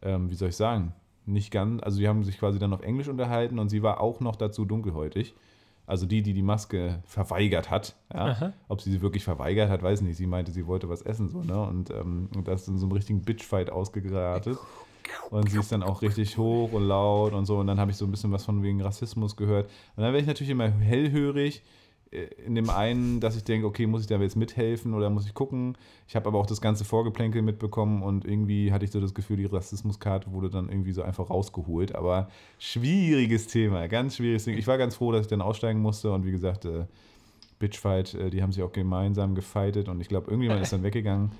ähm, 0.00 0.30
wie 0.30 0.34
soll 0.34 0.50
ich 0.50 0.56
sagen, 0.56 0.94
nicht 1.26 1.50
ganz, 1.50 1.82
also 1.82 1.98
die 1.98 2.08
haben 2.08 2.24
sich 2.24 2.38
quasi 2.38 2.58
dann 2.58 2.72
auf 2.72 2.82
Englisch 2.82 3.08
unterhalten 3.08 3.58
und 3.58 3.68
sie 3.68 3.82
war 3.82 4.00
auch 4.00 4.20
noch 4.20 4.36
dazu 4.36 4.64
dunkelhäutig. 4.64 5.34
Also 5.84 6.06
die, 6.06 6.22
die 6.22 6.32
die 6.32 6.42
Maske 6.42 7.02
verweigert 7.04 7.68
hat. 7.70 7.96
Ja? 8.14 8.52
Ob 8.68 8.80
sie 8.80 8.90
sie 8.90 9.02
wirklich 9.02 9.24
verweigert 9.24 9.68
hat, 9.68 9.82
weiß 9.82 10.00
ich 10.00 10.06
nicht. 10.06 10.16
Sie 10.16 10.28
meinte, 10.28 10.52
sie 10.52 10.66
wollte 10.66 10.88
was 10.88 11.02
essen 11.02 11.28
so, 11.28 11.42
ne? 11.42 11.60
Und, 11.60 11.90
ähm, 11.90 12.28
und 12.36 12.46
das 12.46 12.62
ist 12.62 12.68
in 12.68 12.78
so 12.78 12.86
einem 12.86 12.92
richtigen 12.92 13.22
Bitchfight 13.22 13.68
ausgeratet. 13.68 14.58
Und 15.30 15.50
sie 15.50 15.58
ist 15.58 15.72
dann 15.72 15.82
auch 15.82 16.00
richtig 16.00 16.38
hoch 16.38 16.72
und 16.72 16.84
laut 16.84 17.32
und 17.32 17.46
so. 17.46 17.58
Und 17.58 17.66
dann 17.66 17.80
habe 17.80 17.90
ich 17.90 17.96
so 17.96 18.04
ein 18.04 18.12
bisschen 18.12 18.30
was 18.30 18.44
von 18.44 18.62
wegen 18.62 18.80
Rassismus 18.80 19.36
gehört. 19.36 19.66
Und 19.96 20.04
dann 20.04 20.12
werde 20.12 20.20
ich 20.20 20.26
natürlich 20.26 20.50
immer 20.50 20.70
hellhörig 20.70 21.62
in 22.12 22.54
dem 22.54 22.68
einen, 22.68 23.20
dass 23.20 23.36
ich 23.36 23.44
denke, 23.44 23.66
okay, 23.66 23.86
muss 23.86 24.02
ich 24.02 24.06
da 24.06 24.18
jetzt 24.20 24.36
mithelfen 24.36 24.92
oder 24.92 25.08
muss 25.08 25.26
ich 25.26 25.32
gucken? 25.32 25.78
Ich 26.06 26.14
habe 26.14 26.28
aber 26.28 26.38
auch 26.38 26.46
das 26.46 26.60
ganze 26.60 26.84
Vorgeplänkel 26.84 27.40
mitbekommen 27.40 28.02
und 28.02 28.26
irgendwie 28.26 28.70
hatte 28.70 28.84
ich 28.84 28.90
so 28.90 29.00
das 29.00 29.14
Gefühl, 29.14 29.38
die 29.38 29.46
Rassismuskarte 29.46 30.30
wurde 30.32 30.50
dann 30.50 30.68
irgendwie 30.68 30.92
so 30.92 31.02
einfach 31.02 31.30
rausgeholt. 31.30 31.94
Aber 31.94 32.28
schwieriges 32.58 33.46
Thema, 33.46 33.88
ganz 33.88 34.16
schwieriges 34.16 34.44
Ding. 34.44 34.58
Ich 34.58 34.66
war 34.66 34.76
ganz 34.76 34.96
froh, 34.96 35.10
dass 35.10 35.22
ich 35.22 35.28
dann 35.28 35.40
aussteigen 35.40 35.80
musste 35.80 36.12
und 36.12 36.26
wie 36.26 36.32
gesagt, 36.32 36.66
äh, 36.66 36.84
Bitchfight, 37.58 38.12
äh, 38.14 38.28
die 38.28 38.42
haben 38.42 38.52
sich 38.52 38.62
auch 38.62 38.72
gemeinsam 38.72 39.34
gefightet 39.34 39.88
und 39.88 40.00
ich 40.00 40.08
glaube, 40.08 40.30
irgendjemand 40.30 40.60
ist 40.62 40.72
dann 40.72 40.82
weggegangen. 40.82 41.30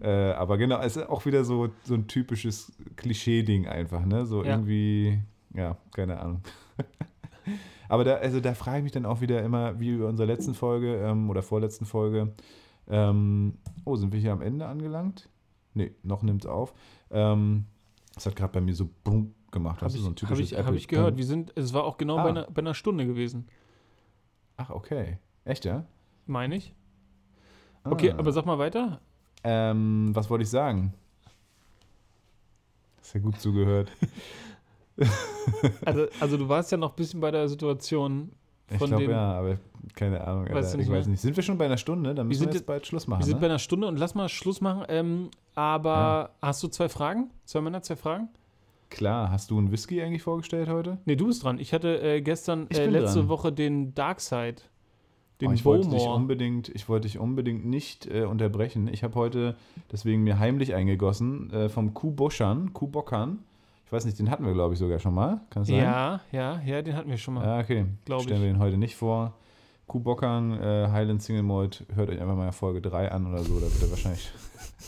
Äh, 0.00 0.32
aber 0.32 0.56
genau, 0.56 0.80
es 0.80 0.96
ist 0.96 1.08
auch 1.08 1.26
wieder 1.26 1.44
so, 1.44 1.68
so 1.82 1.94
ein 1.94 2.06
typisches 2.06 2.72
Klischee-Ding 2.96 3.66
einfach, 3.66 4.04
ne? 4.04 4.26
So 4.26 4.44
ja. 4.44 4.50
irgendwie, 4.50 5.18
ja, 5.54 5.76
keine 5.92 6.20
Ahnung. 6.20 6.42
Aber 7.92 8.04
da, 8.04 8.14
also 8.14 8.40
da 8.40 8.54
frage 8.54 8.78
ich 8.78 8.84
mich 8.84 8.92
dann 8.92 9.04
auch 9.04 9.20
wieder 9.20 9.42
immer, 9.42 9.78
wie 9.78 9.90
über 9.90 10.08
unsere 10.08 10.26
letzten 10.26 10.54
Folge 10.54 10.96
ähm, 10.96 11.28
oder 11.28 11.42
vorletzten 11.42 11.84
Folge, 11.84 12.32
Ähm, 12.88 13.58
oh, 13.84 13.96
sind 13.96 14.14
wir 14.14 14.18
hier 14.18 14.32
am 14.32 14.40
Ende 14.40 14.66
angelangt? 14.66 15.28
Nee, 15.74 15.92
noch 16.02 16.22
nimmt 16.22 16.44
es 16.44 16.50
auf. 16.50 16.72
Ähm, 17.10 17.66
das 18.14 18.24
hat 18.24 18.34
gerade 18.34 18.54
bei 18.54 18.62
mir 18.62 18.74
so 18.74 18.88
brumm 19.04 19.34
gemacht. 19.50 19.82
Habe 19.82 19.92
ich, 19.94 20.00
so 20.00 20.08
hab 20.08 20.38
ich, 20.38 20.54
hab 20.54 20.74
ich 20.74 20.88
gehört. 20.88 21.18
Wir 21.18 21.26
sind, 21.26 21.52
es 21.54 21.74
war 21.74 21.84
auch 21.84 21.98
genau 21.98 22.16
ah. 22.16 22.22
bei, 22.22 22.28
einer, 22.30 22.50
bei 22.50 22.60
einer 22.60 22.72
Stunde 22.72 23.06
gewesen. 23.06 23.46
Ach, 24.56 24.70
okay. 24.70 25.18
Echt, 25.44 25.66
ja? 25.66 25.84
Meine 26.24 26.56
ich. 26.56 26.74
Okay, 27.84 28.12
ah. 28.12 28.18
aber 28.18 28.32
sag 28.32 28.46
mal 28.46 28.58
weiter. 28.58 29.02
Ähm, 29.44 30.12
was 30.14 30.30
wollte 30.30 30.44
ich 30.44 30.50
sagen? 30.50 30.94
Hast 33.00 33.12
ja 33.14 33.20
gut 33.20 33.38
zugehört. 33.38 33.92
also, 35.84 36.06
also 36.20 36.36
du 36.36 36.48
warst 36.48 36.70
ja 36.72 36.78
noch 36.78 36.90
ein 36.90 36.96
bisschen 36.96 37.20
bei 37.20 37.30
der 37.30 37.48
Situation 37.48 38.32
ich 38.74 38.78
glaube 38.78 39.04
ja, 39.04 39.32
aber 39.32 39.58
keine 39.94 40.26
Ahnung. 40.26 40.48
Weißt 40.50 40.74
ich 40.76 40.88
weiß 40.88 41.06
nicht. 41.06 41.20
Sind 41.20 41.36
wir 41.36 41.42
schon 41.42 41.58
bei 41.58 41.66
einer 41.66 41.76
Stunde? 41.76 42.14
Dann 42.14 42.28
müssen 42.28 42.42
wir, 42.42 42.48
wir 42.48 42.54
jetzt 42.54 42.66
bald 42.66 42.86
Schluss 42.86 43.06
machen. 43.06 43.20
Wir 43.20 43.26
sind 43.26 43.36
ne? 43.36 43.40
bei 43.40 43.46
einer 43.46 43.58
Stunde 43.58 43.86
und 43.86 43.98
lass 43.98 44.14
mal 44.14 44.28
Schluss 44.28 44.60
machen. 44.60 44.84
Ähm, 44.88 45.30
aber 45.54 46.30
hast 46.40 46.62
du 46.62 46.68
zwei 46.68 46.88
Fragen? 46.88 47.30
Zwei 47.44 47.60
Männer, 47.60 47.82
zwei 47.82 47.96
Fragen? 47.96 48.28
Klar. 48.90 49.30
Hast 49.30 49.50
du 49.50 49.58
einen 49.58 49.72
Whisky 49.72 50.02
eigentlich 50.02 50.22
vorgestellt 50.22 50.68
heute? 50.68 50.98
Nee, 51.04 51.16
du 51.16 51.26
bist 51.26 51.44
dran. 51.44 51.58
Ich 51.58 51.72
hatte 51.72 52.00
äh, 52.00 52.20
gestern, 52.20 52.70
äh, 52.70 52.86
letzte 52.86 53.20
dran. 53.20 53.28
Woche 53.28 53.52
den 53.52 53.94
Darkside. 53.94 54.56
Den 55.40 55.50
oh, 55.50 55.52
ich, 55.54 55.64
wollte 55.64 55.88
dich 55.88 56.02
unbedingt, 56.02 56.68
ich 56.68 56.88
wollte 56.88 57.08
dich 57.08 57.18
unbedingt 57.18 57.64
nicht 57.64 58.06
äh, 58.06 58.24
unterbrechen. 58.24 58.88
Ich 58.88 59.02
habe 59.02 59.14
heute 59.16 59.56
deswegen 59.90 60.22
mir 60.22 60.38
heimlich 60.38 60.74
eingegossen 60.74 61.50
äh, 61.50 61.68
vom 61.68 61.94
Kuboshan, 61.94 62.72
Kubokan 62.72 63.40
ich 63.92 63.94
weiß 63.94 64.06
nicht, 64.06 64.18
den 64.18 64.30
hatten 64.30 64.46
wir, 64.46 64.54
glaube 64.54 64.72
ich, 64.72 64.80
sogar 64.80 64.98
schon 64.98 65.12
mal. 65.12 65.42
Kann 65.50 65.66
sein? 65.66 65.76
Ja, 65.76 66.22
ja, 66.32 66.62
ja, 66.64 66.80
den 66.80 66.96
hatten 66.96 67.10
wir 67.10 67.18
schon 67.18 67.34
mal. 67.34 67.44
Ja, 67.44 67.60
okay. 67.60 67.84
Stellen 68.06 68.20
ich. 68.20 68.28
wir 68.30 68.38
den 68.38 68.58
heute 68.58 68.78
nicht 68.78 68.96
vor. 68.96 69.34
Kubokan, 69.86 70.58
äh, 70.62 70.88
Highland 70.90 71.22
Single 71.22 71.42
Malt, 71.42 71.84
hört 71.94 72.08
euch 72.08 72.18
einfach 72.18 72.34
mal 72.34 72.50
Folge 72.52 72.80
3 72.80 73.12
an 73.12 73.26
oder 73.26 73.44
so, 73.44 73.60
da 73.60 73.66
wird 73.66 73.82
er 73.82 73.90
wahrscheinlich 73.90 74.32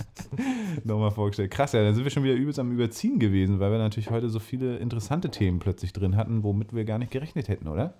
nochmal 0.85 1.11
vorgestellt. 1.11 1.51
Krass, 1.51 1.73
ja, 1.73 1.83
dann 1.83 1.95
sind 1.95 2.05
wir 2.05 2.11
schon 2.11 2.25
wieder 2.25 2.33
übelst 2.33 2.59
am 2.59 2.73
Überziehen 2.73 3.19
gewesen, 3.19 3.61
weil 3.61 3.73
wir 3.73 3.77
natürlich 3.77 4.09
heute 4.09 4.31
so 4.31 4.39
viele 4.39 4.79
interessante 4.79 5.29
Themen 5.29 5.59
plötzlich 5.59 5.93
drin 5.93 6.17
hatten, 6.17 6.43
womit 6.43 6.75
wir 6.75 6.87
gar 6.87 6.97
nicht 6.97 7.11
gerechnet 7.11 7.49
hätten, 7.49 7.69
oder? 7.69 7.93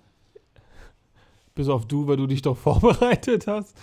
Bis 1.53 1.69
auf 1.69 1.87
du, 1.87 2.07
weil 2.07 2.17
du 2.17 2.25
dich 2.25 2.41
doch 2.41 2.57
vorbereitet 2.57 3.45
hast. 3.45 3.77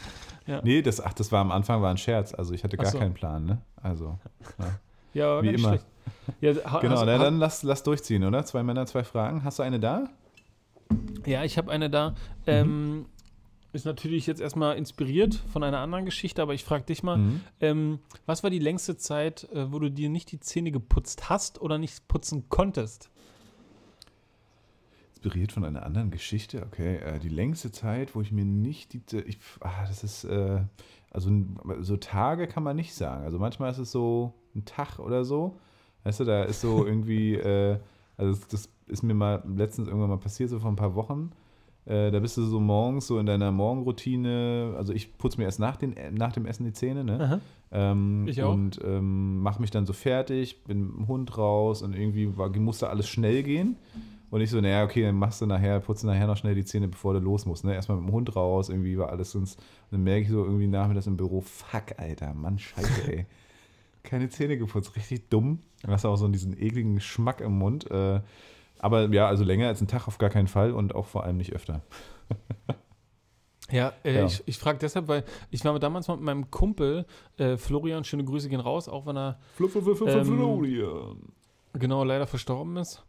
Ja. 0.49 0.61
Nee, 0.65 0.83
das, 0.83 1.01
ach, 1.01 1.13
das 1.13 1.31
war 1.31 1.41
am 1.41 1.53
Anfang 1.53 1.83
war 1.83 1.91
ein 1.93 1.99
Scherz. 1.99 2.35
Also 2.35 2.53
ich 2.53 2.65
hatte 2.65 2.77
gar 2.77 2.91
so. 2.91 2.99
keinen 2.99 3.15
Plan, 3.15 3.45
ne? 3.45 3.59
Also. 3.81 4.19
Ja, 4.59 5.37
ja 5.37 5.43
wie 5.45 5.51
immer. 5.51 5.69
Schlecht. 5.69 5.92
Ja, 6.41 6.53
genau, 6.53 6.95
also, 6.95 7.05
na, 7.05 7.19
dann 7.19 7.39
lass, 7.39 7.63
lass 7.63 7.83
durchziehen, 7.83 8.25
oder? 8.25 8.45
Zwei 8.45 8.63
Männer, 8.63 8.87
zwei 8.87 9.05
Fragen. 9.05 9.45
Hast 9.45 9.59
du 9.59 9.63
eine 9.63 9.81
da? 9.81 10.09
Ja, 11.27 11.45
ich 11.45 11.59
habe 11.59 11.71
eine 11.71 11.91
da. 11.91 12.11
Mhm. 12.11 12.17
Ähm, 12.47 13.07
ist 13.73 13.87
natürlich 13.87 14.27
jetzt 14.27 14.41
erstmal 14.41 14.77
inspiriert 14.77 15.35
von 15.35 15.63
einer 15.63 15.79
anderen 15.79 16.05
Geschichte, 16.05 16.43
aber 16.43 16.53
ich 16.53 16.65
frage 16.65 16.85
dich 16.85 17.03
mal, 17.03 17.17
mhm. 17.17 17.41
ähm, 17.61 17.99
was 18.27 18.43
war 18.43 18.51
die 18.51 18.59
längste 18.59 18.97
Zeit, 18.97 19.49
äh, 19.53 19.73
wo 19.73 19.79
du 19.79 19.91
dir 19.91 20.11
nicht 20.11 20.31
die 20.31 20.41
Zähne 20.41 20.73
geputzt 20.73 21.31
hast 21.31 21.61
oder 21.61 21.79
nicht 21.79 22.07
putzen 22.07 22.49
konntest? 22.51 23.11
Inspiriert 25.11 25.53
von 25.53 25.65
einer 25.65 25.85
anderen 25.85 26.11
Geschichte, 26.11 26.67
okay. 26.67 26.97
Äh, 26.97 27.19
die 27.19 27.31
längste 27.31 27.73
Zeit, 27.73 28.15
wo 28.15 28.21
ich 28.21 28.33
mir 28.33 28.45
nicht 28.45 28.93
die. 28.93 29.03
Ich, 29.27 29.39
ah, 29.61 29.87
das 29.87 30.05
ist. 30.05 30.25
Äh, 30.25 30.61
also 31.11 31.31
so 31.81 31.99
Tage 31.99 32.49
kann 32.49 32.63
man 32.63 32.75
nicht 32.75 32.95
sagen. 32.95 33.25
Also 33.25 33.39
manchmal 33.39 33.71
ist 33.71 33.79
es 33.79 33.93
so 33.93 34.33
ein 34.55 34.65
Tag 34.65 34.99
oder 34.99 35.25
so. 35.25 35.59
Weißt 36.05 36.21
du, 36.21 36.25
da 36.25 36.45
ist 36.45 36.61
so 36.61 36.87
irgendwie, 36.87 37.35
äh, 37.35 37.79
also 38.17 38.33
das, 38.33 38.49
das, 38.49 38.69
ist 38.89 39.03
mir 39.03 39.15
mal 39.15 39.43
letztens 39.57 39.89
irgendwann 39.89 40.11
mal 40.11 40.19
passiert, 40.19 40.51
so 40.51 40.59
vor 40.59 40.71
ein 40.71 40.77
paar 40.77 40.95
Wochen. 40.95 41.31
Äh, 41.87 42.11
da 42.11 42.21
bist 42.21 42.37
du 42.37 42.43
so 42.43 42.61
morgens 42.61 43.07
so 43.07 43.19
in 43.19 43.27
deiner 43.27 43.51
Morgenroutine. 43.51 44.75
Also 44.77 44.93
ich 44.93 45.17
putze 45.17 45.39
mir 45.39 45.45
erst 45.45 45.61
nach, 45.61 45.77
den, 45.77 45.95
nach 46.13 46.33
dem 46.33 46.47
Essen 46.47 46.65
die 46.65 46.73
Zähne, 46.73 47.03
ne? 47.03 47.41
Ähm, 47.71 48.27
ich 48.29 48.43
auch. 48.43 48.53
Und 48.53 48.79
ähm, 48.85 49.41
mache 49.41 49.61
mich 49.61 49.71
dann 49.71 49.87
so 49.87 49.93
fertig, 49.93 50.63
bin 50.65 50.81
mit 50.81 50.97
dem 50.99 51.09
Hund 51.09 51.39
raus 51.39 51.83
und 51.83 51.97
irgendwie 51.97 52.37
war, 52.37 52.51
musste 52.51 52.91
alles 52.91 53.09
schnell 53.09 53.43
gehen. 53.43 53.77
Und 54.31 54.41
ich 54.41 54.51
so, 54.51 54.61
naja, 54.61 54.85
okay, 54.85 55.03
dann 55.03 55.17
machst 55.17 55.43
du 55.43 55.47
nachher, 55.47 55.81
putzt 55.81 56.05
nachher 56.05 56.27
noch 56.27 56.37
schnell 56.37 56.55
die 56.55 56.65
Zähne, 56.65 56.89
bevor 56.89 57.13
du 57.15 57.21
los 57.21 57.45
musst. 57.45 57.65
Ne? 57.65 57.75
Erstmal 57.75 57.99
mit 57.99 58.09
dem 58.09 58.13
Hund 58.13 58.35
raus, 58.35 58.69
irgendwie 58.69 58.97
war 58.97 59.11
alles 59.11 59.33
sonst. 59.33 59.59
Und 59.59 59.93
dann 59.93 60.05
merke 60.05 60.23
ich 60.23 60.31
so 60.31 60.45
irgendwie 60.45 60.67
nachmittags 60.67 61.07
im 61.07 61.17
Büro, 61.17 61.43
fuck, 61.43 61.99
Alter, 61.99 62.33
Mann, 62.33 62.59
scheiße, 62.59 63.13
ey 63.13 63.27
keine 64.03 64.29
Zähne 64.29 64.59
geputzt. 64.59 64.97
Richtig 64.97 65.29
dumm. 65.29 65.61
Du 65.83 65.89
hast 65.89 66.05
auch 66.05 66.17
so 66.17 66.29
diesen 66.29 66.61
ekligen 66.61 66.97
Geschmack 66.97 67.41
im 67.41 67.59
Mund. 67.59 67.91
Äh, 67.91 68.21
aber 68.79 69.09
ja, 69.13 69.27
also 69.27 69.45
länger 69.45 69.69
als 69.69 69.81
einen 69.81 69.89
Tag 69.89 70.09
auf 70.09 70.19
gar 70.19 70.31
keinen 70.31 70.49
Fall 70.49 70.73
und 70.73 70.95
auch 70.95 71.07
vor 71.07 71.25
allem 71.25 71.37
nicht 71.37 71.53
öfter. 71.53 71.83
Ja, 73.71 73.95
äh, 74.05 74.17
ja. 74.17 74.27
ich, 74.27 74.43
ich 74.47 74.59
frage 74.59 74.79
deshalb, 74.79 75.09
weil 75.09 75.25
ich 75.51 75.65
war 75.65 75.79
damals 75.79 76.07
mal 76.07 76.17
mit 76.17 76.25
meinem 76.25 76.51
Kumpel 76.51 77.07
äh, 77.39 77.57
Florian, 77.57 78.05
schöne 78.05 78.23
Grüße 78.25 78.51
gehen 78.51 78.61
raus, 78.61 78.87
auch 78.87 79.07
wenn 79.07 79.17
er 79.17 79.39
Fl 79.57 79.67
Fl 79.69 79.95
Fl 79.95 80.09
ähm, 80.09 80.25
Florian. 80.27 81.33
Genau, 81.73 82.05
leider 82.05 82.27
verstorben 82.27 82.77
ist. 82.77 83.03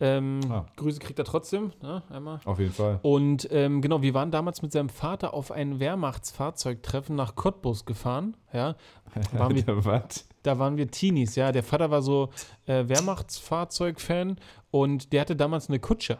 Ähm, 0.00 0.40
ah. 0.50 0.66
Grüße 0.76 1.00
kriegt 1.00 1.18
er 1.18 1.24
trotzdem, 1.24 1.72
ne? 1.80 2.02
Einmal. 2.10 2.40
Auf 2.44 2.58
jeden 2.58 2.72
Fall. 2.72 2.98
Und 3.02 3.48
ähm, 3.50 3.80
genau, 3.80 4.02
wir 4.02 4.14
waren 4.14 4.30
damals 4.30 4.62
mit 4.62 4.72
seinem 4.72 4.88
Vater 4.88 5.34
auf 5.34 5.50
ein 5.50 5.80
Wehrmachtsfahrzeugtreffen 5.80 7.14
nach 7.14 7.34
Cottbus 7.34 7.84
gefahren. 7.84 8.36
Ja. 8.52 8.76
Waren 9.32 9.54
wir, 9.54 9.84
Was? 9.84 10.28
Da 10.44 10.58
waren 10.58 10.76
wir 10.76 10.88
Teenies, 10.88 11.34
ja. 11.34 11.50
Der 11.50 11.64
Vater 11.64 11.90
war 11.90 12.02
so 12.02 12.30
äh, 12.66 12.86
Wehrmachtsfahrzeug-Fan 12.86 14.36
und 14.70 15.12
der 15.12 15.22
hatte 15.22 15.34
damals 15.34 15.68
eine 15.68 15.80
Kutsche. 15.80 16.18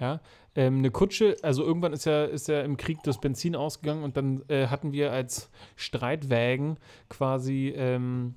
Ja, 0.00 0.20
ähm, 0.54 0.78
eine 0.78 0.90
Kutsche, 0.90 1.36
also 1.42 1.64
irgendwann 1.64 1.92
ist 1.92 2.06
ja, 2.06 2.24
ist 2.24 2.48
ja 2.48 2.62
im 2.62 2.76
Krieg 2.76 2.98
das 3.02 3.20
Benzin 3.20 3.56
ausgegangen 3.56 4.04
und 4.04 4.16
dann 4.16 4.42
äh, 4.48 4.68
hatten 4.68 4.92
wir 4.92 5.12
als 5.12 5.50
Streitwägen 5.76 6.78
quasi 7.08 7.72
ähm, 7.76 8.34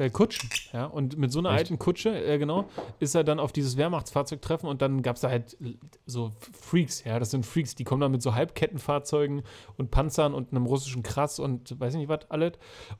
äh, 0.00 0.10
Kutschen, 0.10 0.48
ja. 0.72 0.86
Und 0.86 1.18
mit 1.18 1.30
so 1.30 1.38
einer 1.38 1.50
Echt? 1.50 1.58
alten 1.58 1.78
Kutsche, 1.78 2.10
äh, 2.10 2.38
genau, 2.38 2.64
ist 2.98 3.14
er 3.14 3.22
dann 3.22 3.38
auf 3.38 3.52
dieses 3.52 3.76
Wehrmachtsfahrzeug 3.76 4.40
treffen 4.40 4.66
und 4.66 4.82
dann 4.82 5.02
gab 5.02 5.16
es 5.16 5.22
da 5.22 5.28
halt 5.28 5.56
so 6.06 6.32
Freaks, 6.58 7.04
ja. 7.04 7.18
Das 7.18 7.30
sind 7.30 7.44
Freaks, 7.44 7.74
die 7.74 7.84
kommen 7.84 8.00
dann 8.00 8.10
mit 8.10 8.22
so 8.22 8.34
Halbkettenfahrzeugen 8.34 9.42
und 9.76 9.90
Panzern 9.90 10.34
und 10.34 10.52
einem 10.52 10.66
russischen 10.66 11.02
Krass 11.02 11.38
und 11.38 11.78
weiß 11.78 11.94
ich 11.94 12.00
nicht 12.00 12.08
was, 12.08 12.30
alles. 12.30 12.52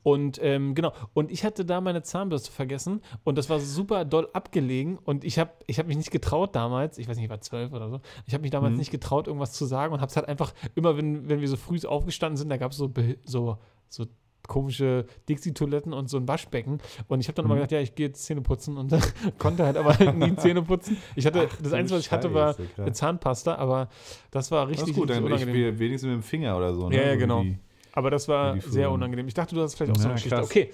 Und 0.03 0.39
ähm, 0.41 0.75
genau, 0.75 0.93
und 1.13 1.31
ich 1.31 1.43
hatte 1.43 1.65
da 1.65 1.81
meine 1.81 2.03
Zahnbürste 2.03 2.51
vergessen 2.51 3.01
und 3.23 3.37
das 3.37 3.49
war 3.49 3.59
super 3.59 4.05
doll 4.05 4.29
abgelegen 4.33 4.97
und 4.99 5.23
ich 5.23 5.39
habe 5.39 5.51
ich 5.67 5.79
hab 5.79 5.87
mich 5.87 5.97
nicht 5.97 6.11
getraut 6.11 6.55
damals, 6.55 6.97
ich 6.97 7.07
weiß 7.07 7.15
nicht, 7.17 7.25
ich 7.25 7.31
war 7.31 7.41
zwölf 7.41 7.73
oder 7.73 7.89
so, 7.89 8.01
ich 8.27 8.33
habe 8.33 8.43
mich 8.43 8.51
damals 8.51 8.73
mhm. 8.73 8.77
nicht 8.77 8.91
getraut, 8.91 9.27
irgendwas 9.27 9.53
zu 9.53 9.65
sagen 9.65 9.93
und 9.93 10.01
habe 10.01 10.09
es 10.09 10.15
halt 10.15 10.27
einfach 10.27 10.53
immer, 10.75 10.97
wenn, 10.97 11.27
wenn 11.27 11.41
wir 11.41 11.47
so 11.47 11.57
früh 11.57 11.79
aufgestanden 11.85 12.37
sind, 12.37 12.49
da 12.49 12.57
gab 12.57 12.73
es 12.73 12.77
so, 12.77 12.91
so, 13.25 13.57
so 13.89 14.05
komische 14.51 15.05
Dixie-Toiletten 15.29 15.93
und 15.93 16.09
so 16.09 16.17
ein 16.17 16.27
Waschbecken. 16.27 16.79
Und 17.07 17.21
ich 17.21 17.29
habe 17.29 17.35
dann 17.35 17.45
mhm. 17.45 17.51
immer 17.51 17.55
gedacht, 17.61 17.71
ja, 17.71 17.79
ich 17.79 17.95
gehe 17.95 18.07
jetzt 18.07 18.25
Zähne 18.25 18.41
putzen 18.41 18.75
und 18.75 18.93
konnte 19.39 19.63
halt 19.63 19.77
aber 19.77 20.11
nie 20.11 20.35
Zähne 20.37 20.61
putzen. 20.61 20.97
Ich 21.15 21.25
hatte, 21.25 21.47
Ach, 21.49 21.57
das 21.61 21.71
Einzige, 21.71 21.97
was 21.97 22.05
ich 22.05 22.11
hatte, 22.11 22.33
war 22.33 22.57
eine 22.77 22.91
Zahnpasta, 22.91 23.55
aber 23.55 23.87
das 24.29 24.51
war 24.51 24.67
richtig, 24.67 24.81
das 24.81 24.89
ist 24.89 24.95
gut, 24.95 25.09
dann. 25.09 25.25
Ich, 25.31 25.79
wenigstens 25.79 26.03
mit 26.09 26.15
dem 26.15 26.21
Finger 26.23 26.57
oder 26.57 26.73
so. 26.73 26.89
Ne? 26.89 26.97
Ja, 26.97 27.03
ja, 27.03 27.15
genau. 27.15 27.45
Aber 27.93 28.11
das 28.11 28.27
war 28.27 28.59
sehr 28.59 28.91
unangenehm. 28.91 29.27
Ich 29.27 29.33
dachte, 29.33 29.55
du 29.55 29.61
hast 29.61 29.75
vielleicht 29.75 29.93
auch 29.93 29.97
ja, 29.97 30.01
so 30.01 30.07
eine 30.09 30.15
Geschichte. 30.15 30.35
Krass. 30.35 30.49
Okay. 30.49 30.69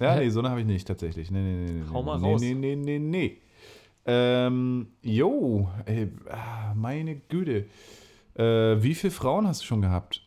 Ja, 0.00 0.16
nee, 0.16 0.30
so 0.30 0.40
eine 0.40 0.48
habe 0.48 0.60
ich 0.60 0.66
nicht 0.66 0.88
tatsächlich. 0.88 1.30
Nee, 1.30 1.42
nee, 1.42 1.72
nee. 1.72 1.82
Hau 1.92 2.02
mal 2.02 2.18
nee, 2.18 2.26
raus. 2.26 2.40
Nee, 2.40 2.54
nee, 2.54 2.74
nee, 2.74 2.98
nee. 2.98 3.36
Ähm, 4.06 4.88
jo, 5.02 5.68
ey, 5.84 6.08
ah, 6.30 6.72
meine 6.74 7.16
Güte. 7.16 7.66
Äh, 8.34 8.82
wie 8.82 8.94
viele 8.94 9.10
Frauen 9.10 9.46
hast 9.46 9.60
du 9.60 9.66
schon 9.66 9.82
gehabt? 9.82 10.22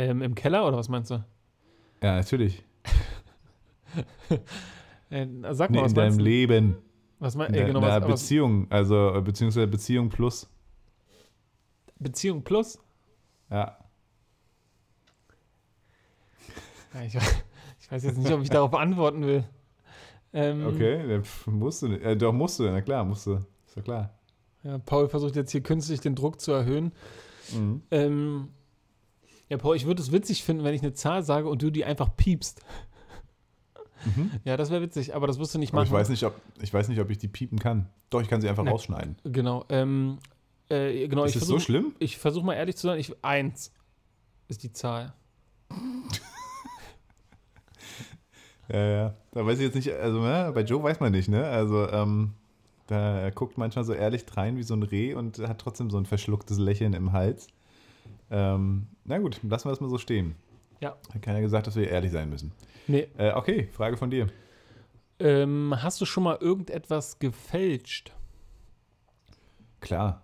Ähm, 0.00 0.22
Im 0.22 0.34
Keller 0.34 0.66
oder 0.66 0.78
was 0.78 0.88
meinst 0.88 1.10
du? 1.10 1.22
Ja, 2.02 2.16
natürlich. 2.16 2.64
äh, 5.10 5.26
sag 5.50 5.68
mal, 5.70 5.76
nee, 5.76 5.82
was 5.82 5.92
in 5.92 5.96
deinem 5.96 6.16
du? 6.16 6.24
Leben. 6.24 6.76
Was 7.18 7.36
meinst 7.36 7.54
du? 7.54 7.66
Genau, 7.66 7.82
was, 7.82 8.06
Beziehung, 8.06 8.66
also 8.70 9.20
beziehungsweise 9.22 9.66
Beziehung 9.66 10.08
plus. 10.08 10.48
Beziehung 11.98 12.42
plus? 12.42 12.78
Ja. 13.50 13.76
ja 16.94 17.02
ich, 17.02 17.14
ich, 17.14 17.92
weiß 17.92 18.02
jetzt 18.02 18.16
nicht, 18.16 18.32
ob 18.32 18.40
ich 18.40 18.48
darauf 18.48 18.72
antworten 18.72 19.26
will. 19.26 19.44
Ähm, 20.32 20.66
okay, 20.66 21.20
musst 21.44 21.82
du 21.82 21.88
nicht. 21.88 22.02
Äh, 22.02 22.16
doch, 22.16 22.32
musst 22.32 22.58
du, 22.58 22.62
na 22.62 22.80
klar, 22.80 23.04
musst 23.04 23.26
du. 23.26 23.34
Ist 23.66 23.76
ja 23.76 23.82
klar. 23.82 24.18
Ja, 24.62 24.78
Paul 24.78 25.10
versucht 25.10 25.36
jetzt 25.36 25.52
hier 25.52 25.62
künstlich 25.62 26.00
den 26.00 26.14
Druck 26.14 26.40
zu 26.40 26.52
erhöhen. 26.52 26.92
Mhm. 27.52 27.82
Ähm, 27.90 28.48
ja, 29.50 29.58
Paul, 29.58 29.76
ich 29.76 29.84
würde 29.84 30.00
es 30.00 30.12
witzig 30.12 30.44
finden, 30.44 30.64
wenn 30.64 30.74
ich 30.74 30.82
eine 30.82 30.94
Zahl 30.94 31.24
sage 31.24 31.48
und 31.48 31.60
du 31.60 31.70
die 31.70 31.84
einfach 31.84 32.16
piepst. 32.16 32.62
Mhm. 34.04 34.30
Ja, 34.44 34.56
das 34.56 34.70
wäre 34.70 34.80
witzig, 34.80 35.14
aber 35.14 35.26
das 35.26 35.38
wirst 35.38 35.54
du 35.54 35.58
nicht 35.58 35.72
machen. 35.72 35.88
Aber 35.88 35.96
ich 35.96 36.00
weiß 36.00 36.08
nicht, 36.08 36.24
ob 36.24 36.40
ich 36.62 36.72
weiß 36.72 36.88
nicht, 36.88 37.00
ob 37.00 37.10
ich 37.10 37.18
die 37.18 37.28
piepen 37.28 37.58
kann. 37.58 37.90
Doch, 38.08 38.22
ich 38.22 38.28
kann 38.28 38.40
sie 38.40 38.48
einfach 38.48 38.62
ne. 38.62 38.70
rausschneiden. 38.70 39.16
Genau. 39.24 39.64
Ähm, 39.68 40.18
äh, 40.68 41.08
genau 41.08 41.24
ist 41.24 41.36
das 41.36 41.46
so 41.46 41.58
schlimm? 41.58 41.94
Ich 41.98 42.16
versuche 42.16 42.46
mal 42.46 42.54
ehrlich 42.54 42.76
zu 42.76 42.86
sein. 42.86 42.98
Ich, 42.98 43.12
eins 43.22 43.72
ist 44.48 44.62
die 44.62 44.72
Zahl. 44.72 45.12
ja, 48.72 48.86
ja. 48.86 49.14
Da 49.32 49.44
weiß 49.44 49.58
ich 49.58 49.64
jetzt 49.64 49.74
nicht, 49.74 49.92
also 49.92 50.20
ne, 50.20 50.52
bei 50.54 50.62
Joe 50.62 50.82
weiß 50.82 51.00
man 51.00 51.12
nicht, 51.12 51.28
ne? 51.28 51.44
Also, 51.44 51.88
ähm, 51.88 52.34
da 52.86 53.18
er 53.18 53.30
guckt 53.32 53.58
manchmal 53.58 53.84
so 53.84 53.92
ehrlich 53.92 54.24
rein 54.36 54.56
wie 54.56 54.62
so 54.62 54.74
ein 54.74 54.82
Reh 54.82 55.14
und 55.14 55.38
hat 55.40 55.60
trotzdem 55.60 55.90
so 55.90 55.98
ein 55.98 56.06
verschlucktes 56.06 56.58
Lächeln 56.58 56.92
im 56.92 57.12
Hals. 57.12 57.48
Ähm, 58.30 58.86
na 59.04 59.18
gut, 59.18 59.40
lassen 59.42 59.66
wir 59.68 59.72
das 59.72 59.80
mal 59.80 59.90
so 59.90 59.98
stehen. 59.98 60.36
Ja. 60.80 60.96
Hat 61.12 61.22
keiner 61.22 61.40
gesagt, 61.40 61.66
dass 61.66 61.76
wir 61.76 61.88
ehrlich 61.88 62.12
sein 62.12 62.30
müssen. 62.30 62.52
Nee. 62.86 63.08
Äh, 63.18 63.32
okay, 63.32 63.68
Frage 63.72 63.96
von 63.96 64.10
dir. 64.10 64.28
Ähm, 65.18 65.74
hast 65.76 66.00
du 66.00 66.06
schon 66.06 66.24
mal 66.24 66.38
irgendetwas 66.40 67.18
gefälscht? 67.18 68.12
Klar, 69.80 70.22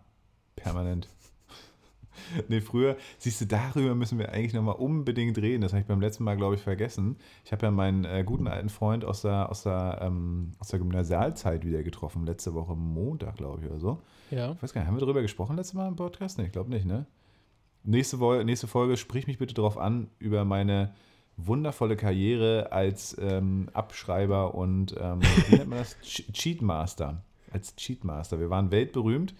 permanent. 0.54 1.08
nee, 2.48 2.62
früher, 2.62 2.96
siehst 3.18 3.42
du, 3.42 3.46
darüber 3.46 3.94
müssen 3.94 4.18
wir 4.18 4.32
eigentlich 4.32 4.54
nochmal 4.54 4.76
unbedingt 4.76 5.36
reden. 5.36 5.60
Das 5.60 5.72
habe 5.72 5.82
ich 5.82 5.86
beim 5.86 6.00
letzten 6.00 6.24
Mal, 6.24 6.36
glaube 6.36 6.54
ich, 6.54 6.62
vergessen. 6.62 7.16
Ich 7.44 7.52
habe 7.52 7.66
ja 7.66 7.70
meinen 7.70 8.04
äh, 8.04 8.24
guten 8.24 8.46
alten 8.46 8.70
Freund 8.70 9.04
aus 9.04 9.22
der, 9.22 9.50
aus, 9.50 9.64
der, 9.64 9.98
ähm, 10.00 10.52
aus 10.58 10.68
der 10.68 10.78
Gymnasialzeit 10.78 11.64
wieder 11.64 11.82
getroffen, 11.82 12.24
letzte 12.24 12.54
Woche 12.54 12.74
Montag, 12.74 13.36
glaube 13.36 13.60
ich, 13.62 13.70
oder 13.70 13.78
so. 13.78 14.02
Ja. 14.30 14.52
Ich 14.52 14.62
weiß 14.62 14.72
gar 14.72 14.80
nicht, 14.80 14.88
haben 14.88 14.96
wir 14.96 15.00
darüber 15.00 15.22
gesprochen 15.22 15.56
letztes 15.56 15.74
Mal 15.74 15.88
im 15.88 15.96
Podcast? 15.96 16.38
Nee, 16.38 16.46
ich 16.46 16.52
glaube 16.52 16.70
nicht, 16.70 16.86
ne? 16.86 17.06
Nächste, 17.86 18.44
nächste 18.44 18.66
Folge, 18.66 18.96
sprich 18.96 19.26
mich 19.26 19.38
bitte 19.38 19.54
darauf 19.54 19.78
an, 19.78 20.08
über 20.18 20.44
meine 20.44 20.92
wundervolle 21.36 21.96
Karriere 21.96 22.72
als 22.72 23.16
ähm, 23.20 23.68
Abschreiber 23.74 24.54
und, 24.54 24.94
ähm, 24.98 25.20
wie 25.48 25.56
nennt 25.56 25.68
man 25.68 25.78
das? 25.78 25.96
Ch 26.02 26.24
Cheatmaster. 26.32 27.22
Als 27.52 27.76
Cheatmaster. 27.76 28.40
Wir 28.40 28.50
waren 28.50 28.70
weltberühmt. 28.70 29.34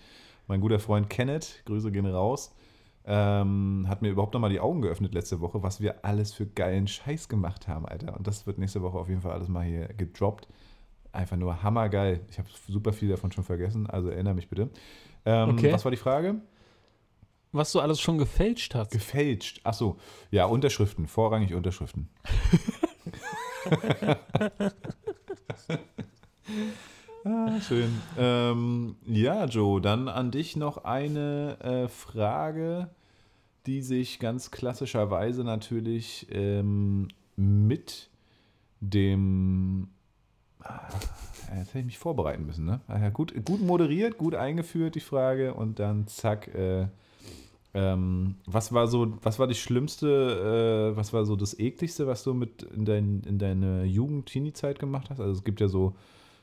Mein 0.47 0.61
guter 0.61 0.79
Freund 0.79 1.11
Kenneth, 1.11 1.63
Grüße 1.65 1.91
gehen 1.91 2.07
raus, 2.07 2.55
ähm, 3.05 3.87
hat 3.89 4.03
mir 4.03 4.11
überhaupt 4.11 4.33
nochmal 4.33 4.51
die 4.51 4.61
Augen 4.61 4.81
geöffnet 4.81 5.13
letzte 5.13 5.41
Woche, 5.41 5.65
was 5.65 5.81
wir 5.81 6.05
alles 6.05 6.33
für 6.33 6.47
geilen 6.47 6.87
Scheiß 6.87 7.29
gemacht 7.29 7.67
haben, 7.67 7.85
Alter. 7.85 8.17
Und 8.17 8.29
das 8.29 8.47
wird 8.47 8.59
nächste 8.59 8.81
Woche 8.81 8.97
auf 8.97 9.09
jeden 9.09 9.23
Fall 9.23 9.33
alles 9.33 9.49
mal 9.49 9.65
hier 9.65 9.89
gedroppt. 9.89 10.47
Einfach 11.11 11.37
nur 11.37 11.65
hammergeil. 11.65 12.21
Ich 12.31 12.39
habe 12.39 12.49
super 12.69 12.93
viel 12.93 13.09
davon 13.09 13.33
schon 13.33 13.43
vergessen, 13.43 13.89
also 13.89 14.09
erinnere 14.09 14.35
mich 14.35 14.49
bitte. 14.49 14.69
Ähm, 15.25 15.51
Okay. 15.51 15.73
Was 15.73 15.85
war 15.85 15.91
die 15.91 15.97
Frage? 15.97 16.37
Was 17.53 17.73
du 17.73 17.81
alles 17.81 18.01
schon 18.01 18.19
gefälscht 18.19 18.75
hast. 18.75 18.91
Gefälscht. 18.91 19.61
Achso, 19.65 19.99
ja, 20.31 20.47
Unterschriften, 20.47 21.07
vorrangig 21.07 21.55
Unterschriften. 21.55 22.09
ah, 27.25 27.61
schön. 27.67 28.01
Ähm, 28.19 28.97
ja, 29.07 29.47
Joe, 29.47 29.81
dann 29.81 30.09
an 30.09 30.31
dich 30.31 30.57
noch 30.57 30.85
eine 30.85 31.59
äh, 31.61 31.89
Frage, 31.89 32.91
die 33.67 33.83
sich 33.83 34.19
ganz 34.19 34.51
klassischerweise 34.51 35.45
natürlich 35.45 36.27
ähm, 36.31 37.09
mit 37.37 38.11
dem. 38.81 39.89
Ah, 40.61 40.89
Jetzt 41.55 41.69
hätte 41.69 41.79
ich 41.81 41.85
mich 41.87 41.99
vorbereiten 41.99 42.45
müssen, 42.45 42.65
ne? 42.65 42.81
Ah 42.89 42.99
ja, 42.99 43.11
gut, 43.11 43.33
gut 43.45 43.63
moderiert, 43.63 44.19
gut 44.19 44.35
eingeführt, 44.35 44.95
die 44.95 45.01
Frage, 45.01 45.55
und 45.55 45.79
dann 45.79 46.07
zack, 46.09 46.49
äh, 46.55 46.89
ähm, 47.77 48.37
was 48.47 48.73
war 48.73 48.89
so, 48.89 49.19
was 49.23 49.39
war 49.39 49.47
die 49.47 49.55
schlimmste, 49.55 50.93
äh, 50.93 50.97
was 50.97 51.13
war 51.13 51.27
so 51.27 51.37
das 51.37 51.59
ekligste, 51.59 52.07
was 52.07 52.25
du 52.25 52.33
mit 52.33 52.63
in, 52.63 52.87
dein, 52.87 53.21
in 53.27 53.39
deine 53.39 53.85
Jugend, 53.85 54.27
Teenie-Zeit 54.27 54.79
gemacht 54.79 55.11
hast? 55.11 55.21
Also 55.21 55.33
es 55.33 55.45
gibt 55.45 55.61
ja 55.61 55.69
so 55.69 55.95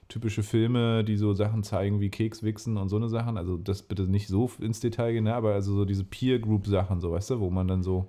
typische 0.09 0.43
Filme, 0.43 1.03
die 1.03 1.17
so 1.17 1.33
Sachen 1.33 1.63
zeigen 1.63 1.99
wie 2.01 2.09
Kekswichsen 2.09 2.77
und 2.77 2.89
so 2.89 2.97
eine 2.97 3.09
Sachen. 3.09 3.37
Also 3.37 3.57
das 3.57 3.81
bitte 3.81 4.03
nicht 4.03 4.27
so 4.27 4.51
ins 4.59 4.79
Detail 4.79 5.13
gehen, 5.13 5.23
ne? 5.23 5.33
aber 5.33 5.53
also 5.53 5.73
so 5.73 5.85
diese 5.85 6.03
Peer-Group-Sachen, 6.03 6.99
so 6.99 7.13
weißt 7.13 7.31
du, 7.31 7.39
wo 7.39 7.49
man 7.49 7.67
dann 7.67 7.81
so 7.81 8.07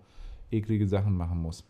eklige 0.51 0.87
Sachen 0.87 1.17
machen 1.17 1.41
muss. 1.41 1.65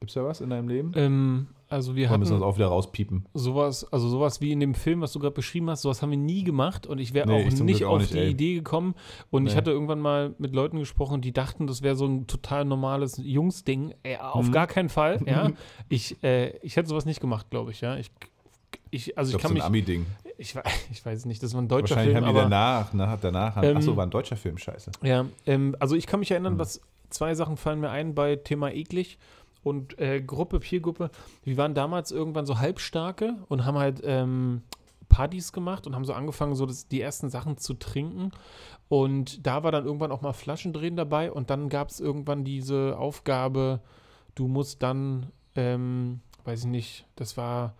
Gibt's 0.00 0.14
da 0.14 0.24
was 0.24 0.40
in 0.40 0.50
deinem 0.50 0.68
Leben? 0.68 0.92
Ähm, 0.96 1.46
also 1.70 1.96
wir 1.96 2.08
Oder 2.08 2.18
müssen 2.18 2.32
das 2.34 2.42
auch 2.42 2.56
wieder 2.56 2.66
rauspiepen? 2.66 3.24
sowas, 3.32 3.90
also 3.92 4.08
sowas 4.08 4.40
wie 4.40 4.52
in 4.52 4.60
dem 4.60 4.74
Film, 4.74 5.00
was 5.00 5.12
du 5.12 5.18
gerade 5.20 5.34
beschrieben 5.34 5.70
hast, 5.70 5.82
sowas 5.82 6.02
haben 6.02 6.10
wir 6.10 6.18
nie 6.18 6.44
gemacht 6.44 6.86
und 6.86 6.98
ich 6.98 7.14
wäre 7.14 7.28
Nee, 7.28 7.42
auch 7.42 7.46
ich 7.48 7.60
nicht 7.60 7.84
auch 7.84 7.92
auf 7.94 8.00
nicht, 8.00 8.12
die 8.14 8.18
ey. 8.18 8.30
Idee 8.30 8.54
gekommen 8.54 8.94
und 9.30 9.46
ich 9.46 9.52
Nee. 9.52 9.56
hatte 9.58 9.70
irgendwann 9.70 10.00
mal 10.00 10.34
mit 10.38 10.52
Leuten 10.54 10.78
gesprochen, 10.78 11.20
die 11.22 11.32
dachten, 11.32 11.66
das 11.66 11.82
wäre 11.82 11.96
so 11.96 12.06
ein 12.06 12.26
total 12.26 12.64
normales 12.64 13.20
Jungsding. 13.22 13.94
Äh, 14.02 14.18
auf 14.18 14.48
Mhm. 14.48 14.52
gar 14.52 14.66
keinen 14.66 14.88
Fall, 14.88 15.20
ja. 15.26 15.50
Ich, 15.88 16.22
äh, 16.22 16.56
ich 16.58 16.76
hätte 16.76 16.88
sowas 16.88 17.06
nicht 17.06 17.20
gemacht, 17.20 17.48
glaube 17.50 17.70
ich, 17.70 17.80
ja. 17.80 17.96
Ich, 17.96 18.10
ich, 18.90 19.16
also 19.16 19.30
Ich 19.30 19.36
ich, 19.36 19.40
glaube, 19.40 19.54
kann 19.54 19.60
so 19.60 19.62
ein 19.62 19.66
Ami-Ding. 19.66 20.06
ich, 20.38 20.54
ich 20.92 21.06
weiß 21.06 21.24
nicht, 21.26 21.42
das 21.42 21.54
war 21.54 21.62
ein 21.62 21.68
deutscher 21.68 21.96
Wahrscheinlich 21.96 22.14
Film, 22.16 22.26
haben 22.26 22.34
die 22.34 22.40
danach, 22.40 22.92
nach, 22.92 23.20
danach, 23.20 23.56
haben, 23.56 23.64
Ähm, 23.68 23.76
achso, 23.76 23.96
war 23.96 24.04
ein 24.06 24.10
deutscher 24.10 24.36
Film, 24.36 24.58
scheiße. 24.58 24.90
Ja, 25.02 25.26
ähm, 25.46 25.76
also 25.78 25.94
ich 25.96 26.06
kann 26.06 26.20
mich 26.20 26.30
erinnern, 26.30 26.54
Hm. 26.54 26.58
was 26.58 26.80
zwei 27.10 27.34
Sachen 27.34 27.56
fallen 27.56 27.80
mir 27.80 27.90
ein 27.90 28.14
bei 28.14 28.36
Thema 28.36 28.70
eklig 28.72 29.18
und 29.62 29.98
äh, 29.98 30.20
Gruppe, 30.20 30.60
Peergruppe. 30.60 31.10
Wir 31.42 31.56
waren 31.56 31.74
damals 31.74 32.10
irgendwann 32.12 32.46
so 32.46 32.58
halbstarke 32.58 33.36
und 33.48 33.64
haben 33.64 33.78
halt 33.78 34.00
ähm, 34.04 34.62
Partys 35.08 35.52
gemacht 35.52 35.86
und 35.86 35.94
haben 35.94 36.04
so 36.04 36.14
angefangen, 36.14 36.54
so 36.54 36.64
das, 36.64 36.88
die 36.88 37.00
ersten 37.00 37.28
Sachen 37.28 37.58
zu 37.58 37.74
trinken. 37.74 38.30
Und 38.88 39.46
da 39.46 39.62
war 39.62 39.72
dann 39.72 39.84
irgendwann 39.84 40.12
auch 40.12 40.22
mal 40.22 40.32
Flaschendrehen 40.32 40.96
dabei 40.96 41.30
und 41.30 41.50
dann 41.50 41.68
gab 41.68 41.90
es 41.90 42.00
irgendwann 42.00 42.44
diese 42.44 42.96
Aufgabe, 42.98 43.80
du 44.34 44.48
musst 44.48 44.82
dann, 44.82 45.26
ähm, 45.54 46.20
weiß 46.44 46.60
ich 46.60 46.70
nicht, 46.70 47.06
das 47.16 47.36
war 47.36 47.74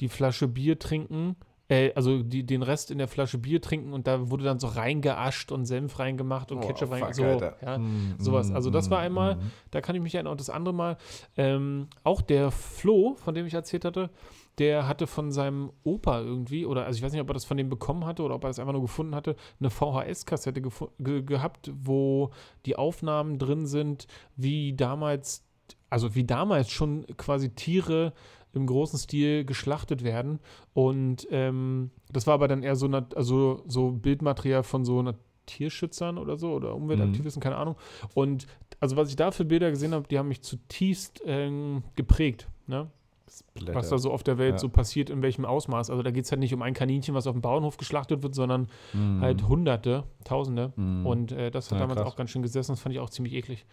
die 0.00 0.08
Flasche 0.08 0.48
Bier 0.48 0.78
trinken, 0.78 1.36
äh, 1.70 1.92
also 1.94 2.22
die, 2.22 2.44
den 2.44 2.62
Rest 2.62 2.90
in 2.90 2.98
der 2.98 3.08
Flasche 3.08 3.38
Bier 3.38 3.62
trinken 3.62 3.94
und 3.94 4.06
da 4.06 4.28
wurde 4.30 4.44
dann 4.44 4.58
so 4.58 4.66
reingeascht 4.66 5.52
und 5.52 5.64
Senf 5.64 5.98
reingemacht 5.98 6.52
und 6.52 6.58
Oh, 6.58 6.66
Ketchup 6.66 6.90
rein, 6.90 7.04
fuck, 7.04 7.14
so, 7.14 7.22
ja, 7.62 7.78
Mm, 7.78 8.16
sowas. 8.18 8.50
Also 8.50 8.68
das 8.70 8.90
war 8.90 8.98
einmal- 8.98 9.36
mm. 9.36 9.50
da 9.70 9.80
kann 9.80 9.94
ich 9.96 10.02
mich 10.02 10.14
erinnern. 10.14 10.32
Und 10.32 10.40
das 10.40 10.50
andere 10.50 10.74
Mal, 10.74 10.96
ähm, 11.36 11.86
auch 12.04 12.20
der 12.20 12.50
Flo, 12.50 13.14
von 13.14 13.34
dem 13.34 13.46
ich 13.46 13.54
erzählt 13.54 13.84
hatte, 13.86 14.10
der 14.58 14.86
hatte 14.88 15.06
von 15.06 15.30
seinem 15.32 15.70
Opa 15.84 16.20
irgendwie, 16.20 16.66
oder 16.66 16.84
also 16.84 16.98
ich 16.98 17.02
weiß 17.02 17.12
nicht, 17.12 17.20
ob 17.22 17.30
er 17.30 17.34
das 17.34 17.46
von 17.46 17.56
dem 17.56 17.70
bekommen 17.70 18.04
hatte 18.04 18.22
oder 18.22 18.34
ob 18.34 18.44
er 18.44 18.48
das 18.48 18.58
einfach 18.58 18.72
nur 18.74 18.82
gefunden 18.82 19.14
hatte, 19.14 19.36
eine 19.58 19.70
VHS-Kassette 19.70 20.60
ge 20.98 21.22
gehabt, 21.22 21.70
wo 21.82 22.30
die 22.66 22.76
Aufnahmen 22.76 23.38
drin 23.38 23.64
sind, 23.66 24.06
wie 24.36 24.74
damals, 24.74 25.46
also 25.88 26.14
wie 26.14 26.24
damals 26.24 26.70
schon 26.70 27.06
quasi 27.16 27.54
Tiere 27.54 28.12
im 28.52 28.66
großen 28.66 28.98
Stil 28.98 29.44
geschlachtet 29.44 30.02
werden. 30.04 30.38
Und 30.74 31.26
ähm, 31.30 31.90
das 32.10 32.26
war 32.26 32.34
aber 32.34 32.48
dann 32.48 32.62
eher 32.62 32.76
so, 32.76 32.86
also 33.14 33.62
so 33.66 33.90
Bildmaterial 33.92 34.62
von 34.62 34.84
so 34.84 34.98
einer 34.98 35.14
Tierschützern 35.46 36.18
oder 36.18 36.36
so 36.36 36.52
oder 36.52 36.74
Umweltaktivisten, 36.74 37.42
keine 37.42 37.56
Ahnung. 37.56 37.76
Und 38.14 38.46
also 38.78 38.96
was 38.96 39.08
ich 39.08 39.16
da 39.16 39.30
für 39.30 39.44
Bilder 39.44 39.70
gesehen 39.70 39.94
habe, 39.94 40.06
die 40.08 40.18
haben 40.18 40.28
mich 40.28 40.42
zutiefst 40.42 41.22
ähm, 41.26 41.82
geprägt, 41.96 42.48
ne? 42.66 42.88
Blätter. 43.54 43.74
was 43.76 43.88
da 43.88 43.96
so 43.98 44.10
auf 44.10 44.24
der 44.24 44.38
Welt 44.38 44.54
Ja. 44.54 44.58
so 44.58 44.68
passiert, 44.68 45.08
in 45.08 45.22
welchem 45.22 45.44
Ausmaß. 45.44 45.88
Also 45.90 46.02
da 46.02 46.10
geht 46.10 46.24
es 46.24 46.32
halt 46.32 46.40
nicht 46.40 46.52
um 46.52 46.62
ein 46.62 46.74
Kaninchen, 46.74 47.14
was 47.14 47.28
auf 47.28 47.34
dem 47.34 47.40
Bauernhof 47.42 47.76
geschlachtet 47.76 48.24
wird, 48.24 48.34
sondern 48.34 48.66
Mm. 48.92 49.20
halt 49.20 49.46
Hunderte, 49.46 50.02
Tausende. 50.24 50.72
Mm. 50.74 51.06
Und 51.06 51.30
äh, 51.30 51.52
das 51.52 51.70
hat 51.70 51.78
Ja, 51.78 51.82
damals 51.84 52.00
krass. 52.00 52.12
auch 52.12 52.16
ganz 52.16 52.30
schön 52.30 52.42
gesessen. 52.42 52.72
Das 52.72 52.80
fand 52.80 52.92
ich 52.92 52.98
auch 53.00 53.08
ziemlich 53.10 53.34
eklig. 53.34 53.66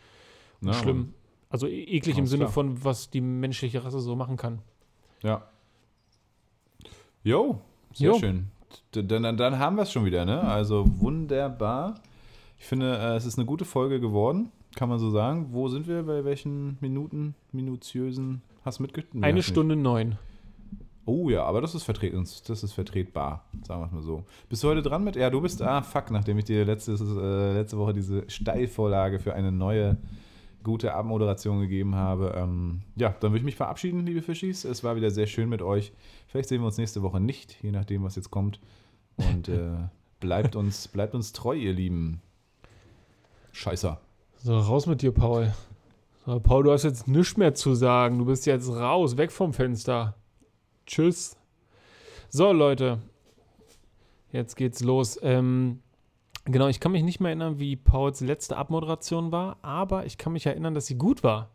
Und 0.61 0.67
Ja, 0.67 0.73
schlimm. 0.75 1.13
Also 1.49 1.67
e- 1.67 1.83
eklig 1.83 2.15
im 2.17 2.21
Alles 2.23 2.31
Sinne 2.31 2.43
klar. 2.45 2.53
von, 2.53 2.83
was 2.83 3.09
die 3.09 3.21
menschliche 3.21 3.83
Rasse 3.83 3.99
so 3.99 4.15
machen 4.15 4.37
kann. 4.37 4.59
Ja. 5.23 5.43
Jo, 7.23 7.59
sehr 7.93 8.11
Jo. 8.11 8.19
schön. 8.19 8.47
Dann, 8.91 9.07
dann, 9.23 9.37
dann 9.37 9.59
haben 9.59 9.75
wir 9.77 9.83
es 9.83 9.91
schon 9.91 10.05
wieder, 10.05 10.25
ne? 10.25 10.41
Also 10.41 10.85
wunderbar. 10.99 11.95
Ich 12.59 12.65
finde, 12.65 12.97
äh, 12.97 13.15
es 13.15 13.25
ist 13.25 13.37
eine 13.37 13.45
gute 13.45 13.65
Folge 13.65 13.99
geworden, 13.99 14.51
kann 14.75 14.89
man 14.89 14.99
so 14.99 15.09
sagen. 15.09 15.47
Wo 15.51 15.67
sind 15.69 15.87
wir? 15.87 16.03
Bei 16.03 16.25
welchen 16.25 16.77
Minuten, 16.81 17.35
minutiösen? 17.51 18.41
Hast 18.65 18.79
du 18.79 18.83
mitgeschnitten? 18.83 19.23
Eine 19.23 19.43
Stunde 19.43 19.75
neun. 19.75 20.17
Oh 21.05 21.29
ja, 21.29 21.43
aber 21.45 21.61
das 21.61 21.73
ist, 21.73 21.83
vertret 21.83 22.13
das 22.13 22.63
ist 22.63 22.73
vertretbar, 22.73 23.45
sagen 23.63 23.79
wir 23.81 23.85
es 23.85 23.91
mal 23.93 24.01
so. 24.01 24.25
Bist 24.49 24.61
du 24.61 24.67
heute 24.67 24.81
dran 24.81 25.05
mit? 25.05 25.15
Ja, 25.15 25.29
du 25.29 25.39
bist, 25.39 25.61
ah, 25.61 25.81
fuck, 25.81 26.11
nachdem 26.11 26.37
ich 26.37 26.43
dir 26.43 26.65
letztes, 26.65 26.99
äh, 26.99 27.53
letzte 27.53 27.77
Woche 27.77 27.93
diese 27.93 28.29
Steilvorlage 28.29 29.19
für 29.19 29.33
eine 29.33 29.53
neue 29.53 29.95
gute 30.67 30.93
Abmoderation 30.93 31.61
gegeben 31.61 31.95
habe. 31.95 32.33
Ähm, 32.35 32.81
ja, 32.95 33.09
dann 33.09 33.31
würde 33.31 33.39
ich 33.39 33.45
mich 33.45 33.55
verabschieden, 33.55 34.05
liebe 34.05 34.21
Fischis. 34.21 34.65
Es 34.65 34.83
war 34.83 34.95
wieder 34.95 35.09
sehr 35.09 35.25
schön 35.25 35.49
mit 35.49 35.63
euch. 35.63 35.93
Vielleicht 36.27 36.49
sehen 36.49 36.61
wir 36.61 36.67
uns 36.67 36.77
nächste 36.77 37.01
Woche 37.01 37.19
nicht, 37.19 37.57
je 37.63 37.71
nachdem, 37.71 38.03
was 38.03 38.15
jetzt 38.15 38.29
kommt. 38.29 38.59
Und 39.15 39.49
äh, 39.49 39.71
bleibt, 40.19 40.55
uns, 40.55 40.87
bleibt 40.87 41.15
uns 41.15 41.31
treu, 41.33 41.55
ihr 41.55 41.73
Lieben. 41.73 42.21
Scheißer. 43.53 43.99
So, 44.35 44.59
raus 44.59 44.85
mit 44.85 45.01
dir, 45.01 45.11
Paul. 45.11 45.53
So, 46.25 46.39
Paul, 46.39 46.63
du 46.63 46.71
hast 46.71 46.83
jetzt 46.83 47.07
nichts 47.07 47.37
mehr 47.37 47.55
zu 47.55 47.73
sagen. 47.73 48.19
Du 48.19 48.25
bist 48.25 48.45
jetzt 48.45 48.69
raus, 48.69 49.17
weg 49.17 49.31
vom 49.31 49.53
Fenster. 49.53 50.15
Tschüss. 50.85 51.37
So, 52.29 52.51
Leute. 52.51 52.99
Jetzt 54.31 54.55
geht's 54.55 54.83
los. 54.83 55.17
Ähm, 55.23 55.79
genau, 56.47 56.67
ich 56.67 56.79
kann 56.79 56.91
mich 56.91 57.03
nicht 57.03 57.19
mehr 57.19 57.29
erinnern, 57.29 57.59
wie 57.59 57.75
Pauls 57.75 58.21
letzte 58.21 58.57
Abmoderation 58.57 59.31
war, 59.31 59.57
aber 59.61 60.05
ich 60.05 60.17
kann 60.17 60.33
mich 60.33 60.45
erinnern, 60.45 60.73
dass 60.73 60.87
sie 60.87 60.97
gut 60.97 61.23
war. 61.23 61.49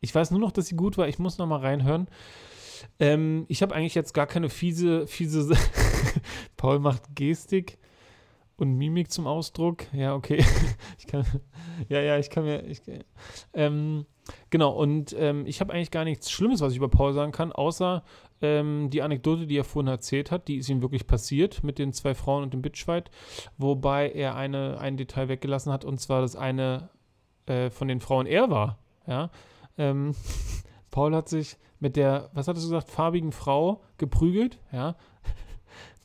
Ich 0.00 0.14
weiß 0.14 0.30
nur 0.30 0.40
noch, 0.40 0.52
dass 0.52 0.66
sie 0.66 0.76
gut 0.76 0.98
war. 0.98 1.08
Ich 1.08 1.18
muss 1.18 1.38
noch 1.38 1.46
mal 1.46 1.60
reinhören. 1.60 2.08
Ähm, 2.98 3.46
ich 3.48 3.62
habe 3.62 3.74
eigentlich 3.74 3.94
jetzt 3.94 4.12
gar 4.12 4.26
keine 4.26 4.50
fiese, 4.50 5.06
fiese. 5.06 5.56
Paul 6.56 6.78
macht 6.78 7.14
Gestik 7.14 7.78
und 8.56 8.76
Mimik 8.76 9.10
zum 9.10 9.26
Ausdruck. 9.26 9.84
Ja, 9.92 10.14
okay. 10.14 10.44
ich 10.98 11.06
kann, 11.06 11.24
ja, 11.88 12.00
ja, 12.00 12.18
ich 12.18 12.30
kann 12.30 12.44
mir. 12.44 12.64
Ich, 12.66 12.82
ähm, 13.54 14.06
genau, 14.50 14.72
und 14.72 15.14
ähm, 15.18 15.46
ich 15.46 15.60
habe 15.60 15.72
eigentlich 15.72 15.90
gar 15.90 16.04
nichts 16.04 16.30
Schlimmes, 16.30 16.60
was 16.60 16.72
ich 16.72 16.78
über 16.78 16.88
Paul 16.88 17.12
sagen 17.14 17.32
kann, 17.32 17.52
außer 17.52 18.04
ähm, 18.44 18.90
die 18.90 19.02
Anekdote, 19.02 19.46
die 19.46 19.56
er 19.56 19.64
vorhin 19.64 19.90
erzählt 19.90 20.30
hat, 20.30 20.48
die 20.48 20.56
ist 20.56 20.68
ihm 20.68 20.82
wirklich 20.82 21.06
passiert 21.06 21.64
mit 21.64 21.78
den 21.78 21.92
zwei 21.92 22.14
Frauen 22.14 22.42
und 22.42 22.52
dem 22.52 22.62
Bitchfight, 22.62 23.10
wobei 23.58 24.10
er 24.10 24.36
eine, 24.36 24.78
ein 24.78 24.96
Detail 24.96 25.28
weggelassen 25.28 25.72
hat, 25.72 25.84
und 25.84 26.00
zwar, 26.00 26.20
dass 26.20 26.36
eine 26.36 26.90
äh, 27.46 27.70
von 27.70 27.88
den 27.88 28.00
Frauen 28.00 28.26
er 28.26 28.50
war. 28.50 28.78
Ja. 29.06 29.30
Ähm, 29.78 30.14
Paul 30.90 31.14
hat 31.14 31.28
sich 31.28 31.56
mit 31.80 31.96
der, 31.96 32.30
was 32.34 32.46
hattest 32.46 32.66
du 32.66 32.70
gesagt, 32.70 32.90
farbigen 32.90 33.32
Frau 33.32 33.82
geprügelt, 33.98 34.58
ja. 34.72 34.96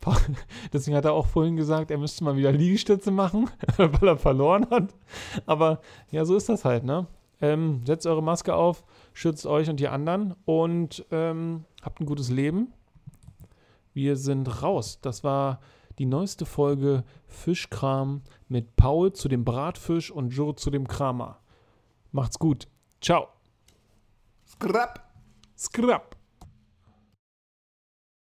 Deswegen 0.74 0.96
hat 0.96 1.06
er 1.06 1.14
auch 1.14 1.28
vorhin 1.28 1.56
gesagt, 1.56 1.92
er 1.92 1.98
müsste 1.98 2.24
mal 2.24 2.38
wieder 2.38 2.52
Liegestütze 2.52 3.12
machen, 3.12 3.50
weil 3.78 4.10
er 4.10 4.18
verloren 4.18 4.68
hat. 4.70 4.96
Aber 5.46 5.82
ja, 6.12 6.26
so 6.26 6.36
ist 6.36 6.50
das 6.50 6.66
halt, 6.66 6.84
ne? 6.84 7.08
Ähm, 7.42 7.82
setzt 7.86 8.06
eure 8.06 8.24
Maske 8.24 8.54
auf, 8.54 8.84
schützt 9.14 9.46
euch 9.46 9.70
und 9.70 9.80
die 9.80 9.88
anderen 9.88 10.36
und 10.46 11.06
ähm, 11.12 11.66
habt 11.82 12.00
ein 12.00 12.06
gutes 12.06 12.30
Leben. 12.30 12.74
Wir 13.94 14.16
sind 14.16 14.62
raus. 14.64 15.00
Das 15.02 15.24
war 15.24 15.60
die 15.98 16.06
neueste 16.06 16.46
Folge 16.46 17.04
Fischkram 17.28 18.22
mit 18.48 18.76
Paul 18.76 19.14
zu 19.14 19.28
dem 19.28 19.44
Bratfisch 19.44 20.12
und 20.12 20.30
Joe 20.30 20.56
zu 20.56 20.72
dem 20.72 20.88
Kramer. 20.88 21.40
Macht's 22.12 22.40
gut. 22.40 22.68
Ciao. 23.02 23.28
Scrap. 24.46 25.04
Scrap. 25.58 26.19